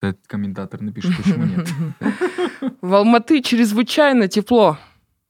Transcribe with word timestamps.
Этот 0.00 0.26
комментатор 0.26 0.80
напишет, 0.80 1.16
почему 1.16 1.44
нет. 1.44 1.68
В 2.80 2.94
Алматы 2.94 3.42
чрезвычайно 3.42 4.28
тепло 4.28 4.78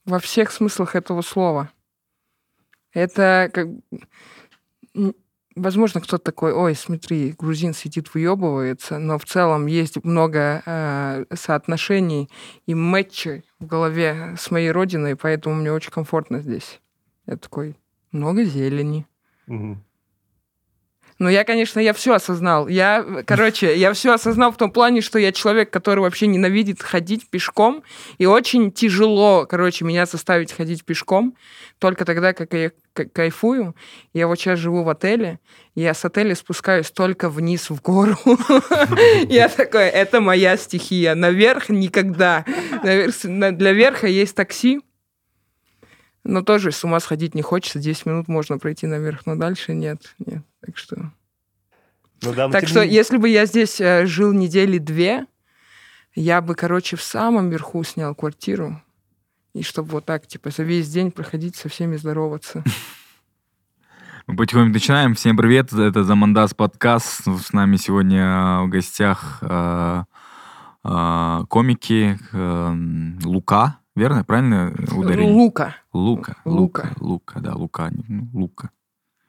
во 0.04 0.19
всех 0.19 0.53
смыслах 0.53 0.95
этого 0.95 1.23
слова. 1.23 1.71
Это 2.93 3.51
как... 3.53 3.69
Возможно, 5.56 6.01
кто-то 6.01 6.22
такой, 6.22 6.53
ой, 6.53 6.77
смотри, 6.77 7.35
грузин 7.37 7.75
сидит, 7.75 8.14
выебывается, 8.14 8.98
но 8.98 9.19
в 9.19 9.25
целом 9.25 9.67
есть 9.67 10.03
много 10.04 10.62
э, 10.64 11.25
соотношений 11.34 12.30
и 12.66 12.75
матчей 12.75 13.45
в 13.59 13.66
голове 13.66 14.37
с 14.39 14.50
моей 14.52 14.71
родиной, 14.71 15.16
поэтому 15.16 15.57
мне 15.57 15.73
очень 15.73 15.91
комфортно 15.91 16.41
здесь. 16.41 16.80
Я 17.27 17.37
такой, 17.37 17.77
много 18.12 18.45
зелени. 18.45 19.07
Мгм. 19.48 19.84
Ну, 21.21 21.29
я, 21.29 21.45
конечно, 21.45 21.80
я 21.80 21.93
все 21.93 22.14
осознал. 22.14 22.66
Я, 22.66 23.05
короче, 23.27 23.77
я 23.77 23.93
все 23.93 24.14
осознал 24.14 24.52
в 24.52 24.57
том 24.57 24.70
плане, 24.70 25.02
что 25.02 25.19
я 25.19 25.32
человек, 25.32 25.70
который 25.70 26.00
вообще 26.00 26.27
ненавидит 26.27 26.83
ходить 26.83 27.29
пешком, 27.29 27.83
и 28.16 28.24
очень 28.24 28.73
тяжело, 28.73 29.45
короче, 29.45 29.84
меня 29.84 30.06
заставить 30.06 30.51
ходить 30.51 30.83
пешком, 30.83 31.37
только 31.79 32.06
тогда, 32.06 32.33
как 32.33 32.55
я 32.55 32.73
кайфую. 33.12 33.77
Я 34.15 34.29
вот 34.29 34.38
сейчас 34.38 34.59
живу 34.59 34.83
в 34.83 34.88
отеле, 34.88 35.41
я 35.74 35.93
с 35.93 36.02
отеля 36.06 36.34
спускаюсь 36.34 36.91
только 36.91 37.29
вниз 37.29 37.68
в 37.68 37.82
гору. 37.82 38.16
Я 39.29 39.48
такой, 39.48 39.88
это 39.88 40.21
моя 40.21 40.57
стихия. 40.57 41.15
Наверх 41.15 41.68
никогда. 41.68 42.45
Для 42.82 43.73
верха 43.73 44.07
есть 44.09 44.34
такси, 44.34 44.80
но 46.24 46.42
тоже 46.42 46.73
с 46.73 46.84
ума 46.84 47.01
сходить 47.01 47.34
не 47.34 47.42
хочется. 47.42 47.79
10 47.79 48.06
минут 48.06 48.29
можно 48.29 48.59
пройти 48.59 48.87
наверх, 48.87 49.27
но 49.27 49.37
дальше 49.37 49.74
нет. 49.74 50.15
нет. 50.19 50.43
Так 50.60 50.77
что... 50.77 51.12
Ну 52.23 52.34
да, 52.34 52.51
Так 52.51 52.69
что, 52.69 52.84
не- 52.84 52.93
если 52.93 53.16
бы 53.16 53.29
я 53.29 53.46
здесь 53.46 53.80
э, 53.80 54.05
жил 54.05 54.33
недели 54.33 54.79
две, 54.79 55.27
я 56.15 56.43
бы, 56.43 56.55
короче, 56.55 56.96
в 56.96 57.02
самом 57.02 57.48
верху 57.48 57.83
снял 57.84 58.15
квартиру. 58.15 58.82
И 59.54 59.63
чтобы 59.63 59.91
вот 59.91 60.04
так, 60.04 60.26
типа, 60.26 60.51
за 60.51 60.63
весь 60.63 60.88
день 60.91 61.10
проходить 61.10 61.57
со 61.57 61.68
всеми 61.68 61.96
здороваться. 61.96 62.63
Мы 64.26 64.37
потихоньку 64.37 64.75
начинаем. 64.75 65.15
Всем 65.15 65.37
привет, 65.37 65.72
это 65.72 66.04
Замандас 66.04 66.54
подкаст. 66.54 67.22
С 67.26 67.53
нами 67.53 67.76
сегодня 67.76 68.60
в 68.60 68.69
гостях 68.69 69.38
э, 69.41 70.04
э, 70.84 71.41
комики 71.48 72.16
э, 72.32 72.75
Лука, 73.25 73.79
верно? 74.00 74.25
Правильно 74.25 74.72
ударение? 74.97 75.32
Лука. 75.32 75.76
Лука. 75.93 76.37
Лука. 76.44 76.91
Лука. 76.98 77.41
Да, 77.41 77.54
Лука. 77.54 77.91
ну, 78.09 78.28
Лука. 78.32 78.70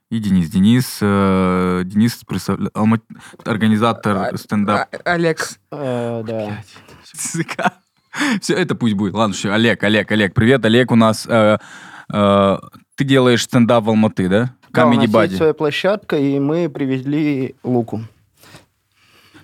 И 0.09 0.19
Денис. 0.19 0.49
Денис, 0.49 0.97
э, 1.01 1.83
Денис 1.85 2.21
представля- 2.27 2.69
алма- 2.73 2.99
организатор 3.45 4.17
А- 4.17 4.37
стендап. 4.37 4.87
А- 5.05 5.11
Олег. 5.13 5.47
Э, 5.71 6.23
да. 6.27 6.63
Все, 8.41 8.55
это 8.55 8.75
пусть 8.75 8.95
будет. 8.95 9.13
Ладно, 9.13 9.33
все, 9.33 9.51
Олег, 9.51 9.83
Олег, 9.83 10.11
Олег. 10.11 10.33
Привет, 10.33 10.65
Олег 10.65 10.91
у 10.91 10.95
нас. 10.95 11.25
э, 11.29 11.57
э, 12.13 12.57
ты 12.95 13.03
делаешь 13.05 13.43
стендап 13.43 13.85
в 13.85 13.89
Алматы, 13.89 14.27
да? 14.27 14.53
Да, 14.71 14.85
у 14.87 14.93
нас 14.93 15.03
есть 15.03 15.13
Buddy. 15.13 15.37
своя 15.37 15.53
площадка, 15.53 16.17
и 16.17 16.39
мы 16.39 16.69
привезли 16.69 17.55
луку. 17.63 18.01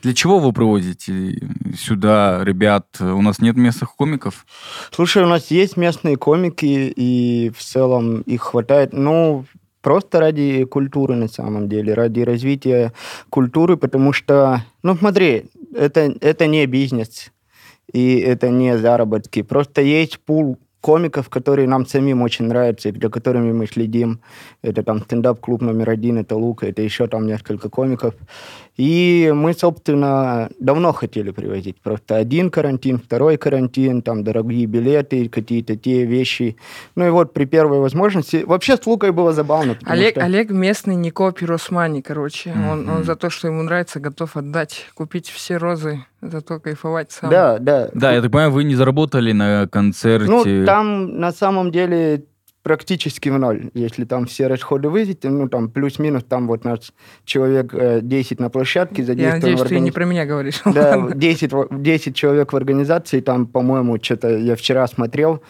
Для 0.01 0.13
чего 0.13 0.39
вы 0.39 0.53
привозите 0.53 1.41
сюда 1.77 2.43
ребят? 2.43 2.87
У 2.99 3.21
нас 3.21 3.39
нет 3.39 3.55
местных 3.55 3.95
комиков? 3.95 4.45
Слушай, 4.91 5.23
у 5.23 5.27
нас 5.27 5.51
есть 5.51 5.77
местные 5.77 6.17
комики, 6.17 6.93
и 6.95 7.51
в 7.55 7.63
целом 7.63 8.21
их 8.21 8.41
хватает, 8.41 8.93
ну, 8.93 9.45
просто 9.81 10.19
ради 10.19 10.65
культуры 10.65 11.15
на 11.15 11.27
самом 11.27 11.69
деле, 11.69 11.93
ради 11.93 12.21
развития 12.21 12.93
культуры, 13.29 13.77
потому 13.77 14.13
что, 14.13 14.63
ну, 14.83 14.95
смотри, 14.95 15.45
это, 15.73 16.13
это 16.21 16.47
не 16.47 16.65
бизнес, 16.65 17.31
и 17.91 18.17
это 18.17 18.49
не 18.49 18.77
заработки. 18.77 19.41
Просто 19.41 19.81
есть 19.81 20.19
пул 20.19 20.57
комиков, 20.91 21.27
которые 21.29 21.67
нам 21.67 21.85
самим 21.85 22.21
очень 22.21 22.45
нравятся, 22.47 22.87
и 22.89 23.01
за 23.01 23.09
которыми 23.09 23.51
мы 23.51 23.67
следим. 23.67 24.19
Это 24.63 24.83
там 24.83 24.99
стендап-клуб 25.01 25.61
номер 25.61 25.89
один, 25.89 26.17
это 26.17 26.37
Лука, 26.37 26.65
это 26.67 26.81
еще 26.81 27.07
там 27.07 27.27
несколько 27.27 27.67
комиков. 27.69 28.13
И 28.77 29.33
мы, 29.35 29.53
собственно, 29.53 30.49
давно 30.59 30.93
хотели 30.93 31.31
привозить. 31.31 31.75
Просто 31.81 32.15
один 32.15 32.49
карантин, 32.49 32.99
второй 32.99 33.37
карантин, 33.37 34.01
там 34.01 34.23
дорогие 34.23 34.65
билеты, 34.67 35.27
какие-то 35.29 35.75
те 35.75 36.05
вещи. 36.05 36.55
Ну 36.95 37.05
и 37.07 37.09
вот 37.09 37.33
при 37.33 37.45
первой 37.45 37.79
возможности... 37.79 38.43
Вообще 38.45 38.77
с 38.77 38.85
Лукой 38.87 39.11
было 39.11 39.33
забавно. 39.33 39.75
Олег, 39.85 40.11
что- 40.11 40.23
Олег 40.23 40.51
местный 40.51 40.95
Нико 40.95 41.31
Пиросмани, 41.31 42.01
короче. 42.01 42.53
Он, 42.71 42.87
он 42.89 42.95
Мгм. 42.97 43.03
за 43.03 43.15
то, 43.15 43.29
что 43.29 43.47
ему 43.47 43.61
нравится, 43.63 43.99
готов 43.99 44.37
отдать, 44.37 44.85
купить 44.93 45.27
все 45.29 45.57
розы, 45.57 46.05
зато 46.21 46.59
кайфовать 46.59 47.11
сам. 47.11 47.29
Да, 47.29 47.57
да. 47.59 47.89
Да, 47.93 48.11
я 48.13 48.21
так 48.21 48.31
понимаю, 48.31 48.51
вы 48.51 48.63
не 48.63 48.75
заработали 48.75 49.31
на 49.33 49.67
концерте. 49.67 50.29
Ну, 50.29 50.65
там 50.65 51.19
на 51.19 51.31
самом 51.31 51.71
деле 51.71 52.23
практически 52.63 53.29
в 53.29 53.39
ноль. 53.39 53.69
Если 53.73 54.03
там 54.03 54.25
все 54.25 54.47
расходы 54.47 54.89
вывести, 54.89 55.27
ну, 55.27 55.47
там 55.47 55.69
плюс-минус, 55.69 56.23
там 56.27 56.47
вот 56.47 56.65
нас 56.65 56.91
человек 57.23 57.73
э, 57.73 58.01
10 58.01 58.39
на 58.41 58.49
площадке 58.49 59.03
Я 59.03 59.05
задействовано. 59.05 59.39
надеюсь, 59.41 59.61
в 59.61 59.67
ты 59.69 59.79
не 59.79 59.91
про 59.91 60.03
меня 60.05 60.25
говоришь. 60.25 60.61
Да, 60.65 61.09
10, 61.15 61.53
во- 61.53 61.67
10 61.71 62.13
человек 62.15 62.51
в 62.51 62.57
организации, 62.57 63.21
там, 63.21 63.45
по-моему, 63.45 63.97
что-то 64.01 64.35
я 64.37 64.55
вчера 64.57 64.85
смотрел, 64.87 65.41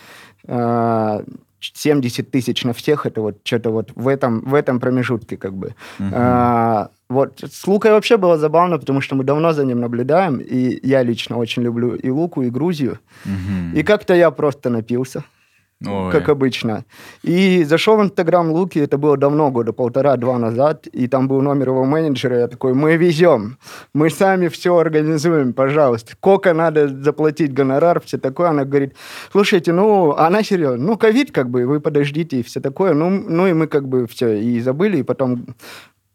э, 0.47 1.19
70 1.59 2.31
тысяч 2.31 2.63
на 2.65 2.73
всех, 2.73 3.05
это 3.05 3.21
вот 3.21 3.37
что-то 3.43 3.71
вот 3.71 3.91
в 3.95 4.07
этом, 4.07 4.41
в 4.41 4.53
этом 4.53 4.79
промежутке 4.79 5.37
как 5.37 5.53
бы. 5.53 5.75
Мгм. 5.99 6.13
А, 6.15 6.89
вот 7.09 7.43
с 7.43 7.67
Лукой 7.67 7.91
вообще 7.91 8.17
было 8.17 8.37
забавно, 8.37 8.77
потому 8.77 9.01
что 9.01 9.15
мы 9.15 9.23
давно 9.23 9.53
за 9.53 9.65
ним 9.65 9.79
наблюдаем, 9.79 10.39
и 10.39 10.79
я 10.87 11.03
лично 11.03 11.37
очень 11.37 11.63
люблю 11.63 11.95
и 11.95 12.09
Луку, 12.09 12.43
и 12.43 12.49
Грузию. 12.49 12.99
Мгм. 13.25 13.73
И 13.75 13.83
как-то 13.83 14.13
я 14.13 14.31
просто 14.31 14.69
напился, 14.69 15.23
Ой. 15.85 16.11
как 16.11 16.29
обычно. 16.29 16.85
И 17.21 17.63
зашел 17.63 17.97
в 17.97 18.01
Инстаграм 18.03 18.49
Луки, 18.51 18.79
это 18.79 18.97
было 18.97 19.15
давно, 19.15 19.51
года 19.51 19.73
полтора-два 19.73 20.39
назад, 20.39 20.87
и 20.87 21.07
там 21.07 21.27
был 21.27 21.41
номер 21.41 21.69
его 21.69 21.85
менеджера, 21.85 22.39
я 22.39 22.47
такой, 22.47 22.73
мы 22.73 22.95
везем, 22.95 23.57
мы 23.93 24.09
сами 24.09 24.47
все 24.47 24.75
организуем, 24.75 25.53
пожалуйста. 25.53 26.13
Сколько 26.13 26.53
надо 26.53 26.87
заплатить 26.87 27.53
гонорар, 27.53 28.01
все 28.01 28.17
такое. 28.17 28.49
Она 28.49 28.65
говорит, 28.65 28.95
слушайте, 29.31 29.71
ну, 29.71 30.13
она 30.13 30.41
серьезно, 30.41 30.83
ну, 30.83 30.97
ковид, 30.97 31.31
как 31.31 31.49
бы, 31.49 31.67
вы 31.67 31.79
подождите, 31.79 32.39
и 32.39 32.43
все 32.43 32.59
такое. 32.59 32.93
Ну, 32.93 33.09
ну 33.09 33.45
и 33.45 33.53
мы 33.53 33.67
как 33.67 33.87
бы 33.87 34.07
все 34.07 34.39
и 34.39 34.59
забыли, 34.59 34.97
и 34.97 35.03
потом 35.03 35.45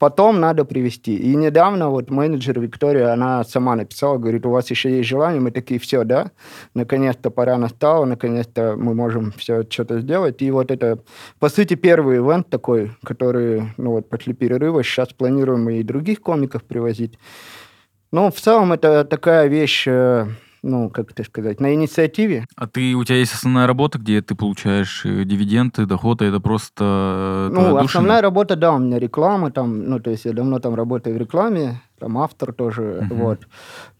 Потом 0.02 0.40
надо 0.40 0.64
привести. 0.64 1.16
И 1.16 1.36
недавно 1.36 1.88
вот 1.88 2.10
менеджер 2.10 2.58
Виктория, 2.58 3.12
она 3.12 3.44
сама 3.44 3.76
написала, 3.76 4.18
говорит, 4.18 4.44
у 4.44 4.50
вас 4.50 4.68
еще 4.68 4.90
есть 4.90 5.08
желание? 5.08 5.40
Мы 5.40 5.52
такие, 5.52 5.78
все, 5.78 6.02
да, 6.02 6.32
наконец-то 6.74 7.30
пора 7.30 7.56
настала, 7.56 8.04
наконец-то 8.04 8.74
мы 8.76 8.94
можем 8.94 9.30
все 9.30 9.62
что-то 9.62 10.00
сделать. 10.00 10.42
И 10.42 10.50
вот 10.50 10.72
это, 10.72 10.98
по 11.38 11.48
сути, 11.48 11.74
первый 11.74 12.16
ивент 12.16 12.50
такой, 12.50 12.90
который, 13.04 13.72
ну 13.76 13.92
вот, 13.92 14.08
после 14.08 14.34
перерыва, 14.34 14.82
сейчас 14.82 15.12
планируем 15.12 15.70
и 15.70 15.84
других 15.84 16.20
комиков 16.20 16.64
привозить. 16.64 17.16
Ну, 18.10 18.32
в 18.32 18.40
целом, 18.40 18.72
это 18.72 19.04
такая 19.04 19.46
вещь, 19.46 19.84
э, 19.86 20.26
ну, 20.62 20.90
как 20.90 21.10
это 21.10 21.24
сказать, 21.24 21.60
на 21.60 21.74
инициативе. 21.74 22.46
А 22.56 22.66
ты, 22.66 22.94
у 22.94 23.04
тебя 23.04 23.18
есть 23.18 23.34
основная 23.34 23.66
работа, 23.66 23.98
где 23.98 24.22
ты 24.22 24.34
получаешь 24.34 25.04
э, 25.04 25.24
дивиденды, 25.24 25.86
доходы, 25.86 26.26
это 26.26 26.40
просто 26.40 27.48
э, 27.50 27.54
Ну, 27.54 27.76
основная 27.76 28.20
работа, 28.22 28.56
да, 28.56 28.72
у 28.72 28.78
меня 28.78 28.98
реклама 28.98 29.50
там, 29.50 29.84
ну, 29.84 29.98
то 30.00 30.10
есть 30.10 30.24
я 30.24 30.32
давно 30.32 30.58
там 30.60 30.74
работаю 30.74 31.16
в 31.16 31.18
рекламе, 31.18 31.80
там 31.98 32.16
автор 32.18 32.52
тоже, 32.52 33.06
Мгм. 33.10 33.18
вот. 33.18 33.46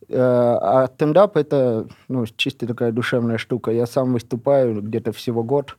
Э, 0.08 0.18
А 0.60 0.86
стендап 0.94 1.36
это, 1.36 1.86
ну, 2.08 2.24
чисто 2.36 2.66
такая 2.66 2.92
душевная 2.92 3.38
штука. 3.38 3.70
Я 3.70 3.86
сам 3.86 4.12
выступаю 4.12 4.82
где-то 4.82 5.12
всего 5.12 5.42
год, 5.42 5.76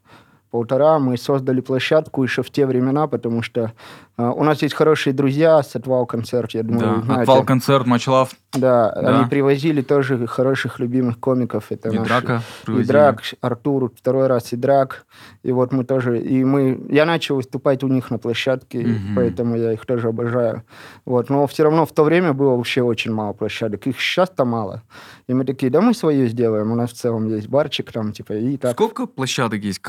полтора. 0.57 0.99
Мы 0.99 1.17
создали 1.17 1.61
площадку 1.61 2.23
еще 2.23 2.43
в 2.43 2.49
те 2.51 2.67
времена, 2.67 3.07
потому 3.07 3.41
что 3.41 3.71
э, 4.17 4.23
у 4.23 4.43
нас 4.43 4.61
есть 4.61 4.75
хорошие 4.75 5.11
друзья 5.13 5.63
с 5.63 5.75
Отвал 5.75 6.05
концерт, 6.05 6.51
я 6.51 6.61
думаю, 6.61 6.89
вы 6.89 6.95
Да. 6.99 7.01
знаете. 7.05 7.21
Отвал 7.23 7.43
концерт, 7.43 7.87
Мачлав 7.87 8.29
Да, 8.53 8.91
Да. 9.01 9.19
они 9.19 9.29
привозили 9.29 9.81
тоже 9.81 10.27
хороших 10.27 10.79
любимых 10.79 11.19
комиков. 11.19 11.71
Это 11.71 11.89
и 11.89 11.97
наши- 11.97 12.07
Драка 12.07 12.41
и 12.61 12.65
привозили. 12.67 12.87
Драк, 12.87 13.21
Артур, 13.41 13.91
второй 13.97 14.27
раз 14.27 14.53
и 14.53 14.55
Драк. 14.55 15.05
И 15.41 15.51
вот 15.51 15.73
мы 15.73 15.83
тоже, 15.85 16.19
и 16.21 16.43
мы, 16.43 16.79
я 16.89 17.05
начал 17.05 17.35
выступать 17.37 17.83
у 17.83 17.87
них 17.87 18.11
на 18.11 18.19
площадке, 18.19 18.77
Мгм. 18.85 19.15
поэтому 19.15 19.55
я 19.57 19.73
их 19.73 19.83
тоже 19.87 20.09
обожаю. 20.09 20.61
Вот, 21.05 21.31
но 21.31 21.47
все 21.47 21.63
равно 21.63 21.85
в 21.87 21.91
то 21.91 22.03
время 22.03 22.33
было 22.33 22.55
вообще 22.55 22.83
очень 22.83 23.11
мало 23.11 23.33
площадок, 23.33 23.87
их 23.87 23.99
сейчас-то 23.99 24.45
мало. 24.45 24.83
И 25.29 25.33
мы 25.33 25.45
такие, 25.45 25.71
да 25.71 25.81
мы 25.81 25.95
свое 25.95 26.27
сделаем, 26.27 26.71
у 26.71 26.75
нас 26.75 26.91
в 26.91 26.93
целом 26.93 27.27
есть 27.35 27.47
барчик 27.49 27.91
там, 27.91 28.11
типа, 28.11 28.33
и 28.33 28.57
так. 28.57 28.73
Сколько 28.73 29.07
площадок 29.07 29.63
есть, 29.63 29.81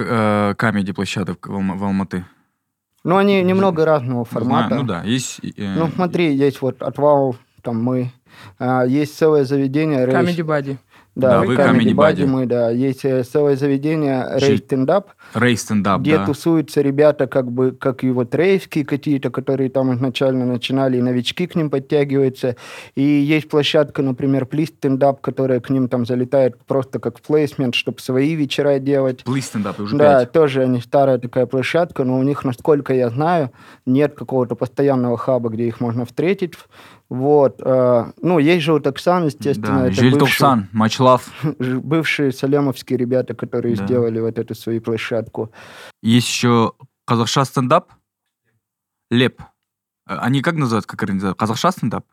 камеди 0.55 0.93
площадок 0.93 1.47
в 1.49 1.53
Алма- 1.53 1.77
в 1.77 1.85
Алматы? 1.85 2.25
Ну, 3.05 3.17
они 3.17 3.43
немного 3.43 3.85
разного 3.85 4.25
Знаю, 4.25 4.45
формата. 4.47 4.75
Ну 4.77 4.83
да, 4.85 5.03
есть... 5.03 5.41
э, 5.57 5.75
Ну, 5.77 5.89
смотри, 5.89 6.35
есть 6.35 6.63
вот 6.63 6.83
отвал, 6.83 7.37
там 7.63 7.83
мы, 7.83 8.11
А, 8.59 8.85
есть 8.85 9.17
целое 9.17 9.45
заведение... 9.45 10.07
Рейс- 10.07 10.15
Comedy 10.15 10.45
Buddy. 10.45 10.79
Да, 11.15 11.41
Да, 11.41 11.43
вы 11.43 11.55
Comedy 11.55 11.93
Comedy 11.93 11.95
Buddy, 11.95 12.27
мы, 12.27 12.47
да. 12.47 12.71
Есть 12.71 13.05
э, 13.05 13.23
целое 13.23 13.55
заведение 13.57 14.27
Рей 14.35 14.59
Стендап, 14.59 15.11
Рей 15.35 15.57
стендап, 15.57 16.01
где 16.01 16.19
да. 16.19 16.27
тусуются 16.27 16.81
ребята, 16.81 17.29
как 17.29 17.53
бы, 17.53 17.71
как 17.71 18.03
и 18.03 18.11
вот 18.11 18.35
рейвские 18.35 18.85
какие-то, 18.85 19.31
которые 19.31 19.71
там 19.71 19.95
изначально 19.95 20.45
начинали, 20.45 20.99
и 20.99 21.03
новички 21.03 21.47
к 21.47 21.55
ним 21.55 21.71
подтягиваются. 21.71 22.57
И 22.97 23.03
есть 23.03 23.49
площадка, 23.49 24.03
например, 24.03 24.47
Плиз 24.47 24.71
Стендап, 24.71 25.21
которая 25.21 25.61
к 25.61 25.71
ним 25.71 25.89
там 25.89 26.05
залетает 26.05 26.57
просто 26.65 26.99
как 26.99 27.21
плейсмент, 27.21 27.77
чтобы 27.77 28.01
свои 28.01 28.35
вечера 28.35 28.79
делать. 28.81 29.23
Плиз 29.23 29.47
стендап, 29.47 29.79
уже 29.79 29.97
Да, 29.97 30.21
пять. 30.21 30.33
тоже 30.33 30.63
они 30.63 30.81
старая 30.81 31.19
такая 31.19 31.47
площадка, 31.47 32.03
но 32.03 32.19
у 32.19 32.23
них, 32.25 32.45
насколько 32.45 32.93
я 32.93 33.11
знаю, 33.11 33.53
нет 33.87 34.15
какого-то 34.15 34.57
постоянного 34.57 35.17
хаба, 35.17 35.51
где 35.51 35.69
их 35.69 35.81
можно 35.81 36.05
встретить. 36.05 36.55
Вот. 37.11 37.61
э, 37.65 38.13
Ну, 38.23 38.39
есть 38.39 38.65
же 38.65 38.73
вот 38.73 38.87
Оксан, 38.87 39.27
естественно. 39.27 39.81
Да, 39.81 39.87
это 39.87 39.95
Жиль 40.01 40.13
бывший- 40.13 40.39
Топсан, 40.39 40.69
Much 40.75 40.99
Love. 41.01 41.23
ж- 41.61 41.79
бывшие 41.81 42.33
салемовские 42.33 42.99
ребята, 42.99 43.35
которые 43.35 43.77
Да. 43.77 43.85
сделали 43.85 44.21
вот 44.21 44.39
эту 44.39 44.55
свою 44.55 44.81
площадку. 44.81 45.53
Есть 46.03 46.29
еще 46.29 46.73
Казахша 47.07 47.45
стендап. 47.45 47.91
Леп. 49.11 49.41
Э, 50.09 50.17
Они 50.17 50.41
как 50.43 50.55
называют, 50.57 50.87
как 50.87 51.03
организация? 51.03 51.35
Казахша 51.35 51.71
стендап? 51.73 52.05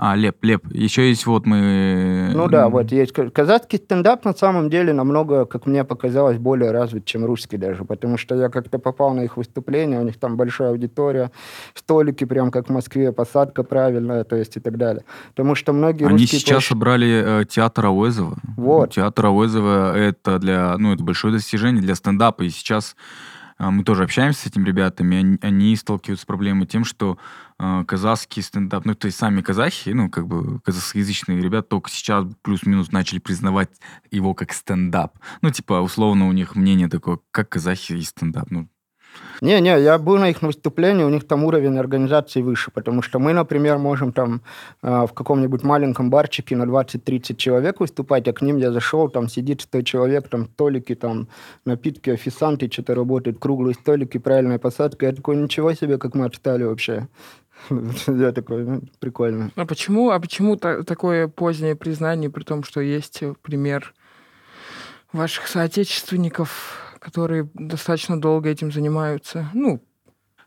А, 0.00 0.14
Леп, 0.14 0.44
Леп. 0.44 0.64
Еще 0.72 1.08
есть 1.08 1.26
вот 1.26 1.44
мы... 1.44 2.30
Ну 2.32 2.48
да, 2.48 2.68
вот 2.68 2.92
есть. 2.92 3.12
ка- 3.12 3.30
Казахский 3.30 3.78
стендап 3.78 4.24
на 4.24 4.32
самом 4.32 4.70
деле 4.70 4.92
намного, 4.92 5.44
как 5.44 5.66
мне 5.66 5.82
показалось, 5.82 6.38
более 6.38 6.70
развит, 6.70 7.04
чем 7.04 7.24
русский 7.24 7.56
даже, 7.56 7.84
потому 7.84 8.16
что 8.16 8.36
я 8.36 8.48
как-то 8.48 8.78
попал 8.78 9.12
на 9.12 9.22
их 9.22 9.36
выступление, 9.36 9.98
у 9.98 10.04
них 10.04 10.16
там 10.16 10.36
большая 10.36 10.70
аудитория, 10.70 11.32
столики 11.74 12.22
прям 12.24 12.52
как 12.52 12.68
в 12.68 12.72
Москве, 12.72 13.10
посадка 13.10 13.64
правильная, 13.64 14.22
то 14.22 14.36
есть 14.36 14.56
и 14.56 14.60
так 14.60 14.76
далее. 14.76 15.02
Потому 15.30 15.56
что 15.56 15.72
многие 15.72 16.04
Они 16.04 16.12
русские 16.12 16.40
сейчас 16.40 16.62
площ- 16.62 16.68
собрали 16.68 17.40
э, 17.42 17.44
театр 17.46 17.86
Ауэзова. 17.86 18.36
Вот. 18.56 18.92
Театр 18.92 19.26
Ауэзова 19.26 19.98
это 19.98 20.38
для, 20.38 20.78
ну, 20.78 20.94
это 20.94 21.02
большое 21.02 21.32
достижение 21.34 21.82
для 21.82 21.96
стендапа. 21.96 22.42
И 22.44 22.50
сейчас 22.50 22.94
э, 22.94 23.47
мы 23.58 23.84
тоже 23.84 24.04
общаемся 24.04 24.42
с 24.42 24.46
этими 24.46 24.64
ребятами. 24.64 25.16
Они, 25.16 25.38
они 25.42 25.76
сталкиваются 25.76 26.22
с 26.22 26.26
проблемой 26.26 26.66
тем, 26.66 26.84
что 26.84 27.18
э, 27.58 27.84
казахский 27.86 28.42
стендап, 28.42 28.84
ну, 28.84 28.94
то 28.94 29.06
есть 29.06 29.18
сами 29.18 29.40
казахи, 29.40 29.90
ну, 29.90 30.08
как 30.10 30.26
бы 30.26 30.60
казахскоязычные 30.60 31.40
ребята 31.40 31.68
только 31.68 31.90
сейчас 31.90 32.26
плюс-минус 32.42 32.92
начали 32.92 33.18
признавать 33.18 33.70
его 34.10 34.34
как 34.34 34.52
стендап. 34.52 35.18
Ну, 35.42 35.50
типа, 35.50 35.80
условно, 35.80 36.28
у 36.28 36.32
них 36.32 36.54
мнение 36.54 36.88
такое, 36.88 37.18
как 37.32 37.48
казахи 37.48 37.94
и 37.94 38.02
стендап. 38.02 38.50
Ну, 38.50 38.68
Не-не, 39.40 39.80
я 39.80 39.98
был 39.98 40.18
на 40.18 40.30
их 40.30 40.42
выступлении, 40.42 41.04
у 41.04 41.10
них 41.10 41.26
там 41.26 41.44
уровень 41.44 41.78
организации 41.78 42.42
выше, 42.42 42.70
потому 42.72 43.02
что 43.02 43.18
мы, 43.18 43.32
например, 43.32 43.78
можем 43.78 44.12
там 44.12 44.42
э, 44.82 45.06
в 45.06 45.12
каком-нибудь 45.12 45.62
маленьком 45.62 46.10
барчике 46.10 46.56
на 46.56 46.64
20-30 46.64 47.36
человек 47.36 47.80
выступать, 47.80 48.26
а 48.26 48.32
к 48.32 48.42
ним 48.42 48.56
я 48.56 48.72
зашел, 48.72 49.08
там 49.08 49.28
сидит 49.28 49.60
100 49.60 49.82
человек, 49.82 50.28
там 50.28 50.46
столики, 50.46 50.94
там 50.94 51.28
напитки, 51.64 52.10
официанты, 52.10 52.68
что-то 52.70 52.94
работают, 52.94 53.38
круглые 53.38 53.74
столики, 53.74 54.18
правильная 54.18 54.58
посадка. 54.58 55.06
Я 55.06 55.12
такой, 55.12 55.36
ничего 55.36 55.72
себе, 55.72 55.98
как 55.98 56.14
мы 56.14 56.24
отстали 56.24 56.64
вообще. 56.64 57.06
Я 58.06 58.32
такой, 58.32 58.64
ну, 58.64 58.82
прикольно. 58.98 59.50
А 59.56 59.66
почему, 59.66 60.10
а 60.10 60.18
почему 60.18 60.56
та- 60.56 60.82
такое 60.82 61.28
позднее 61.28 61.76
признание, 61.76 62.30
при 62.30 62.42
том, 62.42 62.64
что 62.64 62.80
есть 62.80 63.22
пример 63.42 63.94
ваших 65.12 65.46
соотечественников, 65.46 66.87
которые 66.98 67.48
достаточно 67.54 68.20
долго 68.20 68.48
этим 68.48 68.70
занимаются? 68.72 69.48
Ну, 69.54 69.82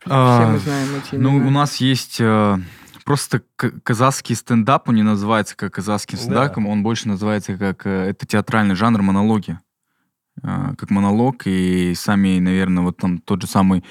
все 0.00 0.10
А, 0.10 0.50
мы 0.52 0.58
знаем 0.58 0.88
эти 0.96 1.14
Ну, 1.16 1.30
имена. 1.36 1.46
у 1.46 1.50
нас 1.50 1.76
есть 1.76 2.16
э, 2.20 2.58
просто 3.04 3.42
казахский 3.84 4.34
стендап, 4.34 4.88
он 4.88 4.96
не 4.96 5.02
называется 5.02 5.56
как 5.56 5.74
казахским 5.74 6.16
Да. 6.18 6.22
стендапом, 6.22 6.66
он 6.66 6.82
больше 6.82 7.08
называется 7.08 7.56
как... 7.56 7.86
э, 7.86 8.10
это 8.10 8.26
театральный 8.26 8.74
жанр 8.74 9.02
монологи. 9.02 9.58
Э, 10.42 10.74
как 10.78 10.90
монолог, 10.90 11.42
и 11.46 11.94
сами, 11.94 12.38
наверное, 12.38 12.82
вот 12.82 12.96
там 12.96 13.18
тот 13.18 13.42
же 13.42 13.48
самый 13.48 13.84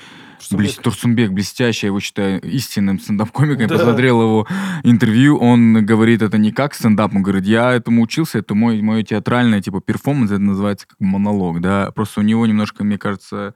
Блес- 0.51 0.81
Турсынбек, 0.81 1.31
блестящий, 1.31 1.85
я 1.85 1.89
его 1.89 1.99
считаю 1.99 2.41
истинным 2.41 2.99
стендап-комиком. 2.99 3.67
Да. 3.67 3.75
Я 3.75 3.79
посмотрел 3.79 4.21
его 4.21 4.47
интервью, 4.83 5.37
он 5.37 5.85
говорит 5.85 6.23
это 6.23 6.39
не 6.39 6.51
как 6.51 6.73
стендап, 6.73 7.15
он 7.15 7.21
говорит, 7.21 7.45
я 7.45 7.71
этому 7.71 8.01
учился, 8.01 8.39
это 8.39 8.55
мой, 8.55 8.81
мое 8.81 9.03
театральное, 9.03 9.61
типа, 9.61 9.81
перформанс, 9.81 10.31
это 10.31 10.39
называется 10.41 10.87
как 10.87 10.99
монолог, 10.99 11.61
да. 11.61 11.91
Просто 11.91 12.21
у 12.21 12.23
него 12.23 12.45
немножко, 12.47 12.83
мне 12.83 12.97
кажется, 12.97 13.53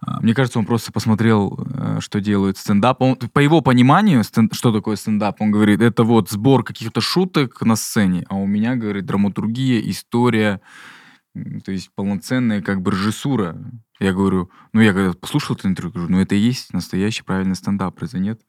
а, 0.00 0.20
мне 0.20 0.34
кажется, 0.34 0.58
он 0.58 0.66
просто 0.66 0.90
посмотрел, 0.90 1.56
э, 1.72 1.98
что 2.00 2.20
делает 2.20 2.58
стендап. 2.58 3.00
Он, 3.00 3.14
по 3.14 3.38
его 3.38 3.60
пониманию, 3.60 4.24
стен- 4.24 4.50
что 4.52 4.72
такое 4.72 4.96
стендап, 4.96 5.40
он 5.40 5.52
говорит, 5.52 5.80
это 5.80 6.02
вот 6.02 6.30
сбор 6.30 6.64
каких-то 6.64 7.00
шуток 7.00 7.62
на 7.62 7.76
сцене, 7.76 8.24
а 8.28 8.34
у 8.34 8.46
меня, 8.46 8.74
говорит, 8.74 9.06
драматургия, 9.06 9.80
история, 9.88 10.60
то 11.64 11.72
есть 11.72 11.90
полноценная 11.94 12.62
как 12.62 12.80
бы 12.82 12.90
режиссура. 12.90 13.56
Я 14.00 14.12
говорю, 14.12 14.50
ну 14.72 14.80
я 14.80 14.92
когда 14.92 15.12
послушал 15.12 15.56
это 15.56 15.68
интервью, 15.68 15.92
говорю, 15.92 16.10
ну 16.12 16.20
это 16.20 16.34
и 16.34 16.38
есть 16.38 16.72
настоящий 16.72 17.22
правильный 17.22 17.54
стендап, 17.56 17.98
разве 17.98 18.20
нет? 18.20 18.40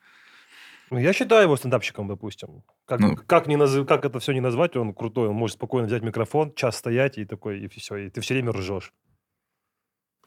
Ну, 0.92 0.98
я 0.98 1.14
считаю 1.14 1.44
его 1.44 1.56
стендапщиком, 1.56 2.08
допустим. 2.08 2.64
Как, 2.86 3.00
Ну. 3.00 3.16
как, 3.16 3.46
не 3.48 3.58
назв- 3.58 3.86
как 3.86 4.06
это 4.06 4.20
все 4.20 4.32
не 4.32 4.42
назвать, 4.42 4.76
он 4.76 4.94
крутой. 4.96 5.28
Он 5.28 5.36
может 5.36 5.58
спокойно 5.58 5.86
взять 5.88 6.02
микрофон, 6.02 6.52
час 6.56 6.78
стоять 6.78 7.20
и 7.20 7.26
такой, 7.26 7.60
и 7.60 7.68
все. 7.68 7.96
И 7.98 8.10
ты 8.10 8.22
все 8.22 8.34
время 8.34 8.54
ржешь. 8.54 8.92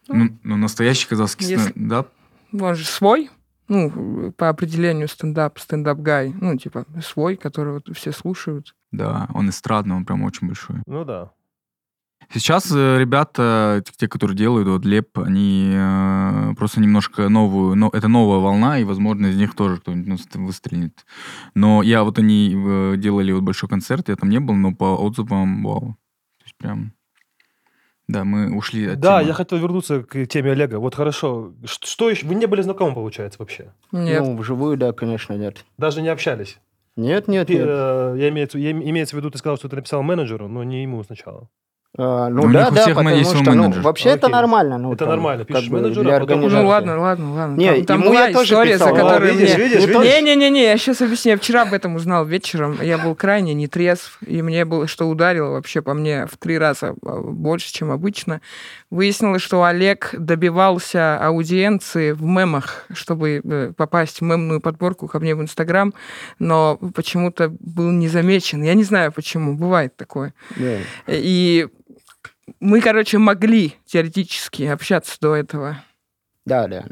Ну, 0.09 0.39
ну, 0.45 0.57
настоящий 0.57 1.09
казахский 1.09 1.47
Если- 1.49 1.71
стендап. 1.71 2.11
Он 2.53 2.75
же 2.77 2.85
свой, 2.85 3.31
ну, 3.69 4.33
по 4.33 4.49
определению 4.51 5.09
стендап, 5.09 5.59
стендап-гай, 5.59 6.33
ну, 6.41 6.57
типа, 6.57 6.85
свой, 7.03 7.37
который 7.37 7.75
вот 7.75 7.97
все 7.97 8.13
слушают. 8.13 8.75
Да, 8.93 9.29
он 9.35 9.49
эстрадный, 9.51 9.97
он 9.97 10.05
прям 10.05 10.23
очень 10.23 10.47
большой. 10.47 10.77
Ну 10.87 11.05
да. 11.05 11.33
Сейчас 12.35 12.71
э, 12.75 12.99
ребята, 12.99 13.83
те, 13.97 14.09
которые 14.09 14.37
делают 14.37 14.67
вот 14.69 14.85
Леп, 14.87 15.19
они 15.19 15.71
э, 15.75 16.55
просто 16.57 16.81
немножко 16.81 17.29
новую, 17.29 17.75
но 17.77 17.91
это 17.93 18.09
новая 18.09 18.39
волна, 18.39 18.79
и, 18.79 18.85
возможно, 18.85 19.27
из 19.27 19.37
них 19.37 19.55
тоже 19.55 19.77
кто-нибудь 19.79 20.07
ну, 20.09 20.17
ст- 20.19 20.37
выстрелит. 20.37 21.05
Но 21.55 21.83
я 21.83 22.05
вот 22.05 22.19
они 22.19 22.55
э, 22.57 22.95
делали 22.97 23.33
вот 23.33 23.43
большой 23.43 23.69
концерт, 23.69 24.09
я 24.09 24.17
там 24.17 24.31
не 24.31 24.41
был, 24.41 24.55
но 24.55 24.75
по 24.75 24.97
отзывам, 24.97 25.63
вау. 25.63 25.97
То 26.39 26.45
есть 26.45 26.57
прям, 26.57 26.93
да, 28.09 28.25
мы 28.25 28.57
ушли 28.57 28.87
от 28.87 29.01
Да, 29.01 29.19
темы. 29.19 29.29
я 29.29 29.35
хотел 29.35 29.59
вернуться 29.59 30.03
к 30.03 30.27
теме 30.27 30.53
Олега. 30.53 30.79
Вот 30.79 30.95
хорошо. 30.95 31.53
Что 31.65 32.09
еще? 32.09 32.27
Вы 32.27 32.35
не 32.35 32.47
были 32.47 32.63
знакомы, 32.63 32.95
получается, 32.95 33.39
вообще? 33.41 33.73
Нет. 33.93 34.23
Ну, 34.23 34.37
вживую, 34.39 34.79
да, 34.79 34.93
конечно, 34.93 35.35
нет. 35.35 35.65
Даже 35.77 36.01
не 36.01 36.09
общались? 36.09 36.59
Нет, 36.97 37.29
нет, 37.29 37.47
Пи- 37.47 37.55
нет. 37.55 37.67
э, 37.69 38.15
Я 38.19 38.29
имею, 38.31 38.49
в- 38.49 38.55
я 38.55 38.71
им- 38.71 38.83
имеется 38.83 39.17
в 39.17 39.19
виду, 39.19 39.31
ты 39.31 39.37
сказал, 39.39 39.57
что 39.59 39.69
ты 39.69 39.77
написал 39.77 40.03
менеджеру, 40.03 40.49
но 40.49 40.65
не 40.65 40.83
ему 40.83 41.03
сначала. 41.05 41.49
А, 41.99 42.31
ну 42.31 42.51
да, 42.51 42.71
да, 42.71 42.87
потому 42.87 43.23
что, 43.23 43.53
ну, 43.53 43.71
вообще 43.83 44.11
это 44.11 44.29
нормально. 44.29 44.79
Ну, 44.79 44.95
Это 44.95 45.01
там, 45.05 45.09
нормально. 45.11 45.45
как 45.45 45.57
Пишешь 45.57 45.69
бы 45.69 45.81
менеджера, 45.81 46.05
для 46.05 46.21
потом 46.21 46.45
уже- 46.45 46.57
Ну 46.57 46.67
ладно, 46.67 46.99
ладно, 46.99 47.35
ладно. 47.35 47.57
Не, 47.57 47.75
там, 47.75 47.85
там 47.85 48.01
ему 48.01 48.11
была 48.11 48.29
я 48.29 48.33
тоже 48.33 48.55
история, 48.55 48.79
за 48.79 48.91
писал. 48.91 49.21
видишь, 49.21 49.55
мне... 49.57 49.65
видишь, 49.69 49.87
Ну, 49.93 50.01
видишь? 50.03 50.23
Не-не-не, 50.23 50.65
я 50.65 50.79
сейчас 50.79 51.03
объясню. 51.03 51.33
Я 51.33 51.37
вчера 51.37 51.63
об 51.63 51.75
этом 51.75 51.97
узнал 51.97 52.25
вечером. 52.25 52.79
Я 52.81 52.97
был 52.97 53.15
крайне 53.15 53.53
нетрезв, 53.53 54.17
и 54.27 54.41
мне 54.41 54.65
было, 54.65 54.87
что 54.87 55.07
ударило 55.07 55.51
вообще 55.51 55.83
по 55.83 55.93
мне 55.93 56.27
в 56.27 56.39
три 56.39 56.57
раза 56.57 56.95
а, 57.05 57.21
больше, 57.21 57.71
чем 57.71 57.91
обычно. 57.91 58.41
Выяснилось, 58.89 59.43
что 59.43 59.63
Олег 59.63 60.15
добивался 60.17 61.19
аудиенции 61.19 62.13
в 62.13 62.23
мемах, 62.23 62.87
чтобы 62.95 63.43
э, 63.45 63.73
попасть 63.77 64.21
в 64.21 64.25
мемную 64.25 64.63
подборку 64.63 65.09
ко 65.09 65.21
мне 65.21 65.35
в 65.35 65.43
Инстаграм, 65.43 65.93
но 66.39 66.79
почему-то 66.95 67.55
был 67.61 67.91
не 67.91 68.09
замечен. 68.09 68.63
Я 68.63 68.73
не 68.73 68.85
знаю 68.85 69.13
почему, 69.13 69.55
бывает 69.57 69.95
такое. 69.97 70.33
И 71.07 71.69
мы, 72.61 72.81
короче, 72.81 73.19
могли 73.19 73.75
теоретически 73.85 74.65
общаться 74.65 75.17
до 75.21 75.35
этого. 75.35 75.83
Да, 76.45 76.69
да. 76.69 76.85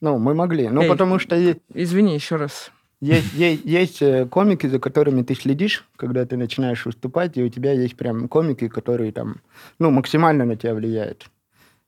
Ну, 0.00 0.18
мы 0.18 0.34
могли. 0.34 0.68
Ну, 0.68 0.82
Эй. 0.82 0.88
потому 0.88 1.18
что 1.18 1.36
Извини 1.74 2.14
еще 2.14 2.36
раз. 2.36 2.70
есть, 3.00 3.32
есть, 3.34 3.64
есть 3.64 4.02
э, 4.02 4.26
комики, 4.26 4.66
за 4.66 4.78
которыми 4.78 5.22
ты 5.22 5.34
следишь, 5.34 5.84
когда 5.96 6.24
ты 6.24 6.36
начинаешь 6.36 6.86
выступать, 6.86 7.36
и 7.36 7.42
у 7.42 7.48
тебя 7.48 7.72
есть 7.72 7.96
прям 7.96 8.28
комики, 8.28 8.68
которые 8.68 9.12
там, 9.12 9.40
ну, 9.78 9.90
максимально 9.90 10.44
на 10.44 10.56
тебя 10.56 10.74
влияют. 10.74 11.28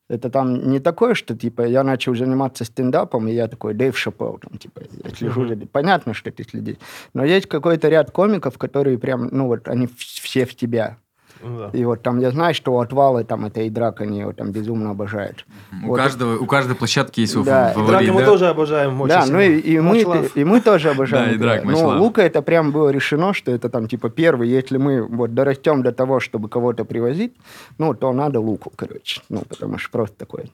Это 0.08 0.28
там 0.28 0.68
не 0.68 0.80
такое, 0.80 1.14
что, 1.14 1.36
типа, 1.36 1.62
я 1.62 1.84
начал 1.84 2.16
заниматься 2.16 2.64
стендапом, 2.64 3.28
и 3.28 3.32
я 3.32 3.46
такой, 3.46 3.74
Дэйв 3.74 3.96
Шапел, 3.96 4.40
там, 4.42 4.58
типа, 4.58 4.82
я 5.04 5.10
слежу 5.10 5.46
за... 5.46 5.56
Понятно, 5.68 6.14
что 6.14 6.32
ты 6.32 6.42
следишь. 6.42 6.78
Но 7.14 7.24
есть 7.24 7.46
какой-то 7.46 7.88
ряд 7.88 8.10
комиков, 8.10 8.58
которые 8.58 8.98
прям, 8.98 9.28
ну, 9.30 9.46
вот, 9.46 9.68
они 9.68 9.88
все 9.96 10.46
в 10.46 10.56
тебя. 10.56 10.98
Ну 11.42 11.58
да. 11.58 11.70
И 11.72 11.84
вот 11.84 12.02
там 12.02 12.18
я 12.20 12.30
знаю, 12.30 12.54
что 12.54 12.74
у 12.74 12.80
отвала 12.80 13.24
там 13.24 13.46
это 13.46 13.62
и 13.62 13.70
драк, 13.70 14.00
они 14.00 14.20
его 14.20 14.32
там 14.32 14.52
безумно 14.52 14.90
обожают. 14.90 15.46
У, 15.84 15.88
Вот. 15.88 15.96
каждого, 15.96 16.38
у 16.38 16.46
каждой 16.46 16.76
площадки 16.76 17.20
есть 17.20 17.32
свой 17.32 17.44
Да, 17.44 17.72
фаворит, 17.72 17.90
Драки 17.90 18.10
мы 18.10 18.20
да? 18.20 18.26
тоже 18.26 18.46
обожаем. 18.48 19.00
очень 19.00 19.08
да, 19.08 19.22
сильно. 19.22 19.38
ну 19.38 19.44
и, 19.44 19.58
и 19.58 19.80
мы, 19.80 20.30
и 20.34 20.44
мы 20.44 20.60
тоже 20.60 20.90
обожаем. 20.90 21.24
Да, 21.24 21.30
и 21.30 21.34
это. 21.34 21.42
драк, 21.42 21.64
love. 21.64 21.98
Лука 21.98 22.22
это 22.22 22.42
прям 22.42 22.72
было 22.72 22.90
решено, 22.90 23.32
что 23.32 23.50
это 23.50 23.68
там 23.70 23.88
типа 23.88 24.10
первый, 24.10 24.48
если 24.48 24.76
мы 24.76 25.02
вот 25.02 25.34
дорастем 25.34 25.82
до 25.82 25.92
того, 25.92 26.20
чтобы 26.20 26.48
кого-то 26.48 26.84
привозить, 26.84 27.34
ну, 27.78 27.94
то 27.94 28.12
надо 28.12 28.40
Луку, 28.40 28.72
короче. 28.76 29.22
Ну, 29.28 29.42
потому 29.48 29.78
что 29.78 29.90
просто 29.90 30.16
такое. 30.16 30.46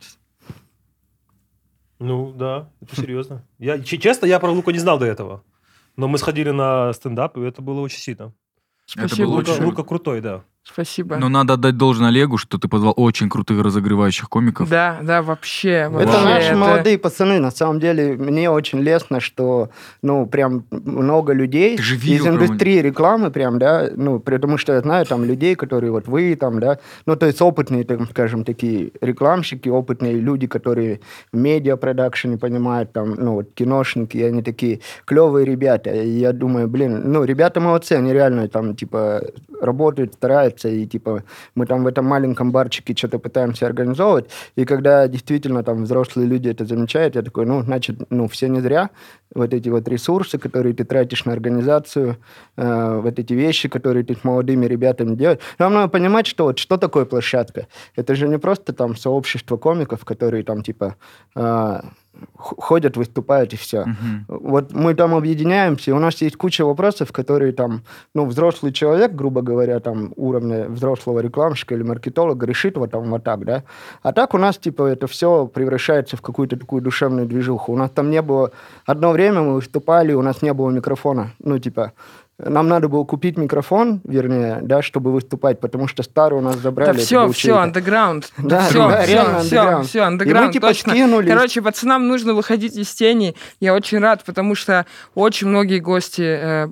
Ну 1.99 2.33
да, 2.33 2.69
это 2.83 2.97
серьезно. 2.97 3.43
Я, 3.59 3.81
честно, 3.81 4.27
я 4.27 4.39
про 4.39 4.51
Луку 4.51 4.71
не 4.71 4.79
знал 4.79 4.99
до 4.99 5.07
этого. 5.07 5.43
Но 5.97 6.09
мы 6.09 6.19
сходили 6.19 6.51
на 6.51 6.93
стендап, 6.93 7.39
и 7.39 7.41
это 7.41 7.63
было 7.63 7.81
очень 7.81 8.01
сильно. 8.01 8.33
Спасибо 8.85 9.29
было 9.29 9.37
Лука, 9.39 9.51
очень-. 9.53 9.65
Лука 9.65 9.83
крутой, 9.83 10.21
да. 10.21 10.43
Спасибо. 10.69 11.17
Но 11.17 11.29
надо 11.29 11.55
отдать 11.55 11.77
должное 11.77 12.09
Олегу, 12.09 12.39
что 12.39 12.59
ты 12.59 12.67
позвал 12.69 12.93
очень 12.97 13.29
крутых 13.29 13.63
разогревающих 13.63 14.29
комиков. 14.29 14.69
Да, 14.69 14.99
да, 15.01 15.23
вообще. 15.23 15.71
Это 15.71 15.91
вообще, 15.91 16.25
наши 16.25 16.47
это- 16.49 16.57
молодые 16.57 16.99
пацаны. 16.99 17.39
На 17.39 17.51
самом 17.53 17.79
деле, 17.79 18.17
мне 18.17 18.51
очень 18.51 18.81
лестно, 18.81 19.21
что, 19.21 19.71
ну, 20.03 20.27
прям 20.27 20.65
много 20.71 21.33
людей 21.33 21.77
Ты 21.77 21.83
же 21.83 21.97
из 21.97 22.23
прям- 22.23 22.35
индустрии 22.35 22.81
рекламы, 22.81 23.31
прям, 23.31 23.59
да, 23.61 23.89
ну, 23.95 24.19
потому 24.19 24.59
что 24.59 24.73
я 24.73 24.81
знаю 24.81 25.07
там 25.07 25.25
людей, 25.25 25.55
которые 25.55 25.93
вот 25.93 26.09
вы 26.09 26.35
там, 26.35 26.59
да, 26.59 26.79
ну, 27.07 27.15
то 27.17 27.27
есть 27.27 27.41
опытные, 27.41 27.85
так 27.85 28.01
скажем, 28.11 28.45
такие 28.45 28.91
рекламщики, 29.01 29.69
опытные 29.69 30.15
люди, 30.15 30.47
которые 30.49 31.01
в 31.33 31.37
медиа-продакшене 31.37 32.39
понимают, 32.39 32.93
там, 32.93 33.15
ну, 33.15 33.35
вот 33.35 33.51
киношники, 33.55 34.19
они 34.19 34.43
такие 34.43 34.81
клевые 35.05 35.47
ребята. 35.47 35.91
И 35.95 36.09
я 36.19 36.33
думаю, 36.33 36.67
блин, 36.69 37.03
ну, 37.13 37.23
ребята 37.25 37.61
молодцы, 37.61 37.93
они 37.93 38.13
реально 38.13 38.49
там, 38.49 38.75
типа, 38.75 39.23
работают, 39.61 40.15
стараются, 40.15 40.56
и, 40.65 40.87
типа, 40.87 41.23
мы 41.55 41.67
там 41.67 41.85
в 41.85 41.87
этом 41.87 42.05
маленьком 42.07 42.53
барчике 42.53 42.95
что-то 42.97 43.19
пытаемся 43.19 43.67
организовывать, 43.67 44.31
и 44.57 44.65
когда 44.65 45.09
действительно 45.09 45.63
там 45.63 45.85
взрослые 45.85 46.27
люди 46.29 46.49
это 46.49 46.65
замечают, 46.65 47.17
я 47.17 47.23
такой, 47.23 47.47
ну, 47.47 47.63
значит, 47.63 47.97
ну, 48.11 48.29
все 48.29 48.49
не 48.49 48.61
зря, 48.61 48.91
вот 49.35 49.53
эти 49.55 49.69
вот 49.69 49.89
ресурсы, 49.89 50.39
которые 50.39 50.75
ты 50.75 50.85
тратишь 50.85 51.25
на 51.25 51.33
организацию, 51.33 52.17
э, 52.57 53.01
вот 53.03 53.19
эти 53.19 53.35
вещи, 53.35 53.69
которые 53.69 54.05
ты 54.05 54.15
с 54.15 54.25
молодыми 54.25 54.67
ребятами 54.67 55.15
делаешь. 55.15 55.41
Нам 55.59 55.75
надо 55.75 55.89
понимать, 55.89 56.27
что 56.27 56.45
вот 56.45 56.59
что 56.59 56.77
такое 56.77 57.05
площадка. 57.05 57.67
Это 57.97 58.15
же 58.15 58.29
не 58.29 58.39
просто 58.39 58.73
там 58.73 58.97
сообщество 58.97 59.57
комиков, 59.57 60.05
которые 60.05 60.43
там 60.45 60.63
типа 60.63 60.97
э, 61.35 61.81
ходят, 62.37 62.97
выступают 62.97 63.53
и 63.53 63.57
все. 63.57 63.85
Мгм. 63.85 64.25
Вот 64.29 64.73
мы 64.73 64.95
там 64.95 65.15
объединяемся, 65.15 65.91
и 65.91 65.95
у 65.95 65.99
нас 65.99 66.21
есть 66.23 66.37
куча 66.37 66.65
вопросов, 66.65 67.13
которые 67.13 67.53
там, 67.53 67.83
ну, 68.15 68.27
взрослый 68.27 68.73
человек, 68.73 69.13
грубо 69.13 69.43
говоря, 69.43 69.81
там, 69.81 70.13
уровня 70.17 70.69
взрослого 70.69 71.21
рекламщика 71.21 71.75
или 71.75 71.83
маркетолога 71.83 72.47
решит 72.47 72.77
вот 72.77 72.91
там 72.91 73.11
вот 73.11 73.25
так, 73.25 73.45
да. 73.45 73.63
А 74.03 74.13
так 74.13 74.35
у 74.35 74.39
нас, 74.39 74.59
типа, 74.59 74.85
это 74.85 75.07
все 75.07 75.47
превращается 75.47 76.17
в 76.17 76.23
какую-то 76.23 76.57
такую 76.57 76.83
душевную 76.83 77.27
движуху. 77.27 77.73
У 77.73 77.77
нас 77.77 77.91
там 77.91 78.11
не 78.11 78.23
было... 78.23 78.53
Одно 78.85 79.13
время 79.13 79.43
мы 79.43 79.55
выступали, 79.55 80.13
у 80.13 80.23
нас 80.23 80.43
не 80.43 80.53
было 80.53 80.71
микрофона. 80.71 81.33
Ну, 81.39 81.59
типа, 81.59 81.93
нам 82.39 82.69
надо 82.69 82.89
было 82.89 83.05
купить 83.05 83.39
микрофон, 83.39 84.03
вернее, 84.05 84.59
да, 84.63 84.83
чтобы 84.83 85.11
выступать, 85.11 85.59
потому 85.59 85.89
что 85.89 86.03
старый 86.03 86.39
у 86.39 86.43
нас 86.43 86.57
забрали. 86.57 86.99
Да 86.99 87.03
все, 87.03 87.33
все, 87.33 87.57
андеграунд. 87.57 88.31
Да, 88.37 88.69
все, 88.69 88.89
да, 88.89 89.03
все, 89.03 89.39
все, 89.41 89.83
все, 89.83 90.01
андеграунд, 90.03 90.53
типа, 90.53 90.69
точно. 90.69 90.93
скинулись. 90.93 91.31
Короче, 91.31 91.63
пацанам 91.63 92.09
нужно 92.09 92.35
выходить 92.35 92.77
из 92.77 92.93
тени. 92.93 93.35
Я 93.59 93.75
очень 93.75 93.99
рад, 93.99 94.23
потому 94.25 94.55
что 94.55 94.85
очень 95.15 95.49
многие 95.49 95.79
гости... 95.79 96.23
э, 96.23 96.69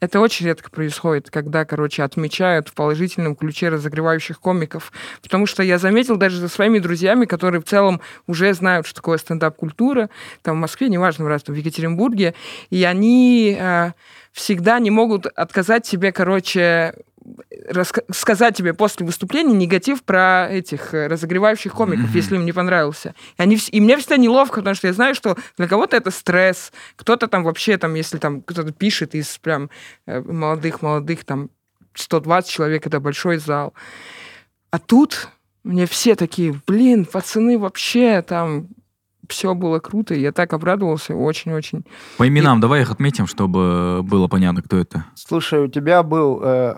это 0.00 0.20
очень 0.20 0.46
редко 0.46 0.68
происходит, 0.70 1.30
когда, 1.30 1.64
короче, 1.64 2.02
отмечают 2.02 2.68
в 2.68 2.74
положительном 2.74 3.36
ключе 3.36 3.70
разогревающих 3.70 4.38
комиков. 4.38 4.92
Потому 5.22 5.46
что 5.46 5.62
я 5.62 5.78
заметил 5.78 6.16
даже 6.16 6.38
за 6.38 6.48
своими 6.48 6.78
друзьями, 6.78 7.24
которые 7.24 7.62
в 7.62 7.64
целом 7.64 8.00
уже 8.26 8.52
знают, 8.52 8.86
что 8.86 8.96
такое 8.96 9.16
стендап-культура, 9.16 10.10
там 10.42 10.56
в 10.56 10.60
Москве, 10.60 10.88
неважно, 10.88 11.28
раз 11.28 11.44
там 11.44 11.54
в 11.54 11.58
Екатеринбурге, 11.58 12.34
и 12.68 12.84
они 12.84 13.56
э, 13.58 13.92
всегда 14.34 14.80
не 14.80 14.90
могут 14.90 15.26
отказать 15.26 15.86
себе, 15.86 16.10
короче, 16.12 16.92
сказать 18.12 18.56
тебе 18.56 18.74
после 18.74 19.06
выступления 19.06 19.54
негатив 19.54 20.02
про 20.02 20.48
этих 20.50 20.92
э, 20.92 21.06
разогревающих 21.06 21.72
комиков, 21.72 22.06
Мгм. 22.06 22.14
если 22.14 22.34
им 22.34 22.44
не 22.44 22.52
понравился. 22.52 23.14
И, 23.38 23.42
они, 23.42 23.56
и 23.70 23.80
мне 23.80 23.96
всегда 23.96 24.16
неловко, 24.18 24.56
потому 24.56 24.74
что 24.74 24.88
я 24.88 24.92
знаю, 24.92 25.14
что 25.14 25.36
для 25.56 25.68
кого-то 25.68 25.96
это 25.96 26.10
стресс, 26.10 26.72
кто-то 26.96 27.28
там 27.28 27.44
вообще, 27.44 27.78
там, 27.78 27.94
если 27.94 28.18
там 28.18 28.42
кто-то 28.42 28.72
пишет 28.72 29.14
из 29.14 29.38
прям 29.38 29.70
э, 30.06 30.20
молодых-молодых, 30.20 31.24
там, 31.24 31.48
120 31.94 32.50
человек, 32.50 32.86
это 32.86 32.98
большой 33.00 33.38
зал. 33.38 33.72
А 34.70 34.78
тут 34.80 35.28
мне 35.62 35.86
все 35.86 36.16
такие, 36.16 36.60
блин, 36.66 37.04
пацаны, 37.06 37.56
вообще 37.58 38.20
там 38.20 38.66
все 39.28 39.54
было 39.54 39.78
круто, 39.78 40.14
и 40.14 40.20
я 40.20 40.32
так 40.32 40.52
обрадовался, 40.52 41.14
очень-очень. 41.14 41.84
По 42.18 42.26
именам 42.28 42.60
давай 42.60 42.82
их 42.82 42.90
отметим, 42.90 43.26
чтобы 43.26 44.00
было 44.02 44.28
понятно, 44.28 44.62
кто 44.62 44.78
это. 44.78 45.04
Слушай, 45.14 45.60
у 45.60 45.68
тебя 45.68 46.02
был 46.02 46.40
э, 46.42 46.76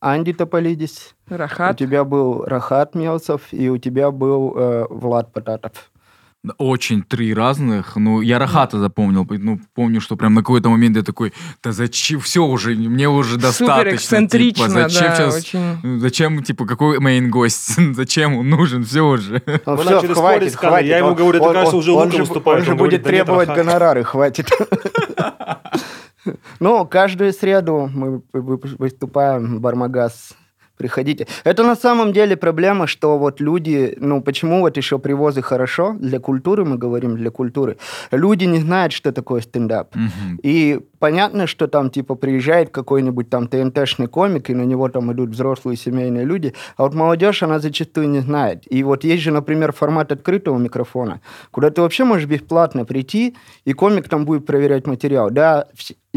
Анди 0.00 0.32
Тополидис, 0.32 1.14
у 1.30 1.34
Рахат. 1.36 1.76
тебя 1.78 2.04
был 2.04 2.44
Рахат 2.44 2.94
Мелцев, 2.94 3.42
и 3.52 3.68
у 3.68 3.78
тебя 3.78 4.10
был 4.10 4.54
э, 4.56 4.86
Влад 4.90 5.32
Потатов. 5.32 5.90
Очень 6.58 7.02
три 7.02 7.34
разных. 7.34 7.96
Ну, 7.96 8.20
я 8.20 8.38
Рахата 8.38 8.78
запомнил. 8.78 9.26
Ну, 9.28 9.60
помню, 9.74 10.00
что 10.00 10.16
прям 10.16 10.34
на 10.34 10.40
какой-то 10.42 10.70
момент 10.70 10.96
я 10.96 11.02
такой, 11.02 11.32
да 11.62 11.72
зачем, 11.72 12.20
все 12.20 12.44
уже, 12.44 12.74
мне 12.74 13.08
уже 13.08 13.36
достаточно. 13.38 14.26
Типа, 14.26 14.68
зачем 14.68 14.74
да, 14.74 14.88
сейчас, 14.88 15.36
очень. 15.36 15.98
зачем, 16.00 16.42
типа, 16.42 16.66
какой 16.66 16.98
мейн 17.00 17.30
гость? 17.30 17.76
зачем 17.94 18.36
он 18.36 18.48
нужен? 18.48 18.84
Все 18.84 19.02
уже. 19.02 19.42
Ну, 19.46 19.76
Мы 19.76 19.82
всё, 19.82 19.90
начали 19.96 20.12
хватит, 20.14 20.16
спорить 20.16 20.52
с 20.52 20.56
Карлой. 20.56 20.70
хватит. 20.76 20.88
Я 20.88 20.98
ему 20.98 21.08
Он- 21.08 21.14
говорю, 21.14 21.38
это, 21.38 21.48
он- 21.48 21.54
кажется, 21.54 21.76
уже 21.76 21.92
он 21.92 21.98
Лука 22.04 22.12
же- 22.16 22.22
выступает. 22.22 22.58
Он 22.60 22.64
же 22.64 22.70
Он 22.72 22.76
говорит, 22.78 23.00
будет 23.02 23.06
требовать 23.10 23.48
гонорары, 23.48 24.04
хватит. 24.04 24.48
Ну, 26.60 26.84
каждую 26.86 27.32
среду 27.32 27.88
мы 27.92 28.20
вы- 28.32 28.60
выступаем 28.78 29.56
в 29.56 29.60
Бармагаз. 29.60 30.32
Приходите. 30.78 31.26
Это 31.44 31.64
на 31.64 31.76
самом 31.76 32.12
деле 32.12 32.36
проблема, 32.36 32.86
что 32.86 33.18
вот 33.18 33.40
люди, 33.40 33.96
ну 34.00 34.22
почему 34.22 34.60
вот 34.60 34.76
еще 34.76 34.98
привозы 34.98 35.42
хорошо 35.42 35.96
для 35.98 36.20
культуры, 36.20 36.64
мы 36.64 36.78
говорим 36.78 37.16
для 37.16 37.30
культуры, 37.30 37.76
люди 38.12 38.44
не 38.44 38.60
знают, 38.60 38.92
что 38.92 39.12
такое 39.12 39.40
стендап. 39.40 39.94
Мгм. 39.94 40.38
И 40.42 40.80
понятно, 40.98 41.46
что 41.46 41.66
там, 41.66 41.90
типа, 41.90 42.14
приезжает 42.14 42.70
какой-нибудь 42.70 43.28
там 43.30 43.48
ТНТшный 43.48 44.06
комик, 44.06 44.50
и 44.50 44.54
на 44.54 44.62
него 44.62 44.88
там 44.88 45.12
идут 45.12 45.30
взрослые 45.30 45.76
семейные 45.76 46.24
люди, 46.24 46.54
а 46.76 46.82
вот 46.84 46.94
молодежь, 46.94 47.42
она 47.42 47.58
зачастую 47.58 48.08
не 48.08 48.20
знает. 48.20 48.62
И 48.70 48.82
вот 48.82 49.04
есть 49.04 49.22
же, 49.22 49.30
например, 49.30 49.72
формат 49.72 50.12
открытого 50.12 50.58
микрофона, 50.58 51.20
куда 51.50 51.70
ты 51.70 51.82
вообще 51.82 52.04
можешь 52.04 52.28
бесплатно 52.28 52.84
прийти, 52.84 53.36
и 53.64 53.72
комик 53.72 54.08
там 54.08 54.24
будет 54.24 54.46
проверять 54.46 54.86
материал. 54.86 55.30
Да, 55.30 55.66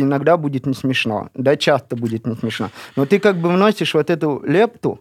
иногда 0.01 0.37
будет 0.37 0.65
не 0.65 0.73
смешно, 0.73 1.29
да, 1.33 1.55
часто 1.55 1.95
будет 1.95 2.25
не 2.27 2.35
смешно, 2.35 2.69
но 2.95 3.05
ты 3.05 3.19
как 3.19 3.37
бы 3.37 3.49
вносишь 3.49 3.93
вот 3.93 4.09
эту 4.09 4.43
лепту, 4.45 4.99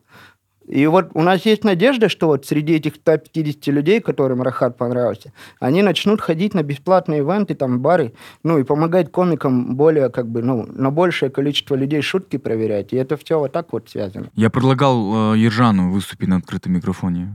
и 0.71 0.87
вот 0.87 1.11
у 1.15 1.23
нас 1.23 1.45
есть 1.47 1.65
надежда, 1.65 2.09
что 2.09 2.29
вот 2.29 2.47
среди 2.47 2.75
этих 2.75 2.95
150 2.95 3.67
людей, 3.75 4.01
которым 4.01 4.41
Рахат 4.41 4.77
понравился, 4.77 5.33
они 5.59 5.83
начнут 5.83 6.21
ходить 6.21 6.55
на 6.55 6.63
бесплатные 6.63 7.21
ивенты, 7.21 7.57
там, 7.57 7.81
бары, 7.81 8.13
ну, 8.45 8.57
и 8.57 8.63
помогать 8.63 9.11
комикам 9.11 9.75
более, 9.75 10.11
как 10.11 10.29
бы, 10.29 10.43
ну, 10.43 10.67
на 10.69 10.93
большее 10.93 11.31
количество 11.31 11.75
людей 11.75 12.03
шутки 12.03 12.37
проверять. 12.37 12.93
И 12.93 12.97
это 12.97 13.17
все 13.17 13.41
вот 13.41 13.51
так 13.51 13.73
вот 13.73 13.91
связано. 13.91 14.31
Я 14.37 14.49
предлагал 14.49 15.35
э, 15.35 15.39
Ержану 15.39 15.91
выступить 15.91 16.29
на 16.29 16.37
открытом 16.37 16.75
микрофоне. 16.75 17.35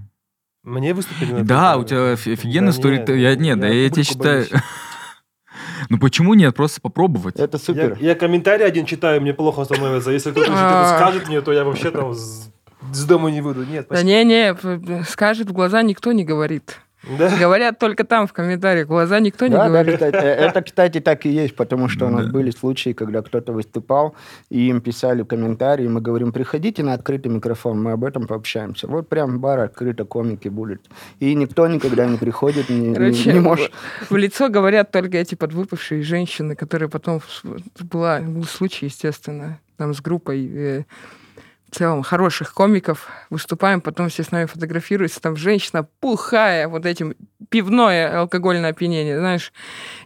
Мне 0.64 0.94
выступили 0.94 1.34
на 1.34 1.44
Да, 1.44 1.78
у 1.78 1.84
тебя 1.84 2.14
оф- 2.14 2.28
офигенный 2.28 2.68
Да 2.68 2.74
стори... 2.74 2.98
нет, 3.00 3.10
Я, 3.10 3.36
нет, 3.36 3.60
да, 3.60 3.68
я 3.68 3.90
тебе 3.90 4.04
считаю... 4.04 4.46
боюсь. 4.50 4.64
Ну 5.90 5.98
почему 6.00 6.34
нет? 6.34 6.56
Просто 6.56 6.82
попробовать. 6.82 7.36
Это 7.36 7.58
Я, 7.58 7.64
супер. 7.64 7.98
я 8.00 8.16
комментарий 8.16 8.66
один 8.66 8.86
читаю, 8.86 9.22
мне 9.22 9.34
плохо 9.34 9.64
становится. 9.66 10.12
Если 10.12 10.32
кто-то 10.32 10.48
что-то 10.52 10.94
скажет 10.98 11.28
мне, 11.28 11.42
то 11.42 11.52
я 11.54 11.64
вообще 11.64 11.92
там 11.92 12.14
с, 12.14 12.50
с 12.94 13.04
дома 13.06 13.30
не 13.32 13.42
выйду. 13.42 13.64
Нет, 13.66 13.88
Да 13.90 13.98
спасибо. 13.98 14.08
не-не, 14.10 15.04
скажет 15.06 15.50
в 15.50 15.54
глаза 15.54 15.82
никто 15.82 16.12
не 16.12 16.24
говорит. 16.24 16.80
Да. 17.18 17.38
Говорят 17.40 17.80
только 17.80 18.04
там 18.04 18.26
в 18.28 18.34
комментариях, 18.34 18.88
глаза 18.88 19.20
никто 19.20 19.46
не 19.48 19.52
Да, 19.54 19.64
да, 19.64 19.70
говорит. 19.70 19.94
кстати, 19.96 20.16
э, 20.16 20.20
это, 20.48 20.62
кстати, 20.62 21.00
так 21.00 21.26
и 21.26 21.30
есть, 21.30 21.56
потому 21.56 21.88
что 21.90 22.08
у 22.08 22.10
нас 22.10 22.26
Да. 22.26 22.32
были 22.32 22.52
случаи, 22.52 22.94
когда 22.94 23.22
кто-то 23.22 23.54
выступал, 23.54 24.16
и 24.50 24.70
им 24.70 24.82
писали 24.82 25.24
комментарии, 25.24 25.88
мы 25.88 26.02
говорим, 26.02 26.32
приходите 26.32 26.84
на 26.84 26.94
открытый 26.94 27.32
микрофон, 27.32 27.82
мы 27.82 27.92
об 27.92 28.04
этом 28.04 28.28
пообщаемся. 28.28 28.88
Вот 28.88 29.08
прям 29.10 29.40
бар 29.40 29.60
открыто, 29.60 30.06
комики 30.06 30.48
будут. 30.50 30.82
И 31.20 31.36
никто 31.36 31.68
никогда 31.68 32.06
не 32.06 32.18
приходит, 32.18 32.70
не, 32.70 32.80
не- 32.90 32.96
Короче, 32.96 33.34
не 33.34 33.40
может. 33.40 33.72
В 34.10 34.16
лицо 34.16 34.50
говорят 34.50 34.92
только 34.92 35.18
эти 35.18 35.36
подвыпившие 35.36 36.02
женщины, 36.04 36.56
которые 36.56 36.90
потом... 36.90 37.22
Была, 37.92 38.20
был 38.20 38.44
случай, 38.46 38.86
естественно, 38.88 39.60
там 39.78 39.94
с 39.94 40.02
группой 40.02 40.50
э, 40.54 40.84
в 41.76 41.78
целом 41.78 42.04
хороших 42.04 42.54
комиков 42.54 43.10
выступаем, 43.30 43.82
потом 43.82 44.08
все 44.08 44.24
с 44.24 44.32
нами 44.32 44.46
фотографируются, 44.46 45.22
там 45.22 45.36
женщина 45.36 45.86
пухая, 46.00 46.70
вот 46.70 46.86
этим 46.86 47.16
пивное 47.50 48.22
алкогольное 48.22 48.70
опьянение, 48.70 49.20
знаешь. 49.20 49.52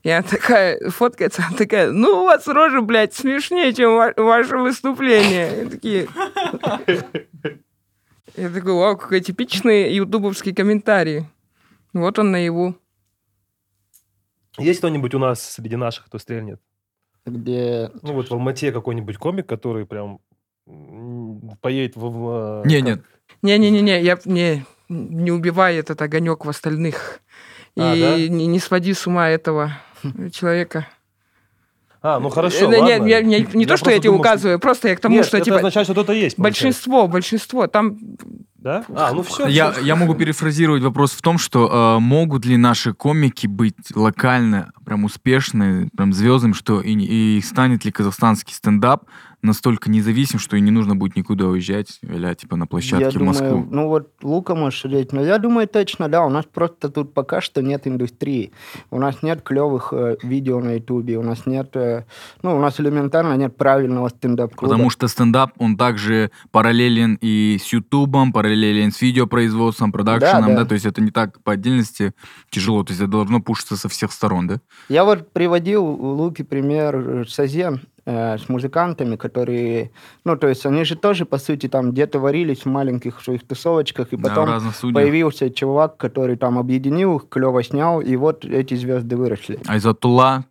Она 0.04 0.24
такая 0.24 0.90
фоткается, 0.90 1.44
она 1.48 1.56
такая, 1.56 1.92
ну, 1.92 2.22
у 2.22 2.24
вас 2.24 2.48
рожа, 2.48 2.82
блядь, 2.82 3.14
смешнее, 3.14 3.72
чем 3.72 3.98
ва- 3.98 4.16
ваше 4.18 4.58
выступление. 4.58 5.66
И 5.66 5.70
такие... 5.70 6.08
Я 8.36 8.50
такой, 8.50 8.74
вау, 8.74 8.98
какой 8.98 9.22
типичный 9.22 9.94
ютубовский 9.94 10.56
комментарий. 10.56 11.28
Вот 11.94 12.18
он 12.18 12.32
наяву. 12.32 12.76
Есть 14.58 14.80
кто-нибудь 14.80 15.14
у 15.14 15.20
нас 15.20 15.40
среди 15.40 15.76
наших, 15.76 16.08
кто 16.08 16.18
стрельнет? 16.18 16.60
Где 17.28 17.92
Ну 18.02 18.14
вот 18.14 18.30
в 18.30 18.34
Алмате 18.34 18.72
какой-нибудь 18.72 19.18
комик, 19.18 19.46
который 19.46 19.86
прям 19.86 20.20
поедет 21.62 21.96
в... 21.96 22.02
в, 22.02 22.62
э, 22.66 22.68
Не, 22.68 22.78
как- 22.80 22.86
нет. 22.88 23.02
Не-не-не, 23.42 24.02
я 24.02 24.18
не, 24.26 24.66
не 24.90 25.32
убивай 25.32 25.76
этот 25.78 26.02
огонек 26.02 26.46
в 26.46 26.50
остальных. 26.50 27.22
И 27.76 27.82
А, 27.82 27.96
да? 27.96 28.18
не, 28.18 28.48
не 28.48 28.60
своди 28.60 28.94
с 28.94 29.08
ума 29.08 29.30
этого 29.30 29.74
человека. 30.34 30.88
А, 32.02 32.20
ну 32.20 32.30
хорошо, 32.30 32.72
Э, 32.72 32.78
ладно. 32.78 32.86
Нет, 32.86 33.06
я- 33.08 33.22
не, 33.22 33.48
не 33.54 33.66
то, 33.66 33.76
что 33.78 33.92
я 33.92 33.98
тебе 34.00 34.10
думал, 34.10 34.22
указываю, 34.22 34.58
просто 34.60 34.88
я 34.88 34.96
к 34.96 35.00
тому, 35.02 35.16
Нет, 35.18 35.26
что 35.26 35.38
это 35.38 35.46
типа 35.46 35.58
означает, 35.58 35.86
что 35.86 35.94
кто-то 35.94 36.14
есть. 36.14 36.38
получается. 36.38 36.64
большинство, 36.88 37.08
большинство. 37.08 37.68
Там 37.68 37.98
Да? 38.56 38.86
А, 38.96 39.12
ну 39.14 39.22
все. 39.24 39.48
Я, 39.48 39.74
я 39.82 39.96
могу 39.98 40.16
перефразировать 40.16 40.82
вопрос 40.84 41.12
в 41.12 41.22
том, 41.22 41.38
что 41.38 41.96
э, 41.98 42.00
могут 42.00 42.46
ли 42.46 42.56
наши 42.58 42.94
комики 42.94 43.48
быть 43.48 43.76
локально 43.96 44.72
прям 44.86 45.04
успешны, 45.06 45.90
прям 45.96 46.12
звездами, 46.14 46.54
что 46.54 46.80
и, 46.82 46.92
и 46.94 47.42
станет 47.42 47.84
ли 47.86 47.92
казахстанский 47.92 48.54
стендап 48.54 49.04
настолько 49.42 49.90
независим, 49.90 50.40
что 50.40 50.58
и 50.58 50.62
не 50.62 50.72
нужно 50.72 50.96
будет 50.96 51.16
никуда 51.16 51.46
уезжать, 51.46 52.00
или 52.02 52.34
типа 52.34 52.56
на 52.56 52.68
площадке 52.68 53.06
Я 53.06 53.10
в 53.10 53.14
думаю, 53.14 53.28
Москву. 53.28 53.68
ну 53.70 53.88
вот 53.88 54.12
Лука 54.22 54.56
может 54.56 54.80
судить, 54.80 55.14
но 55.14 55.24
я 55.24 55.38
думаю 55.38 55.68
точно, 55.68 56.10
да, 56.10 56.26
у 56.26 56.30
нас 56.30 56.46
просто 56.46 56.90
тут 56.90 57.14
пока 57.14 57.42
что 57.42 57.62
нет 57.62 57.88
индустрии. 57.88 58.52
У 58.92 59.00
нас 59.00 59.24
нет 59.24 59.42
клевых 59.42 59.94
э, 59.94 60.18
видео 60.24 60.60
на 60.60 60.76
ютубе, 60.76 61.18
у 61.18 61.24
нас 61.24 61.46
нет, 61.46 61.76
э, 61.76 62.06
ну, 62.42 62.56
у 62.56 62.60
нас 62.60 62.80
элементарно 62.80 63.36
нет 63.36 63.56
правильного 63.56 64.10
стендап-клуба. 64.10 64.74
Потому 64.74 64.90
что 64.90 65.08
стендап, 65.08 65.52
он 65.58 65.78
также 65.78 66.32
параллелен 66.52 67.18
и 67.22 67.58
с 67.62 67.72
Ютубом, 67.72 68.34
параллелен 68.34 68.92
с 68.92 69.02
видеопроизводством, 69.02 69.92
продакшеном, 69.92 70.56
да, 70.56 70.64
да. 70.64 70.66
то 70.66 70.74
есть 70.74 70.86
это 70.86 71.02
не 71.02 71.12
так 71.12 71.42
по 71.44 71.54
отдельности 71.54 72.14
тяжело, 72.50 72.84
то 72.84 72.92
есть 72.92 73.02
это 73.02 73.12
должно 73.12 73.42
пушиться 73.42 73.78
со 73.78 73.90
всех 73.90 74.12
сторон, 74.12 74.48
да? 74.48 74.62
Я 74.90 75.06
вот 75.06 75.32
приводил 75.32 75.86
Луки 75.86 76.44
пример 76.44 76.96
э, 76.96 77.26
Сазен 77.28 77.82
с 78.10 78.50
музыкантами, 78.50 79.16
которые, 79.16 79.92
ну, 80.26 80.36
то 80.36 80.48
есть 80.48 80.66
они 80.66 80.84
же 80.84 80.96
тоже, 80.96 81.26
по 81.26 81.38
сути, 81.38 81.68
там 81.68 81.92
где-то 81.92 82.20
варились 82.20 82.66
в 82.66 82.66
маленьких 82.66 83.22
своих 83.22 83.46
тусовочках, 83.48 84.14
и 84.14 84.18
Да, 84.18 84.30
потом 84.30 84.60
студиях. 84.74 84.96
появился 84.96 85.50
чувак, 85.50 85.98
который 85.98 86.36
там 86.36 86.58
объединил 86.58 87.18
их, 87.18 87.30
клево 87.30 87.64
снял, 87.64 88.02
и 88.02 88.16
вот 88.16 88.46
эти 88.46 88.74
звезды 88.76 89.16
выросли. 89.16 89.60
Айзатулла, 89.68 90.46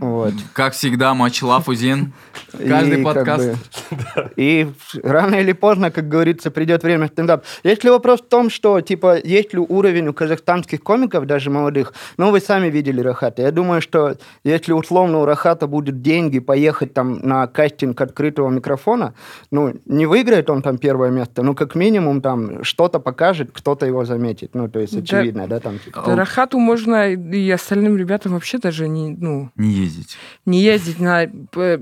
Вот. 0.00 0.32
как 0.54 0.72
всегда, 0.72 1.14
матч 1.14 1.42
Лафузин. 1.42 2.12
Каждый 2.52 3.00
И 3.00 3.04
как 3.04 3.14
подкаст. 3.14 3.44
бы- 3.50 4.30
и 4.36 4.66
рано 5.02 5.36
или 5.36 5.52
поздно, 5.52 5.90
как 5.90 6.08
говорится, 6.08 6.50
придет 6.50 6.82
время 6.82 7.08
стендап. 7.08 7.44
Есть 7.64 7.84
ли 7.84 7.90
вопрос 7.90 8.20
в 8.20 8.28
том, 8.28 8.48
что, 8.50 8.80
типа, 8.80 9.18
есть 9.22 9.52
ли 9.52 9.58
уровень 9.58 10.08
у 10.08 10.12
казахстанских 10.12 10.82
комиков, 10.82 11.26
даже 11.26 11.50
молодых? 11.50 11.92
Ну, 12.16 12.30
вы 12.30 12.40
сами 12.40 12.68
видели 12.70 13.00
Рахата. 13.00 13.42
Я 13.42 13.50
думаю, 13.52 13.82
что 13.82 14.16
если 14.44 14.72
условно 14.72 15.18
у 15.18 15.24
Рахата 15.24 15.66
будут 15.66 16.00
деньги 16.02 16.38
поехать 16.38 16.94
там 16.94 17.18
на 17.20 17.46
кастинг 17.46 18.00
открытого 18.00 18.48
микрофона, 18.50 19.14
ну, 19.50 19.74
не 19.86 20.06
выиграет 20.06 20.48
он 20.50 20.62
там 20.62 20.78
первое 20.78 21.10
место, 21.10 21.42
ну, 21.42 21.54
как 21.54 21.74
минимум 21.74 22.20
там 22.22 22.64
что-то 22.64 23.00
покажет, 23.00 23.50
кто-то 23.52 23.84
его 23.86 24.04
заметит. 24.04 24.54
Ну, 24.54 24.68
то 24.68 24.80
есть 24.80 24.94
Да. 24.94 25.00
очевидно, 25.00 25.46
да, 25.46 25.60
там. 25.60 25.78
типа. 25.78 26.02
Рахату 26.06 26.58
можно 26.58 27.12
и 27.12 27.50
остальным 27.50 27.96
ребятам 27.98 28.32
вообще 28.32 28.58
даже 28.58 28.88
не, 28.88 29.10
ну, 29.10 29.50
Не 29.58 29.70
ездить. 29.70 30.16
не 30.46 30.62
ездить 30.62 30.98
на 31.00 31.24
э, 31.24 31.78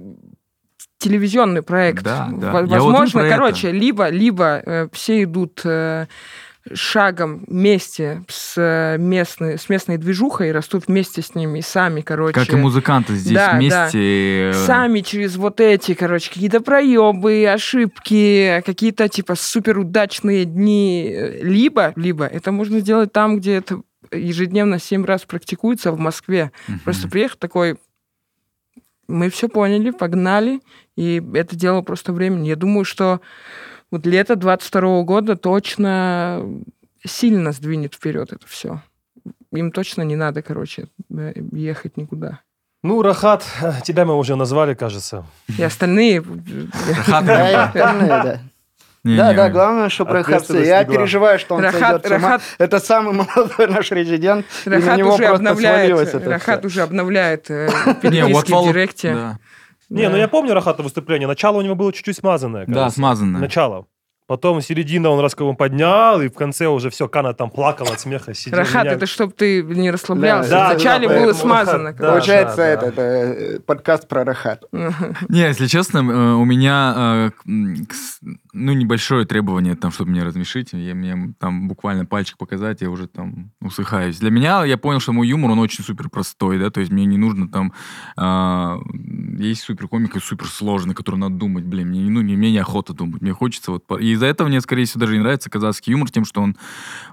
телевизионный 0.99 1.63
проект. 1.63 2.03
Да, 2.03 2.29
да. 2.33 2.53
Вот 2.53 2.69
Возможно, 2.69 3.21
про 3.21 3.29
короче, 3.31 3.71
либо, 3.71 4.09
либо 4.09 4.63
э, 4.65 4.89
все 4.93 5.23
идут 5.23 5.61
э, 5.65 6.07
шагом 6.73 7.45
вместе 7.47 8.25
с, 8.29 8.97
местной, 8.99 9.59
с 9.59 9.69
местной 9.69 9.99
движухой, 9.99 10.53
растут 10.53 10.85
вместе 10.89 11.23
с 11.23 11.35
ними, 11.35 11.61
и 11.61 11.63
сами, 11.63 12.01
короче. 12.01 12.35
Как 12.35 12.51
и 12.53 12.57
музыканты 12.57 13.15
здесь 13.15 13.35
Да, 13.35 13.53
да. 13.53 13.57
вместе. 13.59 14.51
э, 14.51 14.53
Сами 14.67 15.01
через 15.01 15.37
вот 15.37 15.61
эти, 15.61 15.95
короче, 15.95 16.33
какие-то 16.33 16.61
проебы, 16.61 17.47
ошибки, 17.47 18.63
какие-то 18.65 19.09
типа 19.09 19.35
суперудачные 19.37 20.45
дни. 20.45 21.15
Либо, 21.43 21.93
либо 21.97 22.25
это 22.25 22.53
можно 22.53 22.81
сделать 22.81 23.13
там, 23.13 23.37
где 23.39 23.57
это 23.57 23.81
ежедневно 24.13 24.79
семь 24.79 25.05
раз 25.05 25.25
практикуется 25.25 25.93
в 25.93 25.99
Москве. 25.99 26.53
мгм. 26.69 26.81
Просто 26.81 27.09
приехать 27.09 27.39
такой, 27.39 27.77
мы 29.09 29.31
все 29.31 29.49
поняли, 29.49 29.91
погнали, 29.91 30.61
и 30.97 31.23
это 31.35 31.57
дело 31.57 31.83
просто 31.83 32.13
времени. 32.13 32.49
Я 32.49 32.57
думаю, 32.57 32.85
что 32.85 33.21
вот 33.91 34.07
лето 34.07 34.37
22 34.37 35.03
года 35.03 35.37
точно 35.37 36.45
сильно 37.05 37.53
сдвинет 37.53 37.95
вперед 37.95 38.33
это 38.33 38.47
все. 38.47 38.83
Им 39.53 39.71
точно 39.71 40.03
не 40.03 40.17
надо, 40.17 40.43
короче, 40.43 40.89
ехать 41.53 41.97
никуда. 41.97 42.41
Ну, 42.83 43.03
Рахат, 43.03 43.45
тебя 43.85 44.05
мы 44.05 44.17
уже 44.17 44.37
назвали, 44.37 44.75
кажется. 44.75 45.25
И 45.59 45.63
остальные... 45.63 46.23
Рахат, 46.89 47.25
да. 47.27 48.41
Не, 49.07 49.17
Да, 49.17 49.31
не, 49.31 49.37
да, 49.37 49.49
главное, 49.51 49.89
чтобы 49.89 50.13
Рахат... 50.13 50.51
Я 50.51 50.65
главное. 50.83 50.85
переживаю, 50.85 51.39
что 51.39 51.55
он 51.55 51.63
Рахат- 51.63 51.73
сойдет 51.73 52.07
с 52.07 52.11
ума. 52.11 52.19
Рахат- 52.19 52.43
Это 52.59 52.81
самый 52.81 53.15
молодой 53.37 53.69
наш 53.69 53.91
резидент, 53.93 54.47
и 54.65 54.69
на 54.71 54.77
Рахат 54.77 54.99
него 54.99 55.15
уже 55.15 55.25
обновляет, 55.27 55.99
это 55.99 56.31
Рахат 56.31 56.65
уже 56.65 56.83
обновляет 56.83 57.51
э, 57.51 57.69
переписки 58.03 58.53
в 58.53 58.65
директе. 58.67 59.39
Не, 59.89 60.09
ну 60.09 60.17
я 60.17 60.27
помню 60.29 60.55
Рахата 60.55 60.83
выступление. 60.83 61.29
Начало 61.29 61.59
у 61.59 61.63
него 61.63 61.77
было 61.77 61.93
чуть-чуть 61.93 62.17
смазанное. 62.17 62.65
Да, 62.67 62.91
смазанное. 62.91 63.41
Начало. 63.41 63.87
Потом 64.27 64.61
середина 64.61 65.11
он 65.11 65.21
расколом 65.21 65.55
поднял, 65.57 66.21
и 66.21 66.29
в 66.29 66.35
конце 66.35 66.67
уже 66.67 66.91
все, 66.91 67.09
Кана 67.09 67.33
там 67.33 67.49
плакал 67.49 67.87
от 67.87 68.01
смеха. 68.01 68.35
Сидел, 68.35 68.59
Рахат, 68.59 68.85
меня- 68.85 68.95
это 68.95 69.07
чтобы 69.07 69.33
ты 69.33 69.63
не 69.63 69.91
расслаблялся. 69.91 70.51
Да, 70.51 70.71
Вначале 70.71 71.07
да, 71.07 71.15
было 71.15 71.25
поэтому 71.27 71.41
смазано. 71.41 71.85
Рахат, 71.85 71.97
да. 72.01 72.11
Получается, 72.11 72.57
да. 72.57 72.67
это, 72.67 72.87
это 72.87 73.01
э, 73.03 73.61
подкаст 73.61 74.09
про 74.09 74.25
Рахат. 74.25 74.65
Не, 74.73 75.43
если 75.43 75.67
честно, 75.69 75.99
э, 75.99 76.33
у 76.35 76.45
меня, 76.45 77.31
э, 77.47 77.87
ну, 78.53 78.73
небольшое 78.73 79.27
требование, 79.27 79.77
там, 79.77 79.93
чтобы 79.93 80.11
меня 80.11 80.25
размешить. 80.25 80.73
Я, 80.73 80.95
мне 80.95 81.35
там 81.39 81.69
буквально 81.69 82.05
пальчик 82.05 82.37
показать, 82.37 82.81
я 82.81 82.91
уже 82.91 83.07
там 83.07 83.53
усыхаюсь. 83.61 84.19
Для 84.19 84.31
меня, 84.31 84.65
я 84.65 84.77
понял, 84.77 84.99
что 84.99 85.13
мой 85.13 85.29
юмор, 85.29 85.53
он 85.53 85.61
очень 85.61 85.85
супер 85.85 86.09
простой, 86.09 86.59
да, 86.59 86.71
то 86.71 86.81
есть 86.81 86.91
мне 86.91 87.05
не 87.05 87.17
нужно 87.19 87.49
там... 87.49 87.73
а, 88.17 88.79
есть 89.39 89.63
супер 89.63 89.87
комик 89.87 90.17
и 90.17 90.21
супер 90.21 90.47
сложный, 90.49 90.95
который 90.95 91.17
надо 91.17 91.37
думать, 91.37 91.65
блин, 91.65 91.89
мне, 91.89 92.03
не- 92.03 92.11
ну, 92.11 92.23
не, 92.23 92.37
мне 92.37 92.51
неохота 92.51 92.93
думать, 92.93 93.23
мне 93.23 93.33
хочется 93.33 93.71
вот... 93.71 93.85
И 94.01 94.16
из-за 94.17 94.27
этого 94.27 94.49
мне, 94.49 94.61
скорее 94.61 94.85
всего, 94.85 95.01
даже 95.01 95.15
не 95.15 95.21
нравится 95.21 95.51
казахский 95.51 95.93
юмор 95.93 96.11
тем, 96.11 96.25
что 96.25 96.43
он, 96.43 96.57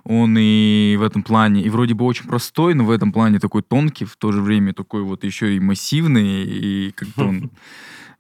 он 0.04 0.38
и 0.38 0.96
в 0.98 1.04
этом 1.04 1.24
плане, 1.24 1.62
и 1.62 1.70
вроде 1.70 1.94
бы 1.94 2.06
очень 2.06 2.28
простой, 2.28 2.74
но 2.74 2.84
в 2.84 2.92
этом 2.92 3.12
плане 3.12 3.40
такой 3.40 3.62
тонкий, 3.62 4.06
в 4.06 4.16
то 4.18 4.32
же 4.32 4.42
время 4.42 4.74
такой 4.74 5.04
вот 5.04 5.24
еще 5.24 5.56
и 5.56 5.60
массивный, 5.60 6.44
и 6.44 6.92
как-то 6.92 7.26
он... 7.26 7.52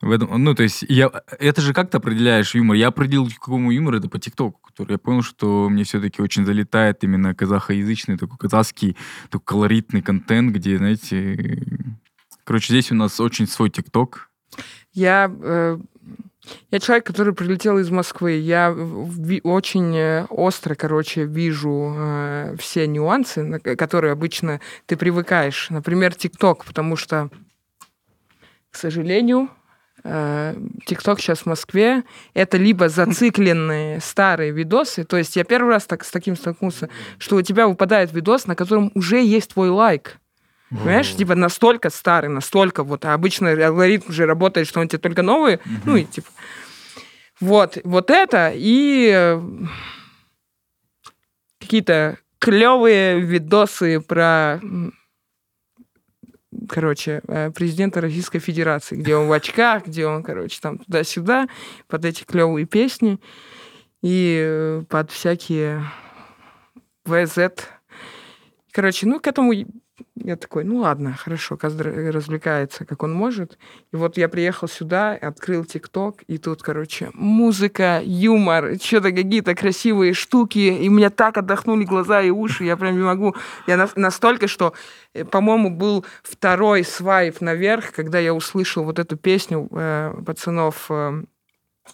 В 0.02 0.12
этом, 0.12 0.43
ну, 0.43 0.54
то 0.54 0.63
есть, 0.63 0.84
я, 0.89 1.10
это 1.39 1.62
же 1.62 1.74
как 1.74 1.89
ты 1.89 1.96
определяешь 1.96 2.54
юмор? 2.56 2.76
Я 2.76 2.88
определил, 2.89 3.30
какому 3.30 3.72
юмору 3.72 3.96
это 3.96 4.10
по 4.10 4.19
ТикТоку, 4.19 4.60
который 4.62 4.93
я 4.93 4.98
понял, 4.98 5.22
что 5.22 5.69
мне 5.69 5.86
все-таки 5.86 6.22
очень 6.22 6.46
залетает 6.46 7.06
именно 7.06 7.34
казахоязычный, 7.34 8.17
такой 8.17 8.38
казахский, 8.38 8.98
такой 9.30 9.46
колоритный 9.46 10.02
контент, 10.02 10.54
где, 10.54 10.78
знаете... 10.78 11.65
Короче, 12.43 12.74
здесь 12.74 12.91
у 12.91 12.96
нас 12.96 13.17
очень 13.22 13.48
свой 13.48 13.69
ТикТок. 13.69 14.30
Я, 14.91 15.32
э, 15.34 15.78
я 16.71 16.79
человек, 16.79 17.06
который 17.06 17.34
прилетел 17.34 17.77
из 17.77 17.89
Москвы. 17.89 18.34
Я 18.34 18.71
очень 19.43 19.95
э, 19.95 20.25
остро, 20.29 20.75
короче, 20.75 21.23
вижу 21.25 21.93
э, 21.95 22.56
все 22.60 22.88
нюансы, 22.88 23.43
на 23.43 23.60
которые 23.60 24.12
обычно 24.12 24.60
ты 24.86 24.97
привыкаешь. 24.97 25.69
Например, 25.69 26.13
ТикТок, 26.13 26.65
потому 26.65 26.95
что, 26.95 27.29
к 28.71 28.75
сожалению, 28.75 29.49
э, 30.03 30.56
ТикТок 30.86 31.19
сейчас 31.19 31.39
в 31.39 31.45
Москве 31.45 32.03
это 32.34 32.58
либо 32.58 32.89
зацикленные 32.89 33.99
старые 34.01 34.51
видосы, 34.51 35.06
то 35.06 35.17
есть 35.17 35.36
я 35.36 35.45
первый 35.45 35.69
раз 35.69 35.86
так, 35.86 36.03
с 36.03 36.12
таким 36.12 36.36
столкнулся, 36.36 36.89
что 37.19 37.38
у 37.38 37.41
тебя 37.41 37.67
выпадает 37.67 38.12
видос, 38.12 38.47
на 38.47 38.56
котором 38.56 38.91
уже 38.95 39.23
есть 39.23 39.53
твой 39.53 39.69
лайк. 39.69 40.19
Понимаешь, 40.79 41.15
типа 41.15 41.36
настолько 41.36 41.89
старый, 41.89 42.29
настолько 42.29 42.83
вот, 42.83 43.05
а 43.05 43.13
обычно 43.13 43.51
алгоритм 43.51 44.12
же 44.12 44.25
работает, 44.25 44.67
что 44.67 44.79
он 44.79 44.88
тебе 44.88 44.99
только 44.99 45.21
новые, 45.21 45.59
ну 45.86 45.95
и 45.95 46.05
типа... 46.05 46.27
Вот, 47.39 47.77
вот 47.83 48.09
это 48.09 48.53
и 48.55 49.12
э, 49.13 49.41
какие-то 51.59 52.17
клевые 52.39 53.19
видосы 53.19 53.99
про, 53.99 54.62
короче, 56.69 57.21
э, 57.27 57.51
президента 57.51 57.99
Российской 58.01 58.39
Федерации, 58.39 58.95
где 58.95 59.15
он 59.15 59.27
в 59.27 59.31
очках, 59.31 59.88
где 59.88 60.07
он, 60.07 60.23
короче, 60.23 60.59
там 60.62 60.77
туда-сюда, 60.77 61.47
под 61.88 62.05
эти 62.05 62.23
клевые 62.23 62.65
песни 62.65 63.19
и 64.01 64.41
э, 64.41 64.83
под 64.88 65.12
всякие 65.12 65.83
ВЗ. 67.05 67.51
Короче, 68.71 69.05
ну, 69.05 69.19
к 69.19 69.27
этому 69.27 69.53
я 70.15 70.36
такой, 70.36 70.63
ну 70.63 70.77
ладно, 70.77 71.13
хорошо, 71.13 71.56
каждый 71.58 72.10
развлекается, 72.10 72.86
как 72.86 73.03
он 73.03 73.13
может. 73.13 73.58
И 73.91 73.95
вот 73.95 74.17
я 74.17 74.27
приехал 74.27 74.67
сюда, 74.67 75.12
открыл 75.12 75.65
ТикТок, 75.65 76.23
и 76.27 76.38
тут, 76.38 76.63
короче, 76.63 77.12
музыка, 77.13 78.01
юмор, 78.03 78.79
что-то 78.82 79.12
какие-то 79.12 79.53
красивые 79.53 80.13
штуки, 80.13 80.60
и 80.60 80.89
у 80.89 80.91
меня 80.91 81.10
так 81.10 81.38
отдохнули 81.38 81.84
глаза 81.84 82.21
и 82.21 82.32
уши, 82.32 82.63
я 82.63 82.75
прям 82.77 82.95
не 82.95 83.03
могу. 83.03 83.36
Я 83.67 83.77
на- 83.77 83.89
настолько, 83.95 84.47
что, 84.47 84.73
э, 85.13 85.25
по-моему, 85.25 85.69
был 85.69 86.06
второй 86.23 86.84
свайп 86.84 87.41
наверх, 87.41 87.91
когда 87.91 88.19
я 88.19 88.34
услышал 88.34 88.84
вот 88.84 88.99
эту 88.99 89.15
песню 89.17 89.67
э, 89.71 90.13
пацанов 90.25 90.88
э, 90.89 91.23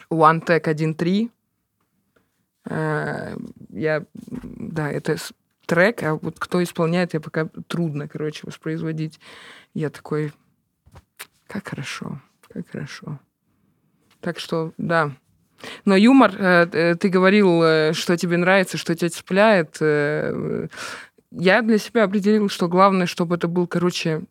One 0.09 0.45
Tech 0.45 0.62
1.3. 0.62 1.29
Э, 2.69 3.35
я, 3.69 4.05
да, 4.13 4.91
это 4.91 5.17
трек, 5.69 6.01
а 6.01 6.15
вот 6.15 6.39
кто 6.39 6.62
исполняет, 6.63 7.13
я 7.13 7.21
пока 7.21 7.47
трудно, 7.67 8.08
короче, 8.08 8.41
воспроизводить. 8.43 9.19
Я 9.75 9.89
такой, 9.91 10.34
Как 11.47 11.67
хорошо, 11.67 12.19
как 12.53 12.67
хорошо. 12.69 13.19
Так 14.19 14.39
что, 14.39 14.73
да. 14.77 15.12
Но 15.86 15.95
юмор, 15.95 16.34
э, 16.36 16.67
э, 16.71 16.95
ты 16.95 17.10
говорил, 17.10 17.62
э, 17.63 17.93
что 17.93 18.17
тебе 18.17 18.38
нравится, 18.38 18.77
что 18.77 18.95
тебя 18.95 19.10
цепляет. 19.10 19.77
Я 21.32 21.62
для 21.62 21.77
себя 21.77 22.05
определил, 22.05 22.49
что 22.49 22.67
главное, 22.67 23.05
чтобы 23.05 23.36
это 23.36 23.47
был, 23.47 23.67
короче, 23.67 24.23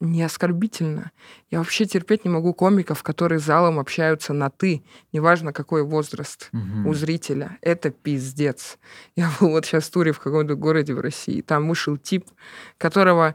не 0.00 0.22
оскорбительно. 0.22 1.10
Я 1.50 1.58
вообще 1.58 1.86
терпеть 1.86 2.24
не 2.24 2.30
могу 2.30 2.52
комиков, 2.52 3.02
которые 3.02 3.38
залом 3.38 3.78
общаются 3.78 4.32
на 4.32 4.50
«ты», 4.50 4.82
неважно, 5.12 5.52
какой 5.52 5.82
возраст 5.82 6.48
Мгм. 6.52 6.86
у 6.86 6.94
зрителя. 6.94 7.58
Это 7.62 7.90
пиздец. 7.90 8.78
Я 9.14 9.30
был 9.40 9.50
вот 9.50 9.64
сейчас 9.64 9.84
в 9.84 9.92
туре 9.92 10.12
в 10.12 10.20
каком-то 10.20 10.54
городе 10.54 10.94
в 10.94 11.00
России, 11.00 11.40
там 11.40 11.68
вышел 11.68 11.96
тип, 11.96 12.26
которого 12.78 13.34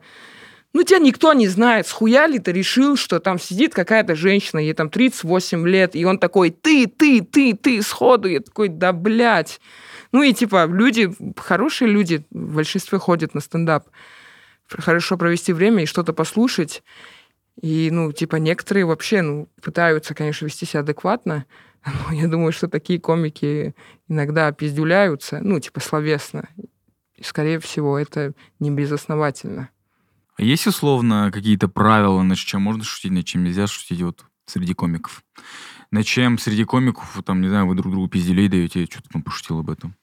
ну, 0.74 0.84
тебя 0.84 1.00
никто 1.00 1.34
не 1.34 1.50
знает, 1.50 1.86
схуя 1.86 2.28
ли 2.28 2.40
ты 2.40 2.54
решил, 2.54 2.96
что 2.96 3.20
там 3.20 3.40
сидит 3.40 3.74
какая-то 3.74 4.16
женщина, 4.16 4.60
ей 4.60 4.74
там 4.74 4.90
38 4.90 5.68
лет, 5.68 5.98
и 5.98 6.06
он 6.06 6.18
такой, 6.18 6.50
ты, 6.50 6.88
ты, 6.88 7.22
ты, 7.22 7.54
ты, 7.56 7.82
сходу. 7.82 8.30
Я 8.30 8.40
такой, 8.40 8.70
да, 8.70 8.94
блядь. 8.94 9.60
Ну 10.14 10.24
и 10.24 10.32
типа 10.32 10.68
люди, 10.68 11.14
хорошие 11.36 11.92
люди 11.92 12.26
в 12.32 12.56
большинстве 12.56 13.00
ходят 13.00 13.34
на 13.34 13.42
стендап. 13.42 13.88
Хорошо 14.80 15.18
провести 15.18 15.54
время 15.54 15.84
и 15.84 15.88
что-то 15.88 16.14
послушать. 16.14 16.84
И, 17.62 17.90
ну, 17.92 18.12
типа, 18.12 18.38
некоторые 18.38 18.86
вообще, 18.86 19.22
ну, 19.22 19.50
пытаются, 19.62 20.16
конечно, 20.16 20.46
вести 20.46 20.66
себя 20.66 20.82
адекватно, 20.82 21.46
но 21.86 22.14
я 22.14 22.28
думаю, 22.28 22.52
что 22.52 22.68
такие 22.68 23.00
комики 23.00 23.76
иногда 24.08 24.52
пиздюляются, 24.52 25.40
ну, 25.42 25.60
типа, 25.60 25.80
словесно. 25.80 26.50
И, 27.16 27.24
скорее 27.24 27.60
всего, 27.60 27.98
это 28.00 28.34
не 28.60 28.72
безосновательно. 28.72 29.70
А 30.38 30.44
есть 30.44 30.66
условно 30.66 31.30
какие-то 31.32 31.68
правила, 31.68 32.22
на 32.24 32.36
чем 32.36 32.62
можно 32.62 32.84
шутить, 32.84 33.12
на 33.12 33.24
чем 33.24 33.44
нельзя 33.44 33.68
шутить 33.68 34.02
вот 34.02 34.26
среди 34.46 34.74
комиков? 34.74 35.24
На 35.92 36.04
чем 36.04 36.38
среди 36.38 36.64
комиков, 36.64 37.22
там, 37.26 37.42
не 37.42 37.50
знаю, 37.50 37.68
вы 37.68 37.76
друг 37.76 37.92
другу 37.92 38.08
пизделей 38.08 38.48
даете, 38.48 38.86
что-то 38.86 39.10
там 39.10 39.24
пошутил 39.24 39.60
об 39.60 39.70
этом? 39.70 39.96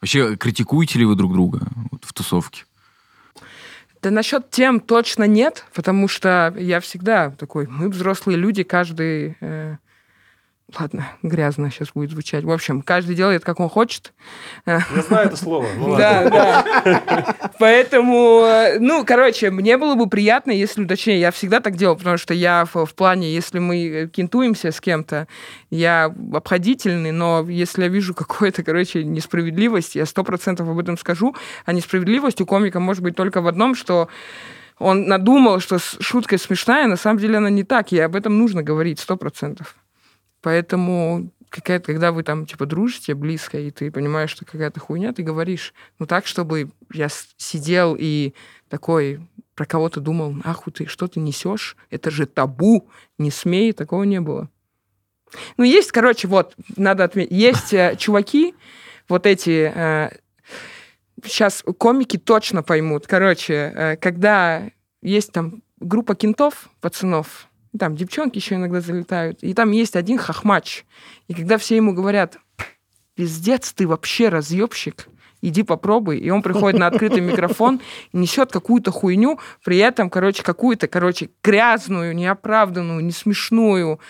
Вообще, 0.00 0.36
критикуете 0.36 0.98
ли 0.98 1.04
вы 1.04 1.14
друг 1.14 1.32
друга 1.32 1.66
вот, 1.90 2.04
в 2.04 2.12
тусовке? 2.12 2.64
Да 4.02 4.10
насчет 4.10 4.50
тем 4.50 4.80
точно 4.80 5.24
нет, 5.24 5.66
потому 5.74 6.08
что 6.08 6.54
я 6.56 6.80
всегда 6.80 7.30
такой, 7.30 7.66
мы 7.66 7.88
взрослые 7.88 8.38
люди, 8.38 8.62
каждый... 8.62 9.36
э, 9.40 9.76
Ладно, 10.78 11.08
грязно 11.22 11.70
сейчас 11.70 11.88
будет 11.94 12.10
звучать. 12.10 12.44
В 12.44 12.50
общем, 12.50 12.82
каждый 12.82 13.16
делает, 13.16 13.44
как 13.44 13.60
он 13.60 13.68
хочет. 13.68 14.12
Я 14.66 14.82
знаю 15.08 15.28
это 15.28 15.36
слово. 15.36 15.66
Ну. 15.76 15.96
Да, 15.96 16.28
да. 16.30 17.50
Поэтому, 17.58 18.42
э, 18.44 18.78
ну, 18.78 19.04
короче, 19.04 19.50
мне 19.50 19.76
было 19.78 19.94
бы 19.94 20.08
приятно, 20.08 20.52
если, 20.52 20.84
точнее, 20.84 21.18
я 21.18 21.32
всегда 21.32 21.60
так 21.60 21.76
делал, 21.76 21.96
потому 21.96 22.18
что 22.18 22.34
я 22.34 22.66
в, 22.72 22.86
в 22.86 22.94
плане, 22.94 23.32
если 23.32 23.58
мы 23.58 24.08
кентуемся 24.12 24.70
с 24.70 24.80
кем-то, 24.80 25.26
я 25.70 26.14
обходительный, 26.32 27.12
но 27.12 27.46
если 27.48 27.82
я 27.82 27.88
вижу 27.88 28.14
какую-то, 28.14 28.62
короче, 28.62 29.02
несправедливость, 29.02 29.96
я 29.96 30.06
сто 30.06 30.22
процентов 30.22 30.68
об 30.68 30.78
этом 30.78 30.98
скажу, 30.98 31.34
а 31.64 31.72
несправедливость 31.72 32.40
у 32.40 32.46
комика 32.46 32.80
может 32.80 33.02
быть 33.02 33.16
только 33.16 33.40
в 33.40 33.48
одном, 33.48 33.74
что 33.74 34.08
он 34.78 35.06
надумал, 35.06 35.60
что 35.60 35.78
шутка 35.78 36.38
смешная, 36.38 36.86
на 36.86 36.96
самом 36.96 37.18
деле 37.18 37.38
она 37.38 37.50
не 37.50 37.64
так, 37.64 37.92
и 37.92 37.98
об 37.98 38.16
этом 38.16 38.38
нужно 38.38 38.62
говорить 38.62 38.98
сто 38.98 39.16
процентов. 39.16 39.76
Поэтому 40.42 41.30
какая-то, 41.48 41.86
когда 41.86 42.12
вы 42.12 42.22
там, 42.22 42.46
типа, 42.46 42.66
дружите 42.66 43.14
близко, 43.14 43.58
и 43.58 43.70
ты 43.70 43.90
понимаешь, 43.90 44.30
что 44.30 44.44
какая-то 44.44 44.80
хуйня, 44.80 45.12
ты 45.12 45.22
говоришь, 45.22 45.74
ну, 45.98 46.06
так, 46.06 46.26
чтобы 46.26 46.70
я 46.92 47.08
сидел 47.36 47.96
и 47.98 48.34
такой 48.68 49.20
про 49.54 49.66
кого-то 49.66 50.00
думал, 50.00 50.32
нахуй 50.32 50.72
ты, 50.72 50.86
что 50.86 51.06
ты 51.08 51.20
несешь? 51.20 51.76
Это 51.90 52.10
же 52.10 52.26
табу, 52.26 52.88
не 53.18 53.30
смей, 53.30 53.72
такого 53.72 54.04
не 54.04 54.20
было. 54.20 54.48
Ну, 55.56 55.64
есть, 55.64 55.92
короче, 55.92 56.28
вот, 56.28 56.54
надо 56.76 57.04
отметить, 57.04 57.32
есть 57.32 57.74
э, 57.74 57.94
чуваки, 57.98 58.54
вот 59.08 59.26
эти, 59.26 59.72
сейчас 61.24 61.62
комики 61.78 62.16
точно 62.16 62.62
поймут, 62.62 63.06
короче, 63.06 63.54
э, 63.54 63.96
когда 63.96 64.70
есть 65.02 65.32
там 65.32 65.62
группа 65.78 66.14
кентов, 66.14 66.68
пацанов, 66.80 67.48
там 67.78 67.96
девчонки 67.96 68.38
еще 68.38 68.56
иногда 68.56 68.80
залетают, 68.80 69.42
и 69.42 69.54
там 69.54 69.70
есть 69.70 69.96
один 69.96 70.18
хохмач, 70.18 70.84
и 71.28 71.34
когда 71.34 71.58
все 71.58 71.76
ему 71.76 71.92
говорят, 71.92 72.38
пиздец, 73.14 73.72
ты 73.72 73.86
вообще 73.86 74.28
разъебщик, 74.28 75.08
иди 75.42 75.62
попробуй. 75.62 76.18
И 76.18 76.30
он 76.30 76.42
приходит 76.42 76.80
на 76.80 76.86
открытый 76.86 77.20
микрофон 77.20 77.80
несет 78.12 78.52
какую-то 78.52 78.90
хуйню, 78.90 79.38
при 79.64 79.78
этом, 79.78 80.10
короче, 80.10 80.42
какую-то, 80.42 80.88
короче, 80.88 81.30
грязную, 81.42 82.14
неоправданную, 82.14 83.04
не 83.04 83.12
смешную. 83.12 84.00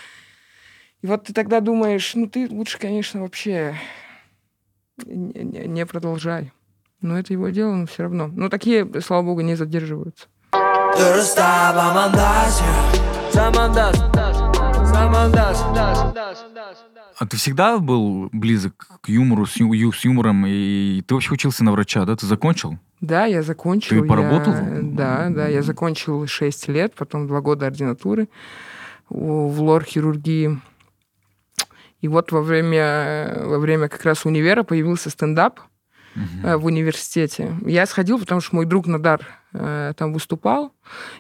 И 1.03 1.07
вот 1.07 1.25
ты 1.25 1.33
тогда 1.33 1.61
думаешь, 1.61 2.15
ну 2.15 2.29
ты 2.29 2.49
лучше, 2.49 2.79
конечно, 2.79 3.23
вообще 3.23 3.75
не, 5.07 5.87
продолжай. 5.87 6.53
Но 7.01 7.19
это 7.19 7.33
его 7.33 7.49
дело, 7.49 7.75
но 7.75 7.87
все 7.87 8.03
равно. 8.03 8.29
Ну, 8.29 8.51
такие, 8.51 8.87
слава 9.01 9.23
богу, 9.23 9.41
не 9.41 9.55
задерживаются. 9.55 10.27
А 17.19 17.27
ты 17.29 17.37
всегда 17.37 17.79
был 17.79 18.29
близок 18.33 18.87
к 19.03 19.09
юмору, 19.09 19.47
с, 19.47 19.57
ю- 19.57 19.93
с 19.93 20.05
юмором, 20.05 20.45
и 20.47 21.03
ты 21.03 21.15
вообще 21.15 21.33
учился 21.35 21.65
на 21.65 21.73
врача, 21.73 22.05
да? 22.05 22.17
Ты 22.17 22.27
закончил? 22.27 22.79
Да, 23.01 23.27
я 23.27 23.43
закончил. 23.43 24.01
Ты 24.03 24.09
поработал? 24.09 24.53
я- 24.55 24.79
Да, 24.83 25.29
да, 25.31 25.49
я 25.49 25.63
закончил 25.63 26.27
6 26.27 26.69
лет, 26.69 26.95
потом 26.95 27.27
2 27.27 27.41
года 27.41 27.67
ординатуры 27.67 28.29
в 29.09 29.61
лор-хирургии. 29.63 30.59
И 32.01 32.09
вот 32.09 32.33
во 32.33 32.41
время, 32.41 33.43
во 33.45 33.59
время 33.59 33.89
как 33.89 34.05
раз 34.05 34.25
универа 34.25 34.63
появился 34.63 35.11
стендап 35.11 35.61
э, 36.43 36.57
в 36.57 36.65
университете. 36.65 37.55
Я 37.65 37.87
сходил, 37.87 38.19
потому 38.19 38.41
что 38.41 38.57
мой 38.57 38.67
друг 38.67 38.87
Надар 38.87 39.27
э, 39.53 39.93
там 39.97 40.13
выступал. 40.13 40.73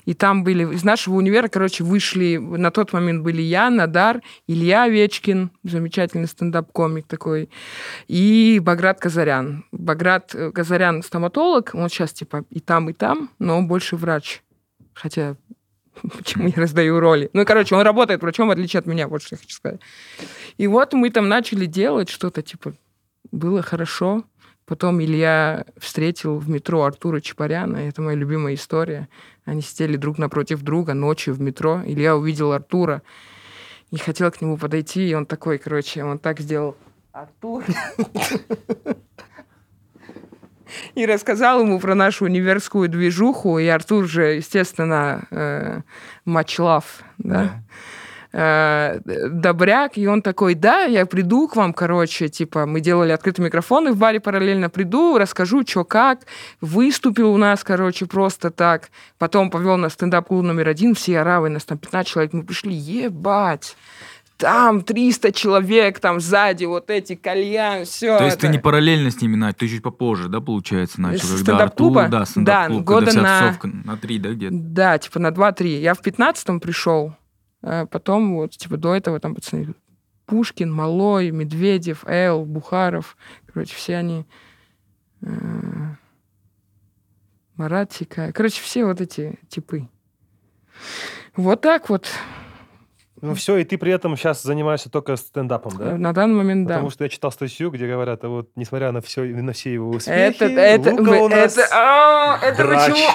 И 0.04 0.14
там 0.14 0.44
были... 0.44 0.74
Из 0.74 0.84
нашего 0.84 1.16
универа, 1.16 1.48
короче, 1.48 1.84
вышли... 1.84 2.36
На 2.36 2.70
тот 2.70 2.92
момент 2.92 3.22
были 3.22 3.42
я, 3.42 3.70
Надар, 3.70 4.20
Илья 4.46 4.84
Овечкин, 4.84 5.50
замечательный 5.64 6.26
стендап-комик 6.26 7.06
такой, 7.06 7.50
и 8.08 8.60
Баграт 8.62 9.00
Казарян. 9.00 9.64
Баграт 9.72 10.34
э, 10.34 10.50
Казарян 10.52 11.02
стоматолог, 11.02 11.70
он 11.74 11.88
сейчас 11.88 12.12
типа 12.12 12.44
и 12.50 12.60
там, 12.60 12.90
и 12.90 12.92
там, 12.92 13.30
но 13.38 13.58
он 13.58 13.68
больше 13.68 13.96
врач. 13.96 14.42
Хотя 14.94 15.36
почему 16.02 16.48
я 16.48 16.54
раздаю 16.56 17.00
роли? 17.00 17.30
Ну, 17.32 17.44
короче, 17.44 17.74
он 17.74 17.82
работает 17.82 18.22
врачом, 18.22 18.48
в 18.48 18.50
отличие 18.50 18.80
от 18.80 18.86
меня, 18.86 19.08
вот 19.08 19.22
что 19.22 19.34
я 19.34 19.38
хочу 19.38 19.54
сказать. 19.54 19.80
И 20.58 20.66
вот 20.66 20.92
мы 20.92 21.10
там 21.10 21.28
начали 21.28 21.66
делать 21.66 22.08
что-то, 22.08 22.42
типа, 22.42 22.74
было 23.32 23.62
хорошо. 23.62 24.24
Потом 24.70 25.02
Илья 25.02 25.64
встретил 25.78 26.38
в 26.38 26.48
метро 26.48 26.84
Артура 26.84 27.20
Чапаряна. 27.20 27.78
Это 27.78 28.02
моя 28.02 28.16
любимая 28.16 28.54
история. 28.54 29.08
Они 29.44 29.62
сидели 29.62 29.96
друг 29.96 30.16
напротив 30.16 30.62
друга 30.62 30.94
ночью 30.94 31.34
в 31.34 31.40
метро. 31.40 31.82
Илья 31.84 32.16
увидел 32.16 32.52
Артура 32.52 33.02
и 33.90 33.98
хотел 33.98 34.30
к 34.30 34.40
нему 34.40 34.56
подойти. 34.56 35.10
И 35.10 35.14
он 35.14 35.26
такой, 35.26 35.58
короче, 35.58 36.04
он 36.04 36.20
так 36.20 36.38
сделал. 36.38 36.76
Артур. 37.10 37.64
И 40.94 41.04
рассказал 41.04 41.62
ему 41.62 41.80
про 41.80 41.96
нашу 41.96 42.26
универскую 42.26 42.88
движуху. 42.88 43.58
И 43.58 43.66
Артур 43.66 44.06
же, 44.06 44.36
естественно, 44.36 45.24
э, 45.32 45.80
мачлав, 46.24 47.02
да? 47.18 47.64
Э, 48.32 49.00
добряк, 49.28 49.98
и 49.98 50.06
он 50.06 50.22
такой, 50.22 50.54
да, 50.54 50.84
я 50.84 51.06
приду 51.06 51.48
к 51.48 51.56
вам, 51.56 51.72
короче, 51.72 52.28
типа, 52.28 52.66
мы 52.66 52.80
делали 52.80 53.12
открытые 53.12 53.46
микрофоны 53.46 53.92
в 53.92 53.96
баре 53.96 54.20
параллельно, 54.20 54.70
приду, 54.70 55.18
расскажу, 55.18 55.62
что 55.66 55.84
как, 55.84 56.20
выступил 56.60 57.32
у 57.32 57.36
нас, 57.36 57.64
короче, 57.64 58.06
просто 58.06 58.50
так, 58.50 58.90
потом 59.18 59.50
повел 59.50 59.76
на 59.76 59.88
стендап-клуб 59.88 60.42
номер 60.44 60.68
один, 60.68 60.94
все 60.94 61.20
оравы, 61.20 61.48
нас 61.48 61.64
там 61.64 61.78
15 61.78 62.08
человек, 62.10 62.32
мы 62.32 62.42
пришли, 62.44 62.72
ебать, 62.74 63.76
там 64.36 64.80
300 64.80 65.32
человек, 65.32 66.00
там 66.00 66.18
сзади 66.18 66.64
вот 66.64 66.88
эти 66.88 67.14
кальян, 67.14 67.84
все. 67.84 68.16
То 68.16 68.24
есть 68.24 68.38
ты 68.40 68.48
не 68.48 68.58
параллельно 68.58 69.10
с 69.10 69.20
ними, 69.20 69.36
Надь, 69.36 69.58
ты 69.58 69.68
чуть 69.68 69.82
попозже, 69.82 70.28
да, 70.28 70.40
получается, 70.40 70.98
начал? 71.00 71.26
Стендап-клуба? 71.26 72.04
Да, 72.08 72.20
Да, 72.20 72.24
стендап-клуб, 72.26 72.84
года 72.84 73.06
когда 73.06 73.20
вся 73.20 73.22
на- 73.22 73.40
тусовка 73.48 73.68
на 73.84 73.96
три, 73.98 74.18
да, 74.18 74.30
где-то? 74.30 74.54
Да, 74.56 74.98
типа 74.98 75.18
на 75.18 75.30
2-3. 75.30 75.80
Я 75.80 75.92
в 75.92 76.00
15-м 76.00 76.58
пришел, 76.60 77.12
потом 77.62 78.36
вот, 78.36 78.52
типа, 78.52 78.76
до 78.76 78.94
этого 78.94 79.20
там 79.20 79.34
пацаны 79.34 79.74
Пушкин, 80.26 80.72
Малой, 80.72 81.30
Медведев, 81.30 82.04
Эл, 82.06 82.44
Бухаров, 82.44 83.16
короче, 83.46 83.74
все 83.74 83.96
они... 83.96 84.26
э, 85.22 85.30
Марат 87.60 87.92
Сикаев. 87.92 88.32
Короче, 88.34 88.62
все 88.62 88.86
вот 88.86 89.02
эти 89.02 89.38
типы. 89.48 89.86
Вот 91.36 91.60
так 91.60 91.90
вот. 91.90 92.08
Ну 93.22 93.34
все, 93.34 93.58
и 93.58 93.64
ты 93.64 93.76
при 93.76 93.92
этом 93.92 94.16
сейчас 94.16 94.42
занимаешься 94.42 94.90
только 94.90 95.16
стендапом, 95.16 95.72
да? 95.76 95.96
На 95.96 96.12
данный 96.12 96.36
момент, 96.36 96.66
да. 96.66 96.74
Потому 96.74 96.90
что 96.90 97.04
я 97.04 97.10
читал 97.10 97.30
статью, 97.30 97.70
где 97.70 97.86
говорят, 97.86 98.24
а 98.24 98.28
вот 98.28 98.48
несмотря 98.56 98.92
на 98.92 99.00
все, 99.00 99.22
на 99.24 99.52
все 99.52 99.74
его 99.74 99.90
успехи, 99.90 100.36
Это, 100.42 100.44
это, 100.46 100.90
Лука 100.90 101.10
у 101.10 101.28
нас 101.28 101.56
это, 101.58 101.68
а, 101.72 102.38
это 102.42 102.64
почему? 102.64 103.08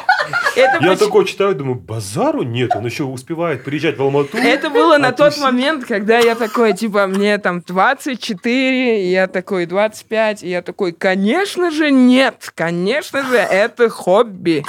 Это, 0.56 0.84
Я 0.84 0.90
поч- 0.92 1.00
такой 1.00 1.26
читаю, 1.26 1.56
думаю, 1.56 1.76
базару 1.76 2.44
нет, 2.44 2.76
он 2.76 2.86
еще 2.86 3.04
успевает 3.04 3.64
приезжать 3.64 3.98
в 3.98 4.02
Алмату. 4.02 4.38
это 4.38 4.70
было 4.70 4.98
на 4.98 5.12
тот 5.12 5.38
момент, 5.40 5.86
когда 5.86 6.20
я 6.20 6.36
такой, 6.36 6.74
типа, 6.74 7.08
мне 7.08 7.38
там 7.38 7.62
24, 7.62 9.04
и 9.06 9.12
я 9.12 9.28
такой 9.28 9.66
25, 9.66 10.44
и 10.44 10.50
я 10.50 10.62
такой, 10.62 10.92
конечно 10.94 11.72
же 11.72 11.92
нет, 11.92 12.52
конечно 12.56 13.24
же, 13.24 13.38
это 13.38 13.90
хобби. 13.90 14.64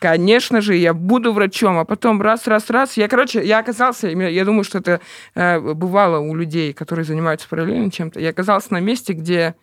Конечно 0.00 0.62
же, 0.62 0.76
я 0.76 0.94
буду 0.94 1.34
врачом, 1.34 1.76
а 1.76 1.84
потом 1.84 2.22
раз, 2.22 2.46
раз, 2.46 2.70
раз. 2.70 2.96
Я, 2.96 3.06
короче, 3.06 3.44
я 3.46 3.58
оказался, 3.58 4.08
я 4.08 4.44
думаю, 4.46 4.64
что 4.64 4.78
это 4.78 5.02
э, 5.34 5.60
бывало 5.60 6.20
у 6.20 6.34
людей, 6.34 6.72
которые 6.72 7.04
занимаются 7.04 7.46
параллельно 7.46 7.90
чем-то. 7.90 8.18
Я 8.18 8.30
оказался 8.30 8.72
на 8.72 8.80
месте, 8.80 9.12
где 9.12 9.56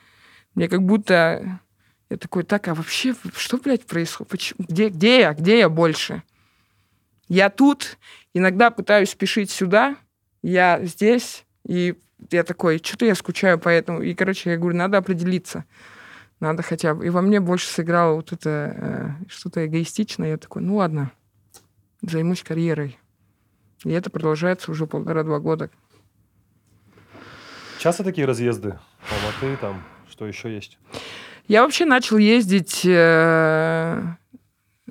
мне 0.54 0.70
как 0.70 0.84
будто 0.84 1.60
я 2.12 2.18
такой, 2.18 2.44
так, 2.44 2.68
а 2.68 2.76
вообще, 2.76 3.16
что, 3.36 3.58
блядь, 3.58 3.88
происходит? 3.88 4.30
Почему? 4.30 4.66
Где, 4.70 4.90
где 4.90 5.22
я? 5.22 5.34
Где 5.34 5.58
я 5.58 5.70
больше? 5.70 6.22
Я 7.28 7.50
тут, 7.50 7.98
иногда 8.36 8.70
пытаюсь 8.70 9.10
спешить 9.10 9.50
сюда, 9.50 9.96
я 10.44 10.80
здесь, 10.84 11.46
и 11.68 11.96
я 12.30 12.44
такой, 12.44 12.78
что-то 12.78 13.08
я 13.08 13.16
скучаю 13.16 13.58
по 13.58 13.70
этому. 13.70 14.04
И, 14.04 14.14
короче, 14.14 14.52
я 14.52 14.58
говорю, 14.58 14.78
надо 14.78 15.00
определиться. 15.00 15.66
Надо 16.40 16.62
хотя 16.64 16.94
бы. 16.94 17.06
И 17.06 17.10
во 17.10 17.22
мне 17.22 17.40
больше 17.40 17.68
сыграло 17.68 18.16
вот 18.16 18.32
это 18.32 18.50
э, 18.50 19.10
что-то 19.28 19.66
эгоистичное. 19.66 20.30
Я 20.32 20.38
такой, 20.38 20.62
ну 20.62 20.76
ладно, 20.76 21.12
займусь 22.02 22.44
карьерой. 22.44 22.98
И 23.84 23.90
это 23.92 24.10
продолжается 24.10 24.72
уже 24.72 24.86
полтора-два 24.86 25.40
года. 25.40 25.70
Часто 27.80 28.04
такие 28.04 28.26
разъезды? 28.28 28.78
Алматы, 29.12 29.58
там, 29.62 29.84
что 30.10 30.26
еще 30.28 30.54
есть? 30.54 30.78
Я 31.48 31.64
вообще 31.64 31.86
начал 31.86 32.18
ездить... 32.18 32.82
э, 32.86 34.02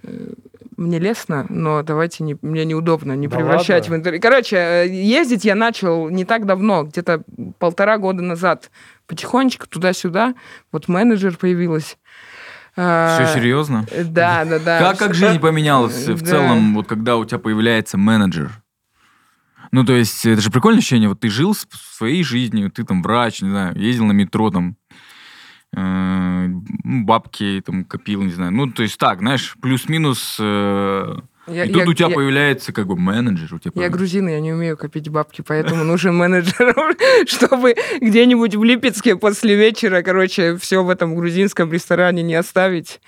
э, 0.02 0.32
Мне 0.76 0.98
лестно, 0.98 1.46
но 1.48 1.82
давайте 1.82 2.24
не, 2.24 2.36
мне 2.42 2.64
неудобно 2.64 3.14
не 3.16 3.28
Да 3.28 3.36
превращать 3.36 3.84
ладно? 3.84 3.96
в 3.96 3.98
интервью. 3.98 4.20
Короче, 4.22 4.56
э, 4.56 4.88
ездить 4.88 5.44
я 5.44 5.54
начал 5.54 6.08
не 6.08 6.24
так 6.24 6.46
давно, 6.46 6.84
где-то 6.84 7.22
полтора 7.58 7.98
года 7.98 8.22
назад. 8.22 8.70
Потихонечку 9.06 9.66
туда-сюда. 9.68 10.34
Вот 10.72 10.88
менеджер 10.88 11.36
появилась. 11.36 11.98
А, 12.76 13.24
Все 13.24 13.40
серьезно? 13.40 13.86
э, 13.90 14.04
Да, 14.04 14.44
да, 14.44 14.58
да. 14.58 14.78
Как, 14.78 14.98
как 14.98 15.14
жизнь 15.14 15.40
поменялась 15.40 16.06
в 16.06 16.20
Да. 16.20 16.26
целом, 16.26 16.74
вот 16.74 16.86
когда 16.88 17.16
у 17.16 17.24
тебя 17.24 17.38
появляется 17.38 17.96
менеджер? 17.96 18.50
Ну, 19.72 19.84
то 19.84 19.94
есть, 19.94 20.24
это 20.26 20.40
же 20.40 20.50
прикольное 20.50 20.78
ощущение. 20.80 21.08
Вот 21.08 21.20
ты 21.20 21.28
жил 21.28 21.54
своей 21.54 22.22
жизнью, 22.22 22.70
ты 22.70 22.84
там 22.84 23.02
врач, 23.02 23.42
не 23.42 23.50
знаю, 23.50 23.76
ездил 23.76 24.04
на 24.06 24.12
метро, 24.12 24.50
там, 24.50 24.76
э, 25.76 26.46
бабки 26.48 27.62
там 27.64 27.84
копил, 27.84 28.22
не 28.22 28.32
знаю. 28.32 28.52
Ну, 28.52 28.70
то 28.70 28.82
есть 28.82 28.98
так, 28.98 29.18
знаешь, 29.20 29.56
плюс-минус. 29.60 30.36
э, 30.40 31.16
Я, 31.46 31.64
и 31.64 31.68
тут 31.72 31.76
я- 31.84 31.88
у 31.88 31.94
тебя 31.94 32.08
я- 32.08 32.14
появляется 32.14 32.72
как 32.72 32.86
бы 32.86 32.96
менеджер. 32.96 33.54
У 33.54 33.58
тебя 33.58 33.66
я 33.66 33.70
появляется. 33.72 33.98
грузин, 33.98 34.28
я 34.28 34.40
не 34.40 34.52
умею 34.52 34.76
копить 34.76 35.08
бабки, 35.08 35.42
поэтому 35.46 35.84
нужен 35.84 36.16
менеджер, 36.16 36.74
чтобы 37.26 37.74
где-нибудь 38.00 38.54
в 38.56 38.64
Липецке 38.64 39.16
после 39.16 39.54
вечера, 39.56 40.02
короче, 40.02 40.56
все 40.56 40.82
в 40.82 40.90
этом 40.90 41.14
грузинском 41.14 41.72
ресторане 41.72 42.22
не 42.22 42.34
оставить. 42.34 43.00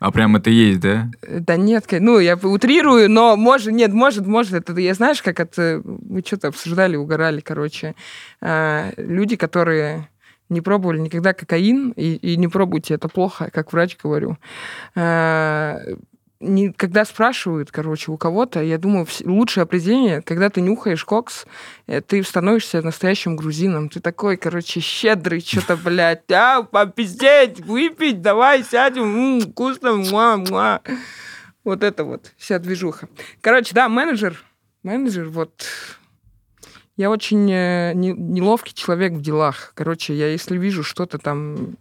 А 0.00 0.12
прям 0.12 0.36
это 0.36 0.48
есть, 0.50 0.78
да? 0.78 1.10
Да 1.28 1.56
нет, 1.56 1.86
ну, 1.90 2.20
я 2.20 2.36
утрирую, 2.36 3.10
но 3.10 3.34
может, 3.36 3.72
нет, 3.72 3.92
может, 3.92 4.26
может, 4.26 4.54
это, 4.54 4.80
я 4.80 4.94
знаешь, 4.94 5.20
как 5.22 5.40
это, 5.40 5.82
мы 5.84 6.22
что-то 6.24 6.48
обсуждали, 6.48 6.94
угорали, 6.96 7.40
короче, 7.40 7.94
А, 8.40 8.92
люди, 8.96 9.34
которые 9.34 10.08
не 10.50 10.60
пробовали 10.60 11.00
никогда 11.00 11.32
кокаин, 11.34 11.90
и, 11.96 12.14
и 12.14 12.36
не 12.36 12.46
пробуйте, 12.48 12.94
это 12.94 13.08
плохо, 13.08 13.50
как 13.52 13.72
врач 13.72 13.96
говорю. 14.02 14.38
А, 14.94 15.78
не- 16.40 16.72
когда 16.72 17.04
спрашивают, 17.04 17.70
короче, 17.72 18.10
у 18.12 18.16
кого-то, 18.16 18.62
я 18.62 18.78
думаю, 18.78 19.06
лучшее 19.24 19.62
определение, 19.62 20.22
когда 20.22 20.50
ты 20.50 20.60
нюхаешь 20.60 21.04
кокс, 21.04 21.46
э, 21.86 22.00
ты 22.00 22.22
становишься 22.22 22.80
настоящим 22.82 23.36
грузином. 23.36 23.88
Ты 23.88 24.00
такой, 24.00 24.36
короче, 24.36 24.80
щедрый, 24.80 25.40
что-то, 25.40 25.76
блядь, 25.76 26.30
а, 26.30 26.62
попиздеть, 26.62 27.60
выпить, 27.60 28.20
давай 28.22 28.62
сядем, 28.62 29.02
м, 29.04 29.40
вкусно, 29.40 29.94
муа, 29.94 30.36
муа. 30.36 30.80
Вот 31.64 31.82
это 31.82 32.04
вот, 32.04 32.32
вся 32.36 32.58
движуха. 32.58 33.08
Короче, 33.40 33.74
да, 33.74 33.88
менеджер, 33.88 34.42
менеджер, 34.82 35.28
вот, 35.28 35.64
я 36.96 37.10
очень 37.10 37.50
э, 37.50 37.92
не- 37.94 38.12
неловкий 38.12 38.74
человек 38.74 39.12
в 39.12 39.20
делах. 39.20 39.72
Короче, 39.74 40.14
я 40.14 40.28
если 40.28 40.56
вижу 40.56 40.82
что-то 40.82 41.18
там, 41.18 41.76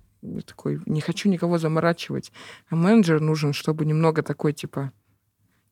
такой, 0.46 0.80
не 0.86 1.02
хочу 1.02 1.30
никого 1.30 1.58
заморачивать. 1.58 2.32
А 2.70 2.76
менеджер 2.76 3.22
нужен, 3.22 3.54
чтобы 3.54 3.86
немного 3.86 4.24
такой, 4.24 4.54
типа, 4.54 4.92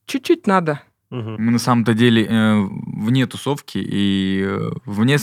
чуть-чуть 0.06 0.48
надо. 0.48 0.82
Мы 1.10 1.52
на 1.52 1.60
самом-то 1.60 1.94
деле 1.94 2.26
э, 2.26 2.68
вне 2.88 3.26
тусовки 3.28 3.78
и 3.78 4.44
э, 4.44 4.72
вне 4.86 5.18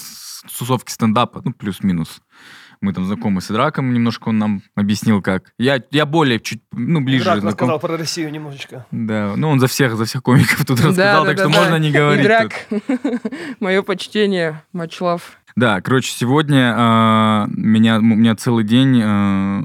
тусовки 0.59 0.91
стендапа, 0.91 1.43
ну, 1.45 1.53
плюс-минус. 1.53 2.23
Мы 2.81 2.93
там 2.93 3.05
знакомы 3.05 3.41
с 3.41 3.51
Идраком, 3.51 3.93
немножко 3.93 4.29
он 4.31 4.39
нам 4.39 4.63
объяснил, 4.75 5.23
как. 5.23 5.53
Я, 5.57 5.81
я 5.93 6.05
более 6.05 6.41
чуть, 6.41 6.63
ну, 6.73 7.01
ближе 7.01 7.25
Драк 7.25 7.41
знаком. 7.41 7.69
рассказал 7.69 7.79
про 7.79 7.97
Россию 7.97 8.33
немножечко. 8.33 8.87
Да, 8.91 9.35
ну 9.37 9.51
он 9.51 9.61
за 9.61 9.69
всех, 9.69 9.97
за 9.97 10.05
всех 10.05 10.23
комиков 10.23 10.65
тут 10.65 10.79
Да, 10.81 10.89
рассказал, 10.89 11.25
да, 11.25 11.31
так 11.31 11.37
да, 11.37 11.45
что 11.45 11.53
да. 11.53 11.61
можно 11.61 11.79
не 11.79 11.93
говорить. 11.93 12.25
Идрак, 12.25 12.53
мое 13.61 13.83
почтение, 13.83 14.63
love. 14.75 15.23
Да, 15.57 15.81
короче, 15.81 16.13
сегодня 16.13 16.75
э, 16.77 17.47
меня, 17.51 17.99
у 17.99 18.03
меня 18.03 18.35
целый 18.37 18.65
день... 18.65 19.01
э, 19.03 19.63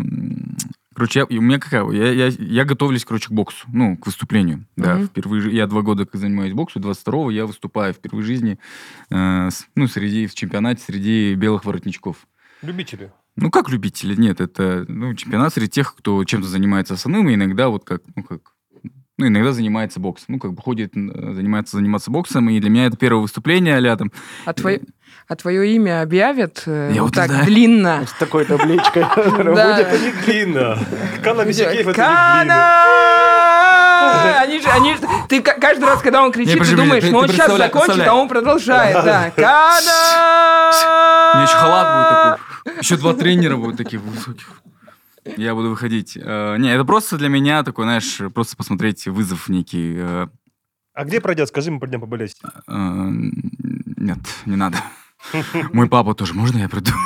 короче, 0.94 1.26
я, 1.30 1.38
у 1.38 1.42
меня 1.42 1.60
какая... 1.60 1.90
Я, 1.92 2.12
я, 2.12 2.28
я 2.28 2.66
готовлюсь, 2.66 3.06
короче, 3.06 3.28
к 3.30 3.32
боксу, 3.32 3.66
ну, 3.72 3.96
к 3.98 4.06
выступлению. 4.06 4.66
Да, 4.76 4.96
Мгм. 4.96 5.08
впервые... 5.08 5.56
Я 5.56 5.68
два 5.68 5.82
года 5.82 6.06
как 6.06 6.20
занимаюсь 6.20 6.54
боксом, 6.54 6.82
22-го 6.82 7.32
я 7.32 7.46
выступаю 7.46 7.94
впервые 7.94 8.24
в 8.24 8.28
жизни, 8.28 8.60
э, 9.10 9.50
с- 9.50 9.68
ну, 9.76 9.88
среди, 9.88 10.28
в 10.28 10.36
чемпионате 10.36 10.84
среди 10.84 11.34
белых 11.36 11.64
воротничков. 11.66 12.18
Любители. 12.62 13.12
Ну, 13.36 13.52
как 13.52 13.70
любители? 13.70 14.16
Нет, 14.16 14.42
это 14.42 14.84
ну, 14.88 15.14
чемпионат 15.14 15.54
среди 15.54 15.70
тех, 15.70 15.96
кто 15.96 16.24
чем-то 16.24 16.48
занимается 16.48 16.96
основным, 16.96 17.30
и 17.30 17.36
иногда 17.36 17.70
вот 17.70 17.86
как, 17.86 18.02
ну, 18.16 18.24
как, 18.24 18.40
ну, 19.20 19.28
иногда 19.28 19.52
занимается 19.54 20.00
боксом. 20.00 20.26
Ну, 20.30 20.40
как 20.40 20.54
бы 20.54 20.62
ходит, 20.62 20.94
занимается, 20.96 21.78
заниматься 21.78 22.10
боксом, 22.10 22.50
и 22.50 22.60
для 22.60 22.72
меня 22.72 22.88
это 22.88 22.98
первое 22.98 23.22
выступление, 23.22 23.78
а 23.78 23.96
там, 23.96 24.12
А, 24.46 24.54
твое, 24.54 24.82
а 25.28 25.36
твое 25.36 25.74
имя 25.76 26.02
объявят 26.02 26.64
э, 26.66 26.92
Я 26.96 27.04
вот 27.04 27.14
так 27.14 27.30
длинно? 27.46 28.06
С 28.08 28.14
такой 28.14 28.46
табличкой. 28.46 29.04
Да. 29.56 29.80
Это 29.80 29.98
не 30.00 30.12
длинно. 30.24 30.80
Кана 31.24 31.44
Бесикеев 31.46 31.88
это 31.88 31.88
не 31.88 31.94
длинно. 31.94 31.96
Кана! 32.46 32.84
Они 34.42 34.62
же, 34.62 34.68
они 34.70 34.94
же, 34.96 35.00
ты 35.28 35.42
ка- 35.42 35.60
каждый 35.60 35.86
раз, 35.86 36.02
когда 36.02 36.24
он 36.24 36.32
кричит, 36.32 36.62
ты 36.64 36.76
думаешь, 36.76 37.04
ну 37.12 37.20
он 37.20 37.28
сейчас 37.28 37.56
закончит, 37.58 38.08
а 38.08 38.14
он 38.16 38.28
продолжает, 38.28 38.94
да. 39.04 39.32
Кана! 39.36 40.72
У 41.34 41.38
меня 41.38 41.44
еще 41.44 41.56
халат 41.58 41.88
будет 41.98 42.08
такой. 42.66 42.82
Еще 42.82 42.98
два 42.98 43.14
тренера 43.14 43.58
будут 43.58 43.78
таких 43.78 44.02
высоких. 44.02 44.62
Я 45.36 45.56
буду 45.56 45.70
выходить. 45.72 46.18
Э, 46.22 46.56
Не, 46.58 46.74
это 46.74 46.86
просто 46.86 47.18
для 47.18 47.28
меня 47.28 47.64
такой, 47.64 47.84
знаешь, 47.86 48.22
просто 48.34 48.56
посмотреть 48.56 49.08
вызов 49.08 49.50
некий. 49.50 49.96
э, 50.00 50.28
А 50.94 51.04
где 51.04 51.20
пройдет? 51.20 51.50
Скажи, 51.50 51.70
мы 51.70 51.80
пойдем 51.82 52.00
поболеть. 52.00 52.38
э, 52.46 52.72
Нет, 52.72 54.20
не 54.46 54.56
надо. 54.56 54.78
Мой 55.74 55.88
папа 55.88 56.14
тоже, 56.14 56.34
можно 56.34 56.60
я 56.60 56.70
приду? 56.70 56.92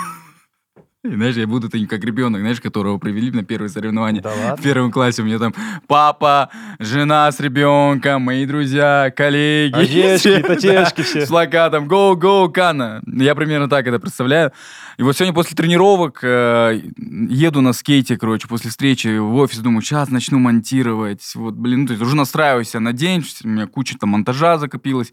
И, 1.04 1.16
знаешь, 1.16 1.36
я 1.36 1.48
буду 1.48 1.68
таким, 1.68 1.88
как 1.88 2.04
ребенок, 2.04 2.42
знаешь, 2.42 2.62
которого 2.62 3.00
привели 3.00 3.32
на 3.32 3.44
первые 3.44 3.70
соревнования. 3.70 4.22
Да 4.22 4.56
В 4.60 4.62
первом 4.62 4.92
классе 4.92 5.24
у 5.24 5.26
меня 5.26 5.40
там 5.40 5.52
папа, 5.88 6.52
жена 6.78 7.32
с 7.32 7.40
ребенком, 7.40 8.22
мои 8.22 8.46
друзья, 8.46 9.12
коллеги. 9.16 9.76
Одежки, 9.76 10.28
все, 10.30 10.40
татешки 10.44 11.02
все. 11.02 11.26
С 11.26 11.30
плакатом 11.30 11.88
«Go, 11.88 12.14
go, 12.14 12.52
Кана». 12.52 13.02
Я 13.08 13.34
примерно 13.34 13.68
так 13.68 13.88
это 13.88 13.98
представляю. 13.98 14.52
И 14.98 15.04
вот 15.04 15.18
сегодня 15.18 15.34
после 15.34 15.56
тренировок 15.56 16.20
э, 16.22 16.80
еду 16.98 17.62
на 17.62 17.74
скейте, 17.74 18.16
короче, 18.16 18.48
после 18.48 18.70
встречи 18.70 19.18
в 19.18 19.34
офис, 19.38 19.58
думаю, 19.58 19.82
сейчас 19.82 20.10
начну 20.10 20.38
монтировать. 20.38 21.24
Вот, 21.34 21.56
блин, 21.56 21.82
ну, 21.82 21.88
то 21.88 21.94
есть 21.94 22.04
уже 22.04 22.16
настраиваюсь 22.16 22.74
на 22.74 22.94
день, 22.94 23.26
у 23.44 23.48
меня 23.48 23.66
куча 23.66 23.98
там 23.98 24.12
монтажа 24.12 24.60
закопилась. 24.60 25.12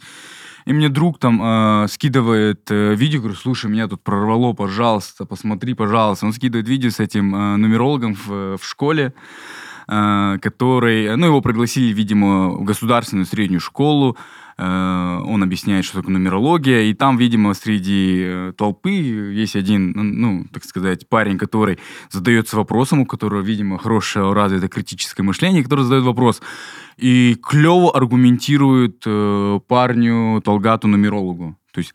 И 0.69 0.73
мне 0.75 0.91
друг 0.91 1.19
там 1.19 1.41
э, 1.43 1.89
скидывает 1.89 2.71
э, 2.71 2.95
видео, 2.95 3.21
говорю, 3.21 3.37
слушай, 3.37 3.71
меня 3.71 3.89
тут 3.89 4.03
прорвало, 4.03 4.53
пожалуйста, 4.53 5.25
посмотри, 5.25 5.73
пожалуйста. 5.73 6.27
Он 6.27 6.35
скидывает 6.35 6.69
видео 6.69 6.91
с 6.91 7.01
этим 7.01 7.35
э, 7.35 7.57
нумерологом 7.57 8.15
в, 8.15 8.59
в 8.59 8.61
школе, 8.63 9.15
э, 9.89 10.37
который, 10.43 11.17
ну, 11.17 11.25
его 11.25 11.41
пригласили, 11.41 11.95
видимо, 11.95 12.51
в 12.51 12.65
государственную 12.65 13.25
среднюю 13.25 13.61
школу. 13.61 14.19
Э, 14.59 15.21
он 15.25 15.43
объясняет, 15.43 15.85
что 15.85 15.99
такое 15.99 16.13
нумерология, 16.13 16.83
и 16.83 16.95
там, 16.95 17.17
видимо, 17.17 17.55
среди 17.55 18.23
э, 18.25 18.53
толпы 18.57 18.91
есть 18.91 19.55
один, 19.55 19.93
ну, 19.93 20.03
ну, 20.03 20.47
так 20.53 20.65
сказать, 20.65 21.09
парень, 21.09 21.39
который 21.39 21.79
задается 22.11 22.57
вопросом, 22.57 23.01
у 23.01 23.07
которого, 23.07 23.41
видимо, 23.41 23.79
хорошее 23.79 24.33
развитое 24.33 24.69
критическое 24.69 25.23
мышление, 25.23 25.63
который 25.63 25.85
задает 25.85 26.05
вопрос, 26.05 26.43
и 26.97 27.37
клево 27.41 27.97
аргументирует 27.97 29.03
э, 29.07 29.61
парню 29.69 30.43
Толгату 30.45 30.89
нумерологу. 30.89 31.57
То 31.73 31.79
есть 31.79 31.95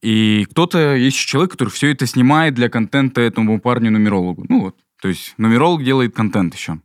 и 0.00 0.46
кто-то, 0.50 0.94
есть 0.94 1.16
человек, 1.16 1.52
который 1.52 1.70
все 1.70 1.90
это 1.90 2.06
снимает 2.06 2.54
для 2.54 2.68
контента 2.68 3.22
этому 3.22 3.58
парню-нумерологу. 3.58 4.44
Ну 4.48 4.60
вот, 4.60 4.76
то 5.00 5.08
есть 5.08 5.34
нумеролог 5.38 5.82
делает 5.82 6.14
контент 6.14 6.54
еще. 6.54 6.78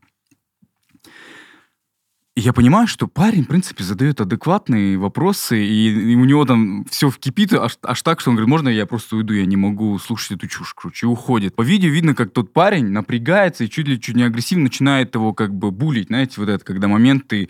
И 2.40 2.42
я 2.42 2.54
понимаю, 2.54 2.88
что 2.88 3.08
парень, 3.08 3.44
в 3.44 3.48
принципе, 3.48 3.84
задает 3.84 4.22
адекватные 4.22 4.98
вопросы, 4.98 5.62
и, 5.62 6.14
и 6.14 6.16
у 6.16 6.24
него 6.24 6.46
там 6.46 6.86
все 6.90 7.10
вкипит 7.10 7.52
аж, 7.52 7.78
аж 7.84 8.02
так, 8.02 8.22
что 8.22 8.30
он 8.30 8.38
говорит, 8.38 8.50
можно 8.50 8.70
я 8.70 8.86
просто 8.86 9.18
уйду, 9.18 9.34
я 9.34 9.46
не 9.46 9.58
могу 9.58 10.00
слушать 10.00 10.38
эту 10.38 10.48
чушь, 10.48 10.74
короче, 10.74 11.06
и 11.06 11.10
уходит. 11.10 11.54
По 11.54 11.64
видео 11.64 11.90
видно, 11.90 12.16
как 12.16 12.32
тот 12.32 12.54
парень 12.54 12.92
напрягается 12.92 13.66
и 13.66 13.70
чуть 13.70 13.90
ли 13.90 14.00
чуть 14.00 14.16
не 14.16 14.24
агрессивно 14.24 14.64
начинает 14.64 15.16
его 15.16 15.34
как 15.34 15.54
бы 15.54 15.72
булить, 15.72 16.08
знаете, 16.08 16.36
вот 16.38 16.48
это, 16.48 16.64
когда 16.64 16.88
момент 16.88 17.28
ты 17.28 17.50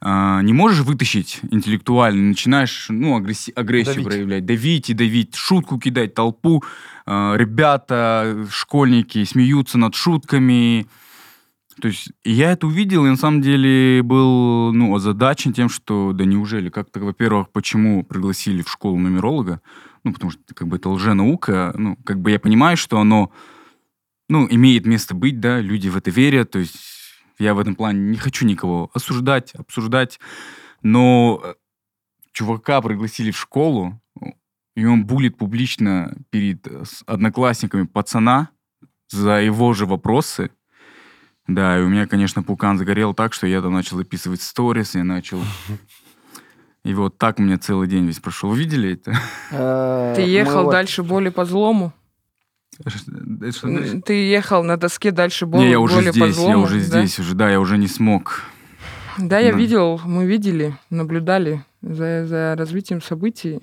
а, 0.00 0.40
не 0.42 0.52
можешь 0.52 0.84
вытащить 0.84 1.40
интеллектуально, 1.50 2.28
начинаешь, 2.28 2.86
ну, 2.90 3.18
агресси- 3.18 3.52
агрессию 3.56 3.96
Давить. 3.96 4.08
проявлять, 4.08 4.46
давить 4.46 4.90
и 4.90 4.94
давить, 4.94 5.34
шутку 5.34 5.80
кидать 5.80 6.14
толпу, 6.14 6.62
а, 7.06 7.34
ребята, 7.34 8.46
школьники 8.52 9.24
смеются 9.24 9.78
над 9.78 9.96
шутками, 9.96 10.86
то 11.80 11.88
есть 11.88 12.10
я 12.24 12.52
это 12.52 12.66
увидел, 12.66 13.06
и 13.06 13.10
на 13.10 13.16
самом 13.16 13.40
деле 13.40 14.02
был 14.02 14.72
ну, 14.72 14.94
озадачен 14.94 15.52
тем, 15.52 15.68
что 15.68 16.12
да 16.12 16.24
неужели, 16.24 16.68
как-то, 16.70 17.00
во-первых, 17.00 17.50
почему 17.50 18.04
пригласили 18.04 18.62
в 18.62 18.70
школу 18.70 18.98
нумеролога, 18.98 19.60
ну, 20.04 20.12
потому 20.12 20.30
что 20.30 20.40
как 20.54 20.68
бы 20.68 20.76
это 20.76 20.88
лженаука, 20.90 21.74
ну, 21.76 21.96
как 22.04 22.20
бы 22.20 22.30
я 22.30 22.40
понимаю, 22.40 22.76
что 22.76 22.98
оно, 22.98 23.32
ну, 24.28 24.46
имеет 24.50 24.86
место 24.86 25.14
быть, 25.14 25.40
да, 25.40 25.60
люди 25.60 25.88
в 25.88 25.96
это 25.96 26.10
верят, 26.10 26.50
то 26.50 26.58
есть 26.58 26.76
я 27.38 27.54
в 27.54 27.58
этом 27.58 27.74
плане 27.74 28.00
не 28.00 28.16
хочу 28.16 28.44
никого 28.44 28.90
осуждать, 28.92 29.54
обсуждать, 29.54 30.18
но 30.82 31.40
э, 31.44 31.54
чувака 32.32 32.80
пригласили 32.80 33.30
в 33.30 33.38
школу, 33.38 34.00
и 34.74 34.84
он 34.84 35.06
булит 35.06 35.36
публично 35.36 36.16
перед 36.30 36.66
э, 36.66 36.84
одноклассниками 37.06 37.84
пацана 37.84 38.50
за 39.08 39.40
его 39.40 39.72
же 39.72 39.86
вопросы, 39.86 40.50
да, 41.48 41.78
и 41.78 41.82
у 41.82 41.88
меня, 41.88 42.06
конечно, 42.06 42.42
пукан 42.44 42.78
загорел 42.78 43.14
так, 43.14 43.32
что 43.32 43.46
я 43.46 43.60
там 43.60 43.72
начал 43.72 43.96
записывать 43.96 44.40
сторис, 44.42 44.94
я 44.94 45.02
начал... 45.04 45.42
И 46.84 46.94
вот 46.94 47.18
так 47.18 47.38
у 47.38 47.42
меня 47.42 47.58
целый 47.58 47.88
день 47.88 48.06
весь 48.06 48.20
прошел. 48.20 48.52
Видели 48.52 48.92
это? 48.94 49.12
Э, 49.50 50.12
Ты 50.16 50.22
мы 50.22 50.28
ехал 50.28 50.70
дальше 50.70 51.02
боли 51.02 51.28
по 51.28 51.44
злому? 51.44 51.92
Ты 54.06 54.12
ехал 54.28 54.62
на 54.62 54.76
доске 54.76 55.10
дальше 55.10 55.44
боли, 55.44 55.64
Не, 55.64 55.70
я 55.70 55.80
уже 55.80 55.96
боли 55.96 56.06
по 56.06 56.12
здесь, 56.12 56.34
злому? 56.36 56.50
я 56.50 56.58
уже 56.58 56.76
да? 56.76 56.80
здесь, 57.00 57.18
уже, 57.18 57.34
да, 57.34 57.50
я 57.50 57.60
уже 57.60 57.76
не 57.76 57.88
смог. 57.88 58.42
Да, 59.18 59.38
я 59.40 59.50
Да. 59.52 59.58
видел, 59.58 60.00
мы 60.04 60.24
видели, 60.26 60.76
наблюдали 60.88 61.64
за, 61.82 62.24
за 62.26 62.54
развитием 62.56 63.02
событий. 63.02 63.58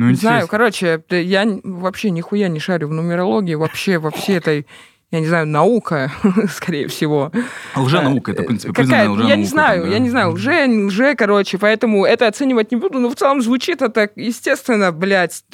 Э, 0.00 0.04
Ну, 0.04 0.10
не 0.10 0.14
знаю, 0.16 0.48
короче, 0.48 1.02
да 1.08 1.16
я 1.16 1.46
вообще 1.62 2.10
нихуя 2.10 2.48
не 2.48 2.58
шарю 2.60 2.88
в 2.88 2.92
нумерологии, 2.92 3.54
вообще 3.54 3.98
во 3.98 4.10
всей 4.10 4.38
этой, 4.38 4.66
я 5.10 5.20
не 5.20 5.26
знаю, 5.26 5.46
наука, 5.46 6.10
скорее 6.50 6.86
всего. 6.88 7.30
Лженаука, 7.76 8.32
это, 8.32 8.42
в 8.42 8.46
принципе, 8.46 8.72
Какая- 8.72 8.86
признанная 8.86 9.04
я 9.04 9.10
лженаука. 9.12 9.36
не 9.36 9.44
знаю, 9.44 9.82
да. 9.84 9.88
я 9.88 9.98
не 9.98 10.10
знаю, 10.10 10.30
лже, 10.32 10.66
не 10.68 10.84
лже, 10.84 11.14
короче, 11.16 11.58
поэтому 11.58 12.04
это 12.06 12.26
оценивать 12.28 12.70
не 12.72 12.76
буду, 12.78 12.98
но 12.98 13.10
в 13.10 13.14
целом 13.16 13.42
звучит 13.42 13.82
это, 13.82 14.08
естественно, 14.16 14.90
блядь, 14.92 15.44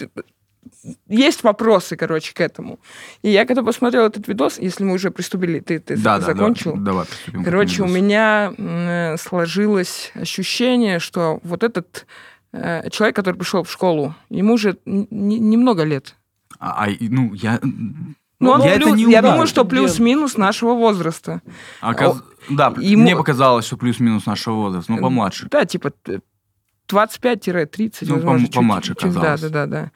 есть 1.08 1.42
вопросы, 1.42 1.96
короче, 1.96 2.32
к 2.34 2.40
этому. 2.40 2.78
И 3.22 3.30
я 3.30 3.44
когда 3.44 3.62
посмотрел 3.62 4.06
этот 4.06 4.28
видос, 4.28 4.58
если 4.58 4.84
мы 4.84 4.92
уже 4.94 5.10
приступили, 5.10 5.60
ты, 5.60 5.78
ты 5.80 5.96
Да, 5.96 6.18
да, 6.18 6.26
закончил? 6.26 6.74
Да, 6.76 6.80
давай 6.82 7.06
приступим. 7.06 7.42
к 7.42 7.44
Короче, 7.44 7.82
у 7.82 7.86
меня 7.88 8.52
м, 8.56 9.16
сложилось 9.18 10.12
ощущение, 10.14 10.98
что 11.00 11.40
вот 11.42 11.62
этот 11.64 12.04
э, 12.04 12.06
человек, 12.90 13.16
который 13.16 13.36
пришел 13.36 13.62
в 13.62 13.70
школу, 13.70 14.14
ему 14.30 14.56
же 14.58 14.78
немного 14.84 15.84
лет. 15.84 16.16
А, 16.58 16.86
а, 16.86 16.88
ну, 17.00 17.34
я... 17.34 17.60
Ну, 18.38 18.50
он 18.50 18.62
я 18.62 18.72
это 18.74 18.84
плюс- 18.86 18.96
не 18.96 19.10
я 19.12 19.22
думаю, 19.22 19.46
что 19.46 19.64
плюс-минус 19.64 20.36
нашего 20.36 20.74
возраста. 20.74 21.40
Оказ- 21.80 22.22
Да, 22.50 22.72
ему- 22.78 23.02
мне 23.02 23.16
показалось, 23.16 23.64
что 23.66 23.76
плюс-минус 23.78 24.26
нашего 24.26 24.54
возраста, 24.56 24.92
ну, 24.92 24.98
помладше. 25.00 25.48
Да, 25.50 25.64
типа 25.64 25.90
т- 25.90 26.20
25-30, 26.88 28.06
Ну, 28.08 28.14
возможно, 28.16 28.48
помладше 28.48 28.94
чуть- 28.94 29.12
Да, 29.14 29.20
казалось. 29.20 29.40
да, 29.40 29.48
да, 29.48 29.66
да. 29.66 29.90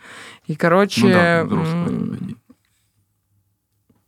И, 0.46 0.55
короче, 0.57 1.03
Ну 1.07 1.11
да, 1.12 1.44
взрослый. 1.44 2.37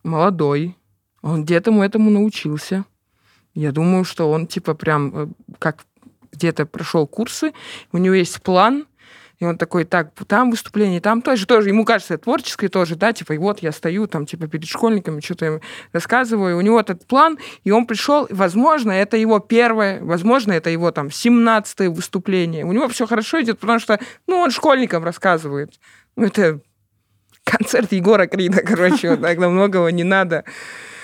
молодой, 0.03 0.77
он 1.23 1.45
где-то 1.45 1.71
этому 1.83 2.11
научился. 2.11 2.85
Я 3.55 3.71
думаю, 3.73 4.05
что 4.05 4.31
он, 4.31 4.47
типа, 4.47 4.75
прям 4.75 5.12
э, 5.15 5.27
как 5.59 5.85
где-то 6.33 6.66
прошел 6.66 7.07
курсы, 7.07 7.53
у 7.92 7.99
него 7.99 8.14
есть 8.14 8.42
план, 8.42 8.87
и 9.42 9.45
он 9.45 9.59
такой, 9.59 9.83
так, 9.83 10.12
там 10.29 10.53
выступление, 10.53 11.01
там 11.01 11.21
тоже, 11.21 11.47
тоже, 11.47 11.71
ему 11.71 11.85
кажется, 11.85 12.16
творческое 12.16 12.68
тоже, 12.68 12.95
да, 12.95 13.12
типа, 13.12 13.33
и 13.33 13.38
вот 13.38 13.59
я 13.59 13.73
стою 13.73 14.07
там, 14.07 14.25
типа, 14.25 14.47
перед 14.47 14.68
школьниками, 14.68 15.21
что-то 15.21 15.47
им 15.47 15.61
рассказываю, 15.92 16.57
у 16.57 16.61
него 16.61 16.79
этот 16.79 17.05
план, 17.09 17.38
и 17.64 17.73
он 17.73 17.87
пришел, 17.87 18.29
возможно, 18.31 18.92
это 18.92 19.16
его 19.16 19.40
первое, 19.40 20.01
возможно, 20.01 20.53
это 20.53 20.71
его 20.71 20.92
там 20.92 21.11
17 21.11 21.88
выступление. 21.88 22.64
У 22.64 22.73
него 22.73 22.87
все 22.87 23.05
хорошо 23.05 23.42
идет, 23.42 23.59
потому 23.59 23.81
что, 23.81 23.99
ну, 24.29 24.37
он 24.37 24.53
школьникам 24.53 25.03
рассказывает. 25.03 25.73
Ну, 26.14 26.27
это 26.27 26.61
концерт 27.42 27.90
Егора 27.90 28.29
Крида, 28.29 28.62
короче, 28.64 29.11
вот 29.11 29.23
так 29.23 29.38
многого 29.38 29.90
не 29.90 30.05
надо. 30.05 30.45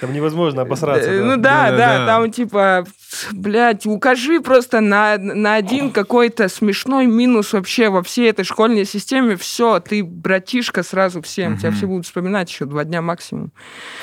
Там 0.00 0.12
невозможно 0.12 0.62
обосраться. 0.62 1.10
Э, 1.10 1.18
да. 1.18 1.24
Ну 1.24 1.36
да, 1.36 1.70
Да, 1.70 1.76
да, 1.76 1.98
да. 1.98 2.06
там 2.06 2.30
типа, 2.30 2.84
блядь, 3.32 3.86
укажи 3.86 4.40
просто 4.40 4.80
на, 4.80 5.18
на 5.18 5.54
один 5.54 5.90
какой-то 5.90 6.48
смешной 6.48 7.06
минус 7.06 7.52
вообще 7.52 7.88
во 7.88 8.02
всей 8.02 8.30
этой 8.30 8.44
школьной 8.44 8.84
системе. 8.84 9.36
Все, 9.36 9.80
ты 9.80 10.04
братишка 10.04 10.82
сразу 10.82 11.20
всем. 11.22 11.58
Тебя 11.58 11.72
все 11.72 11.86
будут 11.86 12.06
вспоминать 12.06 12.50
еще 12.50 12.64
два 12.64 12.84
дня 12.84 13.02
максимум, 13.02 13.52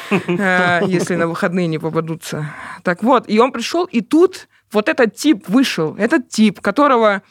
э, 0.09 0.81
если 0.87 1.15
на 1.15 1.27
выходные 1.27 1.67
не 1.67 1.79
попадутся. 1.79 2.49
Так 2.83 3.03
вот, 3.03 3.29
и 3.29 3.39
он 3.39 3.51
пришел, 3.51 3.85
и 3.85 4.01
тут 4.01 4.47
вот 4.71 4.89
этот 4.89 5.15
тип 5.15 5.47
вышел. 5.47 5.95
Этот 5.97 6.29
тип, 6.29 6.59
которого 6.59 7.21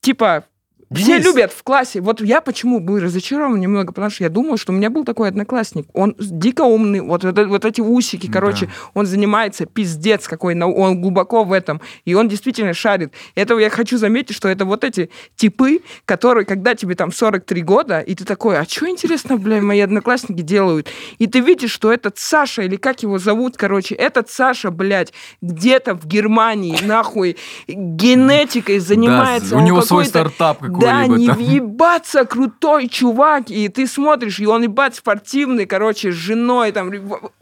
типа 0.00 0.44
все 0.92 1.04
Денис. 1.18 1.24
любят 1.24 1.52
в 1.52 1.62
классе. 1.62 2.00
Вот 2.00 2.20
я 2.20 2.40
почему 2.40 2.80
был 2.80 2.98
разочарован 2.98 3.60
немного, 3.60 3.92
потому 3.92 4.10
что 4.10 4.24
я 4.24 4.30
думал, 4.30 4.56
что 4.56 4.72
у 4.72 4.74
меня 4.74 4.90
был 4.90 5.04
такой 5.04 5.28
одноклассник. 5.28 5.86
Он 5.92 6.16
дико 6.18 6.62
умный, 6.62 7.00
вот, 7.00 7.24
это- 7.24 7.46
вот 7.46 7.64
эти 7.64 7.80
усики, 7.80 8.28
короче, 8.28 8.66
Да. 8.66 8.72
он 8.94 9.06
занимается 9.06 9.66
пиздец 9.66 10.26
какой, 10.26 10.60
он 10.60 11.00
глубоко 11.00 11.44
в 11.44 11.52
этом, 11.52 11.80
и 12.04 12.14
он 12.14 12.28
действительно 12.28 12.74
шарит. 12.74 13.12
Этого 13.36 13.60
я 13.60 13.70
хочу 13.70 13.98
заметить, 13.98 14.34
что 14.34 14.48
это 14.48 14.64
вот 14.64 14.82
эти 14.82 15.10
типы, 15.36 15.80
которые, 16.06 16.44
когда 16.44 16.74
тебе 16.74 16.94
там 16.96 17.12
43 17.12 17.62
года, 17.62 18.00
и 18.00 18.14
ты 18.16 18.24
такой, 18.24 18.58
а 18.58 18.64
что 18.64 18.88
интересно, 18.88 19.36
бля, 19.36 19.62
мои 19.62 19.80
одноклассники 19.80 20.40
делают? 20.42 20.88
И 21.18 21.26
ты 21.28 21.38
видишь, 21.40 21.70
что 21.70 21.92
этот 21.92 22.18
Саша, 22.18 22.62
или 22.62 22.74
как 22.76 23.02
его 23.04 23.18
зовут, 23.18 23.56
короче, 23.56 23.94
этот 23.94 24.28
Саша, 24.30 24.70
блядь, 24.72 25.12
где-то 25.40 25.94
в 25.94 26.06
Германии, 26.06 26.76
нахуй, 26.84 27.36
генетикой 27.68 28.78
занимается. 28.78 29.50
Да, 29.50 29.56
у 29.58 29.60
него 29.60 29.82
свой 29.82 30.04
какой-то- 30.04 30.10
стартап 30.30 30.58
какой-либо 30.58 30.79
да, 30.80 31.06
не 31.06 31.26
там. 31.26 31.36
въебаться 31.36 32.24
крутой 32.24 32.88
чувак, 32.88 33.50
и 33.50 33.68
ты 33.68 33.86
смотришь, 33.86 34.40
и 34.40 34.46
он 34.46 34.62
ебать 34.62 34.94
спортивный, 34.94 35.66
короче, 35.66 36.12
с 36.12 36.14
женой, 36.14 36.72
там, 36.72 36.92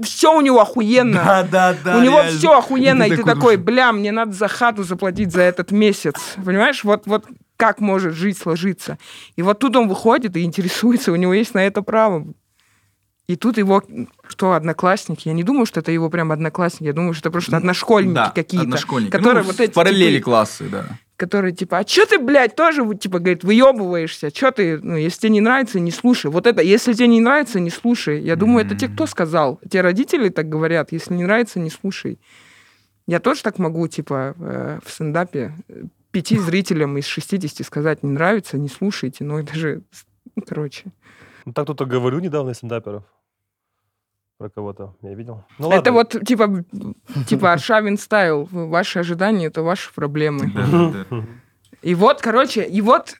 все 0.02 0.36
у 0.36 0.40
него 0.40 0.60
охуенно. 0.60 1.22
Да, 1.24 1.42
да, 1.42 1.76
да. 1.84 1.96
у 1.98 2.00
него 2.00 2.20
реально. 2.20 2.38
все 2.38 2.58
охуенно, 2.58 3.02
и 3.04 3.16
ты 3.16 3.24
такой, 3.24 3.56
бля, 3.56 3.92
мне 3.92 4.12
надо 4.12 4.32
за 4.32 4.48
хату 4.48 4.82
заплатить 4.84 5.32
за 5.32 5.42
этот 5.42 5.70
месяц. 5.70 6.14
Понимаешь, 6.44 6.84
вот, 6.84 7.02
вот 7.06 7.24
как 7.56 7.80
может 7.80 8.14
жизнь 8.14 8.38
сложиться. 8.38 8.98
И 9.36 9.42
вот 9.42 9.58
тут 9.58 9.76
он 9.76 9.88
выходит 9.88 10.36
и 10.36 10.44
интересуется, 10.44 11.12
у 11.12 11.16
него 11.16 11.34
есть 11.34 11.54
на 11.54 11.66
это 11.66 11.82
право. 11.82 12.26
И 13.28 13.36
тут 13.36 13.58
его, 13.58 13.82
что, 14.26 14.52
одноклассники, 14.52 15.28
я 15.28 15.34
не 15.34 15.42
думаю, 15.42 15.66
что 15.66 15.80
это 15.80 15.92
его 15.92 16.08
прям 16.08 16.32
одноклассники, 16.32 16.84
я 16.84 16.94
думаю, 16.94 17.12
что 17.12 17.28
это 17.28 17.30
просто 17.32 17.58
одношкольники 17.58 18.14
да, 18.14 18.30
какие-то, 18.30 18.64
одношкольники. 18.64 19.10
которые 19.10 19.42
Ну, 19.42 19.50
вот 19.50 19.60
эти 19.60 19.72
параллели 19.72 20.16
типы- 20.16 20.24
классы, 20.24 20.64
да. 20.70 20.86
Который 21.18 21.52
типа, 21.52 21.78
а 21.78 21.86
что 21.86 22.06
ты, 22.06 22.18
блядь, 22.18 22.54
тоже, 22.54 22.82
типа, 22.96 23.18
говорит, 23.18 23.42
выебываешься, 23.42 24.30
что 24.30 24.52
ты, 24.52 24.78
ну, 24.78 24.96
если 24.96 25.18
тебе 25.18 25.30
не 25.30 25.40
нравится, 25.40 25.80
не 25.80 25.90
слушай. 25.90 26.30
Вот 26.30 26.46
это, 26.46 26.62
если 26.62 26.92
тебе 26.92 27.08
не 27.08 27.20
нравится, 27.20 27.58
не 27.58 27.70
слушай. 27.70 28.22
Я 28.22 28.36
думаю, 28.36 28.64
это 28.64 28.76
те, 28.76 28.88
кто 28.88 29.04
сказал. 29.06 29.60
Те 29.68 29.80
родители 29.80 30.28
так 30.28 30.48
говорят, 30.48 30.92
если 30.92 31.14
не 31.14 31.24
нравится, 31.24 31.58
не 31.58 31.70
слушай. 31.70 32.20
Я 33.08 33.18
тоже 33.18 33.42
так 33.42 33.58
могу, 33.58 33.88
типа, 33.88 34.36
э, 34.38 34.78
в 34.84 34.90
стендапе 34.90 35.52
э, 35.68 35.82
пяти 36.12 36.38
зрителям 36.38 36.96
из 36.96 37.06
60 37.06 37.66
сказать, 37.66 38.04
не 38.04 38.12
нравится, 38.12 38.56
не 38.56 38.68
слушайте. 38.68 39.24
Ну, 39.24 39.38
это 39.38 39.56
же, 39.56 39.82
короче. 40.46 40.84
Ну, 41.44 41.52
так 41.52 41.64
кто-то 41.64 41.84
говорил 41.84 42.20
недавно 42.20 42.50
из 42.50 42.58
стендаперов. 42.58 43.02
Про 44.38 44.50
кого-то. 44.50 44.94
Я 45.02 45.14
видел. 45.14 45.44
Ну, 45.58 45.66
это 45.72 45.90
ладно. 45.90 45.92
вот, 45.92 46.16
типа, 46.26 46.64
типа, 47.26 47.52
Аршавин 47.52 47.98
стайл. 47.98 48.48
Ваши 48.52 49.00
ожидания— 49.00 49.46
это 49.48 49.62
ваши 49.62 49.92
проблемы. 49.92 50.52
Да, 50.54 50.66
да, 50.66 51.04
да. 51.10 51.24
И 51.82 51.94
вот, 51.96 52.20
короче, 52.22 52.62
и 52.64 52.80
вот 52.80 53.16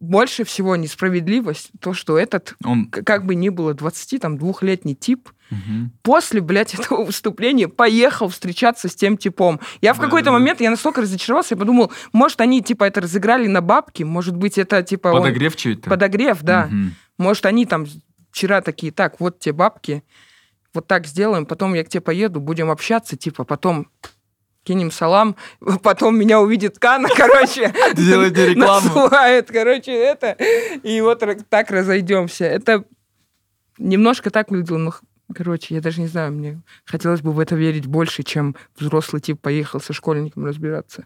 больше 0.00 0.44
всего 0.44 0.76
несправедливость, 0.76 1.70
то, 1.80 1.92
что 1.94 2.16
этот, 2.16 2.54
Он... 2.64 2.86
как 2.88 3.26
бы 3.26 3.34
ни 3.34 3.48
было, 3.48 3.74
22-летний 3.74 4.94
тип, 4.94 5.30
Мгм. 5.50 5.90
после, 6.02 6.40
блядь, 6.40 6.72
этого 6.78 7.04
выступления 7.04 7.68
поехал 7.68 8.28
встречаться 8.28 8.88
с 8.88 8.94
тем 8.94 9.16
типом. 9.18 9.60
Я 9.82 9.92
в 9.92 9.98
Да, 9.98 10.04
какой-то 10.04 10.26
да, 10.26 10.32
момент, 10.32 10.60
я 10.60 10.70
настолько 10.70 11.02
разочаровался, 11.02 11.54
я 11.54 11.58
подумал, 11.58 11.92
может, 12.12 12.40
они, 12.40 12.62
типа, 12.62 12.84
это 12.84 13.00
разыграли 13.02 13.48
на 13.48 13.60
бабки, 13.60 14.02
может 14.04 14.36
быть, 14.36 14.56
это, 14.58 14.82
типа... 14.84 15.08
он- 15.08 15.22
Подогрев 15.22 15.56
чей-то? 15.56 15.90
Подогрев, 15.90 16.40
да. 16.42 16.66
Мгм. 16.70 16.94
Может, 17.18 17.44
они 17.46 17.66
там 17.66 17.84
вчера 18.30 18.62
такие, 18.62 18.92
так, 18.92 19.18
вот 19.20 19.40
те 19.40 19.52
бабки, 19.52 20.04
вот 20.74 20.86
так 20.86 21.06
сделаем, 21.06 21.46
потом 21.46 21.74
я 21.74 21.84
к 21.84 21.88
тебе 21.88 22.00
поеду, 22.00 22.40
будем 22.40 22.70
общаться, 22.70 23.16
типа, 23.16 23.44
потом 23.44 23.88
кинем 24.64 24.90
салам, 24.90 25.36
потом 25.82 26.18
меня 26.18 26.40
увидит 26.40 26.78
Кана, 26.78 27.08
короче, 27.16 27.72
Делайте 27.94 28.50
рекламу. 28.50 28.86
насылает, 28.86 29.50
короче, 29.50 29.92
это, 29.92 30.36
и 30.82 31.00
вот 31.00 31.22
так 31.48 31.70
разойдемся. 31.70 32.44
Это 32.44 32.84
немножко 33.78 34.30
так 34.30 34.50
выглядело, 34.50 34.78
но, 34.78 34.94
короче, 35.34 35.74
я 35.74 35.80
даже 35.80 36.00
не 36.00 36.06
знаю, 36.06 36.32
мне 36.32 36.62
хотелось 36.84 37.20
бы 37.20 37.32
в 37.32 37.38
это 37.38 37.54
верить 37.54 37.86
больше, 37.86 38.22
чем 38.22 38.56
взрослый 38.78 39.20
тип 39.20 39.40
поехал 39.40 39.80
со 39.80 39.92
школьником 39.92 40.44
разбираться. 40.44 41.04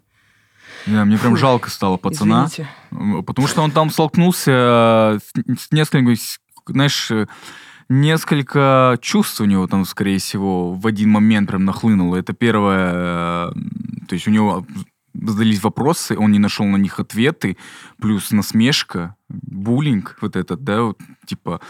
Да, 0.87 1.05
мне 1.05 1.17
прям 1.17 1.37
жалко 1.37 1.71
стало 1.71 1.97
пацана. 1.97 2.47
Извините. 2.47 2.69
Потому 3.25 3.47
что 3.47 3.63
он 3.63 3.71
там 3.71 3.89
столкнулся 3.89 5.19
с, 5.21 5.33
с 5.61 5.71
несколькими, 5.71 6.17
знаешь, 6.67 7.11
э, 7.13 7.27
несколько 7.89 8.99
чувств 9.01 9.41
у 9.41 9.45
него 9.45 9.67
там, 9.67 9.85
скорее 9.85 10.19
всего, 10.19 10.73
в 10.73 10.87
один 10.87 11.11
момент 11.11 11.49
прям 11.49 11.65
нахлынуло. 11.65 12.17
Это 12.17 12.33
первое, 12.33 12.93
э, 12.95 13.53
то 14.09 14.15
есть 14.15 14.27
у 14.29 14.31
него 14.31 14.67
задались 15.15 15.63
вопросы, 15.63 16.17
он 16.19 16.33
не 16.33 16.39
нашел 16.39 16.67
на 16.67 16.77
них 16.77 17.01
ответы, 17.01 17.57
плюс 18.01 18.31
насмешка, 18.31 19.17
буллинг 19.29 20.19
вот 20.21 20.37
этот, 20.37 20.63
да, 20.63 20.83
вот, 20.83 21.01
типа 21.27 21.61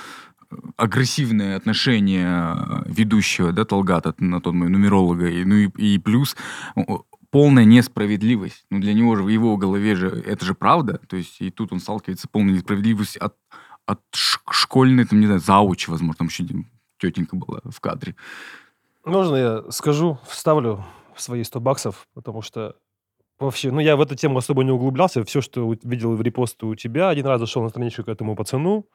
агрессивное 0.77 1.57
отношение 1.57 2.57
ведущего, 2.87 3.53
да, 3.53 3.65
Талгата, 3.65 4.15
на 4.19 4.41
тот 4.41 4.55
момент, 4.55 4.73
нумеролога, 4.73 5.29
и, 5.29 5.45
ну 5.45 5.55
и, 5.55 5.69
и 5.95 5.99
плюс 5.99 6.37
полная 7.31 7.65
несправедливость. 7.65 8.65
Ну, 8.71 8.81
для 8.81 8.95
него 8.95 9.17
же, 9.17 9.23
в 9.23 9.29
его 9.29 9.57
голове 9.57 9.95
же, 9.95 10.09
это 10.09 10.45
же 10.45 10.55
правда. 10.55 11.01
То 11.07 11.17
есть, 11.17 11.37
и 11.41 11.51
тут 11.51 11.73
он 11.73 11.81
сталкивается 11.81 12.27
с 12.27 12.31
полной 12.31 12.55
несправедливостью 12.55 13.25
от, 13.25 13.35
от 13.87 14.01
школьной, 14.13 15.05
там, 15.07 15.21
не 15.21 15.27
знаю, 15.27 15.41
заучи, 15.41 15.91
возможно, 15.91 16.15
там 16.19 16.27
еще 16.29 16.45
тетенька 16.99 17.37
была 17.37 17.61
в 17.65 17.81
кадре. 17.81 18.15
Можно 19.05 19.37
я 19.37 19.63
скажу, 19.71 20.19
вставлю 20.27 20.85
свои 21.17 21.45
100 21.45 21.61
баксов, 21.61 22.07
потому 22.15 22.43
что 22.43 22.75
вообще, 23.39 23.71
ну, 23.71 23.81
я 23.81 23.97
в 23.97 24.01
эту 24.01 24.17
тему 24.17 24.39
особо 24.39 24.65
не 24.65 24.73
углублялся. 24.73 25.23
Все, 25.25 25.41
что 25.41 25.73
видел 25.85 26.17
в 26.17 26.23
репосты 26.23 26.67
у 26.67 26.75
тебя, 26.75 27.09
один 27.09 27.27
раз 27.27 27.41
зашел 27.41 27.63
на 27.63 27.69
страничку 27.69 28.03
к 28.05 28.09
этому 28.09 28.35
пацану. 28.37 28.87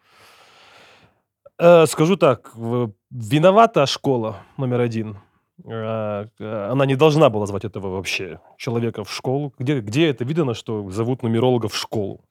Э, 1.57 1.85
скажу 1.85 2.17
так, 2.17 2.51
в- 2.55 2.91
виновата 3.11 3.85
школа 3.85 4.35
номер 4.57 4.81
один. 4.81 5.17
Э, 5.63 6.27
Она 6.71 6.85
не 6.85 6.95
должна 6.95 7.29
была 7.29 7.45
звать 7.45 7.65
этого 7.65 7.89
вообще 7.89 8.39
человека 8.57 9.03
в 9.03 9.11
школу. 9.13 9.53
Где, 9.59 9.79
где 9.79 10.07
это 10.09 10.25
видно, 10.25 10.53
что 10.53 10.89
зовут 10.89 11.23
нумеролога 11.23 11.67
в 11.67 11.75
школу? 11.75 12.25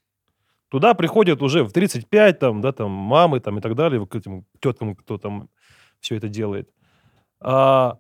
Туда 0.70 0.94
приходят 0.94 1.42
уже 1.42 1.64
в 1.64 1.72
35, 1.72 2.38
там, 2.38 2.60
да, 2.60 2.72
там, 2.72 2.90
мамы 2.90 3.40
там, 3.40 3.58
и 3.58 3.60
так 3.60 3.74
далее, 3.74 4.06
к 4.06 4.14
этим 4.14 4.46
теткам, 4.60 4.94
кто 4.94 5.18
там 5.18 5.48
все 5.98 6.16
это 6.16 6.28
делает. 6.28 6.70
А 7.40 7.98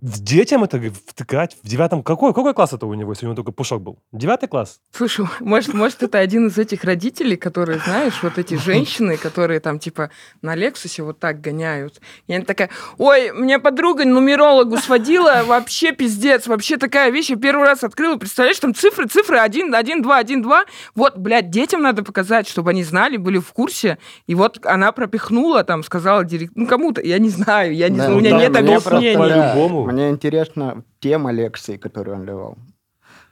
детям 0.00 0.62
это 0.62 0.80
втыкать 1.06 1.56
в 1.62 1.68
девятом... 1.68 2.02
Какой, 2.02 2.32
какой 2.32 2.54
класс 2.54 2.72
это 2.72 2.86
у 2.86 2.94
него, 2.94 3.12
если 3.12 3.26
у 3.26 3.28
него 3.28 3.36
только 3.36 3.52
пушок 3.52 3.82
был? 3.82 3.98
Девятый 4.12 4.48
класс? 4.48 4.80
Слушай, 4.92 5.26
может, 5.40 5.74
может, 5.74 6.02
это 6.02 6.18
один 6.18 6.46
из 6.46 6.58
этих 6.58 6.84
родителей, 6.84 7.36
которые, 7.36 7.80
знаешь, 7.80 8.22
вот 8.22 8.38
эти 8.38 8.54
женщины, 8.64 9.16
которые 9.16 9.60
там, 9.60 9.78
типа, 9.78 10.10
на 10.40 10.54
Лексусе 10.54 11.02
вот 11.02 11.18
так 11.18 11.40
гоняют. 11.40 12.00
И 12.28 12.34
она 12.34 12.44
такая, 12.44 12.70
ой, 12.96 13.32
меня 13.32 13.58
подруга 13.58 14.04
нумерологу 14.04 14.76
сводила, 14.76 15.42
вообще 15.44 15.92
пиздец, 15.92 16.46
вообще 16.46 16.76
такая 16.76 17.10
вещь, 17.10 17.30
я 17.30 17.36
первый 17.36 17.66
раз 17.66 17.82
открыла, 17.82 18.16
представляешь, 18.16 18.58
там 18.60 18.74
цифры, 18.74 19.08
цифры, 19.08 19.38
1, 19.38 19.74
1, 19.74 20.02
2, 20.02 20.16
1, 20.16 20.42
2. 20.42 20.64
Вот, 20.94 21.16
блядь, 21.18 21.50
детям 21.50 21.82
надо 21.82 22.04
показать, 22.04 22.48
чтобы 22.48 22.70
они 22.70 22.84
знали, 22.84 23.16
были 23.16 23.38
в 23.38 23.52
курсе. 23.52 23.98
И 24.28 24.34
вот 24.36 24.64
она 24.64 24.92
пропихнула, 24.92 25.64
там, 25.64 25.82
сказала 25.82 26.24
директ... 26.24 26.52
Ну, 26.54 26.66
кому-то, 26.68 27.00
я 27.00 27.18
не 27.18 27.30
знаю, 27.30 27.74
я 27.74 27.88
не 27.88 27.96
Да, 27.96 28.04
знаю, 28.04 28.18
у 28.18 28.20
меня 28.20 28.30
да, 28.30 28.60
нет 28.60 28.86
объяснений. 28.86 29.16
По-любому. 29.16 29.87
Мне 29.88 30.10
интересна 30.10 30.84
тема 31.00 31.32
лекции, 31.32 31.78
которую 31.78 32.18
он 32.18 32.26
давал. 32.26 32.58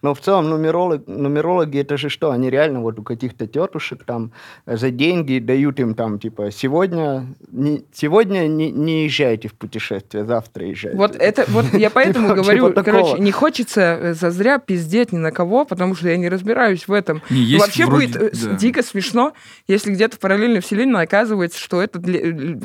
Но 0.07 0.15
в 0.15 0.21
целом 0.21 0.49
нумеролог, 0.51 1.03
нумерологи 1.09 1.81
это 1.81 1.97
же 1.97 2.11
что? 2.11 2.31
Они 2.31 2.49
реально 2.49 2.81
вот 2.81 2.97
у 3.01 3.03
каких-то 3.03 3.49
тетушек 3.49 4.05
там 4.05 4.31
за 4.65 4.93
деньги 4.93 5.41
дают 5.41 5.81
им 5.81 5.97
там 5.97 6.21
типа 6.21 6.53
сегодня 6.53 7.27
не, 7.51 7.85
сегодня 7.93 8.47
не, 8.47 8.71
не 8.71 9.07
езжайте 9.07 9.49
в 9.49 9.55
путешествие, 9.55 10.25
завтра 10.25 10.65
езжайте. 10.65 10.97
Вот 10.97 11.17
это, 11.17 11.45
вот 11.49 11.65
я 11.73 11.91
поэтому 11.91 12.29
Типа- 12.29 12.41
говорю, 12.41 12.73
короче, 12.73 13.19
не 13.19 13.33
хочется 13.33 13.81
э, 13.81 14.15
зазря 14.15 14.61
пиздеть 14.61 15.11
ни 15.11 15.19
на 15.19 15.33
кого, 15.33 15.65
потому 15.65 15.97
что 15.97 16.09
я 16.09 16.17
не 16.17 16.29
разбираюсь 16.29 16.87
в 16.87 16.93
этом. 16.93 17.21
Не, 17.29 17.41
есть 17.41 17.67
Вообще 17.67 17.87
будет 17.87 18.15
э, 18.15 18.31
дико 18.57 18.85
смешно, 18.85 19.33
если 19.67 19.91
где-то 19.91 20.15
в 20.15 20.21
параллельной 20.21 20.61
вселенной 20.61 21.03
оказывается, 21.03 21.59
что 21.59 21.83
этот, 21.83 22.05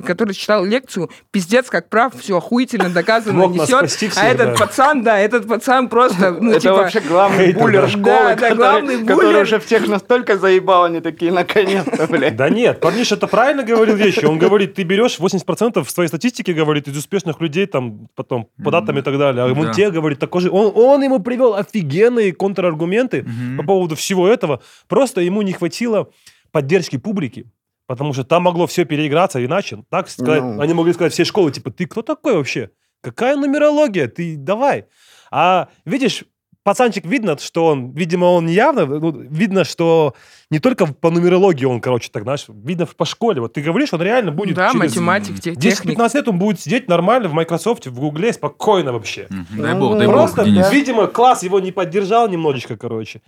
который 0.06 0.36
читал 0.36 0.64
лекцию, 0.64 1.10
пиздец 1.32 1.72
как 1.72 1.89
прав, 1.89 2.14
все 2.20 2.38
охуительно 2.38 2.92
доказано 2.92 3.48
несет, 3.48 4.16
а 4.16 4.28
этот 4.28 4.60
пацан, 4.60 5.02
да, 5.02 5.18
этот 5.18 5.48
пацан 5.48 5.89
просто, 5.89 6.38
ну, 6.39 6.52
это 6.52 6.60
типа... 6.60 6.89
главный 7.32 7.46
хейтер, 7.46 7.62
буллер 7.62 7.82
да. 7.82 7.88
школы, 7.88 8.04
Да, 8.06 8.36
который, 8.36 8.56
главный 8.58 8.98
который 9.06 9.26
буллер. 9.28 9.42
уже 9.44 9.60
всех 9.60 9.88
настолько 9.88 10.38
заебал, 10.38 10.84
они 10.86 11.00
такие, 11.02 11.32
наконец-то, 11.32 12.08
блядь. 12.08 12.36
Да 12.36 12.50
нет, 12.50 12.80
парниша 12.80 13.16
это 13.16 13.28
правильно 13.28 13.64
говорил 13.64 13.96
вещи. 13.96 14.26
Он 14.26 14.38
говорит, 14.38 14.74
ты 14.76 14.84
берешь 14.84 15.20
80% 15.20 15.84
в 15.84 15.90
своей 15.90 16.08
статистике, 16.08 16.54
говорит, 16.54 16.88
из 16.88 16.98
успешных 16.98 17.42
людей, 17.42 17.66
там, 17.66 18.08
потом, 18.16 18.48
по 18.64 18.72
датам 18.72 18.98
и 18.98 19.02
так 19.02 19.18
далее. 19.18 19.44
А 19.44 19.48
ему 19.48 19.64
Да. 19.66 19.74
те, 19.74 19.90
говорит, 19.92 20.20
такой 20.20 20.42
же. 20.42 20.50
Он, 20.52 20.72
он 20.76 21.02
ему 21.04 21.20
привел 21.20 21.56
офигенные 21.56 22.34
контраргументы 22.34 23.26
по 23.58 23.64
поводу 23.64 23.96
всего 23.96 24.28
этого. 24.28 24.62
Просто 24.88 25.22
ему 25.22 25.42
не 25.42 25.54
хватило 25.54 26.10
поддержки 26.52 26.98
публики. 26.98 27.46
Потому 27.88 28.14
что 28.14 28.24
там 28.24 28.44
могло 28.44 28.68
все 28.68 28.86
переиграться 28.86 29.44
иначе. 29.44 29.84
Так 29.90 30.08
сказать, 30.10 30.42
Ну. 30.42 30.62
они 30.62 30.74
могли 30.74 30.94
сказать 30.94 31.12
все 31.12 31.26
школы, 31.26 31.52
типа, 31.52 31.72
ты 31.72 31.86
кто 31.88 32.02
такой 32.02 32.36
вообще? 32.36 32.70
Какая 33.02 33.36
нумерология? 33.36 34.08
Ты 34.08 34.36
давай. 34.38 34.86
А 35.32 35.68
видишь, 35.86 36.24
пацанчик 36.64 37.05
видно, 37.05 37.38
что 37.38 37.68
он, 37.68 37.91
видимо, 37.91 38.26
он 38.26 38.47
явно, 38.47 38.86
ну, 38.86 39.12
видно, 39.12 39.64
что 39.64 40.14
не 40.49 40.59
только 40.59 40.86
по 40.86 41.09
нумерологии 41.09 41.66
он, 41.66 41.82
короче, 41.82 42.09
так, 42.12 42.24
знаешь, 42.24 42.45
видно 42.47 42.86
по 42.86 43.05
школе. 43.05 43.41
Вот 43.41 43.53
ты 43.53 43.62
говоришь, 43.62 43.93
он 43.93 44.01
реально 44.01 44.32
будет 44.32 44.55
да, 44.55 44.72
через 44.72 44.91
математик, 44.95 45.39
те- 45.39 45.55
техник. 45.55 45.97
10-15 45.97 46.16
лет 46.16 46.28
он 46.28 46.39
будет 46.39 46.59
сидеть 46.59 46.88
нормально 46.88 47.30
в 47.30 47.34
Microsoft, 47.34 47.88
в 47.88 47.99
Гугле, 47.99 48.34
спокойно 48.34 48.93
вообще. 48.93 49.28
Мгм. 49.30 49.62
Дай 49.62 49.74
бог, 49.76 49.97
дай 49.97 50.07
бог, 50.07 50.16
Просто, 50.16 50.43
Денис. 50.45 50.72
видимо, 50.72 51.07
класс 51.07 51.43
его 51.43 51.59
не 51.59 51.72
поддержал 51.72 52.30
немножечко, 52.30 52.78
короче. 52.78 53.22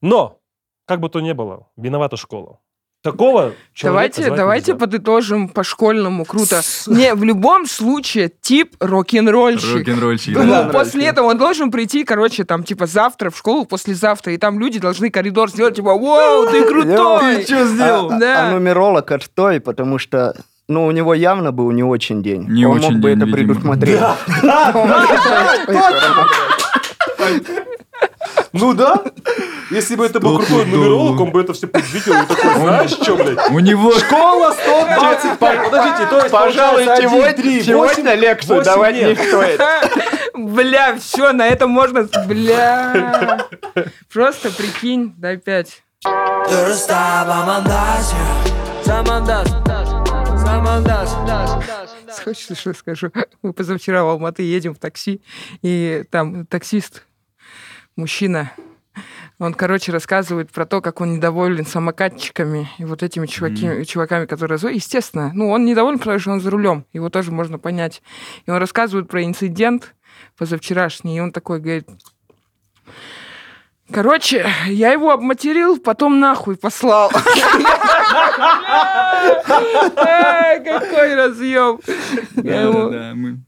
Но, 0.00 0.38
как 0.86 1.00
бы 1.00 1.08
то 1.08 1.20
ни 1.20 1.32
было, 1.32 1.68
виновата 1.76 2.16
школа. 2.16 2.58
Такого 3.04 3.52
человека 3.74 3.84
Давайте, 3.84 4.22
звать 4.22 4.36
давайте 4.38 4.72
нельзя. 4.72 4.80
подытожим 4.80 5.48
по 5.50 5.62
школьному. 5.62 6.24
Круто. 6.24 6.62
Не, 6.86 7.14
в 7.14 7.22
любом 7.22 7.66
случае, 7.66 8.32
тип 8.40 8.76
рок-н-ролльщик. 8.80 9.86
Рок-н-ролльщик. 9.86 10.34
Ну, 10.34 10.40
Да, 10.40 10.46
да. 10.46 10.52
нравится. 10.64 10.78
после 10.78 11.04
этого 11.04 11.26
он 11.26 11.36
должен 11.36 11.70
прийти, 11.70 12.04
короче, 12.04 12.44
там, 12.44 12.64
типа, 12.64 12.86
завтра 12.86 13.28
в 13.28 13.36
школу, 13.36 13.66
послезавтра, 13.66 14.32
и 14.32 14.38
там 14.38 14.58
люди 14.58 14.80
должны 14.80 15.10
коридор 15.10 15.50
сделать, 15.50 15.76
типа, 15.76 15.94
вау, 15.98 16.46
ты 16.50 16.64
крутой! 16.64 17.42
что 17.44 17.66
сделал? 17.66 18.10
А, 18.10 18.18
Да. 18.18 18.48
а 18.48 18.52
нумеролог 18.52 19.12
отстой, 19.12 19.60
потому 19.60 19.98
что 19.98 20.34
ну, 20.66 20.86
у 20.86 20.90
него 20.90 21.12
явно 21.12 21.52
был 21.52 21.70
не 21.72 21.82
очень 21.82 22.22
день. 22.22 22.46
Не 22.48 22.64
Он 22.64 22.78
очень 22.78 22.92
мог 22.92 23.00
бы 23.02 23.10
день, 23.10 23.18
это 23.18 23.26
видимо. 23.26 23.36
предусмотреть. 23.36 24.00
Ну 28.54 28.72
да. 28.72 29.02
Если 29.70 29.96
бы 29.96 30.06
это 30.06 30.20
был 30.20 30.38
крутой 30.38 30.66
нумеролог, 30.66 31.20
он 31.20 31.32
бы 31.32 31.40
это 31.40 31.52
все 31.54 31.66
предвидел 31.66 32.14
и 32.14 32.26
такой, 32.26 32.54
знаешь, 32.54 32.92
что, 32.92 33.16
блядь? 33.16 33.50
У 33.50 33.58
него... 33.58 33.92
Школа 33.98 34.52
125. 34.52 35.64
Подождите, 35.64 36.06
то 36.08 36.18
есть 36.18 36.30
Пожалуй, 36.30 36.84
сегодня, 36.84 37.30
1, 37.30 37.42
3, 37.42 37.62
сегодня 37.64 38.12
8, 38.12 38.20
лекцию 38.20 38.56
8 38.58 38.64
давать 38.64 38.94
не 38.94 39.16
стоит. 39.16 39.60
Бля, 40.34 40.96
все, 40.98 41.32
на 41.32 41.48
этом 41.48 41.70
можно... 41.70 42.08
Бля. 42.26 43.48
Просто 44.12 44.50
прикинь, 44.52 45.12
дай 45.18 45.36
пять. 45.36 45.82
Samandas. 48.84 49.48
Хочешь, 52.22 52.58
что 52.58 52.72
скажу? 52.74 53.10
Мы 53.42 53.52
позавчера 53.52 54.04
в 54.04 54.08
Алматы 54.08 54.42
едем 54.42 54.74
в 54.74 54.78
такси, 54.78 55.20
и 55.62 56.04
там 56.10 56.46
таксист, 56.46 57.04
мужчина, 57.96 58.52
он, 59.38 59.54
короче, 59.54 59.90
рассказывает 59.92 60.50
про 60.52 60.64
то, 60.66 60.80
как 60.80 61.00
он 61.00 61.14
недоволен 61.14 61.66
самокатчиками 61.66 62.68
и 62.78 62.84
вот 62.84 63.02
этими 63.02 63.26
чуваки, 63.26 63.84
чуваками, 63.84 64.26
которые... 64.26 64.58
Естественно, 64.72 65.32
ну, 65.34 65.50
он 65.50 65.64
недоволен, 65.64 65.98
потому 65.98 66.18
что 66.20 66.30
он 66.30 66.40
за 66.40 66.50
рулем, 66.50 66.84
его 66.92 67.08
тоже 67.10 67.32
можно 67.32 67.58
понять. 67.58 68.02
И 68.46 68.50
он 68.50 68.58
рассказывает 68.58 69.08
про 69.08 69.24
инцидент 69.24 69.94
позавчерашний, 70.38 71.16
и 71.16 71.20
он 71.20 71.32
такой 71.32 71.58
говорит, 71.60 71.88
Короче, 73.92 74.46
я 74.66 74.92
его 74.92 75.10
обматерил, 75.10 75.78
потом 75.78 76.18
нахуй 76.18 76.56
послал. 76.56 77.10
Какой 80.64 81.14
разъем. 81.14 81.80
Его- 82.36 82.88
Да-да-да, 82.90 83.12
мы- 83.14 83.38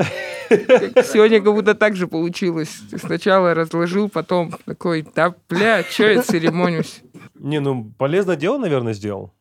Сегодня 0.50 1.40
как 1.40 1.52
будто 1.54 1.74
так 1.74 1.96
же 1.96 2.08
получилось. 2.08 2.80
Сначала 2.96 3.54
разложил, 3.54 4.08
потом 4.08 4.52
такой, 4.64 5.06
да, 5.14 5.34
бля, 5.48 5.84
что 5.84 6.08
я 6.08 6.22
церемонюсь? 6.22 7.02
Не, 7.34 7.60
ну, 7.60 7.92
полезное 7.98 8.36
дело, 8.36 8.58
наверное, 8.58 8.92
сделал. 8.92 9.32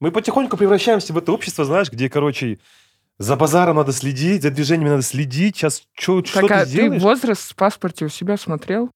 Мы 0.00 0.10
потихоньку 0.10 0.56
превращаемся 0.56 1.12
в 1.12 1.18
это 1.18 1.32
общество, 1.32 1.64
знаешь, 1.64 1.90
где, 1.90 2.08
короче, 2.08 2.58
за 3.18 3.36
базаром 3.36 3.76
надо 3.76 3.92
следить, 3.92 4.42
за 4.42 4.50
движениями 4.50 4.90
надо 4.90 5.02
следить. 5.02 5.56
Сейчас 5.56 5.82
что, 5.92 6.24
что 6.24 6.40
Так, 6.40 6.50
а 6.50 6.66
ты 6.66 6.90
ты 6.90 6.98
возраст 6.98 7.52
в 7.52 7.56
паспорте 7.56 8.04
у 8.04 8.08
себя 8.08 8.36
смотрел? 8.36 8.90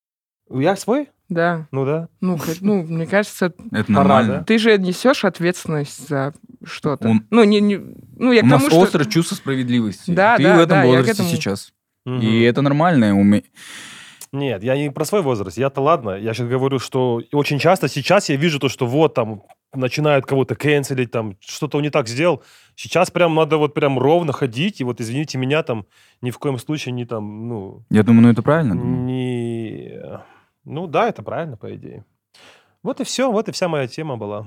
Я 0.50 0.76
свой? 0.76 1.08
Да. 1.32 1.66
Ну 1.72 1.84
да. 1.86 2.08
Ну, 2.20 2.38
ну, 2.60 2.82
мне 2.82 3.06
кажется, 3.06 3.52
Это 3.72 3.90
нормально. 3.92 4.44
ты 4.46 4.58
же 4.58 4.76
несешь 4.78 5.24
ответственность 5.24 6.08
за 6.08 6.34
что-то. 6.64 7.08
Он- 7.08 7.26
Ну, 7.30 7.44
не, 7.44 7.60
не, 7.60 7.80
ну, 8.18 8.32
я 8.32 8.42
У 8.42 8.44
к 8.44 8.48
нас 8.48 8.60
тому, 8.62 8.70
что... 8.70 8.82
острое 8.82 9.06
чувство 9.06 9.34
справедливости. 9.34 10.10
Да, 10.10 10.36
Ты 10.36 10.42
да, 10.44 10.56
в 10.56 10.60
этом 10.60 10.78
да, 10.80 10.84
возрасте 10.86 11.12
этому- 11.12 11.28
сейчас. 11.30 11.72
Мгм. 12.04 12.20
И 12.20 12.40
это 12.42 12.62
нормально. 12.62 13.12
уме- 13.20 13.44
Нет, 14.32 14.62
я 14.64 14.76
не 14.76 14.90
про 14.90 15.04
свой 15.04 15.22
возраст. 15.22 15.56
Я-то 15.58 15.80
ладно. 15.82 16.10
Я 16.10 16.32
сейчас 16.34 16.48
говорю, 16.48 16.78
что 16.78 17.20
очень 17.32 17.58
часто 17.58 17.88
сейчас 17.88 18.28
я 18.30 18.36
вижу 18.36 18.58
то, 18.58 18.68
что 18.68 18.86
вот 18.86 19.14
там 19.14 19.42
начинают 19.74 20.26
кого-то 20.26 20.54
канцелить, 20.54 21.10
там 21.10 21.36
что-то 21.40 21.78
он 21.78 21.82
не 21.84 21.90
так 21.90 22.08
сделал. 22.08 22.42
Сейчас 22.74 23.10
прям 23.10 23.34
надо 23.34 23.56
вот 23.58 23.72
прям 23.74 23.98
ровно 23.98 24.32
ходить, 24.32 24.80
и 24.80 24.84
вот 24.84 25.00
извините 25.00 25.38
меня, 25.38 25.62
там 25.62 25.84
ни 26.22 26.30
в 26.30 26.38
коем 26.38 26.58
случае 26.58 26.92
не 26.92 27.04
там, 27.06 27.48
ну, 27.48 27.84
Я 27.90 28.02
думаю, 28.02 28.22
ну 28.22 28.30
это 28.30 28.42
правильно. 28.42 28.74
не... 28.74 30.00
Ну 30.64 30.86
да, 30.86 31.08
это 31.08 31.22
правильно, 31.22 31.56
по 31.56 31.74
идее. 31.74 32.04
Вот 32.82 33.00
и 33.00 33.04
все, 33.04 33.30
вот 33.30 33.48
и 33.48 33.52
вся 33.52 33.68
моя 33.68 33.86
тема 33.86 34.16
была. 34.16 34.46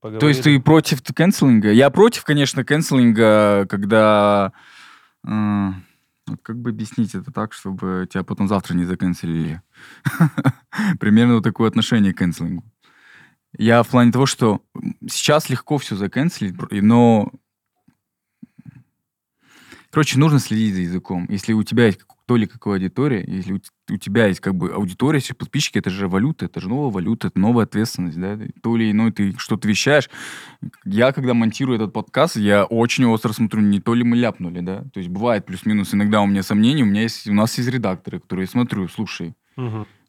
То 0.00 0.28
есть 0.28 0.42
ты 0.42 0.58
против 0.60 1.02
кэнселинга? 1.02 1.72
Я 1.72 1.90
против, 1.90 2.24
конечно, 2.24 2.64
кэнселинга, 2.64 3.66
когда... 3.68 4.52
э, 5.26 5.68
как 6.42 6.58
бы 6.58 6.70
объяснить 6.70 7.14
это 7.14 7.30
так, 7.30 7.52
чтобы 7.52 8.08
тебя 8.10 8.24
потом 8.24 8.48
завтра 8.48 8.74
не 8.74 8.84
заканцелили? 8.84 9.60
Примерно 11.00 11.34
вот 11.34 11.44
такое 11.44 11.68
отношение 11.68 12.14
к 12.14 12.18
кэнселингу. 12.18 12.64
Я 13.58 13.82
в 13.82 13.88
плане 13.88 14.12
того, 14.12 14.26
что 14.26 14.62
сейчас 15.08 15.50
легко 15.50 15.78
все 15.78 15.96
заканцелить, 15.96 16.54
но... 16.70 17.30
Короче, 19.90 20.18
нужно 20.18 20.38
следить 20.38 20.74
за 20.74 20.82
языком. 20.82 21.26
Если 21.28 21.52
у 21.52 21.64
тебя 21.64 21.86
есть 21.86 22.00
как- 22.30 22.30
то 22.30 22.36
ли 22.36 22.46
какая 22.46 22.74
аудитория, 22.74 23.24
если 23.26 23.54
у, 23.92 23.96
тебя 23.96 24.26
есть 24.26 24.38
как 24.38 24.54
бы 24.54 24.70
аудитория, 24.70 25.18
если 25.18 25.34
подписчики, 25.34 25.78
это 25.78 25.90
же 25.90 26.06
валюта, 26.06 26.44
это 26.44 26.60
же 26.60 26.68
новая 26.68 26.92
валюта, 26.92 27.26
это 27.26 27.40
новая 27.40 27.64
ответственность, 27.64 28.20
да, 28.20 28.38
то 28.62 28.76
ли 28.76 28.92
иное 28.92 29.10
ты 29.10 29.34
что-то 29.36 29.66
вещаешь. 29.66 30.08
Я, 30.84 31.12
когда 31.12 31.34
монтирую 31.34 31.76
этот 31.76 31.92
подкаст, 31.92 32.36
я 32.36 32.64
очень 32.64 33.04
остро 33.06 33.32
смотрю, 33.32 33.62
не 33.62 33.80
то 33.80 33.94
ли 33.94 34.04
мы 34.04 34.16
ляпнули, 34.16 34.60
да, 34.60 34.84
то 34.92 35.00
есть 35.00 35.08
бывает 35.08 35.44
плюс-минус, 35.44 35.92
иногда 35.92 36.20
у 36.20 36.26
меня 36.26 36.44
сомнения, 36.44 36.84
у 36.84 36.86
меня 36.86 37.02
есть, 37.02 37.26
у 37.28 37.34
нас 37.34 37.58
есть 37.58 37.68
редакторы, 37.68 38.20
которые 38.20 38.44
я 38.44 38.48
смотрю, 38.50 38.86
слушай, 38.88 39.34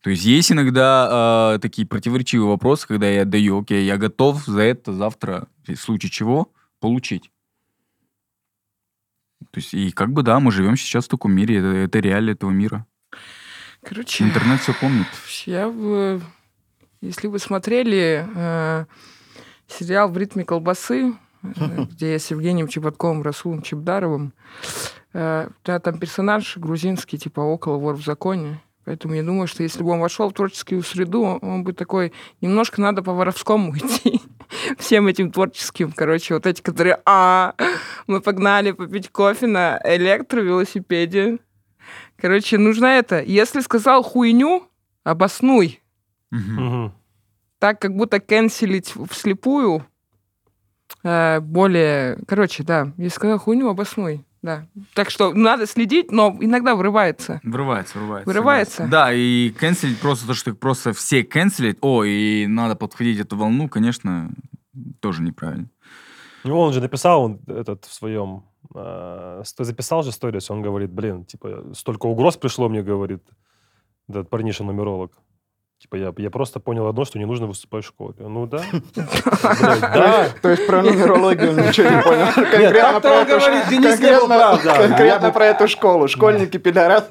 то 0.03 0.09
есть 0.11 0.23
есть 0.23 0.51
иногда 0.51 1.53
э, 1.55 1.59
такие 1.59 1.87
противоречивые 1.87 2.49
вопросы, 2.49 2.87
когда 2.87 3.09
я 3.09 3.25
даю, 3.25 3.61
окей, 3.61 3.83
я 3.85 3.97
готов 3.97 4.45
за 4.45 4.61
это 4.61 4.93
завтра, 4.93 5.47
в 5.67 5.75
случае 5.75 6.11
чего, 6.11 6.51
получить. 6.79 7.30
То 9.51 9.59
есть, 9.59 9.73
и 9.73 9.91
как 9.91 10.11
бы, 10.11 10.23
да, 10.23 10.39
мы 10.39 10.51
живем 10.51 10.77
сейчас 10.77 11.05
в 11.05 11.09
таком 11.09 11.33
мире, 11.33 11.57
это, 11.57 11.67
это 11.67 11.99
реалии 11.99 12.33
этого 12.33 12.51
мира. 12.51 12.85
Короче, 13.83 14.23
Интернет 14.23 14.61
все 14.61 14.73
помнит. 14.73 15.07
я 15.45 15.69
бы... 15.69 16.21
Если 17.01 17.25
вы 17.25 17.39
смотрели 17.39 18.27
э, 18.35 18.85
сериал 19.67 20.09
«В 20.09 20.17
ритме 20.19 20.45
колбасы», 20.45 21.13
э, 21.41 21.85
где 21.91 22.11
я 22.11 22.19
с 22.19 22.29
Евгением 22.29 22.67
Чеботковым, 22.67 23.23
Расулом 23.23 23.63
Чебдаровым, 23.63 24.33
э, 25.13 25.49
там 25.63 25.99
персонаж 25.99 26.57
грузинский, 26.57 27.17
типа 27.17 27.39
около 27.39 27.77
вор 27.77 27.95
в 27.95 28.05
законе. 28.05 28.61
Поэтому 28.85 29.15
я 29.15 29.23
думаю, 29.23 29.47
что 29.47 29.63
если 29.63 29.83
бы 29.83 29.91
он 29.91 29.99
вошел 29.99 30.29
в 30.29 30.33
творческую 30.33 30.83
среду, 30.83 31.23
он, 31.23 31.39
он 31.41 31.63
бы 31.63 31.73
такой, 31.73 32.13
немножко 32.39 32.81
надо 32.81 33.01
по-воровскому 33.01 33.75
идти. 33.77 34.21
Всем 34.77 35.07
этим 35.07 35.31
творческим, 35.31 35.91
короче, 35.91 36.33
вот 36.33 36.45
эти, 36.45 36.61
которые, 36.61 36.99
а, 37.05 37.55
мы 38.07 38.21
погнали 38.21 38.71
попить 38.71 39.09
кофе 39.09 39.47
на 39.47 39.79
электровелосипеде. 39.83 41.39
Короче, 42.17 42.57
нужно 42.57 42.85
это. 42.85 43.21
Если 43.21 43.61
сказал 43.61 44.03
хуйню, 44.03 44.67
обоснуй. 45.03 45.81
Так, 47.59 47.79
как 47.79 47.95
будто 47.95 48.19
канцелить 48.19 48.93
вслепую, 49.09 49.85
э, 51.03 51.39
более... 51.41 52.17
Короче, 52.27 52.63
да, 52.63 52.91
если 52.97 53.15
сказал 53.15 53.37
хуйню, 53.37 53.69
обоснуй. 53.69 54.25
Да. 54.41 54.65
Так 54.95 55.11
что 55.11 55.33
надо 55.33 55.67
следить, 55.67 56.11
но 56.11 56.35
иногда 56.39 56.75
вырывается. 56.75 57.39
Вырывается, 57.43 57.99
вырывается. 57.99 58.27
Вырывается? 58.27 58.75
согласен. 58.77 58.91
Да, 58.91 59.13
и 59.13 59.51
канцелить 59.51 59.99
просто 59.99 60.25
то, 60.25 60.33
что 60.33 60.55
просто 60.55 60.93
все 60.93 61.23
канцелят, 61.23 61.77
о, 61.81 62.03
и 62.03 62.47
надо 62.47 62.75
подходить 62.75 63.19
эту 63.19 63.37
волну, 63.37 63.69
конечно, 63.69 64.31
тоже 64.99 65.21
неправильно. 65.21 65.69
Ну, 66.43 66.59
он 66.59 66.73
же 66.73 66.81
написал, 66.81 67.23
он 67.23 67.39
этот 67.47 67.85
в 67.85 67.93
своем... 67.93 68.43
э, 68.73 69.43
записал 69.59 70.03
же 70.03 70.11
сторис, 70.11 70.49
он 70.49 70.61
говорит, 70.61 70.91
блин, 70.91 71.25
типа, 71.25 71.73
столько 71.73 72.07
угроз 72.07 72.37
пришло 72.37 72.69
мне, 72.69 72.81
говорит, 72.81 73.21
этот 74.09 74.29
парниша 74.29 74.63
нумеролог. 74.63 75.11
Типа, 75.81 75.95
я, 75.95 76.13
я 76.15 76.29
просто 76.29 76.59
понял 76.59 76.85
одно, 76.85 77.05
что 77.05 77.17
не 77.17 77.25
нужно 77.25 77.47
выступать 77.47 77.83
в 77.83 77.87
школе. 77.87 78.13
Ну 78.19 78.45
да. 78.45 78.61
Да. 79.81 80.27
То 80.41 80.49
есть 80.49 80.67
про 80.67 80.83
нумерологию 80.83 81.53
ничего 81.53 81.89
не 81.89 82.01
понял. 82.03 82.27
Конкретно 82.35 82.99
про 83.01 83.09
эту 83.15 83.39
ш- 83.39 83.47
говорит, 83.47 83.69
Денис 83.69 83.99
не 83.99 84.11
был 84.19 84.27
конкретно- 84.27 85.19
да. 85.21 85.31
Про 85.31 85.45
эту 85.47 85.67
школу. 85.67 86.07
Школьники 86.07 86.57
пидорасы. 86.57 87.07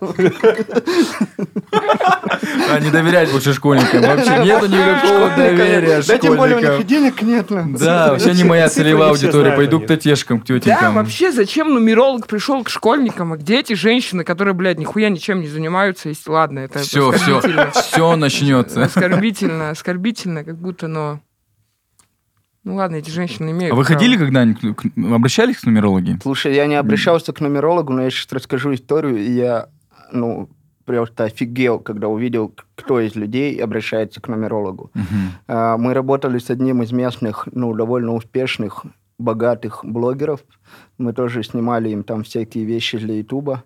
А 2.71 2.79
не 2.81 2.91
доверять 2.91 3.33
больше 3.33 3.53
школьникам. 3.55 4.03
Вообще 4.03 4.39
нету 4.45 4.67
никакого 4.67 5.31
доверия 5.37 6.03
Да 6.07 6.19
тем 6.19 6.37
более 6.37 6.57
у 6.57 6.61
них 6.61 6.81
и 6.81 6.85
денег 6.85 7.23
нет. 7.23 7.47
Да, 7.79 8.11
вообще 8.13 8.33
не 8.33 8.45
моя 8.45 8.69
целевая 8.69 9.11
аудитория. 9.11 9.53
Пойду 9.53 9.81
к 9.81 9.87
татешкам, 9.87 10.41
к 10.41 10.47
Да, 10.47 10.55
тетенькам. 10.61 10.95
вообще, 10.95 11.33
зачем 11.33 11.75
нумеролог 11.75 12.27
пришел 12.29 12.63
к 12.63 12.69
школьникам? 12.71 13.33
А 13.33 13.37
где 13.37 13.59
эти 13.61 13.73
женщины, 13.73 14.23
которые, 14.23 14.55
блядь, 14.55 14.79
нихуя 14.79 15.09
ничем 15.09 15.41
не 15.41 15.49
занимаются? 15.49 16.09
Если, 16.09 16.31
ладно, 16.31 16.61
это 16.61 16.79
Все, 16.79 17.11
все, 17.13 17.41
все 17.75 18.17
начнется. 18.17 18.60
Оскорбительно, 18.61 19.71
оскорбительно, 19.71 20.45
как 20.45 20.57
будто, 20.59 20.89
но... 20.89 21.21
Ну 22.63 22.75
ладно, 22.75 22.97
эти 22.97 23.11
женщины 23.11 23.51
имеют 23.53 23.73
А 23.73 23.75
вы 23.77 23.85
право. 23.85 23.99
ходили 23.99 24.17
когда-нибудь, 24.19 24.77
к- 24.77 25.13
обращались 25.15 25.59
к 25.59 25.65
нумерологии? 25.65 26.19
Слушай, 26.23 26.55
я 26.55 26.67
не 26.67 26.75
обращался 26.75 27.33
к 27.33 27.41
нумерологу, 27.41 27.93
но 27.93 28.03
я 28.03 28.11
сейчас 28.11 28.31
расскажу 28.33 28.75
историю, 28.75 29.17
и 29.17 29.31
я, 29.31 29.69
ну, 30.13 30.51
просто 30.85 31.25
офигел, 31.25 31.79
когда 31.79 32.09
увидел, 32.09 32.55
кто 32.75 33.01
из 33.01 33.15
людей 33.15 33.57
обращается 33.63 34.21
к 34.21 34.29
нумерологу. 34.29 34.91
А, 35.49 35.79
Мы 35.79 35.95
работали 35.95 36.39
с 36.39 36.51
одним 36.51 36.83
из 36.83 36.93
местных, 36.93 37.49
ну, 37.53 37.73
довольно 37.75 38.13
успешных, 38.13 38.85
богатых 39.19 39.81
блогеров. 39.85 40.41
Мы 40.99 41.13
тоже 41.15 41.43
снимали 41.43 41.89
им 41.91 42.03
там 42.05 42.25
всякие 42.25 42.65
вещи 42.65 42.99
для 42.99 43.15
Ютуба. 43.19 43.63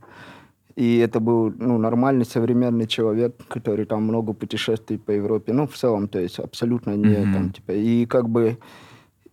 И 0.77 0.99
это 0.99 1.21
был, 1.21 1.53
ну, 1.59 1.79
нормальный 1.79 2.25
современный 2.25 2.87
человек, 2.87 3.37
который 3.49 3.85
там 3.85 4.03
много 4.03 4.33
путешествует 4.33 5.05
по 5.05 5.13
Европе. 5.13 5.53
Ну, 5.53 5.67
в 5.67 5.75
целом, 5.77 6.09
то 6.09 6.19
есть 6.19 6.39
абсолютно 6.39 6.97
не 6.97 7.19
Мгм. 7.19 7.33
там, 7.33 7.51
типа... 7.53 7.73
И 7.73 8.07
как 8.07 8.29
бы... 8.29 8.59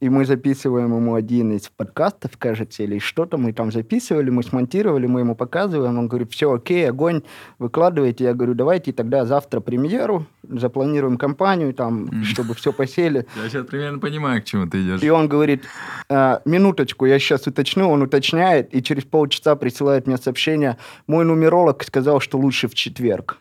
И 0.02 0.10
мы 0.10 0.26
записываем 0.26 0.96
ему 0.96 1.14
один 1.14 1.52
из 1.52 1.70
подкастов, 1.70 2.32
кажется, 2.40 2.82
или 2.82 2.98
что-то 2.98 3.38
мы 3.38 3.54
там 3.54 3.72
записывали, 3.72 4.32
мы 4.32 4.42
смонтировали, 4.42 5.06
мы 5.06 5.20
ему 5.20 5.36
показываем, 5.36 5.96
он 6.00 6.08
говорит, 6.08 6.32
все 6.34 6.52
окей, 6.52 6.90
огонь, 6.90 7.22
выкладывайте. 7.60 8.24
Я 8.24 8.34
говорю, 8.34 8.56
давайте 8.56 8.94
тогда 8.94 9.26
завтра 9.26 9.60
премьеру, 9.60 10.26
запланируем 10.42 11.18
компанию, 11.18 11.72
там, 11.76 12.24
чтобы 12.24 12.56
все 12.56 12.74
посели. 12.74 13.28
Я 13.44 13.50
сейчас 13.50 13.68
примерно 13.68 14.00
понимаю, 14.00 14.42
к 14.42 14.46
чему 14.46 14.66
ты 14.66 14.82
идешь. 14.82 15.04
И 15.04 15.10
он 15.12 15.28
говорит, 15.28 15.66
«А, 16.10 16.42
минуточку, 16.46 17.06
я 17.06 17.20
сейчас 17.20 17.46
уточню, 17.46 17.88
он 17.88 18.02
уточняет, 18.02 18.74
и 18.74 18.82
через 18.82 19.04
полчаса 19.04 19.56
присылает 19.56 20.08
мне 20.08 20.18
сообщение, 20.18 20.78
мой 21.06 21.26
нумеролог 21.26 21.84
сказал, 21.84 22.20
что 22.20 22.40
лучше 22.40 22.68
в 22.68 22.74
четверг. 22.74 23.38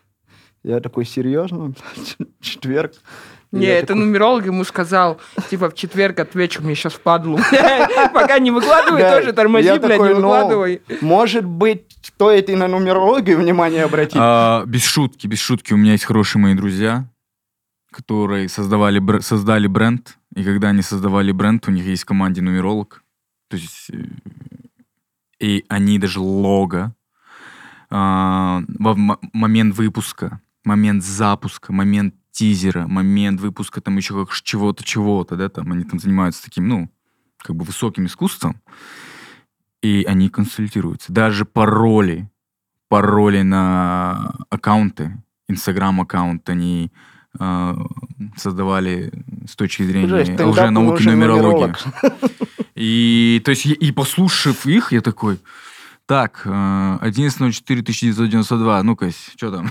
Я 0.63 0.79
такой, 0.79 1.05
серьезно? 1.05 1.73
Четверг? 2.39 2.93
Не, 3.51 3.65
это 3.65 3.87
такой, 3.87 4.05
нумеролог 4.05 4.45
ему 4.45 4.63
сказал, 4.63 5.19
типа, 5.49 5.69
в 5.69 5.75
четверг 5.75 6.19
отвечу, 6.19 6.61
мне 6.61 6.73
сейчас 6.73 6.93
впадлу. 6.93 7.37
Пока 8.13 8.39
не 8.39 8.49
выкладывай, 8.51 9.01
тоже 9.01 9.33
тормози, 9.33 9.77
блядь, 9.77 9.99
не 9.99 10.09
ну, 10.09 10.15
выкладывай. 10.15 10.81
Может 11.01 11.45
быть, 11.45 11.83
стоит 12.01 12.49
и 12.49 12.55
на 12.55 12.67
нумерологию 12.69 13.37
внимание 13.37 13.83
обратить? 13.83 14.15
А, 14.17 14.63
без 14.65 14.83
шутки, 14.83 15.27
без 15.27 15.39
шутки. 15.39 15.73
У 15.73 15.77
меня 15.77 15.91
есть 15.93 16.05
хорошие 16.05 16.41
мои 16.41 16.53
друзья, 16.53 17.05
которые 17.91 18.47
создавали, 18.47 19.19
создали 19.19 19.67
бренд. 19.67 20.17
И 20.33 20.43
когда 20.45 20.69
они 20.69 20.81
создавали 20.81 21.33
бренд, 21.33 21.67
у 21.67 21.71
них 21.71 21.85
есть 21.85 22.03
в 22.03 22.05
команде 22.05 22.41
нумеролог. 22.41 23.03
То 23.49 23.57
есть... 23.57 23.89
э, 23.91 23.97
И 25.39 25.65
они 25.67 25.99
даже 25.99 26.21
лого 26.21 26.95
а, 27.89 28.61
во 28.79 28.91
м- 28.91 29.19
момент 29.33 29.75
выпуска, 29.75 30.39
момент 30.63 31.03
запуска, 31.03 31.73
момент 31.73 32.15
тизера, 32.31 32.87
момент 32.87 33.41
выпуска 33.41 33.81
там 33.81 33.97
еще 33.97 34.13
как 34.13 34.31
чего-то, 34.33 34.83
чего-то, 34.83 35.35
да, 35.35 35.49
там 35.49 35.71
они 35.71 35.83
там 35.83 35.99
занимаются 35.99 36.43
таким, 36.43 36.67
ну, 36.67 36.89
как 37.37 37.55
бы 37.55 37.65
высоким 37.65 38.05
искусством, 38.05 38.61
и 39.81 40.05
они 40.07 40.29
консультируются. 40.29 41.11
Даже 41.11 41.45
пароли, 41.45 42.29
пароли 42.87 43.41
на 43.41 44.35
аккаунты, 44.49 45.17
Инстаграм-аккаунт, 45.47 46.47
они 46.49 46.91
э, 47.39 47.75
создавали 48.37 49.11
с 49.47 49.55
точки 49.55 49.83
зрения 49.83 50.07
Жесть, 50.07 50.39
лженауки, 50.39 51.03
нумерологии. 51.03 51.47
нумеролог. 51.47 51.79
И, 52.75 53.41
то 53.43 53.51
есть, 53.51 53.65
и, 53.65 53.91
послушав 53.91 54.65
их, 54.65 54.93
я 54.93 55.01
такой, 55.01 55.39
так, 56.05 56.43
э, 56.45 56.49
11.04.1992, 56.49 58.83
ну-ка, 58.83 59.11
что 59.11 59.51
там? 59.51 59.69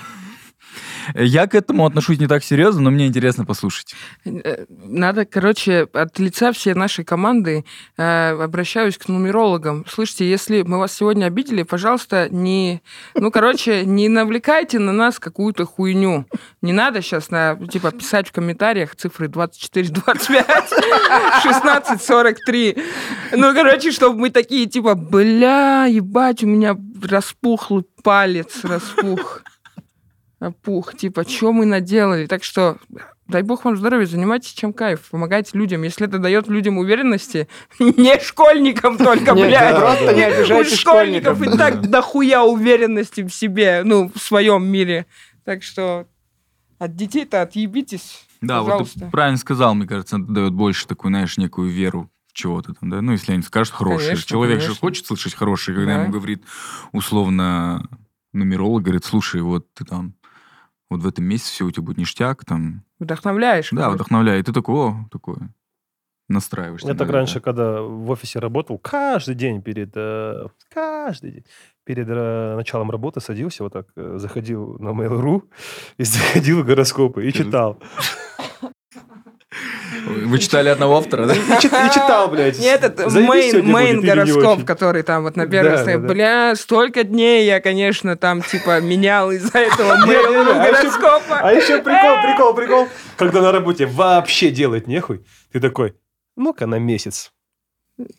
Я 1.14 1.46
к 1.46 1.54
этому 1.54 1.86
отношусь 1.86 2.18
не 2.18 2.26
так 2.26 2.44
серьезно, 2.44 2.82
но 2.82 2.90
мне 2.90 3.06
интересно 3.06 3.44
послушать. 3.44 3.94
Э, 4.24 4.64
Надо, 4.68 5.24
короче, 5.24 5.88
от 5.92 6.18
лица 6.18 6.52
всей 6.52 6.74
нашей 6.74 7.04
команды 7.04 7.64
э, 7.96 8.30
обращаюсь 8.30 8.98
к 8.98 9.08
нумерологам. 9.08 9.84
Слышите, 9.88 10.28
если 10.28 10.62
мы 10.62 10.78
вас 10.78 10.92
сегодня 10.92 11.26
обидели, 11.26 11.62
пожалуйста, 11.62 12.28
не... 12.30 12.82
Ну, 13.14 13.30
короче, 13.30 13.84
не 13.84 14.08
навлекайте 14.08 14.78
на 14.78 14.92
нас 14.92 15.18
какую-то 15.18 15.66
хуйню. 15.66 16.26
Не 16.62 16.72
надо 16.72 17.02
сейчас, 17.02 17.30
на, 17.30 17.56
типа, 17.70 17.90
писать 17.90 18.28
в 18.28 18.32
комментариях 18.32 18.96
цифры 18.96 19.28
24, 19.28 19.88
25, 19.88 20.70
16, 21.42 22.02
43. 22.02 22.76
Ну, 23.32 23.54
короче, 23.54 23.92
чтобы 23.92 24.18
мы 24.18 24.30
такие, 24.30 24.66
типа, 24.66 24.94
бля, 24.94 25.86
ебать, 25.86 26.42
у 26.42 26.46
меня 26.46 26.76
распухлый 27.02 27.84
палец, 28.02 28.64
распух. 28.64 29.42
Опух, 30.40 30.96
типа, 30.96 31.28
что 31.28 31.52
мы 31.52 31.66
наделали? 31.66 32.26
Так 32.26 32.42
что, 32.44 32.78
дай 33.28 33.42
бог 33.42 33.64
вам 33.66 33.76
здоровья, 33.76 34.06
занимайтесь 34.06 34.52
чем 34.52 34.72
кайф, 34.72 35.08
помогайте 35.10 35.56
людям. 35.58 35.82
Если 35.82 36.06
это 36.06 36.18
дает 36.18 36.48
людям 36.48 36.78
уверенности, 36.78 37.46
не 37.78 38.18
школьникам 38.18 38.96
только, 38.96 39.34
блядь. 39.34 39.76
просто 39.76 40.14
не 40.14 40.22
обижайте 40.22 40.74
школьников 40.76 41.42
и 41.42 41.56
так 41.58 41.88
дохуя 41.90 42.42
уверенности 42.42 43.20
в 43.20 43.28
себе, 43.30 43.82
ну, 43.84 44.10
в 44.14 44.18
своем 44.18 44.66
мире. 44.66 45.04
Так 45.44 45.62
что 45.62 46.06
от 46.78 46.96
детей-то 46.96 47.42
отъебитесь, 47.42 48.24
Да, 48.40 48.62
вот 48.62 48.88
ты 48.90 49.10
правильно 49.10 49.36
сказал, 49.36 49.74
мне 49.74 49.86
кажется, 49.86 50.16
это 50.16 50.24
дает 50.26 50.54
больше 50.54 50.86
такую, 50.86 51.10
знаешь, 51.10 51.36
некую 51.36 51.68
веру 51.70 52.10
в 52.28 52.32
чего-то 52.32 52.72
там, 52.72 52.88
да? 52.88 53.02
Ну, 53.02 53.12
если 53.12 53.32
они 53.32 53.42
скажут. 53.42 53.74
Конечно, 53.76 54.16
Человек 54.16 54.62
же 54.62 54.74
хочет 54.74 55.04
слышать 55.04 55.34
хорошее, 55.34 55.76
когда 55.76 55.96
Да. 55.96 56.02
ему 56.04 56.12
говорит, 56.12 56.42
условно, 56.92 57.86
нумеролог, 58.32 58.82
говорит, 58.84 59.04
слушай, 59.04 59.42
вот 59.42 59.66
ты 59.74 59.84
там, 59.84 60.14
вот 60.90 61.02
в 61.02 61.06
этом 61.06 61.24
месяце 61.24 61.52
все 61.52 61.64
у 61.64 61.70
тебя 61.70 61.84
будет 61.84 61.98
ништяк, 61.98 62.44
там, 62.44 62.84
Вдохновляешь. 62.98 63.70
да, 63.72 63.90
вдохновляет. 63.90 64.42
И 64.42 64.46
ты 64.46 64.52
такой, 64.52 64.74
о, 64.74 65.08
такое, 65.10 65.50
настраиваешься. 66.28 66.88
Я 66.88 66.94
так 66.94 67.08
да, 67.08 67.14
раньше, 67.14 67.40
когда 67.40 67.82
в 67.82 68.10
офисе 68.10 68.38
работал, 68.38 68.78
каждый 68.78 69.34
день 69.34 69.62
перед... 69.62 69.92
э, 69.94 70.46
каждый 70.72 71.30
день 71.32 71.44
перед 71.84 72.06
э, 72.08 72.56
началом 72.56 72.90
работы 72.90 73.20
садился, 73.20 73.64
вот 73.64 73.72
так, 73.72 73.86
э, 73.96 74.14
заходил 74.18 74.78
на 74.78 74.90
Mail.ru 74.90 75.42
и 75.96 76.04
заходил 76.04 76.62
в 76.62 76.66
гороскопы 76.66 77.26
и 77.26 77.32
читал. 77.32 77.78
Вы 80.06 80.38
читали 80.38 80.68
одного 80.68 80.98
автора, 80.98 81.26
да? 81.26 81.34
И, 81.34 81.38
чит- 81.60 81.72
и 81.72 81.90
читал, 81.92 82.28
блядь. 82.28 82.58
Нет, 82.58 82.84
это 82.84 83.10
заебись 83.10 83.28
мейн, 83.28 83.50
сегодня 83.50 83.72
мейн 83.72 83.96
будет 83.96 84.04
или 84.04 84.10
не 84.10 84.16
гороскоп, 84.32 84.56
очень? 84.58 84.66
который 84.66 85.02
там 85.02 85.22
вот 85.24 85.36
на 85.36 85.46
первой 85.46 85.84
Да. 85.84 85.98
Бля, 85.98 86.54
столько 86.54 87.02
дней 87.02 87.46
я, 87.46 87.60
конечно, 87.60 88.16
там, 88.16 88.42
типа, 88.42 88.80
менял 88.80 89.30
из-за 89.32 89.58
этого 89.58 89.96
мейл 90.06 90.50
а 90.50 90.70
гороскопа. 90.70 91.40
А 91.40 91.52
еще 91.52 91.82
прикол, 91.82 92.22
прикол, 92.22 92.54
прикол. 92.54 92.88
Когда 93.16 93.42
на 93.42 93.50
работе 93.50 93.86
вообще 93.86 94.50
делать 94.50 94.86
нехуй, 94.86 95.24
ты 95.52 95.58
такой, 95.58 95.96
ну-ка 96.36 96.66
на 96.66 96.78
месяц. 96.78 97.32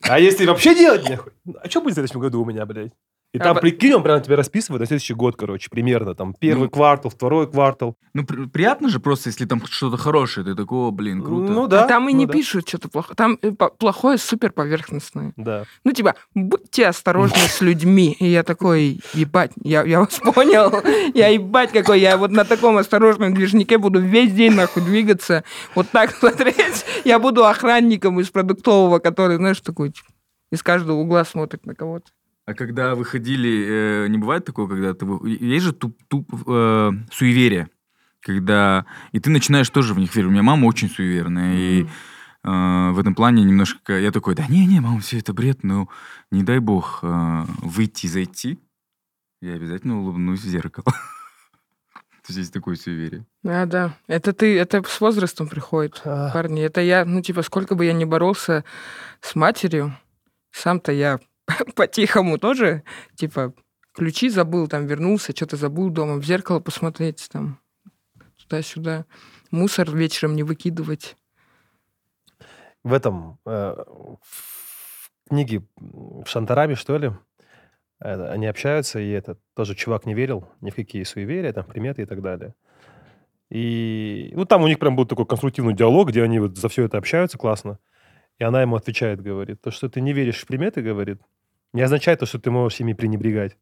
А 0.02 0.20
если 0.20 0.46
вообще 0.46 0.76
делать 0.76 1.10
нехуй? 1.10 1.32
А 1.64 1.70
что 1.70 1.82
будет 1.82 1.94
в 1.94 1.96
следующем 1.96 2.20
году 2.20 2.42
у 2.42 2.46
меня, 2.46 2.66
блядь? 2.66 2.92
И 3.34 3.38
А 3.38 3.44
там, 3.44 3.56
по- 3.56 3.62
прикинь, 3.62 3.94
он 3.94 4.04
прямо 4.04 4.20
тебе 4.20 4.36
расписывает 4.36 4.82
на 4.82 4.86
следующий 4.88 5.14
год, 5.14 5.38
короче, 5.38 5.70
примерно, 5.70 6.14
там, 6.16 6.34
первый 6.34 6.64
Ну. 6.66 6.70
квартал, 6.70 7.10
второй 7.10 7.50
квартал. 7.50 7.96
Ну, 8.14 8.26
при- 8.26 8.46
приятно 8.48 8.90
же 8.90 9.00
просто, 9.00 9.30
если 9.30 9.46
там 9.46 9.66
что-то 9.66 9.96
хорошее, 9.96 10.46
ты 10.46 10.54
такой, 10.54 10.90
о, 10.90 10.92
блин, 10.92 11.24
круто. 11.24 11.50
Ну 11.50 11.68
да. 11.68 11.86
А 11.86 11.88
там 11.88 12.10
и 12.10 12.12
ну 12.12 12.20
не 12.20 12.26
да. 12.26 12.34
пишут 12.34 12.68
что-то 12.68 12.90
плохое. 12.90 13.16
Там 13.16 13.40
э, 13.42 13.52
плохое 13.52 14.18
супер 14.18 14.52
поверхностное. 14.52 15.32
Да. 15.38 15.64
Ну, 15.86 15.94
типа, 15.94 16.16
будьте 16.36 16.88
осторожны 16.88 17.38
с 17.38 17.62
людьми. 17.62 18.12
И 18.20 18.26
я 18.28 18.44
такой, 18.44 19.00
ебать, 19.14 19.52
я, 19.64 19.84
я 19.84 20.00
вас 20.02 20.20
понял. 20.20 20.84
Я 21.14 21.30
ебать 21.30 21.72
какой, 21.72 22.02
я 22.02 22.18
вот 22.18 22.32
на 22.32 22.44
таком 22.44 22.76
осторожном 22.76 23.34
движнике 23.34 23.78
буду 23.78 24.02
весь 24.02 24.34
день 24.34 24.56
нахуй 24.56 24.84
двигаться. 24.84 25.46
Вот 25.74 25.88
так 25.90 26.12
смотреть. 26.18 26.86
Я 27.06 27.18
буду 27.18 27.46
охранником 27.46 28.20
из 28.20 28.30
продуктового, 28.30 29.00
который, 29.00 29.38
знаешь, 29.38 29.62
такой 29.62 29.92
типа, 29.92 30.08
из 30.52 30.62
каждого 30.64 30.98
угла 30.98 31.24
смотрит 31.24 31.66
на 31.66 31.76
кого-то. 31.76 32.12
А 32.46 32.54
когда 32.54 32.96
выходили, 32.96 33.66
э, 34.06 34.08
не 34.08 34.18
бывает 34.18 34.46
такого, 34.46 34.68
когда 34.68 34.94
ты... 34.94 35.06
вы- 35.06 35.30
Есть 35.30 35.66
же 35.66 35.74
туп, 35.74 35.98
туп, 36.08 36.28
э, 36.48 36.92
суеверие, 37.12 37.70
когда... 38.20 38.86
И 39.12 39.20
ты 39.20 39.30
начинаешь 39.30 39.70
тоже 39.70 39.94
в 39.94 40.00
них 40.00 40.16
верить. 40.16 40.30
У 40.30 40.32
меня 40.32 40.44
мама 40.44 40.66
очень 40.66 40.90
суеверная, 40.90 41.56
и 41.56 41.84
э, 41.84 41.88
в 42.44 42.98
этом 43.00 43.14
плане 43.16 43.44
немножко... 43.44 43.98
Я 44.00 44.12
такой, 44.12 44.34
да 44.36 44.48
не-не, 44.48 44.80
мама, 44.80 45.00
все 45.00 45.20
это 45.20 45.34
бред, 45.34 45.64
но 45.64 45.88
не 46.32 46.44
дай 46.44 46.60
бог 46.60 47.00
э, 47.04 47.44
выйти 47.62 48.08
зайти, 48.08 48.60
я 49.42 49.54
обязательно 49.54 50.00
улыбнусь 50.00 50.42
в 50.42 50.48
зеркало. 50.48 50.86
То 52.22 52.28
есть 52.30 52.38
есть 52.40 52.54
такое 52.54 52.76
суеверие. 52.76 53.26
Да, 53.44 53.66
да. 53.66 53.98
Это 54.08 54.34
ты, 54.34 54.58
это 54.58 54.84
с 54.88 55.00
возрастом 55.02 55.48
приходит, 55.48 56.02
А, 56.06 56.32
парни. 56.32 56.62
Это 56.62 56.82
я, 56.82 57.04
ну, 57.06 57.22
типа, 57.22 57.42
сколько 57.44 57.74
бы 57.76 57.86
я 57.86 57.94
ни 57.94 58.06
боролся 58.06 58.64
с 59.22 59.34
матерью, 59.36 59.96
сам-то 60.52 60.92
я 60.92 61.20
по-тихому 61.76 62.38
тоже, 62.38 62.84
типа, 63.16 63.54
ключи 63.94 64.30
забыл, 64.30 64.68
там, 64.68 64.86
вернулся, 64.88 65.36
что-то 65.36 65.58
забыл 65.58 65.90
дома, 65.90 66.16
в 66.16 66.26
зеркало 66.26 66.60
посмотреть, 66.60 67.28
там, 67.32 67.60
туда-сюда. 68.38 69.06
Мусор 69.52 69.92
вечером 69.96 70.36
не 70.36 70.44
выкидывать. 70.44 71.18
В 72.84 72.94
этом, 72.94 73.40
э, 73.46 73.76
в 74.22 75.12
книге 75.30 75.64
в 75.78 76.26
Шантараме, 76.26 76.76
что 76.76 76.98
ли, 76.98 77.12
это, 78.00 78.32
они 78.32 78.48
общаются, 78.48 79.00
и 79.00 79.10
этот 79.12 79.40
тоже 79.56 79.76
чувак 79.76 80.06
не 80.06 80.16
верил 80.16 80.50
ни 80.62 80.72
в 80.72 80.76
какие 80.76 81.04
суеверия, 81.04 81.54
там, 81.54 81.66
приметы 81.66 82.02
и 82.02 82.06
так 82.06 82.22
далее. 82.22 82.56
И, 83.52 84.32
ну, 84.34 84.46
там 84.46 84.64
у 84.64 84.68
них 84.68 84.80
прям 84.80 84.96
был 84.96 85.06
такой 85.06 85.26
конструктивный 85.26 85.76
диалог, 85.76 86.10
где 86.10 86.24
они 86.24 86.40
вот 86.40 86.58
за 86.58 86.70
все 86.70 86.86
это 86.86 86.98
общаются 86.98 87.38
классно. 87.38 87.80
И 88.42 88.44
она 88.44 88.64
ему 88.64 88.76
отвечает, 88.76 89.22
говорит, 89.22 89.62
то, 89.62 89.70
что 89.70 89.88
ты 89.88 90.02
не 90.02 90.14
веришь 90.14 90.40
в 90.40 90.48
приметы, 90.48 90.82
говорит, 90.82 91.22
не 91.74 91.84
означает 91.84 92.22
то, 92.22 92.26
что 92.26 92.40
ты 92.40 92.50
можешь 92.50 92.80
ими 92.80 92.94
пренебрегать. 92.94 93.56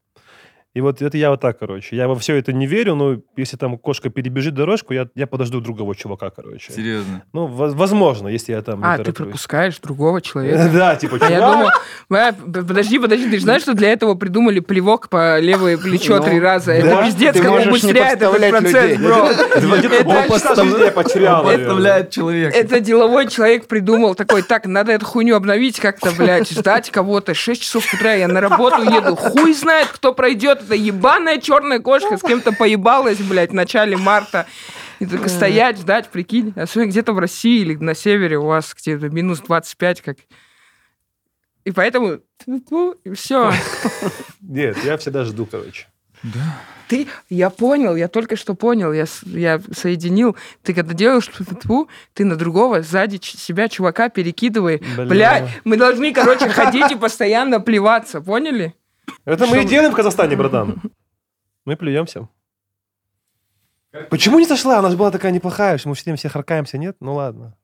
И 0.72 0.80
вот 0.80 1.02
это 1.02 1.18
я 1.18 1.30
вот 1.30 1.40
так, 1.40 1.58
короче. 1.58 1.96
Я 1.96 2.06
во 2.06 2.14
все 2.14 2.36
это 2.36 2.52
не 2.52 2.64
верю, 2.64 2.94
но 2.94 3.16
если 3.36 3.56
там 3.56 3.76
кошка 3.76 4.08
перебежит 4.08 4.54
дорожку, 4.54 4.92
я, 4.94 5.08
я 5.16 5.26
подожду 5.26 5.60
другого 5.60 5.96
чувака, 5.96 6.30
короче. 6.30 6.72
Серьезно. 6.72 7.22
Ну, 7.32 7.46
воз- 7.46 7.74
возможно, 7.74 8.28
если 8.28 8.52
я 8.52 8.62
там 8.62 8.80
А, 8.84 8.96
ты 8.98 9.12
пропускаешь 9.12 9.76
другого 9.80 10.20
человека. 10.22 10.70
Да, 10.72 10.94
типа, 10.94 11.18
А 11.20 11.28
я 11.28 11.40
думал, 11.40 11.70
«А, 12.12 12.32
подожди, 12.32 13.00
подожди, 13.00 13.28
ты 13.28 13.36
же 13.38 13.42
знаешь, 13.42 13.62
что 13.62 13.74
для 13.74 13.90
этого 13.92 14.14
придумали 14.14 14.60
плевок 14.60 15.08
по 15.08 15.40
левое 15.40 15.76
плечо 15.76 16.18
Ну, 16.18 16.22
три 16.22 16.38
раза? 16.38 16.66
да, 16.66 16.74
Это 16.74 17.04
пиздец, 17.04 17.40
как 17.40 17.66
убыстряет 17.66 18.22
этот 18.22 18.50
процесс, 18.50 18.72
людей. 18.90 18.96
бро. 18.98 19.28
Два- 19.60 19.76
где-то 19.78 19.94
Это 19.96 20.04
полчаса 20.04 20.28
подстав- 20.54 20.64
жизни 20.68 20.84
я 20.84 20.90
потерял. 20.92 21.44
наверное. 21.44 22.04
человека. 22.06 22.56
Это 22.56 22.78
деловой 22.78 23.26
человек 23.26 23.66
придумал 23.66 24.14
такой, 24.14 24.42
так, 24.42 24.66
надо 24.66 24.92
эту 24.92 25.04
хуйню 25.04 25.34
обновить 25.34 25.80
как-то, 25.80 26.12
блядь, 26.12 26.48
ждать 26.48 26.90
кого-то. 26.90 27.34
6 27.34 27.60
часов 27.60 27.92
утра 27.92 28.12
я 28.14 28.28
на 28.28 28.40
работу 28.40 28.82
еду. 28.82 29.16
Хуй 29.16 29.52
знает, 29.52 29.88
кто 29.88 30.12
пройдет. 30.14 30.59
Это 30.60 30.74
ебаная 30.74 31.38
черная 31.38 31.80
кошка 31.80 32.16
с 32.16 32.22
кем-то 32.22 32.52
поебалась, 32.52 33.18
блядь, 33.18 33.50
в 33.50 33.54
начале 33.54 33.96
марта. 33.96 34.46
И 34.98 35.06
только 35.06 35.28
стоять, 35.28 35.78
ждать, 35.78 36.08
прикинь. 36.08 36.52
Особенно 36.56 36.90
где-то 36.90 37.12
в 37.12 37.18
России 37.18 37.60
или 37.60 37.74
на 37.76 37.94
севере 37.94 38.38
у 38.38 38.46
вас 38.46 38.74
где-то 38.78 39.08
минус 39.08 39.40
25, 39.40 40.02
как... 40.02 40.18
И 41.64 41.72
поэтому... 41.72 42.20
И 43.04 43.12
все. 43.14 43.52
Нет, 44.40 44.76
я 44.84 44.96
всегда 44.98 45.24
жду, 45.24 45.46
короче. 45.46 45.86
Ты, 46.88 47.06
я 47.28 47.50
понял, 47.50 47.94
я 47.94 48.08
только 48.08 48.36
что 48.36 48.54
понял, 48.54 48.92
я, 48.92 49.06
я 49.24 49.60
соединил. 49.72 50.36
Ты 50.62 50.74
когда 50.74 50.92
делаешь 50.92 51.28
тьфу-тьфу, 51.28 51.88
ты 52.14 52.24
на 52.24 52.36
другого 52.36 52.82
сзади 52.82 53.20
себя 53.22 53.68
чувака 53.68 54.08
перекидывай. 54.08 54.82
Бля. 54.96 55.06
Бля, 55.06 55.48
мы 55.64 55.76
должны, 55.76 56.12
короче, 56.12 56.48
ходить 56.48 56.90
и 56.90 56.96
постоянно 56.96 57.60
плеваться, 57.60 58.20
поняли? 58.20 58.74
Это 59.24 59.46
мы 59.46 59.62
и 59.62 59.64
делаем 59.64 59.92
в 59.92 59.96
Казахстане, 59.96 60.36
братан. 60.36 60.80
Мы 61.64 61.76
плюемся. 61.76 62.28
Почему 64.08 64.38
не 64.38 64.46
сошла? 64.46 64.78
Она 64.78 64.90
же 64.90 64.96
была 64.96 65.10
такая 65.10 65.32
неплохая, 65.32 65.76
что 65.78 65.88
мы 65.88 65.94
все 65.94 66.04
время 66.04 66.16
все 66.16 66.28
харкаемся, 66.28 66.78
нет? 66.78 66.96
Ну 67.00 67.14
ладно. 67.14 67.56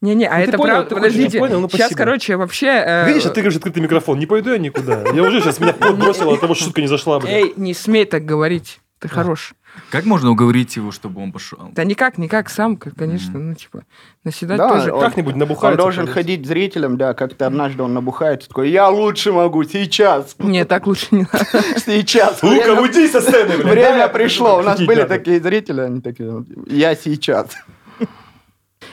Не-не, 0.00 0.26
а 0.28 0.36
Ну, 0.38 0.42
это 0.44 0.56
понял, 0.56 0.74
правда, 0.74 0.94
подождите. 0.94 1.38
понял, 1.40 1.60
ну, 1.60 1.68
Сейчас, 1.68 1.92
короче, 1.94 2.36
вообще... 2.36 2.66
э, 2.86 3.06
Видишь, 3.08 3.26
а 3.26 3.30
ты 3.30 3.40
говоришь 3.40 3.56
открытый 3.56 3.82
микрофон. 3.82 4.18
Не 4.18 4.26
пойду 4.26 4.50
я 4.52 4.58
никуда. 4.58 5.02
Я 5.12 5.22
уже 5.22 5.40
сейчас 5.40 5.58
меня 5.58 5.72
пот 5.72 5.96
бросила 5.96 6.34
от 6.34 6.40
того, 6.40 6.54
что 6.54 6.66
шутка 6.66 6.80
не 6.80 6.86
зашла, 6.86 7.18
блядь. 7.18 7.32
Эй, 7.32 7.52
не 7.56 7.74
смей 7.74 8.04
так 8.04 8.24
говорить. 8.24 8.80
Ты 9.00 9.08
хорош. 9.08 9.54
Как 9.90 10.04
можно 10.04 10.30
уговорить 10.30 10.76
его, 10.76 10.90
чтобы 10.92 11.22
он 11.22 11.32
пошел? 11.32 11.70
Да 11.72 11.84
никак, 11.84 12.18
никак 12.18 12.50
сам, 12.50 12.76
конечно, 12.76 13.38
ну, 13.38 13.54
типа, 13.54 13.82
наседать 14.24 14.58
Да, 14.58 14.68
тоже. 14.68 14.92
он- 14.92 15.00
Как-нибудь 15.00 15.34
Он 15.34 15.38
набухается. 15.40 15.82
должен 15.82 16.04
пойдет. 16.06 16.14
ходить 16.14 16.46
зрителям, 16.46 16.96
да, 16.96 17.14
как-то 17.14 17.46
однажды 17.46 17.82
он 17.82 17.94
набухается, 17.94 18.48
такой, 18.48 18.70
я 18.70 18.88
лучше 18.88 19.32
могу, 19.32 19.64
сейчас, 19.64 20.34
Не, 20.38 20.64
так 20.64 20.86
лучше 20.86 21.06
не 21.10 21.26
надо. 21.32 21.46
сейчас. 21.86 22.42
Лука, 22.42 22.80
уйди 22.80 23.08
со 23.08 23.20
сцены. 23.20 23.56
Время 23.56 24.08
пришло. 24.08 24.58
У 24.58 24.62
нас 24.62 24.80
были 24.80 25.04
такие 25.04 25.40
зрители, 25.40 25.80
они 25.80 26.00
такие, 26.00 26.44
я 26.66 26.94
сейчас. 26.94 27.46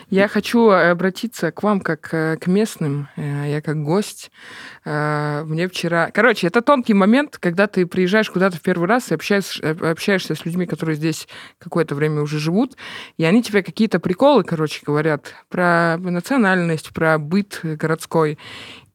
Я 0.10 0.28
хочу 0.28 0.70
обратиться 0.70 1.52
к 1.52 1.64
вам 1.64 1.82
как 1.82 2.14
э, 2.14 2.38
к 2.38 2.46
местным, 2.48 3.08
э, 3.16 3.46
я 3.50 3.62
как 3.62 3.82
гость. 3.84 4.32
Э, 4.86 5.44
Мне 5.46 5.68
вчера... 5.68 6.12
Короче, 6.14 6.48
это 6.48 6.62
тонкий 6.62 6.94
момент, 6.94 7.38
когда 7.40 7.66
ты 7.66 7.88
приезжаешь 7.88 8.30
куда-то 8.30 8.58
в 8.58 8.62
первый 8.62 8.88
раз 8.88 9.12
и 9.12 9.16
общаешься, 9.16 9.62
э, 9.64 9.92
общаешься 9.92 10.36
с 10.36 10.46
людьми, 10.46 10.68
которые 10.68 10.96
здесь 10.96 11.28
какое-то 11.58 11.96
время 11.96 12.22
уже 12.22 12.38
живут, 12.38 12.78
и 13.18 13.26
они 13.26 13.42
тебе 13.42 13.64
какие-то 13.64 14.00
приколы, 14.00 14.44
короче, 14.44 14.82
говорят 14.86 15.34
про 15.50 15.98
национальность, 15.98 16.94
про 16.94 17.18
быт 17.18 17.62
городской. 17.64 18.38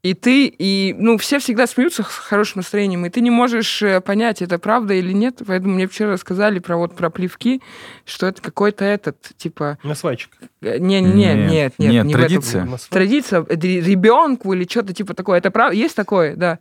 И 0.03 0.15
ты, 0.15 0.47
и, 0.47 0.95
ну, 0.99 1.19
все 1.19 1.39
всегда 1.41 1.67
смеются 1.67 2.03
с 2.03 2.07
хорошим 2.07 2.61
настроением, 2.61 3.05
и 3.05 3.11
ты 3.11 3.21
не 3.21 3.31
можешь 3.31 3.83
э, 3.83 4.01
понять, 4.01 4.41
это 4.41 4.59
правда 4.59 4.95
или 4.95 5.13
нет. 5.13 5.43
Поэтому 5.47 5.75
мне 5.75 5.87
вчера 5.87 6.13
рассказали 6.13 6.59
про 6.59 6.79
вот 6.79 6.97
про 6.97 7.11
плевки, 7.11 7.61
что 8.07 8.27
это 8.27 8.41
какой-то 8.41 8.83
этот, 8.83 9.19
типа, 9.37 9.79
На 9.83 9.95
свайчик. 9.95 10.31
Э, 10.63 10.79
Не-не-не, 10.79 11.35
Нет. 11.35 11.51
нет, 11.51 11.75
нет, 11.79 11.93
Нет, 11.93 12.05
не 12.07 12.15
в 12.15 12.17
этом. 12.17 12.29
традиция. 12.29 12.61
На 12.63 12.69
свайчик. 12.79 12.89
Традиция 12.91 13.45
э, 13.47 13.55
ребенку 13.57 14.55
или 14.55 14.67
что-то 14.67 14.95
типа 14.95 15.13
такое. 15.13 15.37
Это 15.37 15.51
правда? 15.51 15.77
Есть 15.77 15.97
такое, 15.97 16.35
да? 16.35 16.61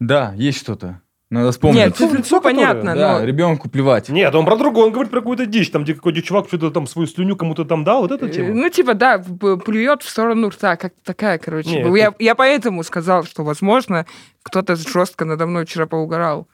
Да, 0.00 0.32
есть 0.34 0.58
что-то. 0.58 1.02
Надо 1.34 1.50
вспомнить. 1.50 1.78
Нет, 1.78 1.96
Ну, 1.98 2.06
все, 2.06 2.16
лицо 2.16 2.40
понятно, 2.40 2.94
да, 2.94 3.18
но... 3.18 3.24
ребенку 3.24 3.68
плевать. 3.68 4.08
Нет, 4.08 4.32
он 4.36 4.44
про 4.44 4.56
другое, 4.56 4.86
он 4.86 4.92
говорит 4.92 5.10
про 5.10 5.18
какую-то 5.18 5.46
дичь, 5.46 5.68
там, 5.68 5.82
где 5.82 5.94
какой-то 5.94 6.22
чувак 6.22 6.46
что-то 6.46 6.70
там 6.70 6.86
свою 6.86 7.08
слюню 7.08 7.34
кому-то 7.34 7.64
там 7.64 7.82
дал, 7.82 8.02
вот 8.02 8.12
эта 8.12 8.26
э, 8.26 8.30
тема. 8.30 8.54
Ну, 8.54 8.68
типа, 8.68 8.94
да, 8.94 9.18
плюет 9.18 10.04
в 10.04 10.08
сторону 10.08 10.50
рта, 10.50 10.76
как 10.76 10.94
такая, 11.02 11.38
короче. 11.38 11.82
Не, 11.82 11.98
я, 11.98 12.14
я 12.20 12.36
поэтому 12.36 12.84
сказал, 12.84 13.24
что, 13.24 13.42
возможно, 13.42 14.06
кто-то 14.44 14.76
жестко 14.76 15.24
надо 15.24 15.48
мной 15.48 15.66
вчера 15.66 15.86
поугарал. 15.86 16.46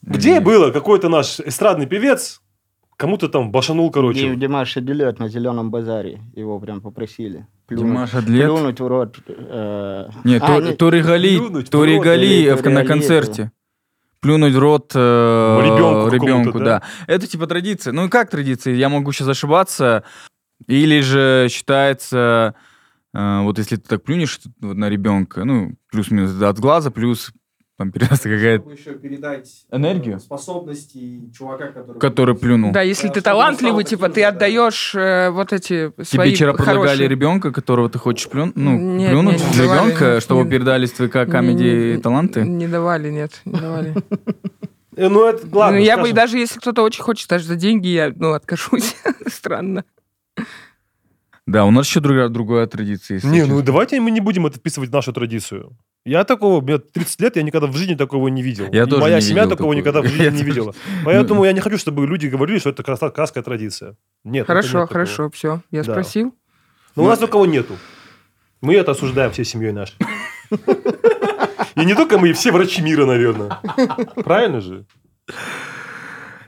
Где 0.00 0.40
было 0.40 0.70
какой-то 0.70 1.10
наш 1.10 1.40
эстрадный 1.40 1.86
певец, 1.86 2.40
кому-то 2.96 3.28
там 3.28 3.50
башанул, 3.50 3.90
короче. 3.90 4.30
Ди- 4.30 4.36
Димаш 4.36 4.76
Аделет 4.76 5.18
на 5.18 5.28
зеленом 5.28 5.70
базаре. 5.70 6.20
Его 6.34 6.58
прям 6.60 6.80
попросили. 6.80 7.46
Плюнуть, 7.66 7.86
Димаш 7.86 8.14
Адлет? 8.14 8.44
плюнуть 8.50 8.80
в 8.80 8.86
рот. 8.86 9.16
э, 9.28 10.08
Нет, 10.24 10.42
а, 10.42 10.46
то- 10.46 10.60
не- 10.62 10.72
Тори 10.76 11.02
Гали, 11.02 11.62
Тори 11.64 11.96
рот 11.96 12.04
Гали 12.04 12.26
или 12.26 12.50
в- 12.52 12.62
Тори 12.62 12.74
на 12.74 12.84
концерте. 12.84 13.50
Плюнуть 14.20 14.54
в 14.54 14.58
рот 14.58 14.92
э, 14.94 15.60
Ребенку 15.62 16.08
ребенку, 16.14 16.26
какому-то, 16.52 16.58
да. 16.64 16.82
Это 17.06 17.26
типа 17.26 17.46
традиция. 17.46 17.92
Ну 17.92 18.06
и 18.06 18.08
как 18.08 18.30
традиция? 18.30 18.74
Я 18.74 18.88
могу 18.88 19.12
сейчас 19.12 19.28
ошибаться. 19.28 20.02
Или 20.66 21.00
же 21.00 21.48
считается, 21.50 22.54
э, 23.14 23.42
вот 23.42 23.58
если 23.58 23.76
ты 23.76 23.88
так 23.88 24.02
плюнешь 24.02 24.40
вот 24.60 24.76
на 24.76 24.88
ребенка, 24.88 25.44
ну, 25.44 25.74
плюс-минус 25.92 26.40
от 26.42 26.58
глаза, 26.58 26.90
плюс 26.90 27.32
там 27.78 27.92
передастся 27.92 28.28
какая-то... 28.30 28.70
Еще 28.70 28.94
передать 28.94 29.66
Энергию? 29.70 30.16
э, 30.16 30.20
способности 30.20 31.30
чувака, 31.36 31.68
который... 31.68 31.98
Который 31.98 32.34
плюнул. 32.34 32.72
Да, 32.72 32.80
если 32.80 33.08
Да, 33.08 33.14
ты 33.14 33.20
талантливый, 33.20 33.84
типа, 33.84 34.08
ты 34.08 34.22
да. 34.22 34.28
отдаешь 34.28 34.94
э, 34.94 35.28
вот 35.30 35.52
эти 35.52 35.90
Тебе 35.90 36.04
свои 36.04 36.34
вчера 36.34 36.52
предлагали 36.54 36.78
хорошие... 36.86 37.08
ребенка, 37.08 37.52
которого 37.52 37.90
ты 37.90 37.98
хочешь 37.98 38.28
плюнуть, 38.30 38.56
ну, 38.56 38.78
Нет, 38.78 39.10
плюнуть 39.10 39.34
нет, 39.40 39.50
не 39.52 39.56
давали, 39.58 39.84
ребенка, 39.88 40.04
нет, 40.14 40.22
чтобы 40.22 40.44
не- 40.44 40.50
передали 40.50 40.86
твои 40.86 41.08
как 41.08 41.28
Не- 41.28 41.32
камеди 41.32 41.92
не- 41.96 42.00
таланты? 42.00 42.40
Не 42.42 42.66
давали, 42.68 43.10
нет, 43.10 43.40
не 43.44 43.52
давали. 43.60 43.94
Э, 44.98 45.08
Ну, 45.10 45.26
это 45.26 45.46
ладно. 45.54 45.78
Ну, 45.78 45.84
я 45.84 45.98
бы 45.98 46.10
даже 46.14 46.38
если 46.38 46.58
кто-то 46.58 46.80
очень 46.82 47.02
хочет, 47.02 47.28
даже 47.28 47.44
за 47.44 47.56
деньги, 47.56 47.88
я, 47.88 48.10
ну, 48.16 48.32
откажусь. 48.32 48.96
Странно. 49.26 49.84
Да, 51.46 51.64
у 51.64 51.70
нас 51.70 51.86
еще 51.86 52.00
другая, 52.00 52.28
другая 52.28 52.66
традиция. 52.66 53.20
Не, 53.22 53.44
ну 53.44 53.62
давайте 53.62 54.00
мы 54.00 54.10
не 54.10 54.20
будем 54.20 54.46
это 54.46 54.58
вписывать 54.58 54.90
в 54.90 54.92
нашу 54.92 55.12
традицию. 55.12 55.76
Я 56.04 56.24
такого, 56.24 56.60
мне 56.60 56.78
30 56.78 57.20
лет, 57.20 57.36
я 57.36 57.42
никогда 57.42 57.66
в 57.68 57.76
жизни 57.76 57.94
такого 57.94 58.28
не 58.28 58.42
видел. 58.42 58.66
Я 58.72 58.82
И 58.84 58.86
тоже 58.86 59.00
моя 59.02 59.16
не 59.16 59.22
семья 59.22 59.42
видел 59.44 59.56
такого 59.56 59.74
такого. 59.74 59.74
никогда 59.74 60.00
в 60.02 60.04
Я 60.04 60.10
жизни 60.10 60.24
не 60.24 60.30
тоже. 60.38 60.44
видела. 60.44 60.74
Поэтому 61.04 61.44
я 61.44 61.52
не 61.52 61.60
хочу, 61.60 61.78
чтобы 61.78 62.06
люди 62.06 62.26
говорили, 62.26 62.58
что 62.58 62.70
это 62.70 62.82
краская 62.82 63.42
традиция. 63.42 63.96
Нет. 64.24 64.46
Хорошо, 64.46 64.66
нет 64.80 64.88
такого. 64.88 64.92
хорошо, 65.06 65.30
все. 65.30 65.62
Я 65.70 65.82
Да. 65.82 65.92
спросил. 65.92 66.34
Но 66.96 67.04
у 67.04 67.06
нас 67.08 67.18
такого 67.18 67.44
нету. 67.44 67.76
Мы 68.60 68.74
это 68.74 68.92
осуждаем 68.92 69.30
всей 69.32 69.44
семьей 69.44 69.72
нашей. 69.72 69.96
И 71.76 71.84
не 71.84 71.94
только 71.94 72.18
мы, 72.18 72.30
и 72.30 72.32
все 72.32 72.50
врачи 72.52 72.82
мира, 72.82 73.04
наверное. 73.06 73.60
Правильно 74.24 74.60
же? 74.60 74.86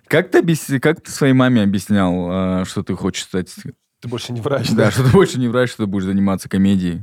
Как 0.06 0.30
ты, 0.30 0.38
объяс- 0.38 0.78
как 0.80 1.02
ты 1.02 1.10
своей 1.10 1.34
маме 1.34 1.62
объяснял, 1.62 2.62
э, 2.62 2.64
что 2.64 2.82
ты 2.82 2.94
хочешь 2.94 3.24
стать... 3.24 3.54
Ты 4.00 4.08
больше 4.08 4.32
не 4.32 4.40
врач. 4.40 4.70
Да, 4.70 4.90
что 4.90 5.04
ты 5.04 5.10
больше 5.10 5.38
не 5.38 5.48
врач, 5.48 5.70
что 5.70 5.84
ты 5.84 5.86
будешь 5.86 6.04
заниматься 6.04 6.48
комедией? 6.48 7.02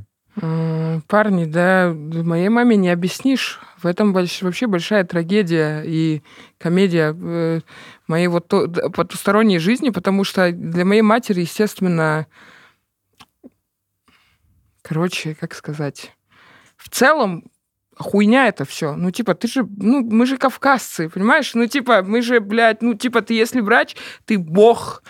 Парни, 1.07 1.45
да, 1.45 1.93
моей 1.93 2.49
маме 2.49 2.75
не 2.75 2.89
объяснишь. 2.89 3.59
В 3.77 3.85
этом 3.85 4.15
больш- 4.15 4.43
вообще 4.43 4.67
большая 4.67 5.03
трагедия 5.05 5.81
и 5.85 6.23
комедия 6.57 7.15
э, 7.17 7.61
моей 8.07 8.27
вот 8.27 8.47
то- 8.47 8.67
потусторонней 8.67 9.59
жизни, 9.59 9.91
потому 9.91 10.23
что 10.23 10.51
для 10.51 10.83
моей 10.83 11.01
матери, 11.01 11.41
естественно, 11.41 12.27
короче, 14.81 15.35
как 15.35 15.53
сказать, 15.53 16.11
в 16.77 16.89
целом 16.89 17.45
хуйня 17.97 18.47
это 18.47 18.65
все. 18.65 18.95
Ну, 18.95 19.11
типа, 19.11 19.35
ты 19.35 19.47
же, 19.47 19.67
ну, 19.77 20.01
мы 20.01 20.25
же 20.25 20.37
кавказцы, 20.37 21.09
понимаешь? 21.09 21.53
Ну, 21.53 21.65
типа, 21.67 22.03
мы 22.03 22.21
же, 22.21 22.39
блядь, 22.39 22.81
ну, 22.81 22.93
типа, 22.93 23.21
ты 23.21 23.33
если 23.33 23.61
врач, 23.61 23.95
ты 24.25 24.37
бог, 24.37 25.01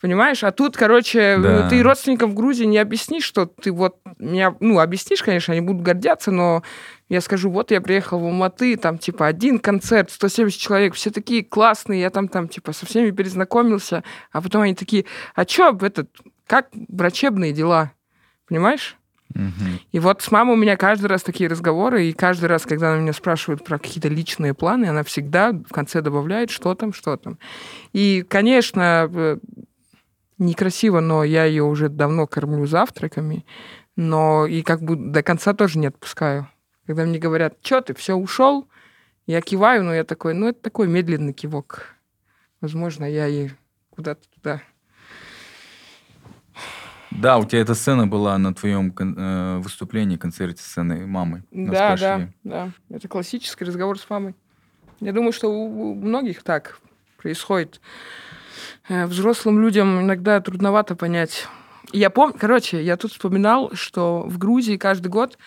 понимаешь? 0.00 0.44
А 0.44 0.52
тут, 0.52 0.76
короче, 0.76 1.36
Да. 1.38 1.62
ну, 1.64 1.68
ты 1.70 1.82
родственникам 1.82 2.30
в 2.30 2.34
Грузии 2.34 2.64
не 2.64 2.78
объяснишь, 2.78 3.24
что 3.24 3.46
ты 3.46 3.72
вот 3.72 3.96
меня, 4.18 4.54
ну, 4.60 4.78
объяснишь, 4.80 5.22
конечно, 5.22 5.52
они 5.52 5.60
будут 5.60 5.82
гордятся, 5.82 6.30
но 6.30 6.62
я 7.08 7.20
скажу, 7.20 7.50
вот 7.50 7.70
я 7.70 7.80
приехал 7.80 8.18
в 8.18 8.24
Алматы, 8.24 8.76
там, 8.76 8.98
типа, 8.98 9.26
один 9.26 9.58
концерт, 9.58 10.10
170 10.10 10.60
человек, 10.60 10.94
все 10.94 11.10
такие 11.10 11.44
классные, 11.44 12.00
я 12.00 12.10
там, 12.10 12.28
там, 12.28 12.48
типа, 12.48 12.72
со 12.72 12.84
всеми 12.86 13.10
перезнакомился, 13.10 14.02
а 14.32 14.40
потом 14.42 14.62
они 14.62 14.74
такие, 14.74 15.04
а 15.34 15.44
чё, 15.44 15.76
этот, 15.80 16.10
как 16.46 16.68
врачебные 16.88 17.52
дела, 17.52 17.92
понимаешь? 18.48 18.96
И 19.92 19.98
вот 19.98 20.22
с 20.22 20.30
мамой 20.30 20.54
у 20.54 20.56
меня 20.56 20.76
каждый 20.76 21.06
раз 21.06 21.22
такие 21.22 21.50
разговоры, 21.50 22.06
и 22.06 22.12
каждый 22.12 22.46
раз, 22.46 22.64
когда 22.64 22.92
она 22.92 23.02
меня 23.02 23.12
спрашивает 23.12 23.64
про 23.64 23.78
какие-то 23.78 24.08
личные 24.08 24.54
планы, 24.54 24.86
она 24.86 25.02
всегда 25.02 25.50
в 25.52 25.72
конце 25.72 26.00
добавляет, 26.00 26.50
что 26.50 26.74
там, 26.74 26.92
что 26.94 27.16
там. 27.16 27.38
И, 27.92 28.24
конечно, 28.26 29.10
э, 29.12 29.36
некрасиво, 30.38 31.00
но 31.00 31.24
я 31.24 31.44
ее 31.44 31.62
уже 31.64 31.88
давно 31.88 32.26
кормлю 32.26 32.66
завтраками, 32.66 33.44
но 33.96 34.46
и 34.46 34.62
как 34.62 34.82
бы 34.82 34.96
до 34.96 35.22
конца 35.22 35.54
тоже 35.54 35.78
не 35.78 35.86
отпускаю. 35.86 36.48
Когда 36.86 37.04
мне 37.04 37.18
говорят, 37.18 37.56
что 37.62 37.80
ты, 37.80 37.94
все 37.94 38.14
ушел, 38.14 38.68
я 39.26 39.40
киваю, 39.40 39.82
но 39.84 39.94
я 39.94 40.04
такой, 40.04 40.34
ну, 40.34 40.48
это 40.48 40.60
такой 40.60 40.86
медленный 40.86 41.32
кивок. 41.32 41.96
Возможно, 42.60 43.04
я 43.04 43.26
ей 43.26 43.52
куда-то 43.90 44.28
туда. 44.28 44.62
Да, 47.10 47.38
у 47.38 47.44
тебя 47.44 47.60
эта 47.62 47.74
сцена 47.74 48.06
была 48.06 48.36
на 48.36 48.54
твоем 48.54 48.90
кон- 48.92 49.16
э, 49.18 49.58
выступлении, 49.58 50.16
концерте 50.16 50.62
сцены 50.62 51.06
мамы. 51.06 51.44
Да, 51.50 51.96
да, 51.96 52.28
да. 52.44 52.70
Это 52.90 53.08
классический 53.08 53.64
разговор 53.64 53.98
с 53.98 54.08
мамой. 54.10 54.34
Я 55.00 55.12
думаю, 55.12 55.32
что 55.32 55.48
у 55.48 55.94
многих 55.94 56.42
так 56.42 56.78
происходит. 57.16 57.80
Э, 58.88 59.06
Взрослым 59.06 59.60
людям 59.60 60.00
иногда 60.00 60.40
трудновато 60.40 60.94
понять. 60.94 61.46
Я 61.92 62.10
помню, 62.10 62.36
короче, 62.38 62.82
я 62.82 62.96
тут 62.96 63.12
вспоминал, 63.12 63.70
что 63.74 64.22
в 64.26 64.38
Грузии 64.38 64.76
каждый 64.76 65.08
год 65.08 65.38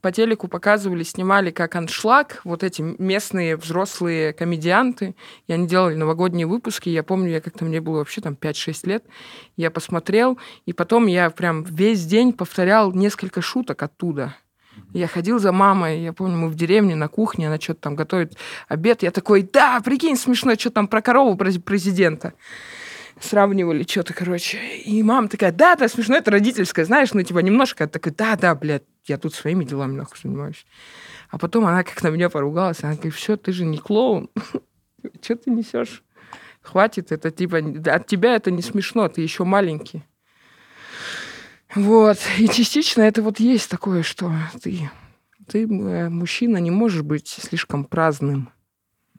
по 0.00 0.12
телеку 0.12 0.46
показывали, 0.46 1.02
снимали 1.02 1.50
как 1.50 1.74
аншлаг, 1.74 2.40
вот 2.44 2.62
эти 2.62 2.82
местные 2.82 3.56
взрослые 3.56 4.32
комедианты, 4.32 5.16
и 5.48 5.52
они 5.52 5.66
делали 5.66 5.96
новогодние 5.96 6.46
выпуски. 6.46 6.88
Я 6.88 7.02
помню, 7.02 7.30
я 7.30 7.40
как-то 7.40 7.64
мне 7.64 7.80
было 7.80 7.98
вообще 7.98 8.20
там 8.20 8.36
5-6 8.40 8.86
лет, 8.88 9.04
я 9.56 9.72
посмотрел, 9.72 10.38
и 10.66 10.72
потом 10.72 11.06
я 11.08 11.30
прям 11.30 11.64
весь 11.64 12.06
день 12.06 12.32
повторял 12.32 12.92
несколько 12.92 13.42
шуток 13.42 13.82
оттуда. 13.82 14.36
Я 14.92 15.08
ходил 15.08 15.40
за 15.40 15.50
мамой, 15.50 16.00
я 16.00 16.12
помню, 16.12 16.36
мы 16.36 16.48
в 16.48 16.54
деревне 16.54 16.94
на 16.94 17.08
кухне, 17.08 17.48
она 17.48 17.58
что-то 17.58 17.80
там 17.80 17.96
готовит 17.96 18.36
обед. 18.68 19.02
Я 19.02 19.10
такой, 19.10 19.42
да, 19.42 19.80
прикинь, 19.84 20.16
смешно, 20.16 20.54
что 20.54 20.70
там 20.70 20.86
про 20.86 21.02
корову 21.02 21.36
през- 21.36 21.60
президента. 21.60 22.34
Сравнивали 23.20 23.82
что-то, 23.82 24.14
короче. 24.14 24.58
И 24.78 25.02
мама 25.02 25.28
такая, 25.28 25.50
да, 25.52 25.74
да, 25.76 25.88
смешно, 25.88 26.16
это 26.16 26.30
родительское, 26.30 26.84
знаешь, 26.84 27.12
ну, 27.12 27.22
типа, 27.22 27.38
немножко. 27.40 27.88
Такой, 27.88 28.12
да, 28.12 28.36
да, 28.36 28.54
блядь, 28.54 28.84
я 29.06 29.18
тут 29.18 29.34
своими 29.34 29.64
делами, 29.64 29.96
нахуй, 29.96 30.16
занимаюсь. 30.22 30.64
А 31.30 31.38
потом 31.38 31.66
она 31.66 31.82
как 31.82 32.02
на 32.02 32.08
меня 32.08 32.30
поругалась, 32.30 32.82
она 32.82 32.94
говорит, 32.94 33.14
все, 33.14 33.36
ты 33.36 33.52
же 33.52 33.64
не 33.64 33.78
клоун. 33.78 34.30
Что 35.22 35.36
ты 35.36 35.50
несешь? 35.50 36.02
Хватит, 36.62 37.12
это 37.12 37.30
типа, 37.30 37.58
от 37.86 38.06
тебя 38.06 38.34
это 38.36 38.50
не 38.50 38.62
смешно, 38.62 39.08
ты 39.08 39.20
еще 39.20 39.44
маленький. 39.44 40.04
Вот. 41.74 42.18
И 42.38 42.48
частично 42.48 43.02
это 43.02 43.22
вот 43.22 43.40
есть 43.40 43.70
такое, 43.70 44.02
что 44.02 44.32
ты, 44.62 44.90
ты 45.46 45.64
э, 45.64 46.08
мужчина, 46.08 46.58
не 46.58 46.70
можешь 46.70 47.02
быть 47.02 47.28
слишком 47.28 47.84
праздным. 47.84 48.50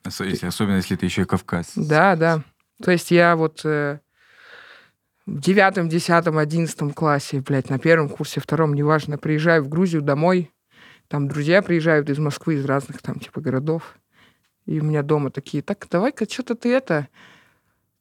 Ос- 0.06 0.20
если- 0.22 0.48
Особенно, 0.48 0.78
если 0.78 0.96
ты 0.96 1.06
еще 1.06 1.24
и 1.24 1.26
Кавказ. 1.26 1.74
Да, 1.76 2.16
да. 2.16 2.44
То 2.82 2.92
есть 2.92 3.12
я 3.12 3.36
вот 3.36 3.62
э, 3.66 4.00
в 5.26 5.40
девятом, 5.42 5.90
десятом, 5.90 6.38
одиннадцатом 6.38 6.92
классе, 6.92 7.42
блядь, 7.42 7.70
на 7.70 7.78
первом 7.78 8.10
курсе, 8.10 8.40
втором, 8.40 8.74
неважно, 8.74 9.18
приезжаю 9.18 9.64
в 9.64 9.70
Грузию 9.70 10.02
домой, 10.02 10.52
там 11.08 11.28
друзья 11.28 11.62
приезжают 11.62 12.10
из 12.10 12.20
Москвы, 12.20 12.56
из 12.56 12.66
разных 12.66 13.02
там 13.02 13.20
типа 13.20 13.42
городов, 13.42 13.98
и 14.66 14.80
у 14.80 14.84
меня 14.84 15.04
дома 15.04 15.32
такие, 15.32 15.62
так, 15.64 15.88
давай-ка 15.90 16.30
что-то 16.30 16.56
ты 16.56 16.74
это... 16.74 17.08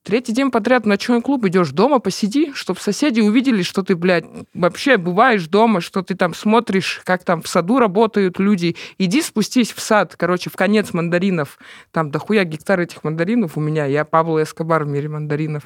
Третий 0.09 0.33
день 0.33 0.51
подряд 0.51 0.85
в 0.85 0.87
ночной 0.87 1.21
клуб 1.21 1.45
идешь 1.45 1.69
дома, 1.69 1.99
посиди, 1.99 2.55
чтобы 2.55 2.81
соседи 2.81 3.21
увидели, 3.21 3.61
что 3.61 3.83
ты, 3.83 3.95
блядь, 3.95 4.25
вообще 4.55 4.97
бываешь 4.97 5.47
дома, 5.49 5.83
что 5.83 6.01
ты 6.01 6.15
там 6.15 6.33
смотришь, 6.33 7.03
как 7.05 7.25
там 7.25 7.43
в 7.43 7.47
саду 7.47 7.79
работают 7.79 8.39
люди. 8.39 8.75
Иди 8.97 9.21
спустись 9.21 9.71
в 9.71 9.81
сад, 9.81 10.15
короче, 10.17 10.49
в 10.49 10.57
конец 10.57 10.95
мандаринов. 10.95 11.59
Там 11.91 12.11
дохуя 12.11 12.45
гектар 12.45 12.81
этих 12.81 13.05
мандаринов 13.05 13.59
у 13.59 13.61
меня. 13.61 13.85
Я 13.85 14.07
Пабло 14.07 14.43
Эскобар 14.43 14.85
в 14.85 14.89
мире 14.89 15.11
мандаринов 15.11 15.65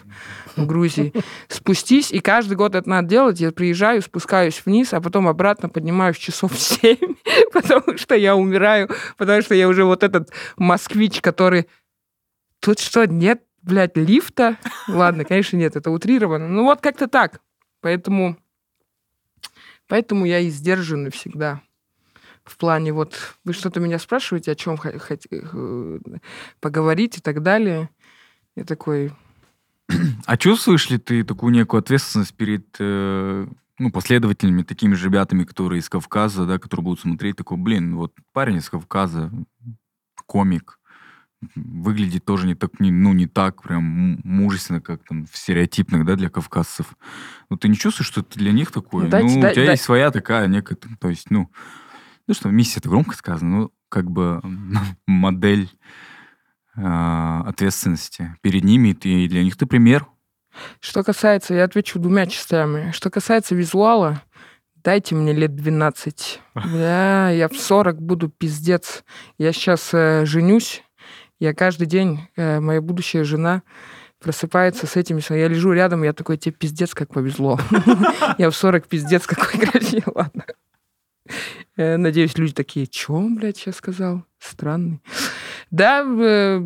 в 0.57 0.67
Грузии. 0.67 1.13
Спустись, 1.47 2.11
и 2.11 2.19
каждый 2.19 2.57
год 2.57 2.75
это 2.75 2.89
надо 2.89 3.07
делать. 3.07 3.39
Я 3.39 3.53
приезжаю, 3.53 4.03
спускаюсь 4.03 4.61
вниз, 4.65 4.93
а 4.93 5.01
потом 5.01 5.29
обратно 5.29 5.69
поднимаюсь 5.69 6.17
часов 6.17 6.51
в 6.57 6.59
7, 6.59 6.97
потому 7.53 7.97
что 7.97 8.17
я 8.17 8.35
умираю, 8.35 8.91
потому 9.17 9.41
что 9.41 9.55
я 9.55 9.69
уже 9.69 9.85
вот 9.85 10.03
этот 10.03 10.31
москвич, 10.57 11.21
который... 11.21 11.69
Тут 12.59 12.81
что, 12.81 13.07
нет, 13.07 13.43
блядь, 13.63 13.97
лифта? 13.97 14.59
Ладно, 14.89 15.25
конечно, 15.25 15.57
нет, 15.57 15.77
это 15.77 15.91
утрировано. 15.91 16.49
Ну 16.49 16.65
вот 16.65 16.81
как-то 16.81 17.09
так. 17.09 17.41
Поэтому... 17.81 18.37
Поэтому 19.89 20.25
я 20.25 20.39
и 20.39 20.49
сдержанный 20.49 21.11
всегда. 21.11 21.61
В 22.45 22.57
плане 22.57 22.93
вот... 22.93 23.37
Вы 23.45 23.53
что-то 23.53 23.81
меня 23.81 23.99
спрашиваете, 23.99 24.53
о 24.53 24.55
чем 24.55 24.79
поговорить 26.61 27.19
и 27.19 27.21
так 27.21 27.43
далее. 27.43 27.91
Я 28.57 28.65
такой... 28.65 29.13
А 30.27 30.37
чувствуешь 30.37 30.91
ли 30.91 30.99
ты 30.99 31.25
такую 31.25 31.53
некую 31.53 31.81
ответственность 31.81 32.35
перед 32.35 32.67
э, 32.79 33.47
ну, 33.79 33.91
последователями, 33.91 34.63
такими 34.63 34.95
же 34.95 35.07
ребятами, 35.07 35.45
которые 35.45 35.81
из 35.81 35.89
Кавказа, 35.89 36.47
да, 36.47 36.59
которые 36.59 36.85
будут 36.85 37.01
смотреть, 37.01 37.37
такой, 37.37 37.59
блин, 37.59 37.97
вот 37.97 38.13
парень 38.33 38.59
из 38.59 38.71
Кавказа, 38.71 39.31
комик, 40.27 40.79
выглядит 41.55 42.25
тоже 42.25 42.47
не 42.47 42.55
так, 42.55 42.79
не, 42.81 42.91
ну, 42.91 43.13
не 43.13 43.27
так 43.27 43.63
прям 43.63 44.21
мужественно, 44.25 44.81
как 44.81 45.05
там 45.05 45.27
в 45.27 45.37
стереотипных, 45.37 46.05
да, 46.05 46.17
для 46.17 46.29
кавказцев. 46.31 46.95
Ну, 47.51 47.57
ты 47.57 47.69
не 47.69 47.77
чувствуешь, 47.77 48.09
что 48.09 48.23
ты 48.23 48.39
для 48.39 48.53
них 48.53 48.71
такой? 48.71 49.05
Ну, 49.05 49.11
дайте- 49.11 49.27
ну, 49.27 49.39
у 49.39 49.53
тебя 49.53 49.55
дай- 49.55 49.71
есть 49.73 49.83
своя 49.83 50.11
такая 50.11 50.47
некая, 50.47 50.77
то 50.77 51.09
есть, 51.09 51.31
ну, 51.31 51.51
ну 52.27 52.35
что, 52.35 52.51
миссия 52.51 52.79
это 52.79 52.89
громко 52.89 53.17
сказано, 53.17 53.51
ну, 53.57 53.73
как 53.89 54.11
бы 54.11 54.41
модель 55.07 55.69
а, 56.75 57.43
ответственности 57.47 58.35
перед 58.41 58.65
ними, 58.65 58.89
и 58.89 58.95
ты, 58.95 59.09
и 59.25 59.29
для 59.29 59.43
них 59.43 59.57
ты 59.57 59.67
пример. 59.67 60.07
Что 60.81 61.03
касается, 61.03 61.55
я 61.55 61.65
отвечу 61.65 61.99
двумя 61.99 62.27
частями. 62.27 62.91
Что 62.93 63.11
касается 63.11 63.55
визуала, 63.55 64.23
дайте 64.77 65.15
мне 65.15 65.33
лет 65.33 65.55
12. 65.55 66.41
Да, 66.55 67.31
я 67.31 67.49
в 67.49 67.57
40 67.57 68.01
буду 68.01 68.29
пиздец. 68.29 69.05
Я 69.39 69.53
сейчас 69.53 69.91
э, 69.93 70.25
женюсь. 70.25 70.83
Я 71.43 71.55
каждый 71.55 71.89
день, 71.89 72.21
э, 72.37 72.61
моя 72.61 72.81
будущая 72.81 73.25
жена 73.25 73.65
просыпается 74.21 74.87
с 74.87 74.95
этими... 74.95 75.21
Я 75.37 75.49
лежу 75.49 75.73
рядом, 75.73 76.05
я 76.05 76.13
такой, 76.13 76.37
тебе 76.37 76.55
пиздец, 76.55 76.95
как 76.95 77.13
повезло. 77.13 77.59
Я 78.39 78.49
в 78.49 78.55
40 78.55 78.87
пиздец, 78.87 79.27
какой 79.27 79.59
красивый. 79.67 80.05
Ладно. 80.15 80.47
Э, 81.77 81.97
Надеюсь, 81.97 82.39
люди 82.39 82.55
такие, 82.55 82.89
он, 83.09 83.35
блядь, 83.35 83.57
сейчас 83.57 83.75
сказал? 83.75 84.25
Странный. 84.39 85.01
Да, 85.73 86.05
э, 86.07 86.61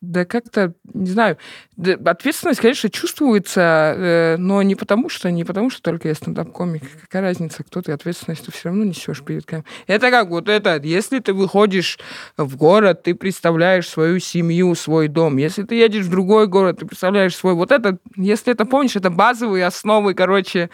да 0.00 0.24
как-то, 0.24 0.72
не 0.94 1.10
знаю, 1.10 1.36
ответственность, 1.76 2.60
конечно, 2.60 2.88
чувствуется, 2.88 3.94
э, 3.96 4.36
но 4.38 4.62
не 4.62 4.74
потому 4.74 5.10
что, 5.10 5.30
не 5.30 5.44
потому 5.44 5.68
что 5.68 5.82
только 5.82 6.08
я 6.08 6.14
стендап-комик. 6.14 6.82
Какая 7.02 7.22
разница, 7.22 7.62
кто 7.64 7.82
ты, 7.82 7.92
ответственность 7.92 8.46
ты 8.46 8.52
все 8.52 8.70
равно 8.70 8.84
несешь 8.84 9.22
перед 9.22 9.44
камерой. 9.44 9.66
Это 9.86 10.10
как 10.10 10.28
вот 10.28 10.48
это, 10.48 10.80
если 10.82 11.18
ты 11.18 11.34
выходишь 11.34 11.98
в 12.38 12.56
город, 12.56 13.02
ты 13.02 13.14
представляешь 13.14 13.88
свою 13.88 14.20
семью, 14.20 14.74
свой 14.74 15.08
дом. 15.08 15.36
Если 15.36 15.64
ты 15.64 15.74
едешь 15.74 16.06
в 16.06 16.10
другой 16.10 16.46
город, 16.46 16.80
ты 16.80 16.86
представляешь 16.86 17.36
свой... 17.36 17.52
Вот 17.52 17.70
это, 17.70 17.98
если 18.16 18.54
это 18.54 18.64
помнишь, 18.64 18.96
это 18.96 19.10
базовые 19.10 19.66
основы, 19.66 20.14
короче, 20.14 20.70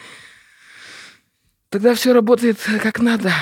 тогда 1.68 1.94
все 1.94 2.12
работает 2.12 2.58
как 2.80 3.00
надо. 3.00 3.32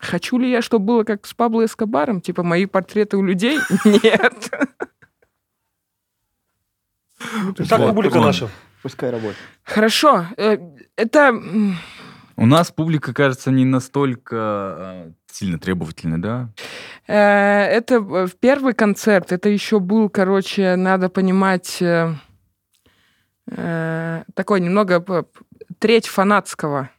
Хочу 0.00 0.38
ли 0.38 0.50
я, 0.50 0.62
чтобы 0.62 0.84
было 0.86 1.04
как 1.04 1.26
с 1.26 1.34
Пабло 1.34 1.64
Эскобаром? 1.64 2.20
Типа 2.20 2.42
мои 2.42 2.66
портреты 2.66 3.16
у 3.16 3.22
людей? 3.22 3.58
Нет. 3.84 4.50
Так, 7.68 7.94
публика 7.94 8.20
наша. 8.20 8.48
Пускай 8.82 9.10
работает. 9.10 9.36
Хорошо. 9.64 10.26
Э, 10.36 10.58
Это... 10.96 11.34
У 12.36 12.46
нас 12.46 12.70
публика, 12.70 13.14
кажется, 13.14 13.50
не 13.50 13.64
настолько 13.64 14.36
а, 14.36 15.12
сильно 15.32 15.58
требовательная, 15.58 16.18
да? 16.18 16.50
э, 17.06 17.14
Это 17.14 17.94
э, 17.94 18.26
в 18.26 18.36
первый 18.36 18.74
концерт. 18.74 19.32
Это 19.32 19.48
еще 19.48 19.80
был, 19.80 20.10
короче, 20.10 20.76
надо 20.76 21.08
понимать, 21.08 21.80
э, 21.80 22.14
э, 23.50 24.24
такой 24.34 24.60
немного 24.60 25.26
треть 25.78 26.06
фанатского. 26.06 26.90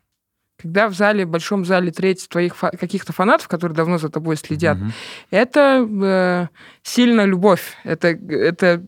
Когда 0.59 0.87
в 0.89 0.93
зале, 0.95 1.25
в 1.25 1.29
большом 1.29 1.65
зале 1.65 1.91
треть 1.91 2.27
твоих 2.29 2.55
фа- 2.55 2.71
каких-то 2.71 3.13
фанатов, 3.13 3.47
которые 3.47 3.75
давно 3.75 3.97
за 3.99 4.09
тобой 4.09 4.37
следят, 4.37 4.77
Мгм. 4.77 4.91
это 5.29 5.87
э, 5.87 6.47
сильная 6.83 7.25
любовь. 7.25 7.73
Это, 7.83 8.07
это 8.07 8.83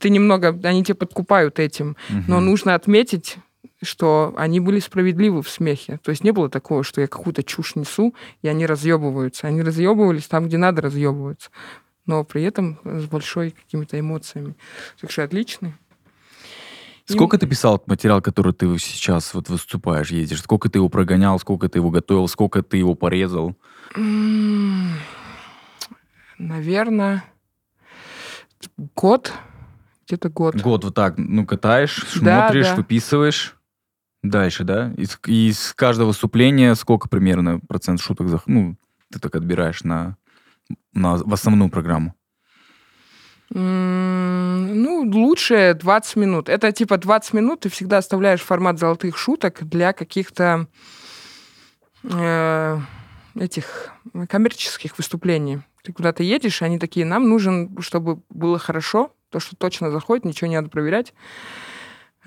ты 0.00 0.08
немного, 0.10 0.58
они 0.64 0.82
тебя 0.84 0.94
подкупают 0.94 1.58
этим. 1.58 1.96
Но 2.26 2.36
Мгм. 2.38 2.46
нужно 2.46 2.74
отметить, 2.74 3.36
что 3.82 4.34
они 4.38 4.60
были 4.60 4.80
справедливы 4.80 5.42
в 5.42 5.48
смехе. 5.50 5.98
То 6.02 6.10
есть 6.10 6.24
не 6.24 6.30
было 6.32 6.48
такого, 6.48 6.82
что 6.82 7.00
я 7.02 7.06
какую-то 7.06 7.42
чушь 7.42 7.76
несу, 7.76 8.14
и 8.42 8.48
они 8.48 8.64
разъебываются. 8.66 9.46
Они 9.46 9.62
разъебывались 9.62 10.26
там, 10.26 10.46
где 10.46 10.56
надо 10.56 10.82
разъебываться. 10.82 11.50
Но 12.06 12.24
при 12.24 12.42
этом 12.44 12.78
с 12.84 13.04
большой 13.04 13.50
какими-то 13.50 14.00
эмоциями. 14.00 14.54
Так 15.00 15.10
что 15.10 15.22
отличный. 15.22 15.74
Сколько 17.08 17.38
ты 17.38 17.46
писал 17.46 17.82
материал, 17.86 18.20
который 18.20 18.52
ты 18.52 18.78
сейчас 18.78 19.32
вот 19.32 19.48
выступаешь, 19.48 20.10
ездишь? 20.10 20.42
Сколько 20.42 20.68
ты 20.68 20.78
его 20.78 20.88
прогонял, 20.88 21.38
сколько 21.38 21.68
ты 21.68 21.78
его 21.78 21.90
готовил, 21.90 22.28
сколько 22.28 22.62
ты 22.62 22.76
его 22.76 22.94
порезал? 22.94 23.56
Наверное, 26.38 27.24
год. 28.94 29.32
Где-то 30.06 30.28
год. 30.28 30.56
Год 30.60 30.84
вот 30.84 30.94
так, 30.94 31.14
ну, 31.18 31.46
катаешь, 31.46 32.04
Да, 32.20 32.48
смотришь, 32.48 32.68
да. 32.68 32.76
выписываешь. 32.76 33.56
Дальше, 34.22 34.64
да? 34.64 34.92
Из, 34.96 35.18
из 35.26 35.74
каждого 35.74 36.08
выступления 36.08 36.74
сколько 36.74 37.08
примерно 37.08 37.60
процент 37.60 38.00
шуток, 38.00 38.42
ну, 38.46 38.76
ты 39.12 39.18
так 39.18 39.34
отбираешь 39.36 39.84
на, 39.84 40.16
на 40.92 41.16
в 41.16 41.32
основную 41.32 41.70
программу? 41.70 42.14
Ну, 43.50 45.10
лучше 45.10 45.74
20 45.78 46.16
минут. 46.16 46.48
Это 46.48 46.70
типа 46.70 46.98
20 46.98 47.32
минут, 47.34 47.60
ты 47.60 47.70
всегда 47.70 47.98
оставляешь 47.98 48.42
формат 48.42 48.78
золотых 48.78 49.16
шуток 49.16 49.60
для 49.62 49.92
каких-то 49.92 50.66
э, 52.04 52.78
этих 53.34 53.92
коммерческих 54.28 54.98
выступлений. 54.98 55.60
Ты 55.82 55.92
куда-то 55.92 56.22
едешь, 56.22 56.60
и 56.60 56.64
они 56.64 56.78
такие, 56.78 57.06
нам 57.06 57.28
нужен, 57.28 57.80
чтобы 57.80 58.20
было 58.28 58.58
хорошо, 58.58 59.12
то, 59.30 59.40
что 59.40 59.56
точно 59.56 59.90
заходит, 59.90 60.26
ничего 60.26 60.48
не 60.48 60.56
надо 60.56 60.68
проверять. 60.68 61.14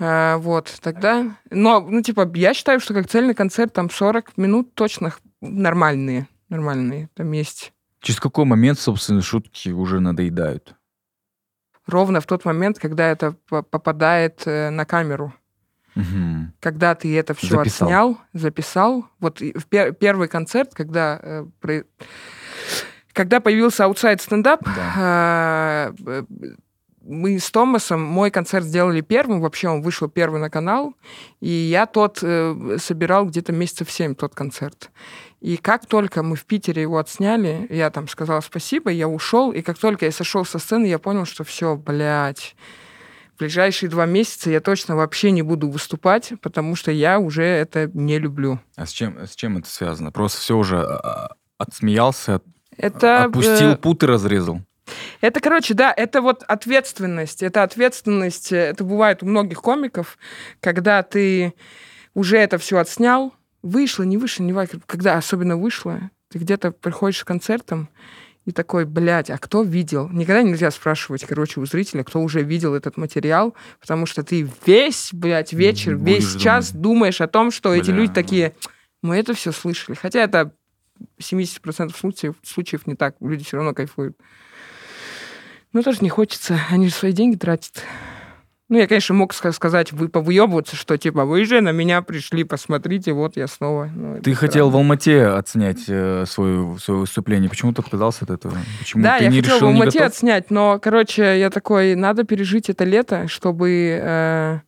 Э, 0.00 0.36
вот, 0.38 0.74
тогда... 0.80 1.36
Но, 1.50 1.80
ну, 1.80 2.02
типа, 2.02 2.28
я 2.34 2.52
считаю, 2.52 2.80
что 2.80 2.94
как 2.94 3.08
цельный 3.08 3.34
концерт, 3.34 3.72
там 3.72 3.90
40 3.90 4.36
минут 4.36 4.74
точно 4.74 5.12
нормальные. 5.40 6.26
Нормальные. 6.48 7.08
Там 7.14 7.30
есть 7.30 7.72
Через 8.02 8.18
какой 8.18 8.44
момент, 8.44 8.80
собственно, 8.80 9.22
шутки 9.22 9.68
уже 9.68 10.00
надоедают? 10.00 10.74
Ровно 11.86 12.20
в 12.20 12.26
тот 12.26 12.44
момент, 12.44 12.78
когда 12.78 13.08
это 13.08 13.34
по- 13.48 13.62
попадает 13.62 14.42
э, 14.46 14.70
на 14.70 14.84
камеру. 14.84 15.32
Мгм. 15.94 16.54
когда 16.58 16.94
ты 16.94 17.14
это 17.18 17.34
все 17.34 17.48
Записал. 17.56 17.86
отснял, 17.88 18.18
записал. 18.32 19.04
Вот 19.20 19.40
в 19.40 19.66
пер- 19.68 19.92
первый 19.92 20.26
концерт, 20.26 20.72
когда, 20.72 21.20
э, 21.22 21.44
про- 21.60 21.84
когда 23.12 23.40
появился 23.40 23.84
Outside 23.84 24.22
стендап, 24.22 24.62
Да. 24.64 25.92
э, 26.06 26.22
мы 27.04 27.38
с 27.38 27.50
Томасом 27.50 28.00
мой 28.02 28.30
концерт 28.30 28.64
сделали 28.64 29.02
первым, 29.02 29.40
вообще 29.42 29.68
он 29.68 29.82
вышел 29.82 30.08
первый 30.08 30.40
на 30.40 30.48
канал, 30.48 30.94
и 31.40 31.50
я 31.50 31.84
тот 31.84 32.20
э, 32.22 32.76
собирал 32.80 33.26
где-то 33.26 33.52
месяцев 33.52 33.90
семь 33.90 34.14
тот 34.14 34.34
концерт. 34.34 34.90
И 35.42 35.56
как 35.56 35.86
только 35.86 36.22
мы 36.22 36.36
в 36.36 36.44
Питере 36.44 36.82
его 36.82 36.98
отсняли, 36.98 37.66
я 37.68 37.90
там 37.90 38.06
сказал 38.06 38.40
спасибо, 38.42 38.90
я 38.90 39.08
ушел, 39.08 39.50
и 39.50 39.60
как 39.60 39.76
только 39.76 40.04
я 40.04 40.12
сошел 40.12 40.44
со 40.44 40.60
сцены, 40.60 40.86
я 40.86 41.00
понял, 41.00 41.24
что 41.24 41.42
все, 41.42 41.74
блядь, 41.74 42.54
ближайшие 43.40 43.90
два 43.90 44.06
месяца 44.06 44.50
я 44.50 44.60
точно 44.60 44.94
вообще 44.94 45.32
не 45.32 45.42
буду 45.42 45.68
выступать, 45.68 46.32
потому 46.42 46.76
что 46.76 46.92
я 46.92 47.18
уже 47.18 47.42
это 47.42 47.90
не 47.92 48.20
люблю. 48.20 48.60
А 48.76 48.86
с 48.86 48.92
чем, 48.92 49.18
с 49.18 49.34
чем 49.34 49.58
это 49.58 49.68
связано? 49.68 50.12
Просто 50.12 50.40
все 50.40 50.56
уже 50.56 50.76
а, 50.78 51.32
отсмеялся, 51.58 52.40
Это, 52.76 53.24
отпустил 53.24 53.70
э, 53.70 53.76
пут 53.76 54.04
и 54.04 54.06
разрезал. 54.06 54.60
Это, 55.20 55.40
короче, 55.40 55.74
да, 55.74 55.92
это 55.96 56.22
вот 56.22 56.44
ответственность. 56.44 57.42
Это 57.42 57.64
ответственность, 57.64 58.52
э, 58.52 58.58
это 58.58 58.84
бывает 58.84 59.24
у 59.24 59.26
многих 59.26 59.60
комиков, 59.60 60.18
когда 60.60 61.02
ты 61.02 61.54
уже 62.14 62.38
это 62.38 62.58
все 62.58 62.78
отснял, 62.78 63.34
вышло, 63.62 64.02
не 64.02 64.18
вышло, 64.18 64.42
не 64.42 64.52
важно, 64.52 64.80
когда 64.86 65.16
особенно 65.16 65.56
вышло, 65.56 66.10
ты 66.30 66.38
где-то 66.38 66.72
приходишь 66.72 67.20
с 67.20 67.24
концертом 67.24 67.88
и 68.44 68.50
такой, 68.50 68.84
блядь, 68.84 69.30
а 69.30 69.38
кто 69.38 69.62
видел? 69.62 70.08
Никогда 70.08 70.42
нельзя 70.42 70.70
спрашивать, 70.70 71.24
короче, 71.24 71.60
у 71.60 71.66
зрителя, 71.66 72.02
кто 72.02 72.20
уже 72.20 72.42
видел 72.42 72.74
этот 72.74 72.96
материал, 72.96 73.54
потому 73.80 74.06
что 74.06 74.24
ты 74.24 74.48
весь, 74.66 75.10
блядь, 75.12 75.52
вечер, 75.52 75.96
Будешь 75.96 76.34
весь 76.34 76.42
час 76.42 76.72
думаешь 76.72 77.20
о 77.20 77.28
том, 77.28 77.50
что 77.50 77.72
эти 77.72 77.90
Бля. 77.90 78.00
люди 78.00 78.12
такие, 78.12 78.54
мы 79.00 79.16
это 79.16 79.34
все 79.34 79.52
слышали. 79.52 79.94
Хотя 79.94 80.20
это 80.20 80.52
70% 81.20 81.96
случаев, 81.96 82.34
случаев 82.42 82.86
не 82.86 82.96
так, 82.96 83.16
люди 83.20 83.44
все 83.44 83.58
равно 83.58 83.74
кайфуют. 83.74 84.16
Ну, 85.72 85.82
тоже 85.82 85.98
не 86.00 86.08
хочется, 86.08 86.60
они 86.68 86.88
же 86.88 86.94
свои 86.94 87.12
деньги 87.12 87.36
тратят. 87.36 87.84
Ну, 88.72 88.78
я, 88.78 88.86
конечно, 88.86 89.14
мог 89.14 89.34
ска- 89.34 89.52
сказать, 89.52 89.92
вы 89.92 90.08
повыебываться, 90.08 90.76
что 90.76 90.96
типа, 90.96 91.26
вы 91.26 91.44
же 91.44 91.60
на 91.60 91.72
меня 91.72 92.00
пришли, 92.00 92.42
посмотрите, 92.42 93.12
вот 93.12 93.36
я 93.36 93.46
снова. 93.46 93.90
Ну, 93.94 94.18
Ты 94.22 94.32
хотел 94.32 94.70
в. 94.70 94.76
Алмате 94.76 95.26
отснять 95.26 95.84
э, 95.88 96.24
свое, 96.26 96.78
свое 96.78 97.00
выступление. 97.00 97.50
Почему 97.50 97.74
ты 97.74 97.82
отказался 97.82 98.24
от 98.24 98.30
этого? 98.30 98.56
Почему 98.78 99.02
Да, 99.02 99.18
ты 99.18 99.24
я 99.24 99.30
не 99.30 99.42
хотел 99.42 99.56
в 99.56 99.56
решил, 99.58 99.68
не 99.68 99.74
Алмате 99.74 99.98
готов? 99.98 100.12
отснять, 100.14 100.50
но, 100.50 100.78
короче, 100.78 101.38
я 101.38 101.50
такой, 101.50 101.94
надо 101.96 102.24
пережить 102.24 102.70
это 102.70 102.84
лето, 102.84 103.28
чтобы... 103.28 104.00
э, 104.02 104.60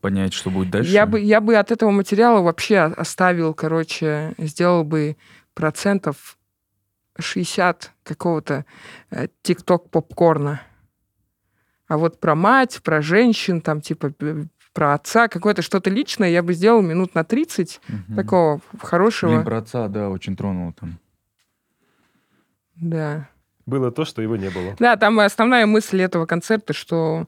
понять, 0.00 0.32
что 0.32 0.50
будет 0.50 0.70
дальше? 0.70 0.92
я, 0.92 1.04
бы, 1.04 1.18
я 1.18 1.40
бы 1.40 1.56
от 1.56 1.72
этого 1.72 1.90
материала 1.90 2.42
вообще 2.42 2.78
оставил, 2.78 3.54
короче, 3.54 4.34
сделал 4.38 4.84
бы 4.84 5.16
процентов 5.54 6.38
60 7.18 7.90
какого-то 8.04 8.64
э, 9.10 9.26
тикток-попкорна. 9.42 10.60
А 11.88 11.98
вот 11.98 12.20
про 12.20 12.34
мать, 12.34 12.80
про 12.82 13.00
женщин, 13.00 13.60
там, 13.60 13.80
типа, 13.80 14.12
про 14.72 14.94
отца, 14.94 15.28
какое-то 15.28 15.62
что-то 15.62 15.88
личное 15.88 16.30
я 16.30 16.42
бы 16.42 16.52
сделал 16.52 16.82
минут 16.82 17.14
на 17.14 17.24
30 17.24 17.80
Мгм. 17.88 18.16
такого 18.16 18.60
хорошего. 18.80 19.30
Блин, 19.30 19.44
про 19.44 19.58
отца, 19.58 19.88
да, 19.88 20.10
очень 20.10 20.36
тронул 20.36 20.72
там. 20.72 20.98
Да. 22.76 23.28
Было 23.64 23.90
то, 23.90 24.04
что 24.04 24.22
его 24.22 24.36
не 24.36 24.50
было. 24.50 24.76
Да, 24.78 24.96
там 24.96 25.18
основная 25.20 25.66
мысль 25.66 26.02
этого 26.02 26.26
концерта, 26.26 26.72
что 26.72 27.26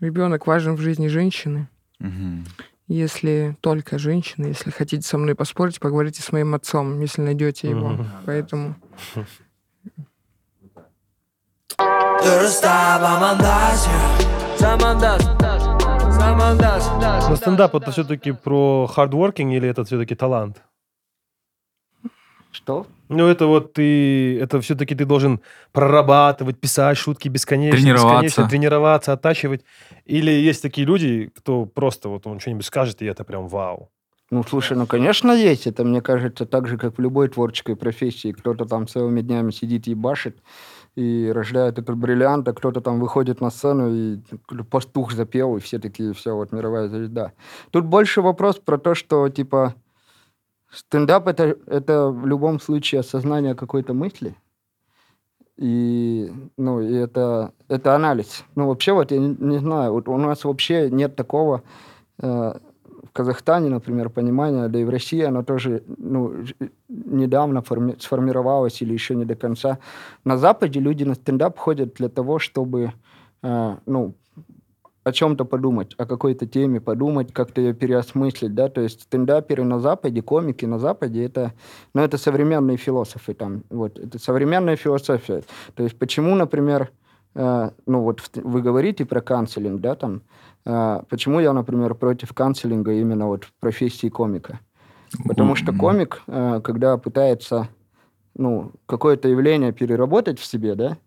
ребенок 0.00 0.46
важен 0.46 0.74
в 0.74 0.80
жизни 0.80 1.08
женщины. 1.08 1.68
Мгм. 1.98 2.44
Если 2.88 3.56
только 3.60 3.98
женщины, 3.98 4.46
если 4.46 4.70
хотите 4.70 5.06
со 5.06 5.18
мной 5.18 5.34
поспорить, 5.34 5.78
поговорите 5.78 6.22
с 6.22 6.32
моим 6.32 6.54
отцом, 6.54 7.00
если 7.00 7.22
найдете 7.22 7.68
его. 7.68 7.98
Поэтому 8.24 8.74
Дурста, 12.24 12.98
бамандас, 13.00 13.88
Самандас, 14.58 15.22
Самандас, 16.16 17.28
Но 17.28 17.36
стендап 17.36 17.74
это 17.76 17.90
все-таки 17.92 18.32
про 18.32 18.86
хардворкинг 18.86 19.52
или 19.54 19.68
это 19.68 19.84
все-таки 19.84 20.14
талант? 20.14 20.62
Что? 22.50 22.86
Ну, 23.08 23.28
это 23.28 23.46
вот 23.46 23.72
ты, 23.74 24.38
это 24.40 24.60
все-таки 24.60 24.94
ты 24.94 25.04
должен 25.04 25.40
прорабатывать, 25.72 26.58
писать 26.58 26.98
шутки 26.98 27.28
бесконечно, 27.28 27.78
Тренироваться. 27.78 28.22
бесконечно, 28.24 28.48
тренироваться, 28.48 29.12
оттачивать. 29.12 29.62
Или 30.04 30.30
есть 30.30 30.62
такие 30.62 30.86
люди, 30.86 31.30
кто 31.36 31.66
просто 31.66 32.08
вот 32.08 32.26
он 32.26 32.40
что-нибудь 32.40 32.66
скажет, 32.66 33.00
и 33.00 33.06
это 33.06 33.24
прям 33.24 33.48
вау. 33.48 33.90
Ну, 34.30 34.42
слушай, 34.44 34.76
ну, 34.76 34.86
конечно, 34.86 35.32
есть. 35.32 35.66
Это, 35.66 35.84
мне 35.84 36.02
кажется, 36.02 36.44
так 36.44 36.68
же, 36.68 36.76
как 36.76 36.98
в 36.98 37.00
любой 37.00 37.28
творческой 37.28 37.76
профессии. 37.76 38.32
Кто-то 38.32 38.66
там 38.66 38.86
целыми 38.86 39.22
днями 39.22 39.52
сидит 39.52 39.88
и 39.88 39.94
башит, 39.94 40.36
и 40.98 41.30
рождает 41.30 41.78
этот 41.78 41.96
бриллиант, 41.96 42.48
а 42.48 42.52
кто-то 42.52 42.80
там 42.80 42.98
выходит 42.98 43.40
на 43.40 43.50
сцену 43.50 43.94
и 43.94 44.18
пастух 44.68 45.12
запел, 45.12 45.56
и 45.56 45.60
все 45.60 45.78
такие, 45.78 46.12
все, 46.12 46.34
вот 46.34 46.50
мировая 46.50 46.88
звезда. 46.88 47.32
Тут 47.70 47.84
больше 47.84 48.20
вопрос 48.20 48.58
про 48.58 48.78
то, 48.78 48.96
что, 48.96 49.28
типа, 49.28 49.74
стендап 50.72 51.28
это, 51.28 51.56
это 51.66 52.08
в 52.08 52.26
любом 52.26 52.58
случае 52.58 53.00
осознание 53.00 53.54
какой-то 53.54 53.94
мысли. 53.94 54.34
И, 55.56 56.32
ну, 56.56 56.80
и 56.80 56.92
это, 56.94 57.52
это 57.68 57.94
анализ. 57.94 58.44
Ну, 58.56 58.66
вообще, 58.66 58.92
вот 58.92 59.12
я 59.12 59.18
не, 59.18 59.36
не 59.38 59.58
знаю, 59.58 59.92
вот 59.92 60.08
у 60.08 60.16
нас 60.16 60.42
вообще 60.42 60.90
нет 60.90 61.14
такого 61.14 61.62
э, 62.20 62.54
Казахстане, 63.18 63.68
например, 63.68 64.10
понимания, 64.10 64.68
да 64.68 64.78
и 64.78 64.84
в 64.84 64.90
России 64.90 65.22
оно 65.22 65.42
тоже 65.42 65.82
ну, 65.88 66.34
недавно 66.88 67.62
форми- 67.62 67.96
сформировалось 67.98 68.80
или 68.80 68.92
еще 68.92 69.16
не 69.16 69.24
до 69.24 69.34
конца. 69.34 69.78
На 70.24 70.38
Западе 70.38 70.78
люди 70.78 71.02
на 71.02 71.16
стендап 71.16 71.58
ходят 71.58 71.94
для 71.94 72.08
того, 72.08 72.38
чтобы 72.38 72.92
э, 73.42 73.76
ну, 73.86 74.14
о 75.02 75.12
чем-то 75.12 75.44
подумать, 75.44 75.94
о 75.98 76.06
какой-то 76.06 76.46
теме 76.46 76.80
подумать, 76.80 77.32
как-то 77.32 77.60
ее 77.60 77.74
переосмыслить, 77.74 78.54
да, 78.54 78.68
то 78.68 78.80
есть 78.80 79.02
стендаперы 79.02 79.64
на 79.64 79.80
Западе, 79.80 80.22
комики 80.22 80.64
на 80.66 80.78
Западе, 80.78 81.24
это, 81.24 81.52
ну, 81.94 82.02
это 82.02 82.18
современные 82.18 82.76
философы 82.76 83.34
там, 83.34 83.64
вот, 83.68 83.98
это 83.98 84.20
современная 84.20 84.76
философия. 84.76 85.42
То 85.74 85.82
есть 85.82 85.98
почему, 85.98 86.36
например, 86.36 86.92
э, 87.34 87.70
ну, 87.86 88.02
вот 88.02 88.20
вы 88.36 88.62
говорите 88.62 89.04
про 89.04 89.20
канцелинг, 89.20 89.80
да, 89.80 89.96
там, 89.96 90.16
э, 90.16 90.20
почему 90.64 91.40
я, 91.40 91.52
например, 91.52 91.94
против 91.94 92.32
канцелинга 92.34 92.92
именно 92.92 93.26
вот 93.26 93.44
в 93.44 93.52
профессии 93.60 94.08
комика? 94.08 94.60
Потому 95.26 95.54
что 95.54 95.72
комик, 95.72 96.22
э, 96.26 96.60
когда 96.62 96.98
пытается, 96.98 97.68
ну, 98.34 98.72
какое-то 98.86 99.28
явление 99.28 99.72
переработать 99.72 100.38
в 100.38 100.44
себе, 100.44 100.74
да, 100.74 100.98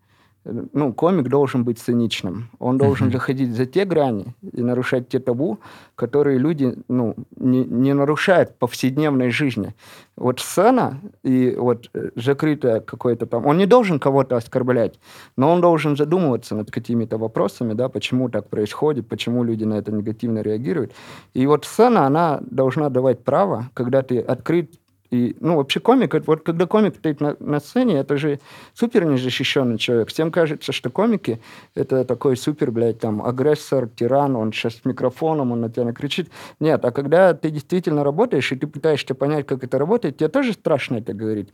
ну, 0.44 0.92
комик 0.92 1.28
должен 1.28 1.64
быть 1.64 1.78
циничным. 1.78 2.48
Он 2.58 2.78
должен 2.78 3.06
Мгм. 3.06 3.12
заходить 3.12 3.52
за 3.52 3.66
те 3.66 3.84
грани 3.84 4.34
и 4.52 4.62
нарушать 4.62 5.08
те 5.08 5.18
табу, 5.18 5.58
которые 5.94 6.38
люди, 6.38 6.74
ну, 6.88 7.14
не, 7.36 7.64
не 7.64 7.94
нарушают 7.94 8.50
в 8.50 8.54
повседневной 8.54 9.30
жизни. 9.30 9.74
Вот 10.16 10.40
сцена 10.40 10.98
и 11.22 11.54
вот 11.56 11.88
э, 11.94 12.10
закрытое 12.16 12.80
какое-то 12.80 13.26
там... 13.26 13.46
Он 13.46 13.56
не 13.56 13.66
должен 13.66 13.98
кого-то 13.98 14.36
оскорблять, 14.36 14.98
но 15.36 15.52
он 15.52 15.60
должен 15.60 15.96
задумываться 15.96 16.54
над 16.54 16.70
какими-то 16.70 17.18
вопросами, 17.18 17.74
да, 17.74 17.88
почему 17.88 18.28
так 18.28 18.48
происходит, 18.48 19.08
почему 19.08 19.44
люди 19.44 19.64
на 19.64 19.74
это 19.74 19.92
негативно 19.92 20.42
реагируют. 20.42 20.92
И 21.34 21.46
вот 21.46 21.64
сцена, 21.64 22.06
она 22.06 22.40
должна 22.50 22.88
давать 22.88 23.24
право, 23.24 23.70
когда 23.74 24.02
ты 24.02 24.18
открыт 24.18 24.70
и, 25.12 25.36
ну, 25.40 25.56
вообще 25.56 25.78
комик, 25.78 26.14
вот 26.26 26.42
когда 26.42 26.66
комик 26.66 26.96
стоит 26.96 27.20
на, 27.20 27.36
на 27.38 27.60
сцене, 27.60 27.98
это 27.98 28.16
же 28.16 28.40
супер 28.72 29.04
незащищенный 29.04 29.76
человек. 29.76 30.08
Всем 30.08 30.32
кажется, 30.32 30.72
что 30.72 30.88
комики— 30.88 31.38
это 31.74 32.06
такой 32.06 32.34
супер, 32.34 32.70
блядь, 32.70 33.00
там, 33.00 33.22
агрессор, 33.22 33.90
тиран, 33.90 34.36
он 34.36 34.54
сейчас 34.54 34.76
с 34.76 34.84
микрофоном, 34.86 35.52
он 35.52 35.60
на 35.60 35.68
тебя 35.68 35.84
накричит. 35.84 36.30
Нет, 36.60 36.82
а 36.86 36.92
когда 36.92 37.34
ты 37.34 37.50
действительно 37.50 38.04
работаешь, 38.04 38.52
и 38.52 38.56
ты 38.56 38.66
пытаешься 38.66 39.14
понять, 39.14 39.46
как 39.46 39.62
это 39.62 39.78
работает, 39.78 40.16
тебе 40.16 40.30
тоже 40.30 40.54
страшно 40.54 40.96
это 40.96 41.12
говорить. 41.12 41.52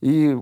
И 0.00 0.36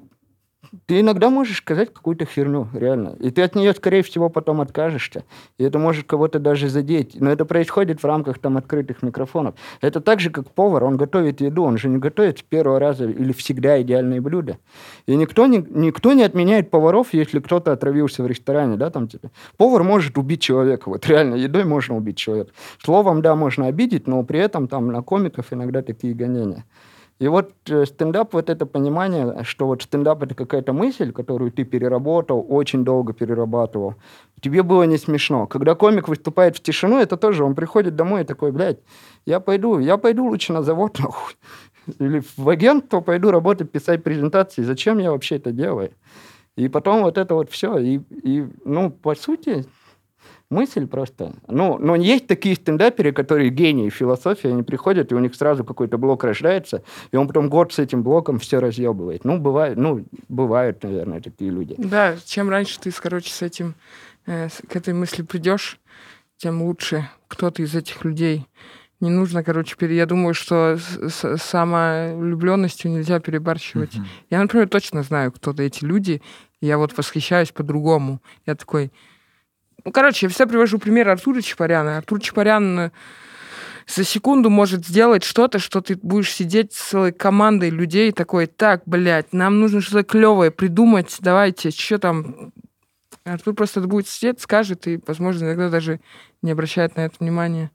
ты 0.87 1.01
иногда 1.01 1.31
можешь 1.31 1.59
сказать 1.59 1.93
какую-то 1.93 2.25
херню, 2.25 2.69
реально. 2.73 3.17
И 3.19 3.31
ты 3.31 3.43
от 3.43 3.57
нее, 3.57 3.73
скорее 3.75 4.03
всего, 4.03 4.29
потом 4.29 4.61
откажешься. 4.61 5.25
И 5.59 5.65
это 5.65 5.79
может 5.79 6.07
кого-то 6.07 6.39
даже 6.39 6.69
задеть. 6.69 7.21
Но 7.21 7.31
это 7.31 7.45
происходит 7.45 8.03
в 8.03 8.07
рамках 8.07 8.39
там 8.39 8.57
открытых 8.57 9.03
микрофонов. 9.03 9.55
Это 9.81 10.01
так 10.01 10.21
же, 10.21 10.31
как 10.31 10.51
повар. 10.51 10.85
Он 10.85 10.97
готовит 10.97 11.41
еду. 11.41 11.65
Он 11.65 11.77
же 11.77 11.89
не 11.89 11.99
готовит 11.99 12.39
с 12.39 12.43
первого 12.43 12.79
раза 12.79 13.05
или 13.05 13.33
всегда 13.33 13.83
идеальные 13.83 14.21
блюда. 14.21 14.59
И 15.07 15.17
никто 15.17 15.47
не, 15.47 15.59
никто 15.59 16.13
не 16.13 16.23
отменяет 16.23 16.71
поваров, 16.71 17.09
если 17.13 17.41
кто-то 17.41 17.73
отравился 17.73 18.23
в 18.23 18.27
ресторане. 18.29 18.77
Да, 18.77 18.91
там, 18.91 19.09
типа. 19.09 19.31
Повар 19.57 19.83
может 19.83 20.19
убить 20.19 20.41
человека. 20.41 20.89
Вот 20.89 21.05
реально, 21.07 21.35
едой 21.35 21.65
можно 21.65 21.97
убить 21.97 22.17
человека. 22.17 22.53
Словом, 22.83 23.23
да, 23.23 23.35
можно 23.35 23.67
обидеть, 23.67 24.07
но 24.07 24.23
при 24.23 24.39
этом 24.39 24.69
там 24.69 24.87
на 24.89 25.03
комиков 25.03 25.53
иногда 25.53 25.83
такие 25.83 26.15
гонения. 26.15 26.65
И 27.21 27.29
вот 27.29 27.53
э, 27.69 27.85
стендап, 27.85 28.33
вот 28.33 28.49
это 28.49 28.65
понимание, 28.65 29.45
что 29.45 29.67
вот 29.67 29.83
стендап 29.83 30.23
это 30.23 30.35
какая-то 30.35 30.73
мысль, 30.73 31.13
которую 31.13 31.53
ты 31.53 31.65
переработал, 31.65 32.47
очень 32.49 32.83
долго 32.83 33.13
перерабатывал. 33.13 33.95
Тебе 34.41 34.63
было 34.63 34.85
не 34.85 34.97
смешно. 34.97 35.47
Когда 35.47 35.75
комик 35.75 36.09
выступает 36.09 36.57
в 36.57 36.63
тишину, 36.63 36.99
это 36.99 37.19
тоже, 37.19 37.45
он 37.45 37.55
приходит 37.55 37.95
домой 37.95 38.23
и 38.23 38.25
такой, 38.25 38.53
блядь, 38.53 38.79
я 39.27 39.39
пойду, 39.39 39.79
я 39.79 39.99
пойду 39.99 40.25
лучше 40.27 40.55
на 40.55 40.63
завод, 40.63 40.99
нахуй. 40.99 41.35
Или 41.99 42.23
в 42.39 42.49
агентство 42.49 43.03
пойду 43.03 43.31
работать, 43.31 43.71
писать 43.71 44.03
презентации. 44.03 44.63
Зачем 44.63 44.97
я 44.97 45.11
вообще 45.11 45.37
это 45.37 45.53
делаю? 45.53 45.91
И 46.57 46.69
потом 46.69 47.03
вот 47.03 47.19
это 47.19 47.35
вот 47.35 47.51
все. 47.51 47.77
И, 47.77 48.01
и 48.11 48.47
ну, 48.65 48.91
по 48.91 49.15
сути, 49.15 49.67
мысль 50.51 50.87
просто. 50.87 51.33
Ну, 51.47 51.79
но 51.79 51.95
есть 51.95 52.27
такие 52.27 52.55
стендаперы, 52.57 53.13
которые 53.13 53.51
гении 53.51 53.89
философии, 53.89 54.49
они 54.49 54.63
приходят, 54.63 55.13
и 55.13 55.15
у 55.15 55.19
них 55.19 55.35
сразу 55.35 55.65
какой-то 55.65 55.97
блок 55.97 56.25
рождается, 56.25 56.83
и 57.13 57.17
он 57.17 57.27
потом 57.29 57.49
год 57.49 57.73
с 57.73 57.79
этим 57.79 58.03
блоком 58.03 58.39
все 58.39 58.59
разъебывает. 58.59 59.25
Ну, 59.25 59.39
бывает, 59.39 59.77
ну, 59.77 60.05
бывают, 60.29 60.83
наверное, 60.83 61.21
такие 61.21 61.51
люди. 61.51 61.75
Да, 61.79 62.17
чем 62.27 62.51
раньше 62.51 62.81
ты, 62.81 62.91
короче, 62.91 63.33
с 63.33 63.43
этим 63.43 63.75
э, 64.27 64.49
к 64.69 64.77
этой 64.77 64.93
мысли 64.93 65.23
придешь, 65.23 65.79
тем 66.37 66.63
лучше 66.63 67.09
кто-то 67.29 67.63
из 67.63 67.75
этих 67.75 68.05
людей. 68.05 68.47
Не 69.01 69.11
нужно, 69.11 69.43
короче, 69.43 69.77
пере... 69.77 69.97
я 69.97 70.05
думаю, 70.05 70.35
что 70.35 70.77
с, 70.77 71.39
с 71.39 71.55
нельзя 72.89 73.19
перебарщивать. 73.19 73.95
Мгм. 73.95 74.07
Я, 74.29 74.43
например, 74.43 74.69
точно 74.69 75.03
знаю, 75.03 75.33
кто-то 75.33 75.63
эти 75.63 75.85
люди. 75.85 76.21
Я 76.61 76.77
вот 76.77 76.97
восхищаюсь 76.97 77.53
по-другому. 77.53 78.21
Я 78.47 78.57
такой... 78.57 78.93
Ну, 79.85 79.93
короче, 79.93 80.27
я 80.27 80.31
всегда 80.31 80.47
привожу 80.47 80.79
пример 80.79 81.09
Артура 81.09 81.41
Чапаряна. 81.41 81.99
Артур 81.99 82.21
Чапарян 82.21 82.79
э, 82.79 82.91
за 83.87 84.05
секунду 84.05 84.51
может 84.51 84.87
сделать 84.87 85.25
что-то, 85.25 85.59
что 85.59 85.81
ты 85.81 85.97
будешь 85.97 86.33
сидеть 86.33 86.73
с 86.73 86.91
целой 86.91 87.13
командой 87.13 87.71
людей 87.71 88.13
такой, 88.13 88.47
так, 88.47 88.83
блядь, 88.87 89.33
нам 89.33 89.61
нужно 89.61 89.81
что-то 89.81 90.05
клевое 90.05 90.51
придумать, 90.51 91.17
давайте, 91.21 91.71
что 91.71 91.99
там... 91.99 92.53
Артур 93.25 93.55
просто 93.55 93.81
будет 93.83 94.09
сидеть, 94.09 94.41
скажет, 94.41 94.87
и, 94.87 94.99
возможно, 95.07 95.45
иногда 95.45 95.69
даже 95.69 96.01
не 96.43 96.51
обращает 96.51 96.97
на 96.97 97.03
это 97.03 97.17
внимания. 97.21 97.71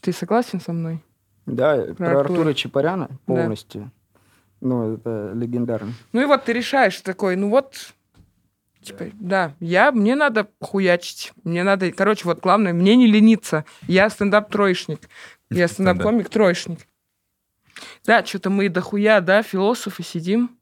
Ты 0.00 0.12
согласен 0.12 0.60
со 0.60 0.72
мной? 0.72 1.04
Да, 1.44 1.76
про, 1.96 2.20
Артура. 2.20 2.20
Артура 2.20 2.54
Чапаряна 2.54 3.10
полностью. 3.26 3.90
Ну, 4.60 4.94
это 4.94 5.32
легендарно. 5.34 5.92
Ну 6.12 6.22
и 6.22 6.24
вот 6.24 6.44
ты 6.44 6.52
решаешь 6.52 7.00
такой, 7.00 7.36
ну 7.36 7.50
вот, 7.50 7.92
типа, 8.82 9.06
да, 9.14 9.54
я, 9.60 9.92
мне 9.92 10.14
надо 10.14 10.48
хуячить, 10.60 11.32
мне 11.44 11.62
надо, 11.62 11.90
короче, 11.92 12.24
вот 12.24 12.40
главное, 12.40 12.72
мне 12.72 12.96
не 12.96 13.06
лениться, 13.06 13.64
я 13.86 14.08
стендап-троечник, 14.10 15.08
я 15.50 15.68
стендап-комик-троечник. 15.68 16.80
Да, 18.04 18.24
что-то 18.24 18.50
мы 18.50 18.68
дохуя, 18.68 19.20
да, 19.20 19.42
философы 19.42 20.02
сидим, 20.02 20.57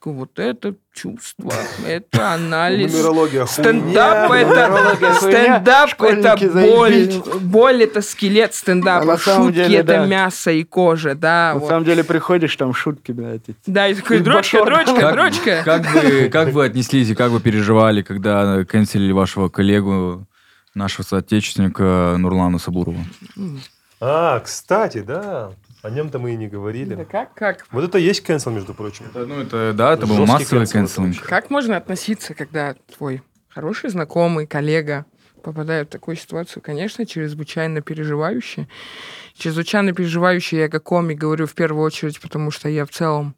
такой, 0.00 0.14
вот 0.14 0.38
это 0.38 0.74
чувство, 0.94 1.52
это 1.86 2.32
анализ. 2.32 2.92
Нумерология 2.96 3.44
Стендап 3.44 4.30
это 4.32 5.14
стендап 5.14 6.00
это 6.00 6.36
боль, 6.52 7.12
боль 7.40 7.82
это 7.82 8.00
скелет 8.00 8.50
А 8.50 8.56
стендапа, 8.56 9.16
самом 9.18 9.48
шутки 9.48 9.56
деле, 9.56 9.78
это 9.78 9.86
да. 9.86 10.06
мясо 10.06 10.50
и 10.50 10.64
кожа, 10.64 11.14
да. 11.14 11.52
На 11.54 11.60
вот. 11.60 11.68
самом 11.68 11.84
деле 11.84 12.02
приходишь, 12.02 12.56
там 12.56 12.72
шутки, 12.72 13.12
блядь. 13.12 13.42
эти. 13.48 13.56
Да, 13.66 13.88
и 13.88 13.94
такой 13.94 14.20
дрочка, 14.20 14.64
дрочка, 14.64 14.94
Как, 14.94 15.12
дрочка. 15.12 15.62
как 15.64 15.94
вы, 15.94 16.28
как 16.30 16.52
вы 16.52 16.64
отнеслись 16.64 17.10
и 17.10 17.14
как 17.14 17.30
вы 17.30 17.40
переживали, 17.40 18.00
когда 18.00 18.64
канцелили 18.64 19.12
вашего 19.12 19.48
коллегу, 19.50 20.26
нашего 20.74 21.04
соотечественника 21.04 22.14
Нурлана 22.16 22.58
Сабурова? 22.58 23.04
А, 24.00 24.40
кстати, 24.40 25.00
да. 25.00 25.50
О 25.82 25.90
нем-то 25.90 26.18
мы 26.18 26.34
и 26.34 26.36
не 26.36 26.46
говорили. 26.46 26.94
Да 26.94 27.04
как, 27.04 27.34
как? 27.34 27.66
Вот 27.70 27.84
это 27.84 27.98
и 27.98 28.02
есть 28.02 28.28
cancel, 28.28 28.52
между 28.52 28.74
прочим. 28.74 29.06
Это, 29.06 29.24
ну, 29.24 29.40
это, 29.40 29.72
да, 29.72 29.94
это 29.94 30.06
был 30.06 30.26
массовый 30.26 30.64
это 30.64 30.88
Как 31.26 31.48
можно 31.48 31.76
относиться, 31.76 32.34
когда 32.34 32.74
твой 32.96 33.22
хороший 33.48 33.88
знакомый, 33.88 34.46
коллега 34.46 35.06
попадает 35.42 35.88
в 35.88 35.90
такую 35.90 36.16
ситуацию? 36.16 36.62
Конечно, 36.62 37.06
чрезвычайно 37.06 37.80
переживающий. 37.80 38.68
Чрезвычайно 39.34 39.92
переживающий 39.92 40.58
я 40.58 40.68
как 40.68 40.82
комик 40.82 41.18
говорю 41.18 41.46
в 41.46 41.54
первую 41.54 41.82
очередь, 41.82 42.20
потому 42.20 42.50
что 42.50 42.68
я 42.68 42.84
в 42.84 42.90
целом 42.90 43.34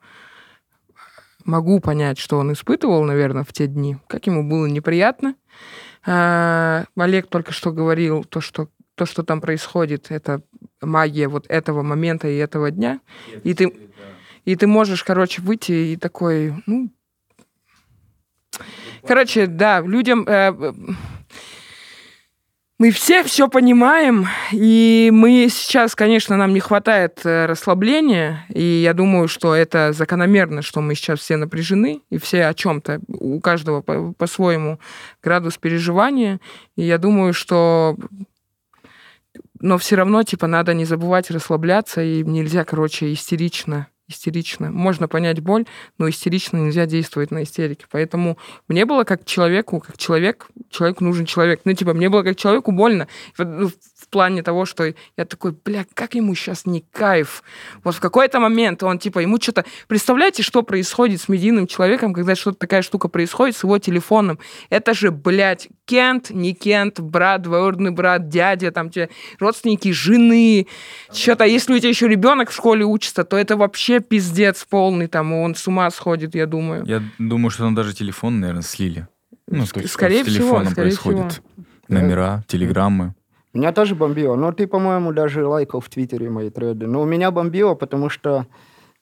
могу 1.45 1.78
понять, 1.78 2.18
что 2.18 2.38
он 2.38 2.53
испытывал, 2.53 3.05
наверное, 3.05 3.45
в 3.45 3.53
те 3.53 3.68
дни, 3.68 3.99
как 4.09 4.26
ему 4.26 4.49
было 4.49 4.66
неприятно. 4.66 5.36
А, 6.05 6.84
Олег 6.97 7.28
только 7.28 7.53
что 7.53 7.70
говорил, 7.70 8.24
то, 8.24 8.40
что 8.40 8.68
то, 8.95 9.07
что 9.07 9.22
там 9.22 9.40
происходит, 9.40 10.11
это 10.11 10.43
магия 10.80 11.28
вот 11.28 11.47
этого 11.49 11.82
момента 11.82 12.28
и 12.28 12.36
этого 12.36 12.70
дня. 12.70 13.01
И 13.45 13.55
ты, 13.55 13.72
и 14.45 14.57
ты 14.57 14.66
можешь, 14.66 15.05
короче, 15.05 15.43
выйти 15.43 15.72
и 15.72 15.97
такой, 15.97 16.55
ну... 16.66 16.90
Короче, 19.07 19.47
да, 19.47 19.80
людям... 19.80 20.24
э, 20.28 20.72
мы 22.82 22.90
все 22.90 23.22
все 23.22 23.47
понимаем, 23.49 24.26
и 24.51 25.11
мы 25.12 25.47
сейчас, 25.49 25.95
конечно, 25.95 26.36
нам 26.36 26.53
не 26.53 26.59
хватает 26.59 27.20
э, 27.22 27.47
расслабления, 27.47 28.45
и 28.49 28.61
я 28.61 28.93
думаю, 28.93 29.28
что 29.28 29.55
это 29.55 29.93
закономерно, 29.93 30.62
что 30.62 30.80
мы 30.80 30.97
сейчас 30.97 31.20
все 31.20 31.36
напряжены, 31.36 32.03
и 32.11 32.18
все 32.18 32.47
о 32.47 32.55
чем-то, 32.55 33.01
у 33.07 33.38
каждого 33.38 33.82
по- 33.82 34.12
по-своему 34.14 34.80
градус 35.22 35.59
переживания, 35.59 36.40
и 36.74 36.82
я 36.82 36.99
думаю, 36.99 37.34
что 37.34 37.97
но 39.61 39.78
все 39.78 39.97
равно, 39.97 40.22
типа, 40.22 40.47
надо 40.47 40.74
не 40.74 40.85
забывать 40.85 41.30
расслабляться, 41.30 42.03
и 42.03 42.22
нельзя, 42.24 42.64
короче, 42.64 43.12
истерично, 43.12 43.89
истерично. 44.09 44.70
Можно 44.70 45.09
понять 45.09 45.41
боль, 45.41 45.66
но 45.99 46.09
истерично 46.09 46.59
нельзя 46.59 46.87
действовать 46.87 47.30
на 47.30 47.43
истерике. 47.45 47.87
Поэтому 47.91 48.39
мне 48.68 48.85
было 48.85 49.05
как 49.05 49.24
человеку, 49.24 49.80
как 49.80 49.99
человек, 49.99 50.49
человеку 50.70 51.05
нужен 51.05 51.26
человек. 51.26 51.61
Ну, 51.64 51.72
типа, 51.72 51.95
мне 51.95 52.09
было 52.09 52.22
как 52.22 52.37
человеку 52.37 52.72
больно. 52.72 53.09
Ну, 53.39 53.70
плане 54.13 54.45
того, 54.45 54.65
что 54.67 54.85
я 55.17 55.25
такой, 55.25 55.57
бля, 55.65 55.85
как 55.95 56.15
ему 56.15 56.35
сейчас 56.37 56.67
не 56.67 56.85
кайф. 56.93 57.43
Вот 57.83 57.97
в 57.97 58.01
какой-то 58.01 58.39
момент 58.39 58.83
он, 58.85 59.01
типа, 59.01 59.19
ему 59.19 59.39
что-то... 59.41 59.65
Представляете, 59.89 60.45
что 60.45 60.63
происходит 60.63 61.21
с 61.21 61.29
медийным 61.29 61.67
человеком, 61.67 62.13
когда 62.15 62.37
что-то 62.37 62.59
такая 62.59 62.83
штука 62.83 63.09
происходит 63.09 63.57
с 63.57 63.65
его 63.65 63.79
телефоном? 63.79 64.39
Это 64.71 64.95
же, 64.95 65.11
блядь, 65.11 65.69
Кент, 65.87 66.31
не 66.31 66.55
Кент, 66.55 67.01
брат, 67.01 67.43
двоюродный 67.43 67.91
брат, 67.91 68.29
дядя, 68.29 68.71
там 68.71 68.91
те 68.91 69.09
родственники 69.41 69.91
жены, 69.91 70.69
что-то. 71.13 71.45
Если 71.45 71.75
у 71.75 71.79
тебя 71.79 71.89
еще 71.89 72.07
ребенок 72.07 72.51
в 72.51 72.55
школе 72.55 72.85
учится, 72.85 73.25
то 73.25 73.37
это 73.37 73.57
вообще 73.57 74.01
пиздец 74.01 74.65
полный, 74.69 75.09
там, 75.09 75.33
он 75.33 75.55
с 75.55 75.67
ума 75.67 75.91
сходит, 75.91 76.35
я 76.35 76.47
думаю. 76.47 76.85
Я 76.87 77.03
думаю, 77.19 77.51
что 77.51 77.65
там 77.65 77.75
даже 77.75 77.95
телефон, 77.95 78.41
наверное, 78.41 78.63
слили. 78.63 79.09
Ну, 79.49 79.67
то 79.67 79.81
есть 79.81 79.93
скорее 79.93 80.23
с 80.23 80.27
всего, 80.29 80.45
телефоном 80.45 80.73
скорее 80.73 80.89
происходит. 80.89 81.43
Номера, 81.89 82.45
телеграммы. 82.47 83.15
Меня 83.53 83.73
тоже 83.73 83.95
бомбило. 83.95 84.35
Но 84.35 84.53
ты, 84.53 84.67
по-моему, 84.67 85.13
даже 85.13 85.47
лайкал 85.47 85.81
в 85.81 85.89
Твиттере 85.89 86.31
мои 86.31 86.51
треды. 86.51 86.87
Но 86.87 87.05
меня 87.05 87.31
бомбило, 87.31 87.75
потому 87.75 88.09
что 88.09 88.47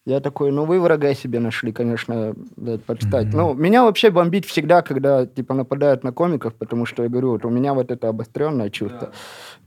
я 0.06 0.20
такой, 0.20 0.50
ну 0.50 0.64
вы 0.64 0.80
врага 0.80 1.12
себе 1.14 1.40
нашли, 1.40 1.72
конечно, 1.72 2.34
блядь, 2.56 2.82
почитать. 2.82 3.26
Мгм. 3.26 3.36
Ну, 3.36 3.54
меня 3.54 3.84
вообще 3.84 4.10
бомбит 4.10 4.46
всегда, 4.46 4.80
когда, 4.80 5.26
типа, 5.26 5.54
нападают 5.54 6.04
на 6.04 6.12
комиков, 6.12 6.54
потому 6.54 6.86
что, 6.86 7.02
я 7.02 7.08
говорю, 7.10 7.32
вот 7.32 7.44
у 7.44 7.50
меня 7.50 7.74
вот 7.74 7.90
это 7.90 8.08
обостренное 8.08 8.70
чувство. 8.70 9.12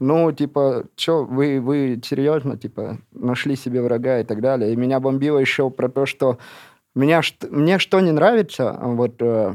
Ну, 0.00 0.32
типа, 0.32 0.86
что, 0.96 1.24
вы, 1.24 1.60
вы 1.60 2.00
серьезно, 2.04 2.58
типа, 2.58 2.98
нашли 3.12 3.54
себе 3.54 3.80
врага 3.80 4.20
и 4.20 4.24
так 4.24 4.40
далее. 4.40 4.72
И 4.72 4.76
меня 4.76 4.98
бомбило 4.98 5.38
еще 5.38 5.70
про 5.70 5.88
то, 5.88 6.04
что 6.04 6.38
меня, 6.96 7.22
мне 7.50 7.78
что 7.78 8.00
не 8.00 8.10
нравится, 8.10 8.70
а, 8.70 8.88
вот 8.88 9.14
э, 9.20 9.54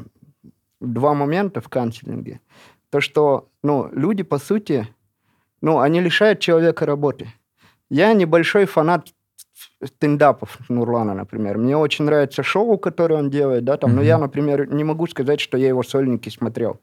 два 0.79 1.13
момента 1.13 1.61
в 1.61 1.67
канцелинге. 1.67 2.39
То, 2.89 3.01
что, 3.01 3.49
ну, 3.63 3.89
люди, 3.91 4.23
по 4.23 4.37
сути, 4.37 4.87
ну, 5.61 5.79
они 5.79 6.01
лишают 6.01 6.39
человека 6.39 6.85
работы. 6.85 7.27
Я 7.89 8.13
небольшой 8.13 8.65
фанат 8.65 9.07
стендапов 9.83 10.57
Нурлана, 10.69 11.13
например. 11.13 11.57
Мне 11.57 11.75
очень 11.77 12.05
нравится 12.05 12.43
шоу, 12.43 12.77
которое 12.77 13.15
он 13.15 13.29
делает, 13.29 13.63
да, 13.63 13.77
там, 13.77 13.91
но 13.91 13.97
Мгм. 13.97 14.05
я, 14.07 14.17
например, 14.17 14.71
не 14.71 14.83
могу 14.83 15.07
сказать, 15.07 15.39
что 15.39 15.57
я 15.57 15.67
его 15.67 15.83
сольники 15.83 16.29
смотрел 16.29 16.79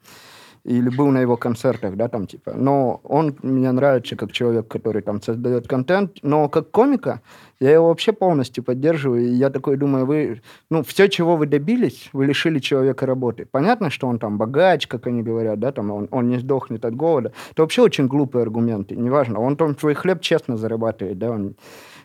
или 0.64 0.88
был 0.88 1.08
на 1.08 1.20
его 1.20 1.36
концертах, 1.36 1.96
да, 1.96 2.08
там, 2.08 2.26
типа. 2.26 2.52
Но 2.54 3.00
он 3.04 3.36
мне 3.42 3.70
нравится 3.72 4.16
как 4.16 4.32
человек, 4.32 4.68
который 4.68 5.02
там 5.02 5.22
создает 5.22 5.68
контент, 5.68 6.18
но 6.22 6.48
как 6.48 6.70
комика 6.70 7.20
я 7.60 7.72
его 7.72 7.88
вообще 7.88 8.12
полностью 8.12 8.62
поддерживаю, 8.62 9.24
и 9.24 9.30
я 9.30 9.50
такой 9.50 9.76
думаю, 9.76 10.04
вы, 10.04 10.42
ну, 10.70 10.82
все, 10.82 11.08
чего 11.08 11.36
вы 11.36 11.46
добились, 11.46 12.10
вы 12.12 12.26
лишили 12.26 12.58
человека 12.58 13.06
работы. 13.06 13.46
Понятно, 13.50 13.90
что 13.90 14.08
он 14.08 14.18
там 14.18 14.36
богач, 14.36 14.86
как 14.86 15.06
они 15.06 15.22
говорят, 15.22 15.58
да, 15.58 15.72
там, 15.72 15.90
он, 15.90 16.08
он 16.10 16.28
не 16.28 16.38
сдохнет 16.38 16.84
от 16.84 16.94
голода. 16.94 17.32
Это 17.52 17.62
вообще 17.62 17.82
очень 17.82 18.08
глупые 18.08 18.42
аргументы, 18.42 18.94
неважно. 18.94 19.40
Он 19.40 19.56
там 19.56 19.78
свой 19.78 19.94
хлеб 19.94 20.20
честно 20.20 20.56
зарабатывает, 20.56 21.18
да, 21.18 21.30
он, 21.30 21.54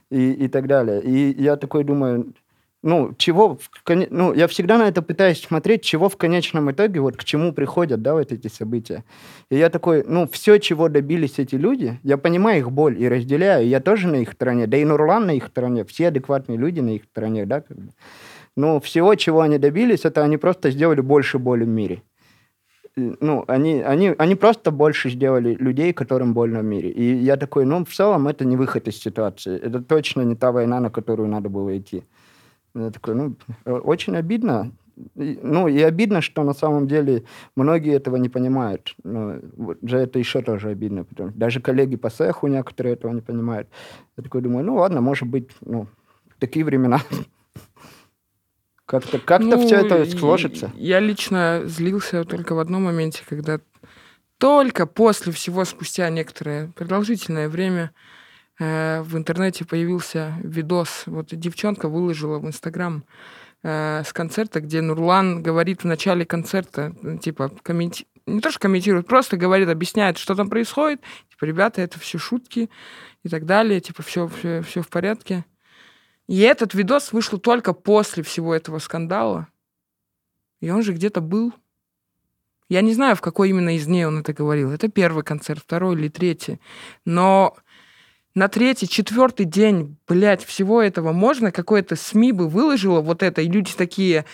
и, 0.10 0.32
и 0.32 0.48
так 0.48 0.68
далее. 0.68 1.02
И 1.02 1.42
я 1.42 1.56
такой 1.56 1.84
думаю, 1.84 2.34
ну, 2.84 3.14
чего, 3.18 3.58
в 3.58 3.70
ну, 4.10 4.34
я 4.34 4.48
всегда 4.48 4.78
на 4.78 4.88
это 4.88 5.02
пытаюсь 5.02 5.42
смотреть, 5.42 5.84
чего 5.84 6.10
в 6.10 6.18
конечном 6.18 6.72
итоге, 6.72 7.00
вот 7.00 7.16
к 7.16 7.24
чему 7.24 7.54
приходят, 7.54 8.02
да, 8.02 8.14
вот 8.14 8.32
эти 8.32 8.48
события. 8.48 9.04
И 9.50 9.58
я 9.58 9.70
такой, 9.70 10.04
ну, 10.08 10.28
все, 10.28 10.58
чего 10.58 10.90
добились 10.90 11.38
эти 11.38 11.56
люди, 11.56 12.00
я 12.04 12.18
понимаю 12.18 12.60
их 12.60 12.72
боль 12.72 13.00
и 13.00 13.08
разделяю, 13.08 13.68
я 13.68 13.80
тоже 13.80 14.08
на 14.08 14.16
их 14.16 14.32
стороне, 14.32 14.66
да 14.66 14.78
и 14.78 14.86
Нурлан 14.86 15.28
на 15.28 15.32
их 15.32 15.48
стороне, 15.48 15.86
все 15.86 16.08
адекватные 16.08 16.58
люди 16.58 16.80
на 16.80 16.96
их 16.96 17.04
стороне, 17.04 17.46
да, 17.46 17.62
как 17.62 17.78
бы. 17.78 17.92
Но 18.58 18.80
всего, 18.80 19.16
чего 19.16 19.42
они 19.42 19.58
добились, 19.58 20.04
это 20.04 20.24
они 20.24 20.38
просто 20.38 20.72
сделали 20.72 21.02
больше 21.02 21.38
боли 21.38 21.64
в 21.64 21.70
мире. 21.70 22.02
Ну, 22.98 23.46
они, 23.48 23.82
они, 23.82 24.14
они 24.18 24.36
просто 24.36 24.72
больше 24.72 25.10
сделали 25.10 25.56
людей, 25.56 25.94
которым 25.94 26.34
больно 26.34 26.60
в 26.60 26.66
мире. 26.66 26.90
И 26.90 27.16
я 27.16 27.38
такой, 27.38 27.66
ну, 27.66 27.86
в 27.86 27.90
целом, 27.94 28.28
это 28.28 28.44
не 28.44 28.58
выход 28.58 28.88
из 28.90 28.98
ситуации. 28.98 29.58
Это 29.58 29.82
точно 29.82 30.24
не 30.24 30.36
та 30.36 30.52
война, 30.52 30.82
на 30.82 30.90
которую 30.90 31.30
надо 31.30 31.48
было 31.48 31.78
идти. 31.78 32.04
Я 32.76 32.92
такой, 32.92 33.16
ну, 33.16 33.36
э, 33.66 33.72
очень 33.72 34.16
обидно. 34.16 34.72
Ну, 35.16 35.68
и 35.68 35.82
обидно, 35.82 36.22
что 36.22 36.44
на 36.44 36.54
самом 36.54 36.88
деле 36.88 37.24
многие 37.56 37.96
этого 37.96 38.18
не 38.18 38.30
понимают. 38.30 38.96
Ну, 39.04 39.42
вот 39.58 39.78
за 39.82 39.98
это 39.98 40.20
еще 40.20 40.42
тоже 40.42 40.70
обидно. 40.70 41.04
Потому, 41.04 41.32
даже 41.32 41.60
коллеги 41.60 41.96
по 41.96 42.10
цеху 42.10 42.48
некоторые 42.48 42.94
этого 42.94 43.12
не 43.12 43.22
понимают. 43.22 43.68
Я 44.18 44.24
такой 44.24 44.42
думаю, 44.42 44.66
ну, 44.66 44.76
ладно, 44.76 45.02
может 45.02 45.28
быть, 45.28 45.50
ну, 45.62 45.88
такие 46.40 46.66
времена. 46.66 47.02
Как-то 48.86 49.20
как 49.20 49.42
Ну, 49.42 49.66
все 49.66 49.78
это 49.78 50.06
сложится. 50.06 50.72
Я 50.76 51.00
лично 51.00 51.62
злился 51.66 52.26
только 52.26 52.56
в 52.56 52.60
одном 52.60 52.84
моменте, 52.84 53.24
когда 53.28 53.60
только 54.38 54.86
после 54.86 55.32
всего, 55.32 55.64
спустя 55.66 56.10
некоторое 56.10 56.72
продолжительное 56.76 57.48
время, 57.48 57.92
в 58.60 59.18
интернете 59.18 59.66
появился 59.66 60.36
видос. 60.44 61.04
Вот 61.06 61.28
девчонка 61.32 61.90
выложила 61.90 62.38
в 62.40 62.48
Инстаграм 62.48 63.04
э, 63.64 64.04
с 64.06 64.14
концерта, 64.14 64.62
где 64.62 64.82
Нурлан 64.82 65.42
говорит 65.42 65.82
в 65.82 65.88
начале 65.88 66.26
концерта, 66.26 66.94
типа, 67.22 67.50
комменти... 67.64 68.08
не 68.26 68.40
то, 68.40 68.52
что 68.52 68.60
комментирует, 68.60 69.08
просто 69.08 69.38
говорит, 69.38 69.70
объясняет, 69.70 70.18
что 70.18 70.36
там 70.36 70.50
происходит. 70.50 71.02
Типа, 71.30 71.46
ребята, 71.46 71.82
это 71.82 72.00
все 72.00 72.18
шутки 72.18 72.70
и 73.24 73.30
так 73.30 73.46
далее. 73.46 73.80
Типа, 73.80 74.04
все, 74.04 74.28
все, 74.28 74.62
все 74.62 74.82
в 74.82 74.90
порядке. 74.90 75.46
И 76.28 76.40
этот 76.40 76.74
видос 76.74 77.12
вышел 77.12 77.40
только 77.40 77.74
после 77.74 78.24
всего 78.24 78.54
этого 78.56 78.80
скандала. 78.80 79.48
И 80.62 80.70
он 80.70 80.84
же 80.84 80.94
где-то 80.94 81.20
был. 81.20 81.54
Я 82.70 82.82
не 82.82 82.94
знаю, 82.94 83.18
в 83.18 83.22
какой 83.22 83.50
именно 83.50 83.76
из 83.76 83.86
дней 83.86 84.06
он 84.06 84.20
это 84.20 84.32
говорил. 84.32 84.72
Это 84.72 84.88
первый 84.88 85.24
концерт, 85.24 85.62
второй 85.62 85.96
или 85.96 86.08
третий. 86.08 86.62
Но 87.04 87.58
на 88.34 88.48
третий, 88.48 88.88
четвертый 88.88 89.46
день, 89.46 89.98
блядь, 90.08 90.44
всего 90.44 90.82
этого 90.82 91.12
можно? 91.12 91.52
Какое-то 91.52 91.96
СМИ 91.96 92.32
бы 92.32 92.48
выложило 92.48 93.02
вот 93.02 93.24
это, 93.24 93.42
и 93.42 93.50
люди 93.50 93.74
такие, 93.76 94.26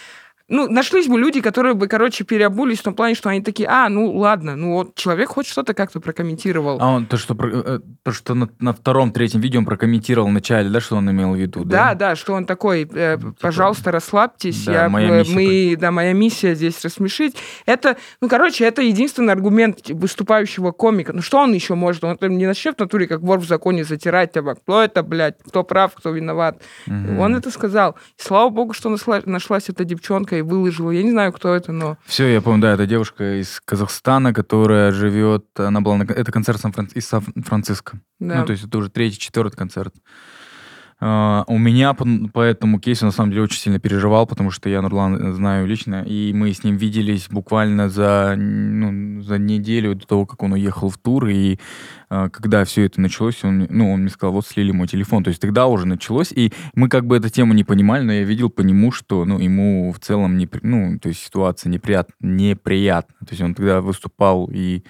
ну, 0.49 0.69
нашлись 0.69 1.07
бы 1.07 1.19
люди, 1.19 1.41
которые 1.41 1.73
бы, 1.73 1.87
короче, 1.87 2.23
переобулись 2.23 2.79
в 2.79 2.83
том 2.83 2.93
плане, 2.93 3.15
что 3.15 3.29
они 3.29 3.41
такие, 3.41 3.67
а, 3.67 3.89
ну, 3.89 4.15
ладно, 4.15 4.55
ну, 4.55 4.73
вот 4.73 4.95
человек 4.95 5.29
хоть 5.29 5.45
что-то 5.47 5.73
как-то 5.73 5.99
прокомментировал. 5.99 6.77
А 6.79 6.87
он 6.91 7.05
то, 7.05 7.17
что, 7.17 7.35
э, 7.35 7.79
то, 8.03 8.11
что 8.11 8.33
на, 8.33 8.49
на 8.59 8.73
втором, 8.73 9.11
третьем 9.11 9.41
видео 9.41 9.59
он 9.59 9.65
прокомментировал 9.65 10.27
в 10.29 10.31
начале, 10.31 10.69
да, 10.69 10.79
что 10.79 10.95
он 10.95 11.11
имел 11.11 11.33
в 11.33 11.35
виду, 11.35 11.65
Да, 11.65 11.89
да? 11.89 11.95
да, 11.95 12.15
что 12.15 12.33
он 12.33 12.45
такой, 12.45 12.89
э, 12.89 13.17
пожалуйста, 13.41 13.91
расслабьтесь, 13.91 14.63
да, 14.65 14.83
я, 14.83 14.89
моя 14.89 15.09
э, 15.09 15.19
миссия 15.19 15.35
мы, 15.35 15.75
да, 15.77 15.91
моя 15.91 16.13
миссия 16.13 16.55
здесь 16.55 16.81
рассмешить. 16.83 17.35
Это, 17.65 17.97
ну, 18.21 18.29
короче, 18.29 18.63
это 18.63 18.81
единственный 18.81 19.33
аргумент 19.33 19.89
выступающего 19.89 20.71
комика. 20.71 21.11
Ну, 21.11 21.21
что 21.21 21.39
он 21.39 21.53
еще 21.53 21.75
может? 21.75 22.03
Он 22.05 22.17
там 22.17 22.37
не 22.37 22.45
начнет 22.47 22.75
в 22.77 22.79
натуре, 22.79 23.07
как 23.07 23.19
вор 23.21 23.39
в 23.39 23.45
законе, 23.45 23.83
затирать 23.83 24.31
тебя, 24.31 24.55
кто 24.55 24.81
это, 24.81 25.03
блядь, 25.03 25.35
кто 25.45 25.63
прав, 25.63 25.93
кто 25.93 26.11
виноват. 26.11 26.61
Мгм. 26.85 27.19
Он 27.19 27.35
это 27.35 27.51
сказал. 27.51 27.97
И 28.17 28.21
слава 28.21 28.49
богу, 28.49 28.73
что 28.73 28.89
нашла- 28.89 29.21
нашлась 29.25 29.67
эта 29.67 29.83
девчонка 29.83 30.36
и 30.39 30.41
выложила. 30.41 30.91
Я 30.91 31.03
не 31.03 31.11
знаю, 31.11 31.33
кто 31.33 31.53
это, 31.53 31.71
но... 31.71 31.97
Все, 32.05 32.27
я 32.27 32.41
помню, 32.41 32.61
да, 32.61 32.73
это 32.73 32.85
девушка 32.85 33.39
из 33.39 33.61
Казахстана, 33.65 34.33
которая 34.33 34.91
живет, 34.91 35.45
она 35.57 35.81
была 35.81 35.97
на, 35.97 36.03
это 36.03 36.31
концерт 36.31 36.59
Сан-Фран- 36.59 36.91
из 36.93 37.07
Сан-Франциско. 37.07 37.99
Да. 38.19 38.39
Ну, 38.39 38.45
то 38.45 38.51
есть 38.51 38.63
это 38.65 38.77
уже 38.77 38.89
третий, 38.89 39.19
четвертый 39.19 39.57
концерт. 39.57 39.93
А, 40.99 41.43
у 41.47 41.59
меня 41.59 41.93
по, 41.93 42.05
по 42.33 42.41
этому 42.41 42.79
кейсу 42.79 43.05
на 43.05 43.11
самом 43.11 43.29
деле 43.29 43.43
очень 43.43 43.59
сильно 43.59 43.79
переживал, 43.79 44.25
потому 44.25 44.49
что 44.49 44.67
я 44.67 44.81
Нурлан 44.81 45.33
знаю 45.33 45.67
лично, 45.67 46.03
и 46.03 46.33
мы 46.33 46.51
с 46.51 46.63
ним 46.63 46.75
виделись 46.75 47.27
буквально 47.29 47.87
за, 47.87 48.33
ну, 48.35 49.21
за 49.21 49.37
неделю 49.37 49.93
до 49.93 50.07
того, 50.07 50.25
как 50.25 50.41
он 50.41 50.53
уехал 50.53 50.89
в 50.89 50.97
тур, 50.97 51.27
и 51.27 51.59
а, 52.09 52.29
когда 52.29 52.65
все 52.65 52.85
это 52.85 52.99
началось, 52.99 53.43
он, 53.43 53.67
ну, 53.69 53.91
он 53.91 54.01
мне 54.01 54.09
сказал, 54.09 54.33
вот 54.33 54.47
слили 54.47 54.71
мой 54.71 54.87
телефон, 54.87 55.23
то 55.23 55.27
есть 55.27 55.39
тогда 55.39 55.67
уже 55.67 55.85
началось, 55.85 56.31
и 56.31 56.51
мы 56.73 56.89
как 56.89 57.05
бы 57.05 57.15
эту 57.15 57.29
тему 57.29 57.53
не 57.53 57.63
понимали, 57.63 58.03
но 58.03 58.13
я 58.13 58.23
видел 58.23 58.49
по 58.49 58.61
нему, 58.61 58.91
что, 58.91 59.23
ну, 59.23 59.37
ему 59.37 59.93
в 59.93 59.99
целом, 59.99 60.35
не, 60.35 60.49
ну, 60.63 60.97
то 60.97 61.09
есть 61.09 61.23
ситуация 61.23 61.69
неприят, 61.69 62.09
неприятна, 62.21 63.15
то 63.19 63.33
есть 63.33 63.41
он 63.43 63.53
тогда 63.53 63.81
выступал 63.81 64.49
и 64.51 64.83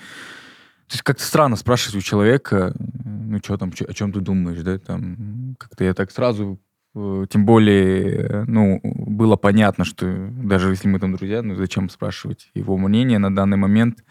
то 0.88 0.94
есть 0.94 1.04
как-то 1.04 1.24
странно 1.24 1.58
спрашивать 1.58 1.98
у 1.98 2.02
человека, 2.02 2.74
ну 2.80 3.40
что 3.40 3.58
там, 3.58 3.74
о 3.88 3.94
чем 3.94 4.14
ты 4.14 4.22
думаешь, 4.22 4.62
да, 4.62 4.80
там, 4.80 5.56
как-то 5.60 5.84
я 5.84 5.94
так 5.94 6.12
сразу, 6.12 6.62
э, 6.96 7.26
тем 7.30 7.46
более, 7.46 8.46
ну, 8.48 8.80
было 8.84 9.36
понятно, 9.36 9.84
что 9.84 10.30
даже 10.32 10.70
если 10.70 10.88
мы 10.88 11.00
там 11.00 11.14
друзья, 11.14 11.42
ну 11.42 11.56
зачем 11.56 11.90
спрашивать 11.90 12.50
его 12.54 12.78
мнение 12.78 13.20
на 13.20 13.36
данный 13.36 13.58
момент. 13.58 14.04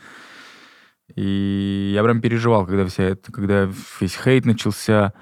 И 1.15 1.93
я 1.95 2.03
прям 2.03 2.21
переживал, 2.21 2.67
когда 2.67 2.85
вся 2.85 3.05
это, 3.05 3.33
когда 3.33 3.71
весь 4.01 4.17
хейт 4.17 4.45
начался. 4.45 5.15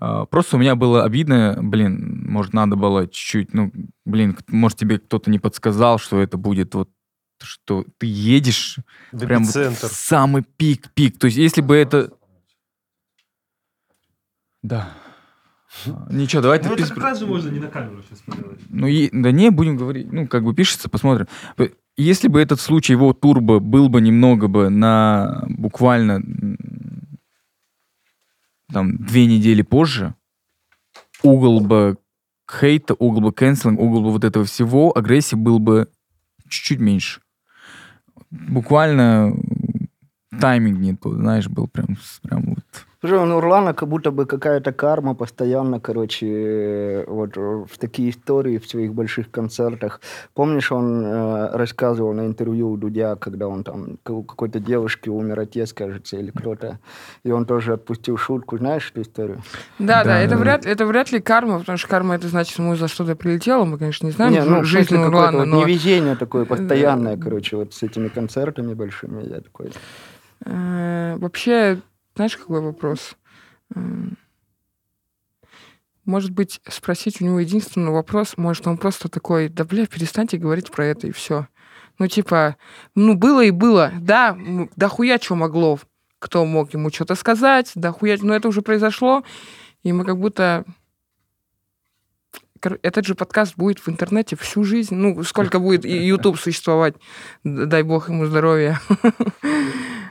А, 0.00 0.24
Просто 0.24 0.56
у 0.56 0.58
меня 0.58 0.76
было 0.76 1.04
обидно, 1.04 1.58
блин, 1.60 2.24
может, 2.26 2.54
надо 2.54 2.76
было 2.76 3.06
чуть-чуть, 3.06 3.52
ну, 3.52 3.70
блин, 4.06 4.38
может, 4.48 4.78
тебе 4.78 4.98
кто-то 4.98 5.30
не 5.30 5.38
подсказал, 5.38 5.98
что 5.98 6.22
это 6.22 6.38
будет 6.38 6.74
вот, 6.74 6.88
что 7.44 7.84
ты 7.98 8.06
едешь 8.06 8.78
В 9.12 9.18
прям 9.26 9.44
вот 9.44 9.54
в 9.54 9.78
самый 9.92 10.42
пик-пик. 10.42 11.18
То 11.18 11.26
есть, 11.26 11.36
если 11.36 11.60
бы 11.60 11.76
это... 11.76 12.12
Да. 14.62 14.92
Ничего, 16.10 16.42
давайте... 16.42 16.68
Ну, 16.68 16.74
это 16.74 16.84
пис- 16.84 16.88
как 16.88 16.98
раз 16.98 17.18
же 17.18 17.26
можно 17.26 17.50
не 17.50 17.60
на 17.60 17.68
камеру 17.68 18.02
сейчас 18.02 18.20
поделать. 18.20 18.60
Ну, 18.68 18.86
и- 18.86 19.10
да 19.12 19.30
не, 19.30 19.50
будем 19.50 19.76
говорить. 19.76 20.10
Ну, 20.10 20.26
как 20.26 20.44
бы 20.44 20.54
пишется, 20.54 20.88
посмотрим. 20.88 21.28
Если 21.98 22.28
бы 22.28 22.40
этот 22.40 22.60
случай, 22.60 22.92
его 22.92 23.12
турбо, 23.12 23.58
был 23.58 23.88
бы 23.88 24.00
немного 24.00 24.48
бы 24.48 24.68
на 24.70 25.44
буквально 25.48 26.22
там 28.72 28.96
две 28.98 29.26
недели 29.26 29.62
позже, 29.62 30.14
угол 31.22 31.60
бы 31.60 31.98
хейта, 32.50 32.94
угол 32.94 33.20
бы 33.22 33.32
кэнселинг, 33.32 33.80
угол 33.80 34.02
бы 34.02 34.12
вот 34.12 34.24
этого 34.24 34.44
всего, 34.44 34.96
агрессии 34.96 35.36
был 35.36 35.58
бы 35.58 35.88
чуть-чуть 36.48 36.80
меньше. 36.80 37.20
Буквально 38.30 39.34
тайминг 40.40 40.78
не 40.78 40.94
тот, 40.94 41.14
знаешь, 41.16 41.48
был 41.48 41.68
прям, 41.68 41.96
прям 42.22 42.42
вот. 42.54 42.85
Слушай, 43.06 43.22
у 43.22 43.26
Нурлана 43.26 43.72
как 43.72 43.88
будто 43.88 44.10
бы 44.10 44.26
какая-то 44.26 44.72
карма 44.72 45.14
постоянно, 45.14 45.78
короче, 45.78 46.26
э, 46.26 47.04
вот 47.06 47.36
э, 47.36 47.40
в 47.40 47.78
такие 47.78 48.10
истории 48.10 48.58
в 48.58 48.66
своих 48.66 48.94
больших 48.94 49.30
концертах. 49.30 50.00
Помнишь, 50.34 50.72
он 50.72 51.04
э, 51.04 51.56
рассказывал 51.56 52.14
на 52.14 52.26
интервью 52.26 52.70
у 52.70 52.76
Дудя, 52.76 53.14
когда 53.14 53.46
он 53.46 53.62
там 53.62 53.98
какой-то 54.02 54.58
девушки 54.58 55.08
умер 55.08 55.38
отец, 55.38 55.72
кажется, 55.72 56.16
или 56.16 56.32
кто-то, 56.32 56.80
и 57.22 57.30
он 57.30 57.46
тоже 57.46 57.74
отпустил 57.74 58.16
шутку. 58.16 58.58
Знаешь 58.58 58.90
эту 58.90 59.02
историю? 59.02 59.40
Да, 59.78 60.02
да, 60.02 60.04
Да, 60.04 60.18
это, 60.18 60.34
да. 60.34 60.40
вряд, 60.40 60.66
это 60.66 60.84
вряд 60.84 61.12
ли 61.12 61.20
карма, 61.20 61.60
потому 61.60 61.78
что 61.78 61.86
карма 61.86 62.16
это 62.16 62.26
значит, 62.26 62.58
ему 62.58 62.74
за 62.74 62.88
что-то 62.88 63.14
прилетело. 63.14 63.64
Мы, 63.64 63.78
конечно, 63.78 64.06
не 64.06 64.12
знаем 64.12 64.32
Не, 64.32 64.42
ну, 64.42 64.64
жизнь 64.64 64.96
Нурлана, 64.96 65.38
вот 65.38 65.46
но 65.46 65.62
невезение 65.62 66.16
такое 66.16 66.44
постоянное, 66.44 67.16
короче, 67.16 67.56
вот 67.56 67.72
с 67.72 67.84
этими 67.84 68.08
концертами 68.08 68.74
большими. 68.74 69.22
Я 69.28 69.40
такой... 69.42 69.70
э, 70.44 71.16
вообще, 71.20 71.78
знаешь, 72.16 72.36
какой 72.36 72.60
вопрос? 72.60 73.16
М, 73.74 74.16
Может 76.04 76.30
быть, 76.30 76.60
спросить 76.68 77.20
у 77.20 77.24
него 77.24 77.40
единственный 77.40 77.90
вопрос, 77.90 78.36
может, 78.36 78.66
он 78.68 78.78
просто 78.78 79.08
такой, 79.08 79.48
да, 79.48 79.64
бля, 79.64 79.86
перестаньте 79.86 80.38
говорить 80.38 80.70
про 80.70 80.86
это, 80.86 81.08
и 81.08 81.10
все. 81.10 81.48
Ну, 81.98 82.06
типа, 82.06 82.56
ну, 82.94 83.14
было 83.14 83.42
и 83.44 83.50
было. 83.50 83.92
Да, 84.00 84.38
да 84.76 84.88
хуя 84.88 85.18
что 85.18 85.34
могло. 85.34 85.80
Кто 86.18 86.44
мог 86.44 86.72
ему 86.72 86.90
что-то 86.90 87.16
сказать, 87.16 87.72
да 87.74 87.90
хуя, 87.90 88.16
но 88.20 88.34
это 88.34 88.48
уже 88.48 88.62
произошло, 88.62 89.24
и 89.82 89.92
мы 89.92 90.04
как 90.04 90.18
будто... 90.18 90.64
Этот 92.82 93.04
же 93.04 93.14
подкаст 93.14 93.56
будет 93.56 93.80
в 93.80 93.88
интернете 93.88 94.34
всю 94.36 94.64
жизнь. 94.64 94.94
Ну, 94.94 95.22
сколько 95.24 95.58
будет 95.58 95.84
YouTube 95.84 96.38
существовать. 96.38 96.94
Дай 97.44 97.82
бог 97.82 98.08
ему 98.08 98.26
здоровья. 98.26 98.80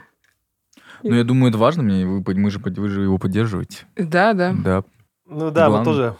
Ну, 1.02 1.14
я 1.14 1.24
думаю, 1.24 1.50
это 1.50 1.58
важно 1.58 1.82
мне, 1.82 2.06
вы, 2.06 2.22
мы 2.34 2.50
же, 2.50 2.58
вы 2.58 2.88
же 2.88 3.02
его 3.02 3.18
поддерживаете. 3.18 3.86
Да, 3.96 4.32
да. 4.32 4.54
Да. 4.64 4.84
Ну 5.26 5.50
да, 5.50 5.68
Главное. 5.68 5.84
тоже. 5.84 6.16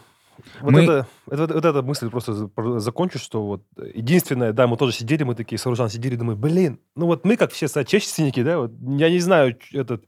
Вот, 0.61 0.73
Мы- 0.73 0.83
это, 0.85 1.07
это- 1.31 1.55
вот 1.55 1.65
эта 1.65 1.83
мысль 1.83 2.11
просто 2.11 2.33
за- 2.35 2.49
про- 2.49 2.79
закончу, 2.79 3.19
что 3.19 3.45
вот 3.47 3.63
единственное, 3.95 4.53
да, 4.53 4.67
мы 4.67 4.77
тоже 4.77 4.93
сидели, 4.93 5.23
мы 5.25 5.35
такие 5.35 5.59
с 5.59 5.67
Оружан 5.67 5.89
сидели, 5.89 6.15
думаю, 6.17 6.37
блин, 6.37 6.79
ну 6.95 7.07
вот 7.07 7.25
мы 7.25 7.37
как 7.37 7.53
все 7.53 7.69
соотечественники, 7.69 8.43
да, 8.43 8.59
вот 8.59 8.73
я 8.83 9.11
не 9.11 9.19
знаю, 9.19 9.57
этот, 9.73 10.05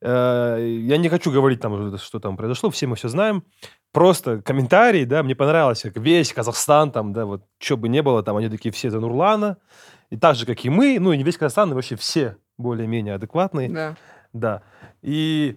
э, 0.00 0.78
я 0.82 0.96
не 0.96 1.08
хочу 1.08 1.30
говорить 1.30 1.60
там, 1.60 1.96
что 1.98 2.18
там 2.20 2.36
произошло, 2.36 2.70
все 2.70 2.86
мы 2.86 2.96
все 2.96 3.08
знаем, 3.08 3.44
просто 3.92 4.42
комментарии, 4.42 5.04
да, 5.04 5.22
мне 5.22 5.34
понравилось, 5.34 5.82
как 5.82 5.96
весь 5.96 6.32
Казахстан 6.32 6.90
там, 6.90 7.12
да, 7.12 7.24
вот, 7.24 7.42
что 7.58 7.76
бы 7.76 7.88
не 7.88 8.02
было, 8.02 8.22
там, 8.22 8.36
они 8.36 8.48
такие 8.48 8.72
все 8.72 8.90
за 8.90 9.00
Нурлана, 9.00 9.56
и 10.10 10.16
так 10.16 10.36
же, 10.36 10.46
как 10.46 10.64
и 10.64 10.70
мы, 10.70 10.98
ну, 11.00 11.12
и 11.12 11.16
не 11.16 11.24
весь 11.24 11.36
Казахстан, 11.36 11.70
и 11.70 11.74
вообще 11.74 11.96
все 11.96 12.36
более-менее 12.58 13.14
адекватные. 13.14 13.68
Да. 13.70 13.96
Да. 14.32 14.62
И 15.00 15.56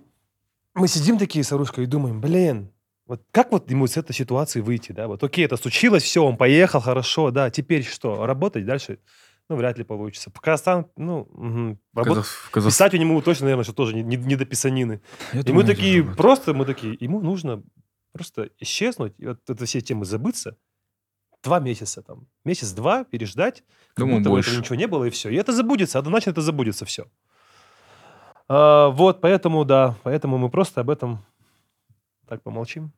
мы 0.74 0.88
сидим 0.88 1.18
такие 1.18 1.44
с 1.44 1.52
Арушкой 1.52 1.84
и 1.84 1.88
думаем, 1.88 2.22
блин, 2.22 2.72
вот 3.08 3.22
как 3.32 3.52
вот 3.52 3.70
ему 3.70 3.88
с 3.88 3.98
этой 3.98 4.14
ситуации 4.14 4.62
выйти, 4.62 4.94
да? 4.94 5.08
Вот 5.08 5.22
окей, 5.24 5.44
это 5.44 5.58
случилось, 5.58 6.04
все, 6.04 6.24
он 6.24 6.38
поехал, 6.38 6.80
хорошо, 6.80 7.32
да, 7.32 7.50
теперь 7.50 7.84
что, 7.84 8.26
работать 8.26 8.66
дальше? 8.66 9.00
Ну, 9.50 9.58
вряд 9.58 9.78
ли 9.78 9.84
получится. 9.84 10.30
В 10.34 10.40
Казахстан, 10.40 10.86
ну, 10.96 11.28
мгм, 11.34 11.80
работать- 11.94 12.24
Казах- 12.24 12.50
Казах- 12.54 12.72
писать 12.72 12.94
у 12.94 12.98
него 12.98 13.20
точно, 13.22 13.46
наверное, 13.46 13.66
что 13.66 13.74
тоже 13.74 13.94
не, 13.96 14.04
не- 14.04 14.16
не 14.16 14.38
до 14.38 14.46
писанины. 14.46 15.02
Я 15.34 15.42
И 15.42 15.44
думаю, 15.44 15.66
мы 15.66 15.70
такие, 15.70 16.04
просто 16.06 16.54
мы 16.54 16.64
такие, 16.66 16.96
ему 17.02 17.20
нужно 17.20 17.62
просто 18.14 18.50
исчезнуть, 18.60 19.14
и 19.18 19.26
вот 19.28 19.40
это 19.50 19.66
все 19.66 19.82
темы 19.82 20.06
забыться, 20.06 20.56
два 21.44 21.60
месяца 21.60 22.02
там, 22.02 22.28
месяц-два 22.46 23.04
переждать, 23.04 23.64
как 23.94 24.06
Думаю, 24.06 24.18
будто 24.20 24.30
больше. 24.30 24.50
этого 24.52 24.62
ничего 24.62 24.76
не 24.76 24.88
было, 24.88 25.06
и 25.06 25.10
все. 25.10 25.30
И 25.30 25.36
это 25.36 25.52
забудется, 25.54 26.00
однозначно 26.00 26.32
это 26.32 26.42
забудется 26.42 26.86
все. 26.86 27.06
вот, 28.48 29.22
поэтому, 29.22 29.66
да, 29.66 29.96
поэтому 30.04 30.38
мы 30.38 30.50
просто 30.50 30.82
об 30.82 30.90
этом 30.90 31.20
так 32.28 32.42
помолчим. 32.44 32.92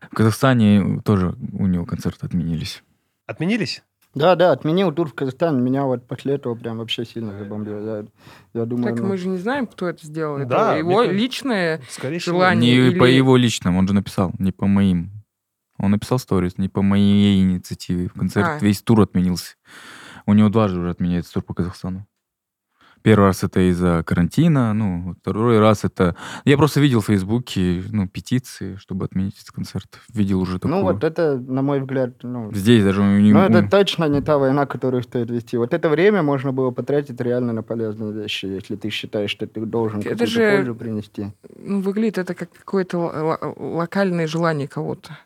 В 0.00 0.14
Казахстане 0.14 1.00
тоже 1.02 1.34
у 1.52 1.66
него 1.66 1.84
концерты 1.84 2.26
отменились. 2.26 2.82
Отменились? 3.26 3.82
Да, 4.14 4.34
да, 4.34 4.50
отменил 4.50 4.90
тур 4.92 5.08
в 5.08 5.14
Казахстан. 5.14 5.62
Меня 5.62 5.84
вот 5.84 6.06
после 6.08 6.34
этого 6.34 6.56
прям 6.56 6.78
вообще 6.78 7.04
сильно 7.04 7.38
забомбило. 7.38 7.78
Я, 7.98 8.06
я 8.60 8.66
думаю, 8.66 8.92
Так 8.94 9.02
ну, 9.02 9.08
мы 9.10 9.16
же 9.16 9.28
не 9.28 9.36
знаем, 9.36 9.68
кто 9.68 9.88
это 9.88 10.04
сделал. 10.04 10.38
Это 10.38 10.48
Да, 10.48 10.76
его 10.76 11.02
мне 11.04 11.12
личное 11.12 11.80
Скорее 11.88 12.18
желание. 12.18 12.76
Не 12.76 12.88
или- 12.88 12.98
по 12.98 13.04
его 13.04 13.36
личным, 13.36 13.76
он 13.76 13.86
же 13.86 13.94
написал, 13.94 14.32
не 14.38 14.50
по 14.50 14.66
моим. 14.66 15.10
Он 15.80 15.90
написал 15.92 16.18
сторис, 16.18 16.58
не 16.58 16.68
по 16.68 16.82
моей 16.82 17.40
инициативе. 17.42 18.08
Концерт, 18.10 18.46
А. 18.48 18.58
весь 18.64 18.82
тур 18.82 19.00
отменился. 19.00 19.56
У 20.26 20.34
него 20.34 20.48
дважды 20.48 20.78
уже 20.78 20.90
отменяется 20.90 21.32
тур 21.34 21.42
по 21.42 21.54
Казахстану. 21.54 22.06
Первый 23.02 23.28
раз 23.28 23.42
это 23.42 23.60
из-за 23.70 24.02
карантина, 24.06 24.74
ну, 24.74 25.14
второй 25.22 25.58
раз 25.58 25.84
это... 25.84 26.14
Я 26.44 26.58
просто 26.58 26.80
видел 26.82 27.00
в 27.00 27.06
Фейсбуке, 27.06 27.82
ну, 27.92 28.06
петиции, 28.06 28.76
чтобы 28.76 29.06
отменить 29.06 29.36
этот 29.38 29.52
концерт. 29.52 29.86
Видел 30.12 30.38
уже 30.38 30.58
такое. 30.58 30.70
ну 30.76 30.82
вот 30.82 31.02
это, 31.02 31.38
на 31.38 31.62
мой 31.62 31.80
взгляд, 31.80 32.22
ну, 32.22 32.52
Здесь 32.52 32.84
даже... 32.84 33.00
у 33.00 33.04
него- 33.18 33.38
Ну, 33.38 33.44
это 33.46 33.66
точно 33.70 34.04
не 34.04 34.20
та 34.20 34.36
война, 34.36 34.66
которую 34.66 35.02
стоит 35.02 35.30
вести. 35.30 35.56
Вот 35.56 35.72
это 35.72 35.88
время 35.88 36.22
можно 36.22 36.52
было 36.52 36.72
потратить 36.72 37.18
реально 37.22 37.54
на 37.54 37.62
полезные 37.62 38.12
вещи, 38.12 38.44
если 38.44 38.76
ты 38.76 38.90
считаешь, 38.90 39.30
что 39.30 39.46
ты 39.46 39.64
должен 39.64 40.00
Это 40.00 40.10
какую-то 40.10 40.26
же- 40.26 40.56
пользу 40.58 40.74
принести. 40.74 41.32
Ну, 41.56 41.80
выглядит 41.80 42.18
это 42.18 42.34
как 42.34 42.52
какое-то 42.52 42.98
л- 42.98 43.38
л- 43.40 43.76
локальное 43.78 44.26
желание 44.26 44.68
кого-то. 44.68 45.16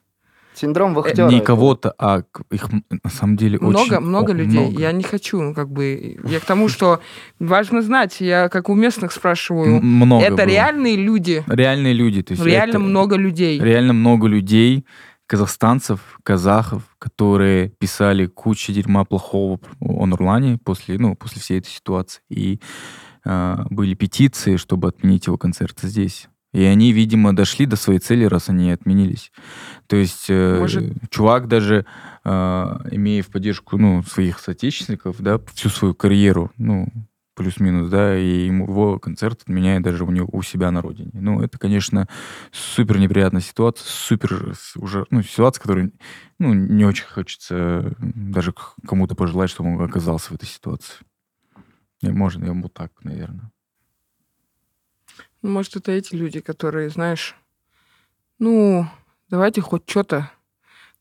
Синдром 0.54 0.94
вахтера. 0.94 1.28
Не 1.28 1.40
кого-то, 1.40 1.94
а 1.98 2.22
их 2.50 2.68
на 2.70 3.10
самом 3.10 3.36
деле 3.36 3.58
Много, 3.58 3.76
очень... 3.76 3.98
много 4.00 4.32
о, 4.32 4.34
людей. 4.36 4.60
много. 4.60 4.80
Я 4.80 4.92
не 4.92 5.02
хочу, 5.02 5.40
ну, 5.42 5.54
как 5.54 5.70
бы... 5.70 6.16
Я 6.24 6.40
к 6.40 6.44
тому, 6.44 6.68
что 6.68 7.00
важно 7.38 7.82
знать. 7.82 8.20
Я 8.20 8.48
как 8.48 8.68
у 8.68 8.74
местных 8.74 9.12
спрашиваю. 9.12 9.82
Много 9.82 10.24
это 10.24 10.36
было. 10.36 10.44
реальные 10.46 10.96
люди? 10.96 11.42
Реальные 11.46 11.92
люди. 11.94 12.22
То 12.22 12.32
есть 12.34 12.44
Реально 12.44 12.70
это- 12.70 12.78
много 12.78 13.16
людей. 13.16 13.60
реально 13.60 13.92
много 13.92 14.28
людей, 14.28 14.84
казахстанцев, 15.26 16.00
казахов, 16.22 16.82
которые 16.98 17.70
писали 17.78 18.26
кучу 18.26 18.72
дерьма 18.72 19.04
плохого 19.04 19.58
о 19.80 20.06
Нурлане 20.06 20.58
после, 20.62 20.98
ну, 20.98 21.16
после 21.16 21.40
всей 21.40 21.58
этой 21.58 21.70
ситуации. 21.70 22.22
И 22.28 22.60
а, 23.24 23.66
были 23.70 23.94
петиции, 23.94 24.56
чтобы 24.56 24.88
отменить 24.88 25.26
его 25.26 25.38
концерты 25.38 25.88
здесь. 25.88 26.28
И 26.54 26.62
они, 26.62 26.92
видимо, 26.92 27.34
дошли 27.34 27.66
до 27.66 27.74
своей 27.74 27.98
цели, 27.98 28.24
раз 28.24 28.48
они 28.48 28.70
отменились. 28.70 29.32
То 29.88 29.96
есть 29.96 30.26
э, 30.28 30.58
Может- 30.60 31.10
чувак 31.10 31.48
даже, 31.48 31.84
а, 32.22 32.80
имея 32.92 33.24
в 33.24 33.26
поддержку 33.26 33.76
ну, 33.76 34.04
своих 34.04 34.38
соотечественников, 34.38 35.20
да, 35.20 35.40
всю 35.52 35.68
свою 35.68 35.94
карьеру, 35.94 36.52
ну, 36.56 36.86
плюс-минус, 37.34 37.90
да, 37.90 38.16
и 38.16 38.46
его 38.46 39.00
концерт 39.00 39.42
отменяет 39.42 39.82
даже 39.82 40.04
у, 40.04 40.10
него, 40.12 40.28
у 40.30 40.42
себя 40.42 40.70
на 40.70 40.80
родине. 40.80 41.10
Ну, 41.14 41.42
это, 41.42 41.58
конечно, 41.58 42.08
супер 42.52 42.98
неприятная 42.98 43.42
ситуация, 43.42 43.86
супер 43.88 44.54
уже, 44.76 45.06
ну, 45.10 45.22
ситуация, 45.22 45.60
которую, 45.60 45.92
ну, 46.38 46.54
не 46.54 46.84
очень 46.84 47.06
хочется 47.06 47.96
даже 47.98 48.54
кому-то 48.86 49.16
пожелать, 49.16 49.50
чтобы 49.50 49.74
он 49.74 49.82
оказался 49.82 50.30
в 50.30 50.36
этой 50.36 50.46
ситуации. 50.46 51.04
Не, 52.00 52.10
можно, 52.12 52.44
я 52.44 52.54
бы 52.54 52.68
так, 52.68 52.92
наверное. 53.02 53.50
Может, 55.48 55.76
это 55.76 55.92
эти 55.92 56.14
люди, 56.14 56.40
которые, 56.40 56.88
знаешь, 56.90 57.36
ну, 58.38 58.86
давайте 59.28 59.60
хоть 59.60 59.88
что-то 59.88 60.30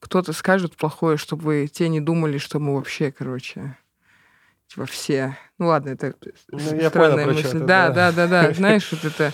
кто-то 0.03 0.33
скажет 0.33 0.75
плохое, 0.75 1.15
чтобы 1.15 1.69
те 1.71 1.87
не 1.87 2.01
думали, 2.01 2.37
что 2.37 2.59
мы 2.59 2.75
вообще, 2.75 3.09
короче, 3.09 3.77
типа 4.67 4.85
все. 4.85 5.37
Ну 5.57 5.67
ладно, 5.67 5.91
это 5.91 6.13
Ну, 6.51 6.59
странная 6.59 7.25
понял, 7.25 7.37
мысль. 7.37 7.51
ты, 7.51 7.59
да, 7.59 7.89
да. 7.89 8.11
да, 8.11 8.11
да, 8.11 8.27
да. 8.27 8.53
Знаешь, 8.57 8.91
вот 8.91 9.05
это. 9.05 9.31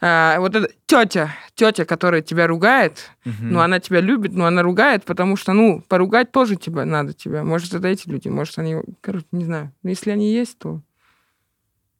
а, 0.00 0.40
вот 0.40 0.56
это 0.56 0.68
тетя, 0.86 1.32
тетя, 1.54 1.84
которая 1.84 2.22
тебя 2.22 2.48
ругает, 2.48 3.12
ну, 3.24 3.60
она 3.60 3.78
тебя 3.78 4.00
любит, 4.00 4.32
но 4.32 4.46
она 4.46 4.62
ругает, 4.62 5.04
потому 5.04 5.36
что, 5.36 5.52
ну, 5.52 5.80
поругать 5.86 6.32
тоже 6.32 6.56
тебя 6.56 6.84
надо 6.84 7.12
тебя. 7.12 7.44
Может, 7.44 7.72
это 7.74 7.86
эти 7.86 8.08
люди, 8.08 8.26
может, 8.26 8.58
они, 8.58 8.82
короче, 9.00 9.26
не 9.30 9.44
знаю. 9.44 9.72
Но 9.84 9.90
если 9.90 10.10
они 10.10 10.32
есть, 10.32 10.58
то, 10.58 10.80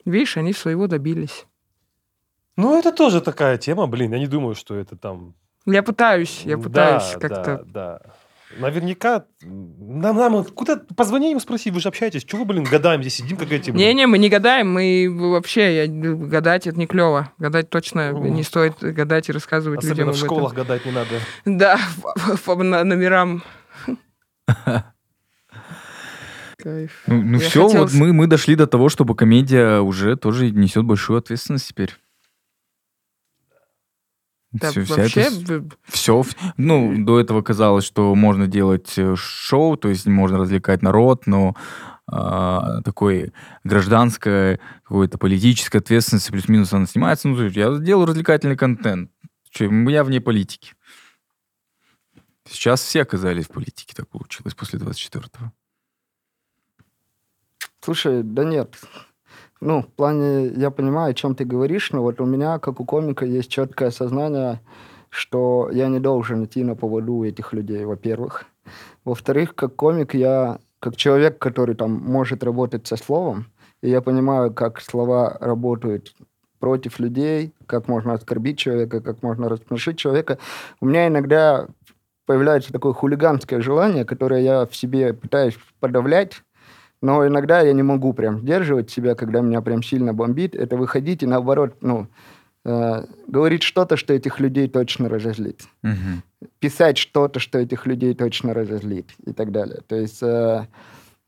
видишь, 0.05 0.37
они 0.37 0.53
своего 0.53 0.89
добились. 0.89 1.47
Ну, 2.57 2.79
это 2.79 2.93
тоже 2.93 3.21
такая 3.21 3.59
тема, 3.59 3.87
блин. 3.87 4.13
Я 4.13 4.19
не 4.19 4.27
думаю, 4.27 4.55
что 4.55 4.75
это 4.75 4.97
там... 4.97 5.35
Я 5.67 5.83
пытаюсь, 5.83 6.43
я 6.45 6.57
Да, 6.57 6.63
пытаюсь 6.63 7.13
да, 7.15 7.19
как-то. 7.21 7.65
Да, 7.67 8.01
Наверняка... 8.59 9.27
Нам, 9.43 10.17
нам 10.17 10.45
куда 10.45 10.77
позвони 10.97 11.31
им, 11.31 11.41
спроси, 11.41 11.71
вы 11.71 11.81
же 11.81 11.89
общаетесь. 11.89 12.25
Чего, 12.25 12.45
блин, 12.45 12.65
годами 12.65 13.03
здесь 13.03 13.17
сидим, 13.17 13.37
как 13.37 13.53
эти... 13.53 13.71
Не-не, 13.71 14.07
мы 14.07 14.19
не 14.19 14.29
гадаем, 14.29 14.73
мы 14.73 15.09
вообще, 15.09 15.85
я, 15.85 15.87
гадать 15.87 16.67
это 16.67 16.77
не 16.79 16.87
клево. 16.87 17.33
Гадать 17.39 17.71
точно 17.71 18.13
Мгм. 18.13 18.35
не 18.35 18.43
стоит 18.43 18.79
гадать 18.81 19.29
и 19.29 19.33
рассказывать 19.33 19.85
людям 19.85 20.09
Особенно 20.09 20.11
об 20.11 20.17
в 20.17 20.19
этом. 20.19 20.27
школах 20.29 20.55
гадать 20.55 20.85
не 20.85 20.93
надо. 20.93 21.11
Да, 21.45 21.79
по, 22.45 22.57
по 22.57 22.63
номерам. 22.63 23.43
Кайф. 26.59 27.03
Ну, 27.07 27.23
ну 27.23 27.39
все, 27.39 27.67
хотела 27.67 27.83
вот 27.85 27.93
мы, 27.95 28.13
мы 28.13 28.27
дошли 28.27 28.57
до 28.57 28.67
того, 28.67 28.89
чтобы 28.89 29.15
комедия 29.15 29.81
уже 29.81 30.17
тоже 30.17 30.51
несет 30.51 30.85
большую 30.85 31.19
ответственность 31.19 31.69
теперь. 31.69 31.97
Да, 34.53 34.71
вся 34.71 34.81
вообще, 34.97 35.21
эта 35.21 35.61
б- 35.61 35.75
все, 35.87 36.25
ну, 36.57 37.05
до 37.05 37.21
этого 37.21 37.41
казалось, 37.43 37.85
что 37.85 38.15
можно 38.17 38.49
делать 38.49 38.93
э, 38.99 39.15
шоу, 39.17 39.77
то 39.77 39.89
есть 39.89 40.07
можно 40.07 40.39
развлекать 40.39 40.83
народ, 40.83 41.27
но 41.27 41.55
а, 42.13 42.83
такой 42.83 43.33
гражданское, 43.63 44.59
какой-то 44.83 45.19
политической 45.19 45.77
ответственности, 45.77 46.33
плюс-минус 46.33 46.73
она 46.73 46.87
снимается. 46.87 47.29
Ну, 47.29 47.37
то 47.37 47.45
есть 47.45 47.57
я 47.57 47.77
делаю 47.79 48.07
развлекательный 48.07 48.57
контент. 48.57 49.13
Чё, 49.51 49.71
я 49.89 50.03
вне 50.03 50.21
политики. 50.21 50.75
Сейчас 52.49 52.83
все 52.83 53.03
оказались 53.03 53.45
в 53.47 53.51
политике, 53.51 53.95
так 53.95 54.09
получилось 54.09 54.55
после 54.55 54.81
24-го. 54.81 55.53
Слушай, 57.81 58.23
да 58.25 58.45
нет. 58.45 58.77
Ну, 59.61 59.83
в 59.83 59.89
плане, 59.89 60.47
я 60.57 60.71
понимаю, 60.71 61.11
о 61.11 61.15
чем 61.15 61.35
ты 61.35 61.45
говоришь, 61.45 61.93
но 61.93 62.03
вот 62.03 62.21
у 62.21 62.25
меня, 62.25 62.59
как 62.59 62.81
у 62.81 62.87
комика, 62.87 63.27
есть 63.27 63.51
четкое 63.51 63.91
сознание, 63.91 64.61
что 65.11 65.69
я 65.71 65.89
не 65.89 66.01
должен 66.01 66.45
идти 66.45 66.65
на 66.65 66.75
поводу 66.75 67.25
этих 67.25 67.53
людей, 67.53 67.85
во-первых. 67.85 68.47
Во-вторых, 69.05 69.55
как 69.55 69.77
комик, 69.77 70.15
я, 70.15 70.61
как 70.79 70.97
человек, 70.97 71.39
который 71.39 71.75
там 71.75 71.93
может 71.93 72.43
работать 72.43 72.87
со 72.87 72.97
словом, 72.97 73.47
и 73.83 73.91
я 73.91 74.01
понимаю, 74.01 74.53
как 74.55 74.81
слова 74.81 75.37
работают 75.41 76.15
против 76.59 76.99
людей, 76.99 77.53
как 77.67 77.87
можно 77.87 78.15
оскорбить 78.15 78.59
человека, 78.59 79.03
как 79.03 79.23
можно 79.23 79.51
рассмешить 79.51 79.99
человека. 79.99 80.39
У 80.81 80.87
меня 80.87 81.09
иногда 81.09 81.67
появляется 82.25 82.73
такое 82.73 82.95
хулиганское 82.95 83.61
желание, 83.61 84.07
которое 84.07 84.41
я 84.41 84.67
в 84.67 84.75
себе 84.75 85.13
пытаюсь 85.13 85.59
подавлять, 85.81 86.43
но 87.03 87.27
иногда 87.27 87.61
я 87.61 87.73
не 87.73 87.83
могу 87.83 88.13
прям 88.13 88.41
сдерживать 88.41 88.91
себя, 88.91 89.15
когда 89.15 89.41
меня 89.41 89.61
прям 89.63 89.83
сильно 89.83 90.13
бомбит. 90.13 90.55
Это 90.55 90.77
выходить 90.77 91.23
и 91.23 91.27
наоборот, 91.27 91.77
ну, 91.81 92.09
э, 92.65 93.05
говорить 93.27 93.63
что-то, 93.63 93.97
что 93.97 94.13
этих 94.13 94.41
людей 94.41 94.69
точно 94.69 95.09
разозлит. 95.09 95.63
Мгм. 95.83 96.23
Писать 96.59 96.99
что-то, 96.99 97.41
что 97.41 97.59
этих 97.59 97.87
людей 97.87 98.15
точно 98.15 98.55
разозлит 98.55 99.07
и 99.25 99.33
так 99.33 99.51
далее. 99.51 99.81
То 99.87 99.97
есть 99.97 100.23
э, 100.23 100.67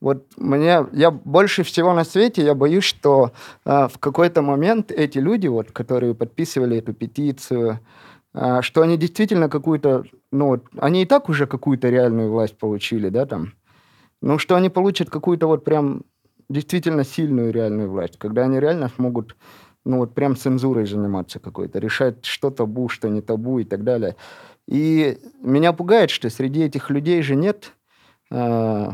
вот 0.03 0.27
мне, 0.36 0.85
я 0.93 1.11
больше 1.11 1.62
всего 1.62 1.94
на 1.94 2.05
свете, 2.05 2.44
я 2.44 2.55
боюсь, 2.55 2.85
что 2.85 3.32
э, 3.65 3.89
в 3.89 3.99
какой-то 3.99 4.43
момент 4.43 4.90
эти 4.90 5.19
люди, 5.19 5.47
вот, 5.47 5.70
которые 5.70 6.15
подписывали 6.15 6.78
эту 6.78 6.93
петицию, 6.93 7.78
э, 8.35 8.62
что 8.62 8.82
они 8.82 8.99
действительно 8.99 9.49
какую-то, 9.49 10.05
ну 10.32 10.47
вот, 10.49 10.65
они 10.77 11.03
и 11.03 11.07
так 11.07 11.28
уже 11.28 11.47
какую-то 11.47 11.89
реальную 11.89 12.31
власть 12.31 12.59
получили, 12.59 13.09
да, 13.09 13.27
там, 13.27 13.53
ну, 14.23 14.39
что 14.39 14.57
они 14.57 14.70
получат 14.70 15.11
какую-то 15.11 15.47
вот 15.47 15.65
прям 15.65 16.03
действительно 16.49 17.05
сильную 17.05 17.53
реальную 17.53 17.90
власть, 17.90 18.19
когда 18.19 18.44
они 18.44 18.61
реально 18.61 18.89
смогут, 18.89 19.36
ну, 19.85 19.99
вот 19.99 20.15
прям 20.15 20.36
цензурой 20.36 20.86
заниматься 20.86 21.40
какой-то, 21.40 21.78
решать, 21.78 22.24
что 22.24 22.51
табу, 22.51 22.89
что 22.89 23.09
не 23.09 23.20
табу 23.20 23.59
и 23.59 23.65
так 23.65 23.85
далее. 23.85 24.16
И 24.69 25.19
меня 25.40 25.73
пугает, 25.73 26.11
что 26.11 26.31
среди 26.31 26.62
этих 26.62 26.89
людей 26.89 27.20
же 27.23 27.35
нет, 27.35 27.73
э, 28.31 28.90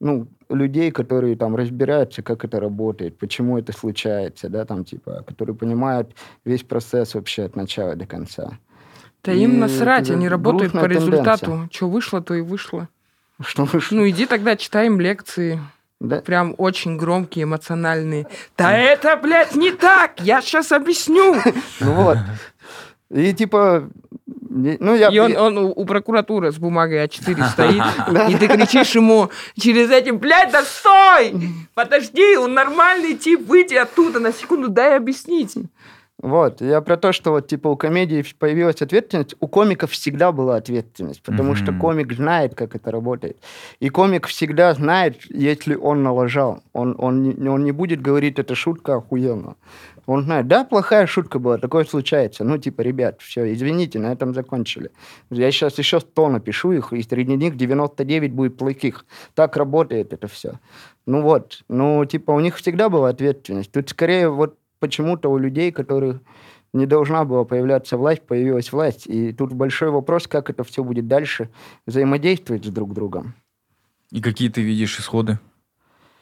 ну, 0.00 0.28
людей, 0.48 0.92
которые 0.92 1.36
там 1.36 1.56
разбираются, 1.56 2.22
как 2.22 2.44
это 2.44 2.60
работает, 2.60 3.18
почему 3.18 3.58
это 3.58 3.72
случается, 3.72 4.48
да, 4.48 4.64
там, 4.64 4.84
типа, 4.84 5.24
которые 5.26 5.56
понимают 5.56 6.14
весь 6.44 6.62
процесс 6.62 7.14
вообще 7.14 7.44
от 7.44 7.56
начала 7.56 7.96
до 7.96 8.06
конца. 8.06 8.58
Да 9.24 9.32
И 9.32 9.42
им 9.42 9.58
насрать, 9.58 10.10
они 10.10 10.28
работают 10.28 10.72
по 10.72 10.78
грустная 10.78 11.00
тенденция. 11.00 11.34
результату. 11.34 11.68
Что 11.72 11.90
вышло, 11.90 12.22
то 12.22 12.34
и 12.34 12.40
вышло. 12.40 12.88
Что. 13.40 13.68
Ну, 13.90 14.08
иди 14.08 14.26
тогда 14.26 14.56
читаем 14.56 15.00
лекции. 15.00 15.60
да? 16.00 16.20
Прям 16.20 16.54
очень 16.58 16.96
громкие, 16.96 17.44
эмоциональные. 17.44 18.26
Да 18.56 18.76
это, 18.76 19.16
блядь, 19.16 19.54
не 19.54 19.70
так! 19.72 20.20
Я 20.20 20.40
сейчас 20.40 20.72
объясню! 20.72 21.36
Ну 21.80 21.92
вот. 21.92 22.18
И 23.10 23.32
типа, 23.32 23.88
ну 24.26 24.94
я... 24.94 25.08
И 25.08 25.18
он, 25.18 25.36
он 25.36 25.58
у, 25.58 25.68
у 25.70 25.84
прокуратуры 25.86 26.52
с 26.52 26.56
бумагой 26.58 27.04
А4 27.04 27.48
стоит, 27.50 27.82
и 28.30 28.36
ты 28.36 28.48
кричишь 28.48 28.94
ему 28.94 29.30
через 29.58 29.90
эти, 29.90 30.10
блядь, 30.10 30.50
да 30.52 30.62
стой! 30.64 31.32
Подожди, 31.74 32.36
он 32.36 32.54
нормальный 32.54 33.14
тип, 33.14 33.46
выйди 33.46 33.74
оттуда 33.76 34.20
на 34.20 34.32
секунду, 34.32 34.68
дай 34.68 34.96
объяснить. 34.96 35.54
Вот, 36.20 36.60
я 36.60 36.80
про 36.80 36.96
то, 36.96 37.12
что 37.12 37.30
вот, 37.30 37.46
типа, 37.46 37.68
у 37.68 37.76
комедии 37.76 38.24
появилась 38.40 38.82
ответственность, 38.82 39.36
у 39.38 39.46
комиков 39.46 39.92
всегда 39.92 40.32
была 40.32 40.56
ответственность, 40.56 41.22
потому 41.22 41.54
что 41.54 41.70
Мгм. 41.70 41.80
комик 41.80 42.12
знает, 42.12 42.56
как 42.56 42.74
это 42.74 42.90
работает. 42.90 43.36
И 43.78 43.88
комик 43.88 44.26
всегда 44.26 44.74
знает, 44.74 45.18
если 45.30 45.76
он 45.76 46.02
налажал. 46.02 46.60
Он, 46.72 46.96
он, 46.98 47.48
он 47.48 47.62
не 47.62 47.70
будет 47.70 48.02
говорить, 48.02 48.40
это 48.40 48.56
шутка 48.56 48.96
охуенно. 48.96 49.54
Он 50.06 50.24
знает, 50.24 50.48
да, 50.48 50.64
плохая 50.64 51.06
шутка 51.06 51.38
была, 51.38 51.58
такое 51.58 51.84
случается. 51.84 52.42
Ну, 52.42 52.58
типа, 52.58 52.80
ребят, 52.80 53.20
все, 53.20 53.52
извините, 53.52 54.00
на 54.00 54.10
этом 54.10 54.34
закончили. 54.34 54.90
Я 55.30 55.52
сейчас 55.52 55.78
еще 55.78 56.00
100 56.00 56.28
напишу 56.30 56.72
их, 56.72 56.92
и 56.92 57.02
среди 57.02 57.36
них 57.36 57.56
99 57.56 58.32
будет 58.32 58.56
плохих. 58.56 59.04
Так 59.34 59.56
работает 59.56 60.12
это 60.12 60.26
все. 60.26 60.58
Ну 61.06 61.22
вот, 61.22 61.62
ну, 61.68 62.04
типа, 62.06 62.32
у 62.32 62.40
них 62.40 62.56
всегда 62.56 62.88
была 62.88 63.10
ответственность. 63.10 63.70
Тут 63.70 63.90
скорее 63.90 64.30
вот 64.30 64.56
почему-то 64.78 65.28
у 65.30 65.38
людей, 65.38 65.72
которых 65.72 66.20
не 66.72 66.86
должна 66.86 67.24
была 67.24 67.44
появляться 67.44 67.96
власть, 67.96 68.22
появилась 68.26 68.72
власть. 68.72 69.06
И 69.06 69.32
тут 69.32 69.52
большой 69.52 69.90
вопрос, 69.90 70.26
как 70.26 70.50
это 70.50 70.64
все 70.64 70.84
будет 70.84 71.06
дальше 71.06 71.50
взаимодействовать 71.86 72.64
с 72.64 72.68
друг 72.68 72.92
другом. 72.92 73.34
И 74.10 74.20
какие 74.20 74.48
ты 74.48 74.62
видишь 74.62 74.98
исходы? 74.98 75.38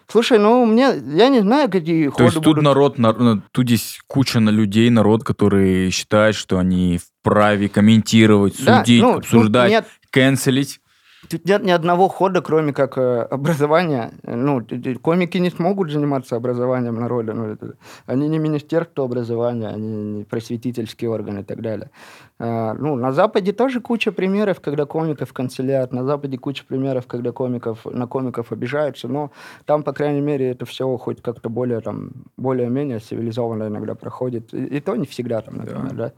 Слушай, 0.08 0.38
ну, 0.38 0.64
мне, 0.66 0.94
я 1.16 1.28
не 1.28 1.40
знаю, 1.40 1.68
какие 1.68 2.10
То 2.10 2.24
есть 2.24 2.34
тут 2.34 2.44
будут. 2.44 2.62
народ, 2.62 2.96
нар- 2.98 3.18
ну, 3.18 3.42
тут 3.50 3.66
здесь 3.66 3.98
куча 4.06 4.38
на 4.38 4.50
людей, 4.50 4.88
народ, 4.88 5.24
который 5.24 5.90
считает, 5.90 6.36
что 6.36 6.58
они 6.58 6.98
вправе 6.98 7.68
комментировать, 7.68 8.64
Да, 8.64 8.80
судить, 8.84 9.02
ну, 9.02 9.16
обсуждать, 9.16 9.70
нет 9.70 9.86
канцелить. 10.10 10.80
Тут 11.30 11.46
нет 11.46 11.64
ни 11.64 11.70
одного 11.70 12.08
хода, 12.08 12.42
кроме 12.42 12.72
как 12.72 12.98
э, 12.98 13.22
образования. 13.22 14.12
Ну, 14.22 14.62
комики 15.02 15.38
не 15.38 15.50
смогут 15.50 15.90
заниматься 15.90 16.36
образованием 16.36 16.94
народа. 16.94 17.32
Ну, 17.32 17.56
они 18.04 18.28
не 18.28 18.38
министерство 18.38 19.04
образования, 19.04 19.68
они 19.68 19.88
не 19.88 20.24
просветительский 20.24 21.08
орган 21.08 21.38
и 21.38 21.42
так 21.42 21.62
далее. 21.62 21.90
А, 22.38 22.74
ну, 22.74 22.96
на 22.96 23.12
Западе 23.12 23.52
тоже 23.52 23.80
куча 23.80 24.12
примеров, 24.12 24.60
когда 24.60 24.84
комиков 24.84 25.32
канцелят. 25.32 25.92
На 25.92 26.04
Западе 26.04 26.36
куча 26.36 26.64
примеров, 26.66 27.06
когда 27.06 27.32
комиков, 27.32 27.86
на 27.86 28.06
комиков 28.06 28.52
обижаются. 28.52 29.08
Но 29.08 29.32
там, 29.64 29.82
по 29.82 29.92
крайней 29.92 30.20
мере, 30.20 30.50
это 30.50 30.66
все 30.66 30.96
хоть 30.98 31.22
как-то 31.22 31.48
более, 31.48 31.80
там, 31.80 32.10
более-менее 32.36 32.98
цивилизованно 32.98 33.68
иногда 33.68 33.94
проходит. 33.94 34.52
И, 34.52 34.64
и 34.66 34.80
то 34.80 34.94
не 34.96 35.06
всегда, 35.06 35.40
там, 35.40 35.56
например, 35.56 35.94
да. 35.94 36.12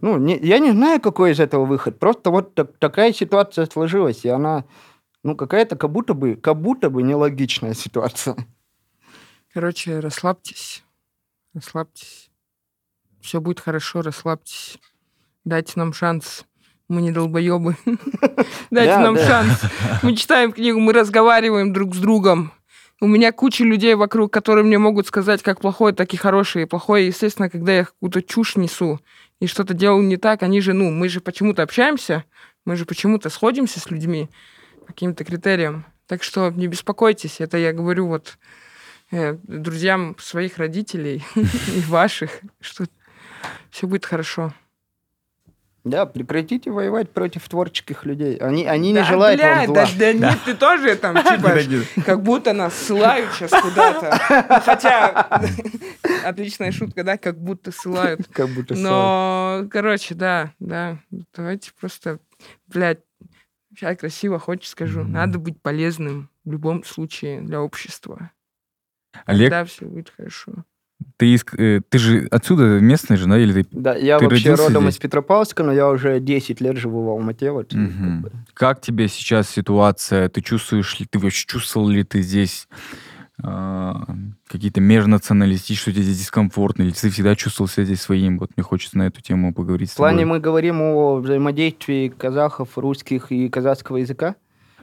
Ну, 0.00 0.18
не- 0.18 0.38
я 0.38 0.58
не 0.58 0.72
знаю, 0.72 1.00
какой 1.00 1.32
из 1.32 1.40
этого 1.40 1.64
выход. 1.64 1.98
Просто 1.98 2.30
вот 2.30 2.54
так- 2.54 2.76
такая 2.78 3.12
ситуация 3.12 3.66
сложилась, 3.66 4.24
и 4.24 4.28
она, 4.28 4.64
ну, 5.22 5.34
какая-то 5.36 5.76
как 5.76 5.90
будто 5.90 6.14
бы, 6.14 6.36
как 6.36 6.60
будто 6.60 6.90
бы 6.90 7.02
нелогичная 7.02 7.74
ситуация. 7.74 8.36
Короче, 9.52 10.00
расслабьтесь. 10.00 10.84
Расслабьтесь. 11.54 12.30
Все 13.20 13.40
будет 13.40 13.60
хорошо, 13.60 14.02
расслабьтесь. 14.02 14.78
Дайте 15.44 15.72
нам 15.76 15.92
шанс. 15.92 16.44
Мы 16.88 17.02
не 17.02 17.10
долбоебы. 17.10 17.76
Дайте 18.70 18.92
Да, 18.92 19.00
нам 19.00 19.16
шанс. 19.16 19.62
Мы 20.02 20.14
читаем 20.14 20.52
книгу, 20.52 20.78
мы 20.78 20.92
разговариваем 20.92 21.72
друг 21.72 21.94
с 21.94 21.98
другом. 21.98 22.52
У 23.00 23.06
меня 23.06 23.32
куча 23.32 23.64
людей 23.64 23.94
вокруг, 23.94 24.32
которые 24.32 24.64
мне 24.64 24.78
могут 24.78 25.06
сказать 25.06 25.42
как 25.42 25.60
плохое, 25.60 25.92
так 25.94 26.14
и 26.14 26.16
хорошее. 26.16 26.64
И 26.64 26.68
плохое, 26.68 27.06
естественно, 27.06 27.50
когда 27.50 27.72
я 27.72 27.84
какую-то 27.86 28.22
чушь 28.22 28.56
несу 28.56 29.00
и 29.40 29.46
что-то 29.46 29.74
делаю 29.74 30.02
не 30.02 30.16
так, 30.16 30.42
они 30.42 30.60
же, 30.60 30.72
ну, 30.72 30.90
мы 30.90 31.08
же 31.08 31.20
почему-то 31.20 31.62
общаемся, 31.62 32.24
мы 32.64 32.76
же 32.76 32.84
почему-то 32.84 33.28
сходимся 33.30 33.80
с 33.80 33.90
людьми 33.90 34.28
по 34.80 34.86
каким-то 34.86 35.24
критериям. 35.24 35.86
Так 36.06 36.22
что 36.22 36.50
не 36.50 36.68
беспокойтесь, 36.68 37.40
это 37.40 37.58
я 37.58 37.72
говорю 37.72 38.06
вот 38.06 38.38
э, 39.10 39.36
друзьям 39.42 40.16
своих 40.18 40.58
родителей 40.58 41.24
и 41.34 41.80
ваших, 41.80 42.40
что 42.60 42.84
все 43.70 43.86
будет 43.86 44.06
хорошо. 44.06 44.54
Да, 45.86 46.04
прекратите 46.04 46.72
воевать 46.72 47.12
против 47.12 47.48
творческих 47.48 48.04
людей. 48.04 48.36
Они, 48.38 48.66
они 48.66 48.88
не 48.88 48.98
Да, 48.98 49.04
желают 49.04 49.40
вам 49.40 49.50
блядь, 49.54 49.66
зла. 49.66 49.74
да, 49.74 49.90
да 49.98 50.12
нет, 50.12 50.38
ты 50.44 50.54
тоже 50.54 50.96
там, 50.96 51.16
типа, 51.22 52.02
как 52.04 52.22
будто 52.24 52.52
нас 52.52 52.74
ссылают 52.74 53.32
сейчас 53.32 53.52
куда-то. 53.52 54.18
Ну, 54.48 54.60
Хотя, 54.62 55.42
отличная 56.24 56.72
шутка, 56.72 57.04
да, 57.04 57.16
как 57.16 57.38
будто 57.38 57.70
ссылают. 57.70 58.26
Как 58.32 58.48
будто. 58.48 58.74
Но, 58.74 59.68
короче, 59.70 60.16
да, 60.16 60.52
да, 60.58 60.98
давайте 61.32 61.70
просто, 61.78 62.18
блядь, 62.66 62.98
сейчас 63.72 63.96
красиво 63.96 64.40
хочешь 64.40 64.70
скажу, 64.70 65.04
надо 65.04 65.38
быть 65.38 65.62
полезным 65.62 66.30
в 66.44 66.50
любом 66.50 66.82
случае 66.82 67.42
для 67.42 67.62
общества. 67.62 68.32
Олег, 69.24 69.50
Да, 69.50 69.64
все 69.64 69.86
будет 69.86 70.12
хорошо. 70.16 70.64
Ты, 71.18 71.34
из- 71.34 71.44
э, 71.58 71.80
ты 71.88 71.98
же 71.98 72.26
отсюда 72.30 72.80
местный 72.80 73.16
же, 73.16 73.26
да? 73.26 73.38
Или 73.38 73.62
ты... 73.62 73.68
Да, 73.72 73.94
я 73.94 74.18
Ты 74.18 74.26
вообще 74.26 74.54
родом 74.54 74.84
здесь? 74.84 74.94
из 74.94 74.98
Петропавловска, 74.98 75.62
но 75.62 75.72
я 75.72 75.88
уже 75.90 76.20
10 76.20 76.60
лет 76.60 76.76
живу 76.76 77.04
в 77.04 77.08
Алмате. 77.10 77.50
Вот, 77.50 77.72
Мгм. 77.74 77.92
как 77.92 78.20
бы. 78.20 78.32
Как 78.54 78.80
тебе 78.80 79.08
сейчас 79.08 79.48
ситуация? 79.50 80.28
Ты 80.28 80.40
чувствуешь 80.40 80.98
ли, 81.00 81.06
ты 81.08 81.18
вообще 81.18 81.46
чувствовал 81.46 81.88
ли 81.88 82.02
ты 82.04 82.22
здесь 82.22 82.68
а, 83.42 84.06
какие-то 84.48 84.80
межнационалистические, 84.80 85.76
что 85.76 85.92
тебе 85.92 86.04
здесь 86.04 86.20
дискомфортно, 86.20 86.82
или 86.84 86.90
ты 86.92 87.10
всегда 87.10 87.36
чувствовал 87.36 87.68
себя 87.68 87.84
здесь 87.84 88.00
своим? 88.00 88.38
Вот 88.38 88.50
мне 88.56 88.64
хочется 88.64 88.96
на 88.96 89.02
эту 89.08 89.20
тему 89.20 89.52
поговорить 89.52 89.90
с 89.90 89.92
В 89.92 89.96
плане 89.96 90.24
мы 90.24 90.40
говорим 90.40 90.80
о 90.80 91.16
взаимодействии 91.16 92.08
казахов, 92.08 92.78
русских 92.78 93.30
и 93.32 93.50
казахского 93.50 93.98
языка. 93.98 94.36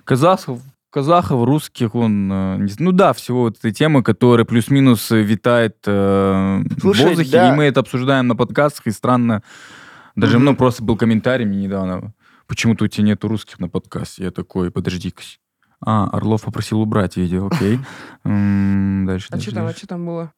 Казахов, 0.03 0.59
казахов, 0.93 1.43
русских, 1.43 1.95
он... 1.95 2.31
э, 2.31 2.57
не 2.59 2.71
Ну 2.77 2.91
да, 2.91 3.13
всего 3.13 3.41
вот 3.41 3.57
этой 3.57 3.71
темы, 3.71 4.03
которая 4.03 4.45
плюс-минус 4.45 5.11
э, 5.11 5.21
витает 5.21 5.77
э, 5.87 6.61
Слушай, 6.79 7.05
в 7.05 7.09
воздухе, 7.09 7.31
да. 7.31 7.53
и 7.53 7.57
мы 7.57 7.63
это 7.63 7.79
обсуждаем 7.79 8.27
на 8.27 8.35
подкастах, 8.35 8.85
и 8.87 8.91
странно, 8.91 9.41
даже 10.15 10.37
Мгм. 10.37 10.45
ну, 10.45 10.55
просто 10.55 10.83
был 10.83 10.95
комментарий 10.95 11.45
мне 11.45 11.63
недавно, 11.63 12.13
почему-то 12.45 12.85
у 12.85 12.87
тебя 12.87 13.07
нету 13.07 13.27
русских 13.27 13.59
на 13.59 13.69
подкасте. 13.69 14.25
Я 14.25 14.31
такой, 14.31 14.69
подожди-ка. 14.69 15.23
А, 15.81 16.07
Орлов 16.11 16.43
попросил 16.43 16.79
убрать 16.79 17.17
видео, 17.17 17.47
окей. 17.47 17.79
Дальше, 18.23 19.27
А 19.31 19.39
что 19.39 19.55
там, 19.55 19.65
а 19.65 19.73
что 19.73 19.87
там 19.87 20.05
было? 20.05 20.31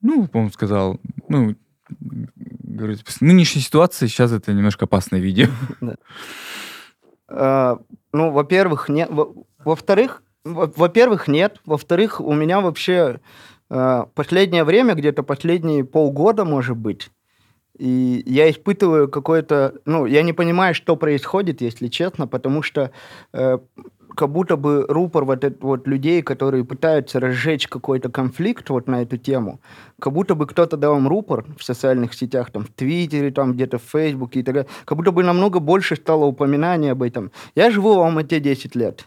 Ну, 0.00 0.28
по-моему, 0.28 0.52
сказал, 0.52 1.00
ну, 1.28 1.56
говорит, 1.98 3.02
с 3.06 3.20
нынешней 3.20 3.62
ситуации 3.62 4.06
сейчас 4.06 4.30
это 4.30 4.52
немножко 4.52 4.84
опасное 4.84 5.18
видео. 5.18 5.48
А, 7.28 7.80
ну, 8.12 8.30
во-первых, 8.30 8.88
нет. 8.88 9.10
Во- 9.66 9.72
Во-вторых, 9.72 10.22
во- 10.44 10.72
во-первых, 10.76 11.28
нет. 11.28 11.60
Во-вторых, 11.66 12.20
у 12.20 12.32
меня 12.32 12.60
вообще 12.60 13.20
а, 13.68 14.06
последнее 14.14 14.64
время, 14.64 14.94
где-то 14.94 15.22
последние 15.24 15.84
полгода, 15.84 16.44
может 16.44 16.76
быть, 16.76 17.10
и 17.78 18.22
я 18.24 18.48
испытываю 18.50 19.08
какое-то... 19.08 19.74
Ну, 19.84 20.06
я 20.06 20.22
не 20.22 20.32
понимаю, 20.32 20.74
что 20.74 20.96
происходит, 20.96 21.60
если 21.60 21.88
честно, 21.88 22.26
потому 22.26 22.62
что 22.62 22.90
э, 23.34 23.58
как 24.16 24.30
будто 24.30 24.56
бы 24.56 24.84
рупор 24.88 25.24
вот, 25.24 25.44
этот 25.44 25.62
вот 25.62 25.86
людей, 25.86 26.22
которые 26.22 26.64
пытаются 26.64 27.20
разжечь 27.20 27.68
какой-то 27.68 28.08
конфликт 28.08 28.70
вот 28.70 28.88
на 28.88 29.02
эту 29.02 29.16
тему, 29.18 29.60
как 30.00 30.12
будто 30.12 30.34
бы 30.34 30.46
кто-то 30.46 30.76
дал 30.76 30.96
им 30.96 31.06
рупор 31.06 31.44
в 31.58 31.62
социальных 31.62 32.14
сетях, 32.14 32.50
там, 32.50 32.64
в 32.64 32.68
Твиттере, 32.68 33.30
там, 33.30 33.52
где-то 33.52 33.78
в 33.78 33.82
Фейсбуке 33.82 34.40
и 34.40 34.42
так 34.42 34.54
далее, 34.54 34.68
как 34.84 34.98
будто 34.98 35.12
бы 35.12 35.22
намного 35.22 35.60
больше 35.60 35.96
стало 35.96 36.24
упоминаний 36.24 36.90
об 36.92 37.02
этом. 37.02 37.30
Я 37.54 37.70
живу 37.70 37.94
в 37.94 38.00
Алмате 38.00 38.40
10 38.40 38.74
лет. 38.76 39.04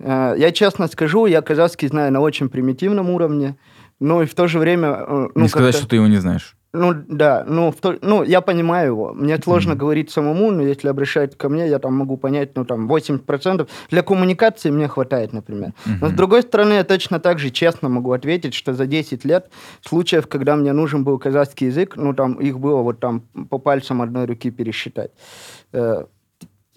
Э, 0.00 0.34
Я 0.38 0.50
честно 0.52 0.88
скажу, 0.88 1.26
я 1.26 1.42
казахский 1.42 1.88
знаю 1.88 2.12
на 2.12 2.20
очень 2.20 2.48
примитивном 2.48 3.10
уровне, 3.10 3.56
но 4.00 4.22
и 4.22 4.26
в 4.26 4.34
то 4.34 4.48
же 4.48 4.58
время... 4.58 4.88
э, 4.88 5.28
Ну, 5.34 5.42
Не 5.42 5.48
сказать, 5.48 5.74
что 5.76 5.86
ты 5.86 5.96
его 5.96 6.06
не 6.06 6.18
знаешь. 6.18 6.56
Ну, 6.74 6.94
да, 7.08 7.44
ну, 7.48 7.70
в 7.70 7.76
то- 7.76 7.98
ну, 8.02 8.22
я 8.22 8.40
понимаю 8.40 8.86
его. 8.92 9.12
Мне 9.14 9.38
сложно 9.38 9.70
Мгм. 9.72 9.78
говорить 9.78 10.10
самому, 10.10 10.50
но 10.50 10.62
если 10.62 10.88
обращаются 10.88 11.38
ко 11.38 11.48
мне, 11.48 11.68
я 11.68 11.78
там 11.78 11.94
могу 11.94 12.16
понять, 12.16 12.56
ну, 12.56 12.64
там, 12.64 12.86
80%. 12.88 13.68
Для 13.90 14.02
коммуникации 14.02 14.70
мне 14.70 14.86
хватает, 14.88 15.32
например. 15.32 15.72
Но, 16.00 16.08
с 16.08 16.12
другой 16.12 16.42
стороны, 16.42 16.74
я 16.74 16.84
точно 16.84 17.20
так 17.20 17.38
же 17.38 17.50
честно 17.50 17.88
могу 17.88 18.12
ответить, 18.12 18.54
что 18.54 18.74
за 18.74 18.86
10 18.86 19.24
лет 19.24 19.50
случаев, 19.82 20.26
когда 20.26 20.56
мне 20.56 20.72
нужен 20.72 21.04
был 21.04 21.18
казахский 21.18 21.68
язык, 21.68 21.96
ну, 21.96 22.12
там, 22.14 22.34
их 22.34 22.58
было 22.58 22.82
вот 22.82 23.00
там 23.00 23.22
по 23.50 23.58
пальцам 23.58 24.02
одной 24.02 24.26
руки 24.26 24.50
пересчитать. 24.50 25.10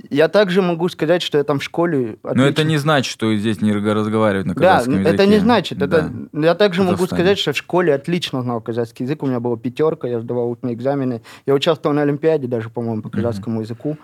Я 0.10 0.28
также 0.28 0.61
могу 0.61 0.90
сказать, 0.90 1.22
что 1.22 1.38
я 1.38 1.44
там 1.44 1.60
в 1.60 1.64
школе... 1.64 2.18
Но 2.23 2.45
это 2.45 2.61
отлично- 2.61 2.69
не 2.69 2.78
значит, 2.78 3.11
что 3.11 3.34
здесь 3.36 3.61
не 3.61 3.72
разговаривают 3.73 4.48
на 4.48 4.56
да, 4.56 4.61
казахском 4.61 4.99
языке. 4.99 5.15
это 5.15 5.26
не 5.26 5.40
значит. 5.40 5.82
Это, 5.82 6.11
я 6.34 6.56
также 6.56 6.84
могу 6.84 7.06
сказать, 7.06 7.38
что 7.38 7.53
в 7.53 7.57
школе 7.57 7.94
отлично 7.94 8.41
знал 8.41 8.61
казахский 8.61 9.06
язык. 9.06 9.23
У 9.23 9.28
меня 9.28 9.40
была 9.40 9.57
пятерка, 9.57 10.07
я 10.07 10.19
сдавал 10.19 10.52
устные 10.52 10.73
экзамены. 10.73 11.22
Я 11.45 11.53
участвовал 11.53 11.95
на 11.95 12.02
Олимпиаде 12.02 12.48
даже, 12.48 12.69
по-моему, 12.69 13.02
по 13.02 13.10
казахскому 13.10 13.61
языку. 13.61 13.98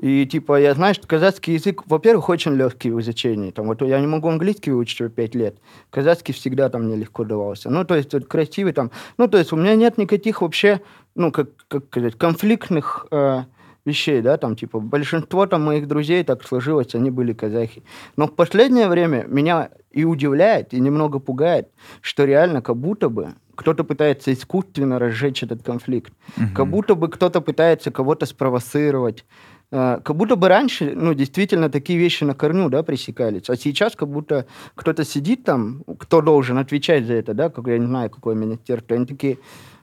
И 0.00 0.26
типа 0.26 0.60
я 0.60 0.74
знаю, 0.74 0.94
что 0.94 1.08
казахский 1.08 1.54
язык, 1.54 1.82
во-первых, 1.86 2.28
очень 2.28 2.54
легкий 2.54 2.90
в 2.90 3.00
изучении. 3.00 3.50
Там, 3.50 3.66
вот 3.66 3.82
я 3.82 3.98
не 3.98 4.06
могу 4.06 4.28
английский 4.28 4.70
выучить 4.70 5.00
уже 5.00 5.10
пять 5.10 5.34
лет. 5.34 5.56
Казахский 5.90 6.32
всегда 6.32 6.68
там 6.68 6.84
мне 6.84 6.94
легко 6.94 7.24
давался. 7.24 7.68
Ну, 7.68 7.84
то 7.84 7.96
есть 7.96 8.12
вот, 8.12 8.26
красивый 8.26 8.72
там. 8.72 8.92
Ну, 9.16 9.26
то 9.26 9.38
есть 9.38 9.52
у 9.52 9.56
меня 9.56 9.74
нет 9.74 9.98
никаких 9.98 10.40
вообще, 10.40 10.80
ну, 11.16 11.32
как, 11.32 11.48
как 11.66 11.86
сказать, 11.86 12.14
конфликтных 12.16 13.06
э, 13.10 13.42
вещей, 13.84 14.20
да, 14.22 14.36
там, 14.36 14.56
типа, 14.56 14.80
большинство 14.80 15.46
там 15.46 15.64
моих 15.64 15.86
друзей 15.88 16.24
так 16.24 16.44
сложилось, 16.44 16.94
они 16.94 17.10
были 17.10 17.32
казахи. 17.32 17.82
Но 18.16 18.26
в 18.26 18.34
последнее 18.34 18.88
время 18.88 19.24
меня 19.28 19.70
и 19.90 20.04
удивляет, 20.04 20.74
и 20.74 20.80
немного 20.80 21.18
пугает, 21.18 21.68
что 22.00 22.24
реально 22.24 22.62
как 22.62 22.76
будто 22.76 23.08
бы 23.08 23.34
кто-то 23.54 23.82
пытается 23.84 24.32
искусственно 24.32 24.98
разжечь 24.98 25.42
этот 25.42 25.62
конфликт. 25.62 26.12
Мгм. 26.36 26.54
Как 26.54 26.68
будто 26.68 26.94
бы 26.94 27.08
кто-то 27.08 27.40
пытается 27.40 27.90
кого-то 27.90 28.26
спровоцировать. 28.26 29.24
Э, 29.72 30.00
Как 30.02 30.16
будто 30.16 30.36
бы 30.36 30.48
раньше, 30.48 30.92
ну, 30.94 31.12
действительно, 31.14 31.68
такие 31.68 31.98
вещи 31.98 32.24
на 32.24 32.34
корню, 32.34 32.68
да, 32.70 32.82
пресекались. 32.82 33.50
А 33.50 33.56
сейчас 33.56 33.96
как 33.96 34.08
будто 34.08 34.46
кто-то 34.74 35.04
сидит 35.04 35.44
там, 35.44 35.82
кто 35.98 36.22
должен 36.22 36.58
отвечать 36.58 37.04
за 37.04 37.14
это, 37.14 37.34
да, 37.34 37.50
как 37.50 37.66
я 37.66 37.78
не 37.78 37.86
знаю, 37.86 38.10
какое 38.10 38.34
министерство. 38.34 38.96
Они 38.96 39.06
такие, 39.06 39.38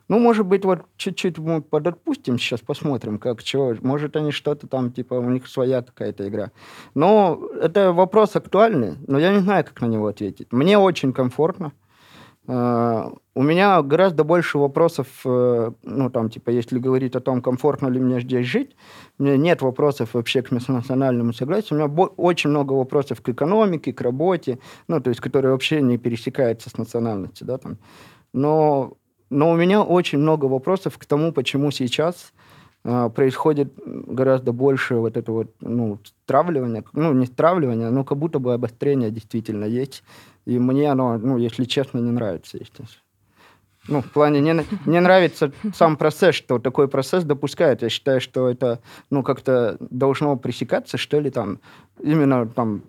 ну, 0.07 0.19
может 0.19 0.45
быть, 0.45 0.65
вот 0.65 0.81
чуть-чуть 0.97 1.37
мы 1.39 1.61
подотпустим 1.61 2.37
сейчас, 2.37 2.61
посмотрим, 2.61 3.17
как, 3.17 3.43
чего. 3.43 3.73
Может, 3.81 4.15
они 4.15 4.31
что-то 4.31 4.67
там, 4.67 4.91
типа, 4.91 5.15
у 5.15 5.29
них 5.29 5.47
своя 5.47 5.81
какая-то 5.81 6.27
игра. 6.27 6.51
Но 6.93 7.41
это 7.61 7.91
вопрос 7.91 8.35
актуальный, 8.35 8.97
но 9.07 9.19
я 9.19 9.31
не 9.33 9.39
знаю, 9.39 9.63
как 9.65 9.81
на 9.81 9.87
него 9.87 10.07
ответить. 10.07 10.51
Мне 10.51 10.77
очень 10.77 11.13
комфортно. 11.13 11.71
Э, 12.47 13.09
У 13.33 13.41
меня 13.41 13.81
гораздо 13.81 14.23
больше 14.23 14.57
вопросов, 14.59 15.07
э, 15.25 15.71
ну, 15.83 16.09
там, 16.09 16.29
типа, 16.29 16.51
если 16.51 16.79
говорить 16.79 17.15
о 17.15 17.19
том, 17.19 17.41
комфортно 17.41 17.87
ли 17.87 17.99
мне 17.99 18.21
здесь 18.21 18.45
жить, 18.45 18.75
у 19.19 19.23
меня 19.23 19.37
нет 19.37 19.61
вопросов 19.61 20.13
вообще 20.13 20.41
к 20.41 20.51
межнациональному 20.51 21.33
согласию. 21.33 21.79
У 21.79 21.81
меня 21.81 22.05
очень 22.17 22.51
много 22.51 22.73
вопросов 22.73 23.21
к 23.21 23.29
экономике, 23.29 23.91
к 23.93 24.01
работе, 24.01 24.59
ну, 24.87 25.01
то 25.01 25.09
есть, 25.09 25.21
которые 25.21 25.51
вообще 25.51 25.81
не 25.81 25.97
пересекаются 25.97 26.69
с 26.69 26.77
национальностью, 26.77 27.47
да, 27.47 27.57
там. 27.57 27.77
Но, 28.33 28.93
но 29.29 29.51
у 29.51 29.55
меня 29.55 29.81
очень 29.81 30.19
много 30.19 30.45
вопросов 30.45 30.97
к 30.97 31.05
тому, 31.05 31.31
почему 31.31 31.71
сейчас 31.71 32.33
э, 32.83 33.09
происходит 33.13 33.73
гораздо 33.85 34.51
больше 34.51 34.95
вот 34.95 35.17
этого 35.17 35.35
вот, 35.37 35.55
ну, 35.61 35.99
стравливания, 36.03 36.83
ну, 36.93 37.13
не 37.13 37.25
стравливания, 37.25 37.89
но 37.89 38.03
как 38.03 38.17
будто 38.17 38.39
бы 38.39 38.53
обострение 38.53 39.11
действительно 39.11 39.65
есть. 39.65 40.03
И 40.45 40.59
мне 40.59 40.91
оно, 40.91 41.17
ну, 41.17 41.37
если 41.37 41.63
честно, 41.63 41.99
не 41.99 42.11
нравится, 42.11 42.57
естественно. 42.57 43.01
Ну, 43.87 44.01
в 44.01 44.11
плане 44.11 44.41
не, 44.41 44.65
не 44.85 44.99
нравится 44.99 45.51
сам 45.75 45.95
процесс, 45.97 46.35
что 46.35 46.59
такой 46.59 46.87
процесс 46.87 47.23
допускает. 47.23 47.81
Я 47.81 47.89
считаю, 47.89 48.19
что 48.19 48.49
это, 48.49 48.79
ну, 49.11 49.21
как-то 49.21 49.77
должно 49.79 50.35
пресекаться, 50.37 50.97
что 50.97 51.19
ли, 51.19 51.29
там, 51.29 51.59
именно 52.01 52.47
там, 52.47 52.81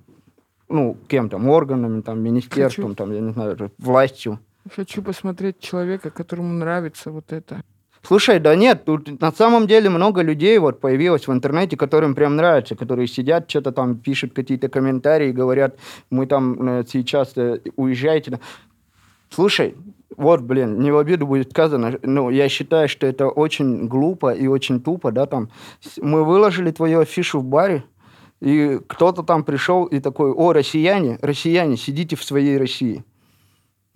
ну, 0.69 0.97
кем 1.09 1.29
там, 1.29 1.49
органами, 1.49 2.01
там, 2.01 2.21
министерством, 2.21 2.95
там, 2.95 3.13
я 3.13 3.21
не 3.21 3.33
знаю, 3.33 3.71
властью. 3.79 4.39
Хочу 4.75 5.03
посмотреть 5.03 5.61
человека, 5.61 6.11
которому 6.11 6.53
нравится 6.53 7.11
вот 7.11 7.33
это. 7.33 7.63
Слушай, 8.03 8.39
да 8.39 8.55
нет, 8.55 8.85
тут 8.85 9.21
на 9.21 9.33
самом 9.33 9.67
деле 9.67 9.91
много 9.91 10.23
людей 10.23 10.59
вот 10.59 10.81
появилось 10.81 11.27
в 11.27 11.33
интернете, 11.33 11.77
которым 11.77 12.15
прям 12.15 12.37
нравится, 12.37 12.77
которые 12.77 13.09
сидят, 13.09 13.51
что-то 13.51 13.73
там 13.73 13.97
пишут 13.97 14.33
какие-то 14.33 14.69
комментарии, 14.69 15.33
говорят, 15.33 15.77
мы 16.11 16.27
там 16.27 16.69
э, 16.69 16.85
сейчас 16.87 17.33
э, 17.37 17.59
уезжаете. 17.75 18.39
Слушай, 19.29 19.75
вот, 20.17 20.41
блин, 20.41 20.79
не 20.79 20.93
в 20.93 20.99
обиду 20.99 21.27
будет 21.27 21.51
сказано, 21.51 21.99
ну, 22.03 22.31
я 22.31 22.49
считаю, 22.49 22.89
что 22.89 23.09
это 23.09 23.29
очень 23.29 23.89
глупо 23.89 24.33
и 24.33 24.47
очень 24.47 24.81
тупо, 24.81 25.11
да, 25.11 25.27
там, 25.27 25.51
мы 26.01 26.25
выложили 26.25 26.71
твою 26.71 27.01
афишу 27.01 27.41
в 27.41 27.45
баре, 27.45 27.83
и 28.41 28.79
кто-то 28.87 29.25
там 29.25 29.43
пришел 29.43 29.85
и 29.85 29.99
такой, 29.99 30.31
о, 30.31 30.53
россияне, 30.53 31.19
россияне, 31.23 31.77
сидите 31.77 32.15
в 32.15 32.23
своей 32.23 32.57
России. 32.57 33.05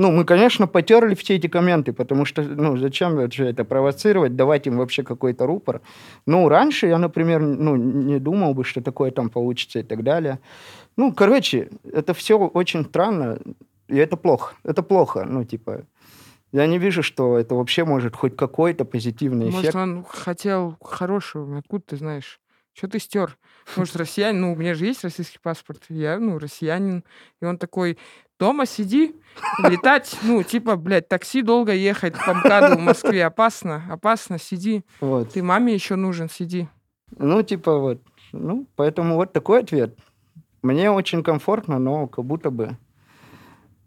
Ну, 0.01 0.10
мы, 0.10 0.24
конечно, 0.24 0.66
потерли 0.66 1.14
все 1.14 1.36
эти 1.36 1.47
комменты, 1.47 1.93
потому 1.93 2.24
что, 2.24 2.43
ну, 2.43 2.78
зачем 2.78 3.16
вообще 3.16 3.51
это 3.51 3.64
провоцировать, 3.64 4.35
давать 4.35 4.66
им 4.66 4.78
вообще 4.78 5.02
какой-то 5.02 5.44
рупор. 5.47 5.82
Ну, 6.24 6.48
раньше 6.48 6.86
я, 6.86 6.97
например, 6.97 7.40
ну, 7.40 7.77
не 7.77 8.18
думал 8.18 8.55
бы, 8.55 8.64
что 8.64 8.81
такое 8.81 9.10
там 9.10 9.28
получится 9.28 9.78
и 9.81 9.82
так 9.82 10.02
далее. 10.02 10.39
Ну, 10.97 11.12
короче, 11.12 11.68
это 11.93 12.14
все 12.14 12.39
очень 12.39 12.86
странно, 12.86 13.39
и 13.89 13.97
это 13.97 14.16
плохо. 14.16 14.55
Это 14.64 14.82
плохо, 14.82 15.27
ну, 15.28 15.44
типа, 15.44 15.82
я 16.52 16.66
не 16.66 16.78
вижу, 16.78 17.02
что 17.02 17.36
это 17.36 17.55
вообще 17.55 17.85
может 17.85 18.16
хоть 18.16 18.36
какой-то 18.36 18.86
позитивный 18.86 19.51
Может, 19.51 19.60
эффект. 19.60 19.77
он 19.77 20.05
хотел 20.09 20.78
хорошего, 20.81 21.59
откуда 21.59 21.85
ты 21.89 21.97
знаешь? 21.97 22.40
Что 22.72 22.89
ты 22.89 23.01
стер? 23.01 23.36
Может, 23.76 23.97
россиянин, 23.97 24.40
ну, 24.40 24.52
у 24.52 24.56
меня 24.56 24.74
же 24.74 24.86
есть 24.86 25.05
российский 25.05 25.38
паспорт, 25.38 25.84
я, 25.88 26.18
ну, 26.18 26.38
россиянин, 26.38 27.05
и 27.40 27.44
он 27.44 27.59
такой, 27.59 27.98
дома 28.38 28.66
сиди, 28.66 29.14
летать, 29.62 30.18
ну, 30.22 30.42
типа, 30.42 30.76
блядь, 30.76 31.09
такси 31.09 31.42
долго 31.42 31.72
ехать 31.72 32.14
по 32.14 32.34
МКАДу 32.34 32.76
в 32.76 32.80
Москве, 32.80 33.24
опасно, 33.24 33.84
опасно, 33.90 34.38
сиди. 34.38 34.82
Вот. 35.01 35.32
Ты 35.32 35.42
маме 35.42 35.74
еще 35.74 35.97
нужен, 35.97 36.28
сиди. 36.28 36.68
Ну, 37.16 37.42
типа 37.42 37.78
вот. 37.78 38.02
Ну, 38.32 38.66
поэтому 38.76 39.16
вот 39.16 39.32
такой 39.32 39.60
ответ. 39.60 39.98
Мне 40.62 40.90
очень 40.90 41.22
комфортно, 41.22 41.78
но 41.78 42.06
как 42.06 42.24
будто 42.24 42.51
бы... 42.51 42.76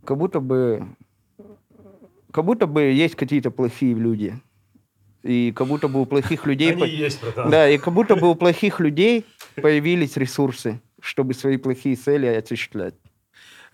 Как 0.06 0.18
будто 0.18 0.40
бы... 0.40 0.88
Как 2.32 2.46
будто 2.46 2.68
бы 2.68 2.82
есть 2.82 3.16
какие-то 3.16 3.52
плохие 3.52 3.94
люди. 3.94 4.40
И 5.24 5.54
как 5.56 5.68
будто 5.68 5.88
бы 5.88 6.02
у 6.02 6.06
плохих 6.06 6.46
людей... 6.46 6.74
по- 6.74 6.84
есть, 6.84 7.22
братан. 7.22 7.50
Да, 7.50 7.70
и 7.70 7.78
как 7.78 7.94
будто 7.94 8.16
бы 8.16 8.30
у 8.30 8.36
плохих 8.36 8.80
людей 8.80 9.26
появились 9.56 10.18
ресурсы, 10.18 10.82
чтобы 11.02 11.34
свои 11.34 11.58
плохие 11.58 11.96
цели 11.96 12.28
осуществлять. 12.28 12.96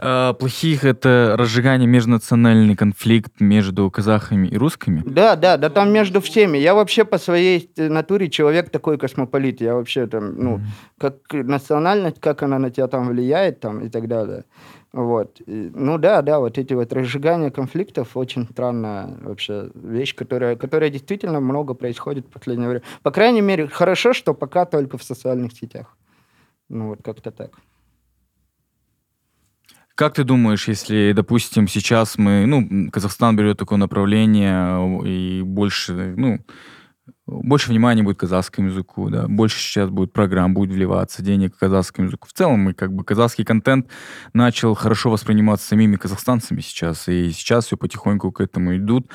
А, 0.01 0.33
плохих 0.33 0.85
это 0.85 1.35
разжигание 1.37 1.87
межнациональный 1.87 2.75
конфликт 2.75 3.41
между 3.41 3.89
казахами 3.91 4.47
и 4.47 4.55
русскими. 4.57 5.03
Да, 5.05 5.35
да, 5.35 5.57
да 5.57 5.69
там 5.69 5.91
между 5.91 6.21
всеми. 6.21 6.57
Я 6.57 6.73
вообще 6.73 7.03
по 7.03 7.17
своей 7.17 7.69
э, 7.75 7.89
натуре 7.89 8.29
человек 8.29 8.69
такой 8.69 8.97
космополит. 8.97 9.59
Я 9.59 9.75
вообще 9.75 10.07
там, 10.07 10.35
ну, 10.35 10.61
как 10.97 11.15
национальность, 11.33 12.21
как 12.21 12.43
она 12.43 12.59
на 12.59 12.69
тебя 12.69 12.87
там 12.87 13.09
влияет 13.09 13.59
там 13.59 13.81
и 13.81 13.89
так 13.89 14.07
далее. 14.07 14.45
Вот. 14.91 15.39
И, 15.45 15.71
ну 15.73 15.97
да, 15.99 16.21
да, 16.21 16.39
вот 16.39 16.57
эти 16.57 16.73
вот 16.73 16.91
разжигания 16.91 17.51
конфликтов 17.51 18.17
очень 18.17 18.47
странная 18.51 19.17
вообще 19.21 19.69
вещь, 19.75 20.15
которая, 20.15 20.55
которая 20.55 20.89
действительно 20.89 21.39
много 21.39 21.75
происходит 21.75 22.25
в 22.25 22.29
последнее 22.31 22.69
время. 22.69 22.83
По 23.03 23.11
крайней 23.11 23.41
мере, 23.41 23.67
хорошо, 23.67 24.13
что 24.13 24.33
пока 24.33 24.65
только 24.65 24.97
в 24.97 25.03
социальных 25.03 25.53
сетях. 25.53 25.95
Ну 26.69 26.87
вот 26.87 27.01
как-то 27.03 27.31
так. 27.31 27.59
Как 29.93 30.13
ты 30.13 30.23
думаешь, 30.23 30.67
если, 30.67 31.11
допустим, 31.13 31.67
сейчас 31.67 32.17
мы, 32.17 32.45
ну, 32.45 32.89
Казахстан 32.89 33.35
берет 33.35 33.57
такое 33.57 33.77
направление 33.77 35.03
э, 35.03 35.07
и 35.07 35.41
больше, 35.41 36.15
ну, 36.15 36.39
больше 37.25 37.69
внимания 37.69 38.03
будет 38.03 38.17
казахскому 38.17 38.67
языку, 38.67 39.09
да, 39.09 39.27
больше 39.27 39.59
сейчас 39.59 39.89
будет 39.89 40.13
программ, 40.13 40.53
будет 40.53 40.71
вливаться 40.71 41.21
денег 41.21 41.57
казахскому 41.57 42.07
языку. 42.07 42.27
В 42.27 42.33
целом, 42.33 42.59
мы 42.59 42.73
как 42.73 42.93
бы 42.93 43.03
казахский 43.03 43.45
контент 43.45 43.87
начал 44.33 44.73
хорошо 44.73 45.09
восприниматься 45.09 45.67
самими 45.67 45.95
казахстанцами 45.95 46.61
сейчас, 46.61 47.07
и 47.07 47.31
сейчас 47.31 47.65
все 47.65 47.77
потихоньку 47.77 48.31
к 48.31 48.41
этому 48.41 48.77
идут. 48.77 49.09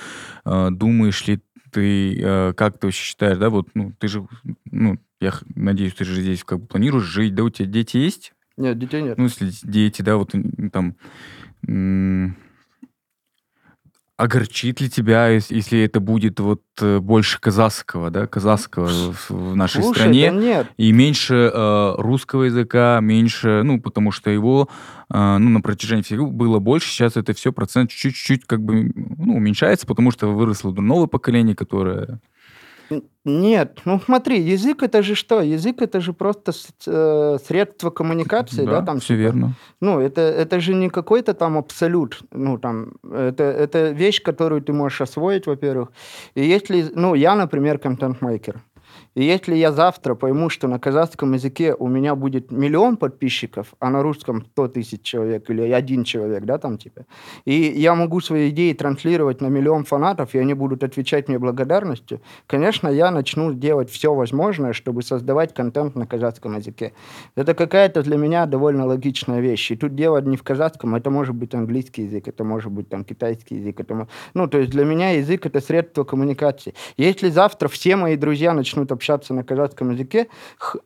Э, 0.45 0.69
Думаешь 0.71 1.27
ли 1.27 1.43
ты, 1.73 2.21
э, 2.21 2.53
как 2.55 2.79
ты 2.79 2.87
вообще 2.87 3.03
считаешь, 3.03 3.39
да, 3.39 3.51
вот, 3.51 3.69
ну, 3.75 3.93
ты 3.99 4.09
же, 4.09 4.27
ну, 4.71 4.99
я 5.21 5.33
надеюсь, 5.55 5.95
ты 5.95 6.05
же 6.05 6.21
здесь 6.21 6.45
как 6.45 6.61
бы 6.61 6.67
планируешь 6.67 7.05
жить, 7.05 7.35
да, 7.35 7.45
у 7.45 7.51
тебя 7.51 7.67
дети 7.67 7.97
есть? 7.97 8.33
Нет, 8.57 8.79
детей 8.79 9.03
нет. 9.03 9.19
ну, 9.19 9.25
если 9.25 9.51
дети, 9.63 10.03
да, 10.03 10.17
вот 10.17 10.33
там, 10.73 10.97
огорчит 14.17 14.81
ли 14.81 14.89
тебя, 14.89 15.29
ес- 15.29 15.51
если 15.51 15.81
это 15.81 15.99
будет 16.01 16.39
вот 16.39 16.63
э, 16.81 16.99
больше 16.99 17.41
казахского, 17.41 18.11
да, 18.11 18.27
казахского 18.27 18.87
в, 18.87 19.31
в 19.31 19.57
нашей 19.57 19.83
Слушай, 19.83 19.99
стране, 19.99 20.31
да 20.31 20.37
нет. 20.37 20.67
и 20.77 20.93
меньше 20.93 21.51
э, 21.53 21.95
русского 21.99 22.45
языка, 22.45 23.01
меньше, 23.01 23.63
ну, 23.65 23.81
потому 23.81 24.13
что 24.13 24.31
его, 24.31 24.69
э, 25.13 25.37
ну, 25.39 25.51
на 25.51 25.61
протяжении 25.61 26.03
всего 26.03 26.31
было 26.31 26.61
больше, 26.61 26.89
сейчас 26.91 27.17
это 27.17 27.35
все 27.35 27.53
процент 27.53 27.91
чуть-чуть 27.91 28.45
как 28.47 28.63
бы, 28.63 28.93
ну, 28.95 29.37
уменьшается, 29.37 29.87
потому 29.87 30.13
что 30.13 30.29
выросло 30.29 30.71
новое 30.73 31.09
поколение, 31.09 31.57
которое... 31.57 32.21
Нет, 33.25 33.81
ну 33.87 34.01
смотри, 34.05 34.39
язык 34.41 34.83
это 34.83 35.03
же 35.03 35.15
что? 35.15 35.41
Язык 35.41 35.81
это 35.81 36.01
же 36.01 36.13
просто 36.13 36.53
э, 36.87 37.39
средство 37.47 37.91
коммуникации, 37.91 38.67
да, 38.67 38.83
там. 38.83 38.99
все 38.99 39.15
типа. 39.15 39.21
верно. 39.21 39.55
Ну, 39.81 39.99
это, 39.99 40.21
это 40.21 40.61
же 40.61 40.75
не 40.75 40.91
какой-то 40.91 41.33
там 41.33 41.57
абсолют. 41.57 42.21
Ну, 42.33 42.59
там, 42.59 42.93
это, 43.03 43.45
это 43.45 43.93
вещь, 43.93 44.23
которую 44.23 44.61
ты 44.61 44.75
можешь 44.75 45.01
освоить, 45.01 45.47
во-первых. 45.47 45.89
И 46.35 46.45
если, 46.45 46.93
ну, 46.95 47.15
я, 47.15 47.35
например, 47.35 47.79
контент-мейкер. 47.79 48.61
И 49.15 49.25
если 49.25 49.55
я 49.55 49.71
завтра 49.73 50.15
пойму, 50.15 50.51
что 50.51 50.67
на 50.67 50.79
казахском 50.79 51.33
языке 51.35 51.75
у 51.79 51.87
меня 51.87 52.17
будет 52.17 52.51
миллион 52.51 52.97
подписчиков, 52.97 53.75
а 53.79 53.91
на 53.91 54.03
русском 54.03 54.45
100 54.53 54.69
тысяч 54.69 55.03
человек 55.03 55.49
или 55.51 55.63
один 55.71 56.03
человек, 56.05 56.45
да, 56.45 56.59
там 56.59 56.79
типа, 56.79 57.07
и 57.45 57.55
я 57.55 57.95
могу 57.95 58.21
свои 58.21 58.51
идеи 58.51 58.73
транслировать 58.73 59.41
на 59.41 59.47
миллион 59.47 59.85
фанатов, 59.85 60.35
и 60.35 60.39
они 60.39 60.55
будут 60.55 60.83
отвечать 60.83 61.29
мне 61.29 61.39
благодарностью, 61.39 62.21
конечно, 62.47 62.89
я 62.89 63.13
начну 63.13 63.55
делать 63.55 63.89
все 63.89 64.13
возможное, 64.13 64.73
чтобы 64.73 65.03
создавать 65.03 65.55
контент 65.55 65.95
на 65.95 66.07
казахском 66.07 66.57
языке. 66.57 66.93
Это 67.37 67.55
какая-то 67.55 68.03
для 68.03 68.17
меня 68.17 68.47
довольно 68.47 68.85
логичная 68.85 69.41
вещь. 69.41 69.71
И 69.71 69.77
тут 69.77 69.95
дело 69.95 70.21
не 70.21 70.37
в 70.37 70.43
казахском, 70.43 70.97
это 70.97 71.11
может 71.11 71.37
быть 71.37 71.55
английский 71.55 72.03
язык, 72.03 72.27
это 72.27 72.43
может 72.43 72.73
быть 72.73 72.89
там 72.89 73.05
китайский 73.05 73.57
язык. 73.57 73.79
Это, 73.79 74.09
ну, 74.35 74.49
то 74.49 74.59
есть 74.59 74.71
для 74.71 74.85
меня 74.85 75.11
язык— 75.11 75.47
это 75.47 75.61
средство 75.61 76.03
коммуникации. 76.03 76.75
Если 76.97 77.31
завтра 77.31 77.69
все 77.69 77.95
мои 77.95 78.17
друзья 78.17 78.53
начнут 78.53 78.91
общаться 78.91 79.04
общаться 79.05 79.35
на 79.35 79.45
казахском 79.45 79.91
языке, 79.91 80.27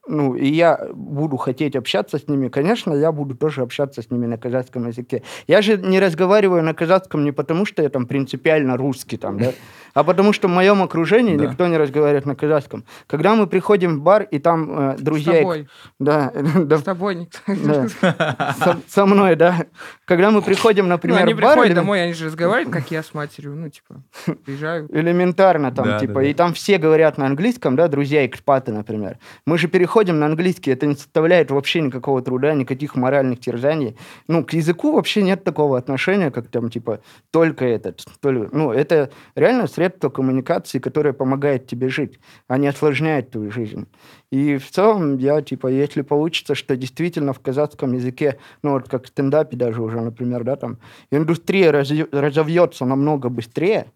ну, 0.09 0.35
и 0.35 0.49
я 0.49 0.89
буду 0.93 1.37
хотеть 1.37 1.77
общаться 1.77 2.19
с 2.19 2.29
ними, 2.29 2.49
конечно, 2.49 2.95
я 2.95 3.13
буду 3.13 3.37
тоже 3.37 3.63
общаться 3.63 4.03
с 4.03 4.11
ними 4.11 4.27
на 4.27 4.37
казахском 4.37 4.89
языке. 4.89 5.23
Я 5.47 5.63
же 5.63 5.77
не 5.77 6.01
разговариваю 6.01 6.63
на 6.63 6.75
казахском 6.75 7.25
не 7.25 7.33
потому, 7.33 7.65
что 7.67 7.83
я 7.83 7.89
там 7.89 8.07
принципиально 8.07 8.77
русский, 8.77 9.17
там, 9.17 9.39
да, 9.39 9.53
а 9.99 10.05
потому 10.05 10.33
что 10.33 10.47
в 10.47 10.51
моем 10.53 10.81
окружении 10.83 11.37
Да. 11.37 11.47
никто 11.47 11.67
не 11.67 11.77
разговаривает 11.77 12.25
на 12.25 12.37
казахском. 12.37 12.85
Когда 13.09 13.35
мы 13.35 13.47
приходим 13.49 13.99
в 13.99 14.03
бар, 14.03 14.23
и 14.23 14.39
там 14.39 14.93
э, 14.93 14.97
С 14.99 15.01
друзья... 15.01 15.39
тобой. 15.39 15.69
Да, 15.99 16.33
да, 16.55 16.79
С 16.79 16.83
тобой 16.83 17.15
никто. 17.17 17.39
да. 17.47 17.89
Со, 18.59 18.79
со 18.87 19.07
мной, 19.07 19.35
да. 19.35 19.65
Когда 20.05 20.31
мы 20.31 20.41
приходим, 20.43 20.85
Ну, 20.85 20.91
например, 20.91 21.23
они 21.23 21.35
в 21.35 21.37
бар... 21.41 21.47
приходят 21.55 21.67
или- 21.71 21.75
домой, 21.75 22.03
они 22.05 22.13
же 22.13 22.27
разговаривают, 22.27 22.73
как 22.73 22.91
я 22.93 23.03
с 23.03 23.13
матерью. 23.13 23.57
Ну, 23.57 23.69
типа, 23.71 24.03
приезжаю. 24.45 24.89
Элементарно 24.93 25.73
там, 25.73 25.85
Да, 25.87 25.99
типа, 25.99 26.15
да, 26.15 26.21
да. 26.21 26.27
и 26.27 26.35
там 26.35 26.55
все 26.55 26.79
говорят 26.79 27.19
на 27.19 27.27
английском, 27.27 27.75
да, 27.75 27.89
друзья 27.89 28.25
экспаты, 28.25 28.71
например. 28.73 29.19
Мы 29.47 29.59
же 29.59 29.67
переходим 29.67 30.21
на 30.21 30.27
английский, 30.27 30.71
это 30.71 30.87
не 30.87 30.95
составляет 30.95 31.51
вообще 31.51 31.81
никакого 31.81 32.23
труда, 32.23 32.55
никаких 32.55 32.95
моральных 32.95 33.41
терзаний. 33.41 33.97
Ну, 34.29 34.45
к 34.45 34.53
языку 34.53 34.93
вообще 34.93 35.23
нет 35.23 35.43
такого 35.43 35.77
отношения, 35.77 36.31
как 36.31 36.47
там, 36.49 36.71
типа, 36.71 37.01
только 37.33 37.65
этот. 37.65 38.05
только- 38.21 38.57
Ну, 38.57 38.71
это 38.73 39.11
реально 39.35 39.67
средство 39.67 39.88
коммуникации, 39.91 40.79
которое 40.79 41.13
помогает 41.13 41.67
тебе 41.67 41.89
жить, 41.89 42.19
а 42.47 42.59
не 42.59 42.69
осложняет 42.69 43.31
твою 43.31 43.51
жизнь. 43.51 43.87
И 44.31 44.57
в 44.57 44.71
целом, 44.71 45.19
я, 45.19 45.43
типа, 45.43 45.69
если 45.69 46.03
получится, 46.03 46.55
что 46.55 46.77
действительно 46.77 47.33
в 47.33 47.41
казахском 47.41 47.93
языке, 47.95 48.39
ну, 48.63 48.73
вот 48.73 48.89
как 48.89 49.05
в 49.05 49.09
стендапе 49.09 49.57
даже 49.57 49.83
уже, 49.83 50.01
например, 50.01 50.45
да, 50.45 50.57
там, 50.57 50.79
индустрия 51.11 51.71
разовьется 51.71 52.85
намного 52.85 53.29
быстрее, 53.29 53.93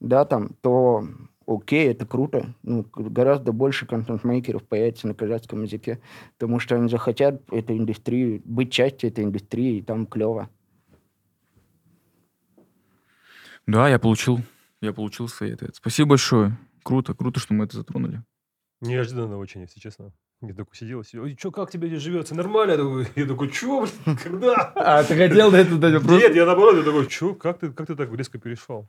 да, 0.00 0.24
там, 0.24 0.50
то 0.60 1.04
окей, 1.46 1.90
это 1.90 2.06
круто. 2.06 2.54
Ну, 2.62 2.86
гораздо 2.94 3.52
больше 3.52 3.86
контент-мейкеров 3.86 4.62
появится 4.64 5.08
на 5.08 5.14
казахском 5.14 5.62
языке, 5.62 6.00
потому 6.38 6.60
что 6.60 6.76
они 6.76 6.88
захотят 6.88 7.42
этой 7.50 7.76
индустрии, 7.76 8.40
быть 8.44 8.72
частью 8.72 9.10
этой 9.10 9.24
индустрии, 9.24 9.78
и 9.78 9.82
там 9.82 10.06
клево. 10.06 10.48
Да, 13.66 13.88
я 13.88 13.98
получил, 13.98 14.40
я 14.80 14.92
получил 14.92 15.28
свои 15.28 15.52
ответы. 15.52 15.74
Спасибо 15.76 16.10
большое. 16.10 16.58
Круто, 16.82 17.14
круто, 17.14 17.40
что 17.40 17.54
мы 17.54 17.64
это 17.66 17.76
затронули. 17.76 18.22
Неожиданно 18.80 19.36
очень, 19.36 19.60
если 19.60 19.78
честно. 19.78 20.12
Я 20.42 20.54
такой 20.54 20.74
сидел, 20.74 21.04
сидел, 21.04 21.24
ой, 21.24 21.36
чё, 21.36 21.50
как 21.50 21.70
тебе 21.70 21.88
здесь 21.88 22.00
живется? 22.00 22.34
Нормально? 22.34 22.72
Я 22.72 22.78
такой, 22.78 23.06
я 23.14 23.26
такой 23.26 23.48
блин, 23.48 24.16
когда? 24.22 24.54
А, 24.74 25.04
ты 25.04 25.14
хотел 25.14 25.52
этот 25.52 25.82
вопрос? 25.92 26.22
Нет, 26.22 26.34
я 26.34 26.46
наоборот, 26.46 26.76
я 26.76 26.82
такой, 26.82 27.06
чё, 27.08 27.34
как 27.34 27.58
ты, 27.58 27.70
как 27.70 27.86
ты 27.88 27.94
так 27.94 28.10
резко 28.14 28.38
перешел? 28.38 28.88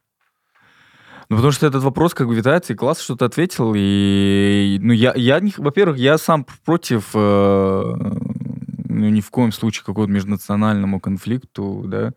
Ну, 1.28 1.36
потому 1.36 1.52
что 1.52 1.68
этот 1.68 1.84
вопрос 1.84 2.14
как 2.14 2.28
бы 2.28 2.36
витается, 2.36 2.72
и 2.72 2.76
класс 2.76 3.02
что-то 3.02 3.26
ответил, 3.26 3.74
и, 3.76 4.78
ну, 4.82 4.94
я, 4.94 5.14
я 5.16 5.42
не, 5.42 5.54
во-первых, 5.58 5.98
я 5.98 6.18
сам 6.18 6.46
против, 6.66 7.10
э, 7.14 7.84
ну, 8.92 9.10
ни 9.10 9.22
в 9.22 9.30
коем 9.32 9.52
случае 9.52 9.84
какому-то 9.86 10.12
межнациональному 10.12 11.00
конфликту, 11.00 11.84
да, 11.88 12.14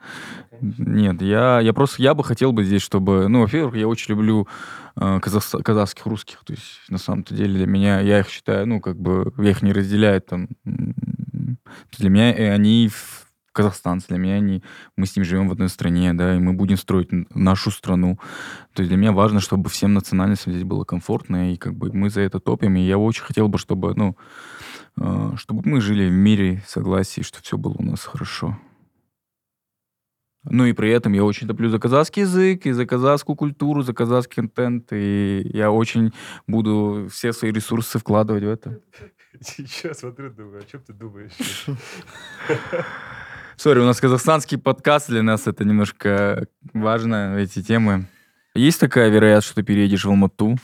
нет, 0.61 1.23
я, 1.23 1.61
я 1.61 1.73
просто, 1.73 2.03
я 2.03 2.15
бы 2.15 2.25
хотел 2.25 2.53
бы 2.53 2.65
здесь, 2.65 2.83
чтобы, 2.83 3.29
ну, 3.29 3.41
во-первых, 3.43 3.77
я 3.77 3.89
очень 3.89 4.15
люблю 4.15 4.49
э, 4.97 5.19
казахс- 5.21 5.63
казахских 5.63 6.07
русских, 6.07 6.41
то 6.45 6.53
есть, 6.53 6.81
на 6.89 6.99
самом-то 6.99 7.35
деле, 7.35 7.55
для 7.55 7.67
меня, 7.67 8.01
я 8.01 8.21
их 8.21 8.29
считаю, 8.29 8.67
ну, 8.67 8.81
как 8.81 8.97
бы, 8.99 9.33
я 9.39 9.51
их 9.51 9.63
не 9.63 9.73
разделяю, 9.73 10.21
там, 10.21 10.49
для 11.99 12.09
меня 12.11 12.33
и 12.33 12.43
они 12.43 12.89
в- 12.89 13.23
казахстанцы, 13.53 14.09
для 14.09 14.19
меня 14.19 14.35
они, 14.35 14.65
мы 14.97 15.07
с 15.07 15.15
ним 15.15 15.25
живем 15.25 15.49
в 15.49 15.53
одной 15.53 15.69
стране, 15.69 16.13
да, 16.13 16.35
и 16.35 16.41
мы 16.41 16.55
будем 16.55 16.77
строить 16.77 17.11
нашу 17.35 17.71
страну, 17.71 18.19
то 18.75 18.83
есть 18.83 18.89
для 18.89 18.97
меня 18.97 19.13
важно, 19.13 19.39
чтобы 19.41 19.71
всем 19.71 19.95
национальностям 19.95 20.53
здесь 20.53 20.65
было 20.65 20.85
комфортно, 20.85 21.53
и 21.53 21.57
как 21.57 21.75
бы 21.77 21.93
мы 21.93 22.11
за 22.11 22.23
это 22.23 22.41
топим, 22.41 22.75
и 22.77 22.81
я 22.81 22.99
очень 22.99 23.23
хотел 23.23 23.47
бы, 23.49 23.59
чтобы, 23.59 23.95
ну, 23.95 24.17
э, 24.17 24.84
чтобы 24.97 25.63
мы 25.65 25.81
жили 25.81 26.09
в 26.09 26.13
мире, 26.13 26.63
в 26.65 26.71
согласии, 26.71 27.23
что 27.23 27.43
все 27.43 27.57
было 27.57 27.75
у 27.79 27.83
нас 27.83 28.05
хорошо. 28.05 28.59
Ну 30.45 30.67
и 30.67 30.73
при 30.75 30.91
этом 30.91 31.15
я 31.15 31.25
очень 31.25 31.49
топлю 31.49 31.71
за 31.71 31.79
казахский 31.79 32.23
язык, 32.23 32.67
и 32.67 32.73
за 32.73 32.85
казахскую 32.87 33.35
культуру, 33.35 33.83
за 33.83 33.95
казахский 33.95 34.37
контент, 34.37 34.93
и 34.93 35.41
я 35.53 35.71
очень 35.71 36.13
буду 36.47 37.09
все 37.11 37.33
свои 37.33 37.51
ресурсы 37.51 37.99
вкладывать 37.99 38.45
в 38.45 38.49
это. 38.49 38.81
Сейчас 39.41 40.01
смотрю, 40.01 40.31
думаю, 40.31 40.61
о 40.61 40.71
чем 40.71 40.83
ты 40.83 40.93
думаешь? 40.93 41.33
Сори, 43.57 43.79
у 43.79 43.85
нас 43.85 44.01
казахстанский 44.01 44.59
подкаст, 44.59 45.09
для 45.09 45.23
нас 45.23 45.47
это 45.47 45.65
немножко 45.65 46.47
важно, 46.73 47.37
эти 47.39 47.63
темы. 47.63 48.07
Есть 48.55 48.81
такая 48.81 49.09
вероятность, 49.09 49.47
что 49.47 49.57
ты 49.57 49.63
переедешь 49.63 50.05
в 50.05 50.09
Алмату 50.09 50.59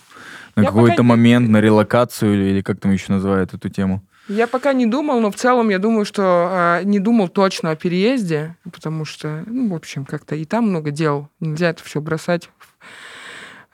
на 0.57 0.65
какой-то 0.65 1.03
момент, 1.03 1.49
на 1.49 1.61
релокацию, 1.61 2.35
или, 2.35 2.51
или 2.51 2.61
как 2.61 2.81
там 2.81 2.93
еще 2.93 3.13
называют 3.13 3.55
эту 3.55 3.69
тему? 3.69 4.05
Я 4.31 4.47
пока 4.47 4.73
не 4.73 4.87
думал, 4.87 5.21
но 5.21 5.33
в 5.33 5.35
целом 5.35 5.71
я 5.71 5.81
думаю, 5.81 6.05
что 6.05 6.23
а, 6.23 6.85
не 6.85 7.01
думал 7.01 7.27
точно 7.27 7.73
о 7.73 7.77
переезде, 7.77 8.57
потому 8.63 9.05
что, 9.05 9.43
ну, 9.47 9.69
в 9.69 9.75
общем, 9.75 10.05
как-то 10.05 10.37
и 10.37 10.45
там 10.45 10.69
много 10.69 10.93
дел. 10.93 11.29
Нельзя 11.41 11.71
это 11.71 11.83
все 11.83 12.01
бросать. 12.01 12.49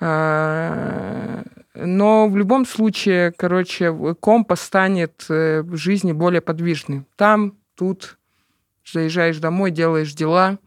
А, 0.01 1.43
Но 1.75 2.27
в 2.31 2.39
любом 2.39 2.65
случае, 2.65 3.33
короче, 3.33 3.95
компас 4.19 4.63
станет 4.63 5.27
э, 5.29 5.61
в 5.61 5.77
жизни 5.77 6.13
более 6.13 6.41
подвижный. 6.41 7.05
Там, 7.17 7.59
тут 7.75 8.17
заезжаешь 8.91 9.37
домой, 9.37 9.71
делаешь 9.71 10.15
дела, 10.15 10.59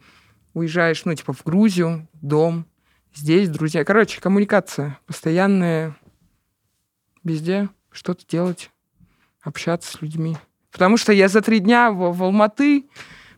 уезжаешь, 0.53 1.03
ну, 1.05 1.15
типа, 1.15 1.33
в 1.33 1.43
Грузию, 1.43 2.07
дом, 2.13 2.67
здесь, 3.15 3.49
друзья. 3.49 3.83
Короче, 3.83 4.21
коммуникация 4.21 4.99
постоянная, 5.07 5.97
везде 7.23 7.69
что-то 7.91 8.27
делать 8.27 8.69
общаться 9.49 9.91
с 9.97 10.01
людьми. 10.01 10.37
Потому 10.71 10.97
что 10.97 11.11
я 11.11 11.27
за 11.27 11.41
три 11.41 11.59
дня 11.59 11.91
в, 11.91 12.11
в 12.15 12.23
Алматы, 12.23 12.85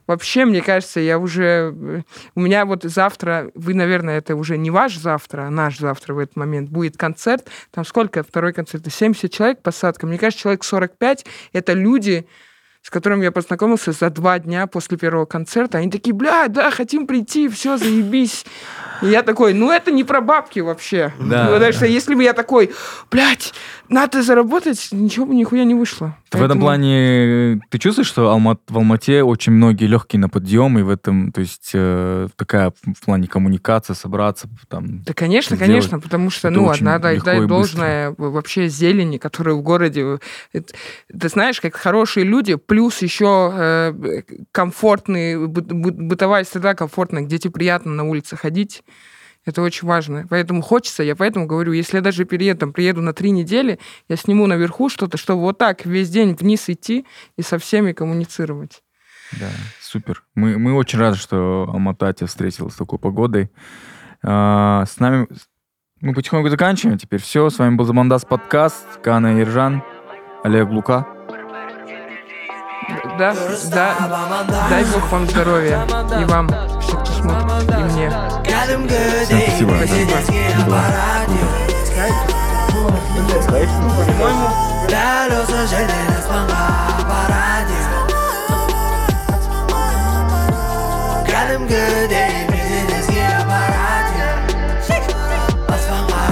вообще, 0.08 0.46
мне 0.46 0.62
кажется, 0.62 1.00
я 1.00 1.18
уже... 1.18 1.74
э, 1.74 2.02
У 2.36 2.42
меня 2.42 2.66
вот 2.66 2.84
завтра, 2.84 3.50
вы, 3.56 3.74
наверное, 3.74 4.18
это 4.18 4.36
уже 4.36 4.58
не 4.58 4.70
ваш 4.70 4.98
завтра, 4.98 5.44
а 5.44 5.50
наш 5.50 5.78
завтра 5.80 6.14
в 6.14 6.20
этот 6.20 6.36
момент, 6.36 6.70
будет 6.70 6.98
концерт. 6.98 7.48
Там 7.72 7.86
сколько? 7.86 8.24
Второй 8.24 8.52
концерт? 8.54 8.84
70 8.92 9.32
человек 9.32 9.62
посадка. 9.62 10.06
Мне 10.08 10.18
кажется, 10.18 10.42
человек 10.44 10.64
45— 10.66 11.26
это 11.54 11.74
люди, 11.74 12.28
с 12.82 12.90
которыми 12.90 13.24
я 13.24 13.32
познакомился 13.32 13.92
за 13.92 14.10
два 14.10 14.40
дня 14.40 14.68
после 14.68 14.98
первого 14.98 15.26
концерта. 15.26 15.78
Они 15.78 15.90
такие, 15.90 16.14
бля, 16.14 16.48
да, 16.48 16.72
хотим 16.72 17.08
прийти, 17.08 17.48
все, 17.48 17.78
заебись. 17.78 18.44
И 19.04 19.08
я 19.08 19.22
такой, 19.24 19.54
ну 19.54 19.72
это 19.72 19.92
не 19.92 20.04
про 20.04 20.20
бабки 20.20 20.60
вообще. 20.60 21.14
Да. 21.20 21.48
Потому 21.48 21.72
что 21.74 21.86
если 21.86 22.16
бы 22.16 22.24
я 22.24 22.34
такой, 22.34 22.74
блядь, 23.12 23.54
надо 23.92 24.24
заработать, 24.24 24.88
ничего 24.92 25.26
бы 25.28 25.36
нихуя 25.36 25.64
не 25.66 25.76
вышло. 25.76 26.16
В 26.32 26.36
этом 26.36 26.40
Поэтому- 26.40 26.62
плане 26.62 27.56
э, 27.56 27.60
ты 27.70 27.78
чувствуешь, 27.78 28.08
что 28.08 28.32
Алма- 28.34 28.58
в 28.68 28.78
Алмате 28.78 29.22
очень 29.22 29.52
многие 29.54 29.86
легкие 29.86 30.20
на 30.20 30.30
подъем, 30.30 30.80
и 30.80 30.82
в 30.82 30.90
этом, 30.90 31.32
то 31.32 31.42
есть 31.42 31.72
э, 31.74 32.28
такая 32.38 32.72
в 32.86 33.06
плане 33.06 33.28
коммуникации, 33.28 33.94
собраться, 33.94 34.48
там, 34.70 35.04
Да, 35.04 35.14
конечно, 35.14 35.56
сделать. 35.58 35.70
конечно, 35.72 36.00
потому 36.00 36.30
что, 36.30 36.48
Это 36.48 36.58
ну, 36.58 36.64
легко 36.72 36.86
и 36.86 37.20
дать 37.20 37.40
быстро. 37.40 37.48
должное 37.48 38.16
вообще 38.18 38.68
зелени, 38.70 39.18
которая 39.18 39.56
в 39.56 39.62
городе. 39.62 40.20
Это- 40.54 40.74
Ты 41.20 41.28
знаешь, 41.30 41.60
как 41.60 41.76
хорошие 41.76 42.24
люди, 42.26 42.56
плюс 42.56 43.02
еще 43.02 43.52
э, 43.54 44.22
комфортный, 44.54 45.48
бы- 45.48 45.62
бы- 45.62 45.92
бытовая 45.92 46.46
среда 46.46 46.74
комфортная, 46.76 47.24
где 47.24 47.38
тебе 47.38 47.52
приятно 47.52 47.92
на 47.92 48.04
улице 48.08 48.38
ходить. 48.38 48.84
Это 49.46 49.62
очень 49.62 49.88
важно. 49.88 50.28
Поэтому 50.30 50.62
хочется, 50.62 51.04
я 51.04 51.16
поэтому 51.16 51.48
говорю, 51.48 51.74
если 51.74 51.98
я 51.98 52.02
даже 52.02 52.26
перееду, 52.26 52.60
там, 52.60 52.74
приеду 52.74 53.02
на 53.02 53.14
три 53.14 53.32
недели, 53.32 53.80
я 54.08 54.16
сниму 54.16 54.46
наверху 54.46 54.90
что-то, 54.90 55.18
чтобы 55.18 55.42
вот 55.42 55.58
так 55.58 55.86
весь 55.86 56.10
день 56.10 56.36
вниз 56.36 56.70
идти 56.70 57.06
и 57.38 57.42
со 57.42 57.58
всеми 57.58 57.92
коммуницировать. 57.92 58.84
Да, 59.40 59.50
супер. 59.80 60.24
Мы, 60.36 60.58
мы 60.58 60.74
очень 60.74 61.00
рады, 61.00 61.18
что 61.18 61.68
Алмата 61.72 62.14
тебя 62.14 62.28
встретила 62.28 62.70
с 62.70 62.76
такой 62.76 63.00
погодой. 63.00 63.50
А, 64.24 64.86
с 64.86 65.00
нами... 65.00 65.28
Мы 66.02 66.14
потихоньку 66.14 66.50
заканчиваем 66.50 66.98
теперь. 66.98 67.22
Все, 67.22 67.50
с 67.50 67.60
вами 67.60 67.76
был 67.76 67.86
Замандас 67.86 68.26
подкаст, 68.26 68.86
Кана 69.04 69.40
Ержан, 69.40 69.84
Олег 70.44 70.70
Лука. 70.70 71.21
Да, 73.19 73.35
да, 73.71 73.95
дай 74.71 74.85
Бог 74.85 75.11
вам 75.11 75.27
здоровья. 75.29 75.87
И 76.21 76.25
вам, 76.25 76.49
все, 76.81 76.97
кто 76.99 77.13
смотрит, 77.13 77.71
и 77.71 77.83
мне. 77.93 78.13
кәдімгідей 78.45 79.47
Всем 79.49 79.69
спасибо. 79.69 79.73
бізеске 79.81 80.43
Да. 80.57 80.63
аппаратio 80.63 81.47
дәл 84.93 85.31
осы 85.41 85.61
жерден 85.71 86.09
аспанға 86.19 86.65
аппаратio 87.01 87.85
кәдімгідей 91.31 92.33
бізеске 92.53 93.25
аппаратio 93.41 94.29
аспанға 95.75 96.23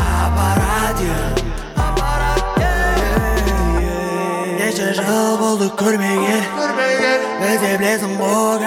білесің 7.80 8.16
ғой 8.20 8.64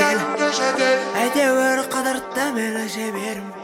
кәдімгі 0.00 0.48
шетел 0.58 1.04
әйтеуір 1.22 1.84
қыдыртты 1.92 2.46
мені 2.56 2.88
жіберім 2.96 3.63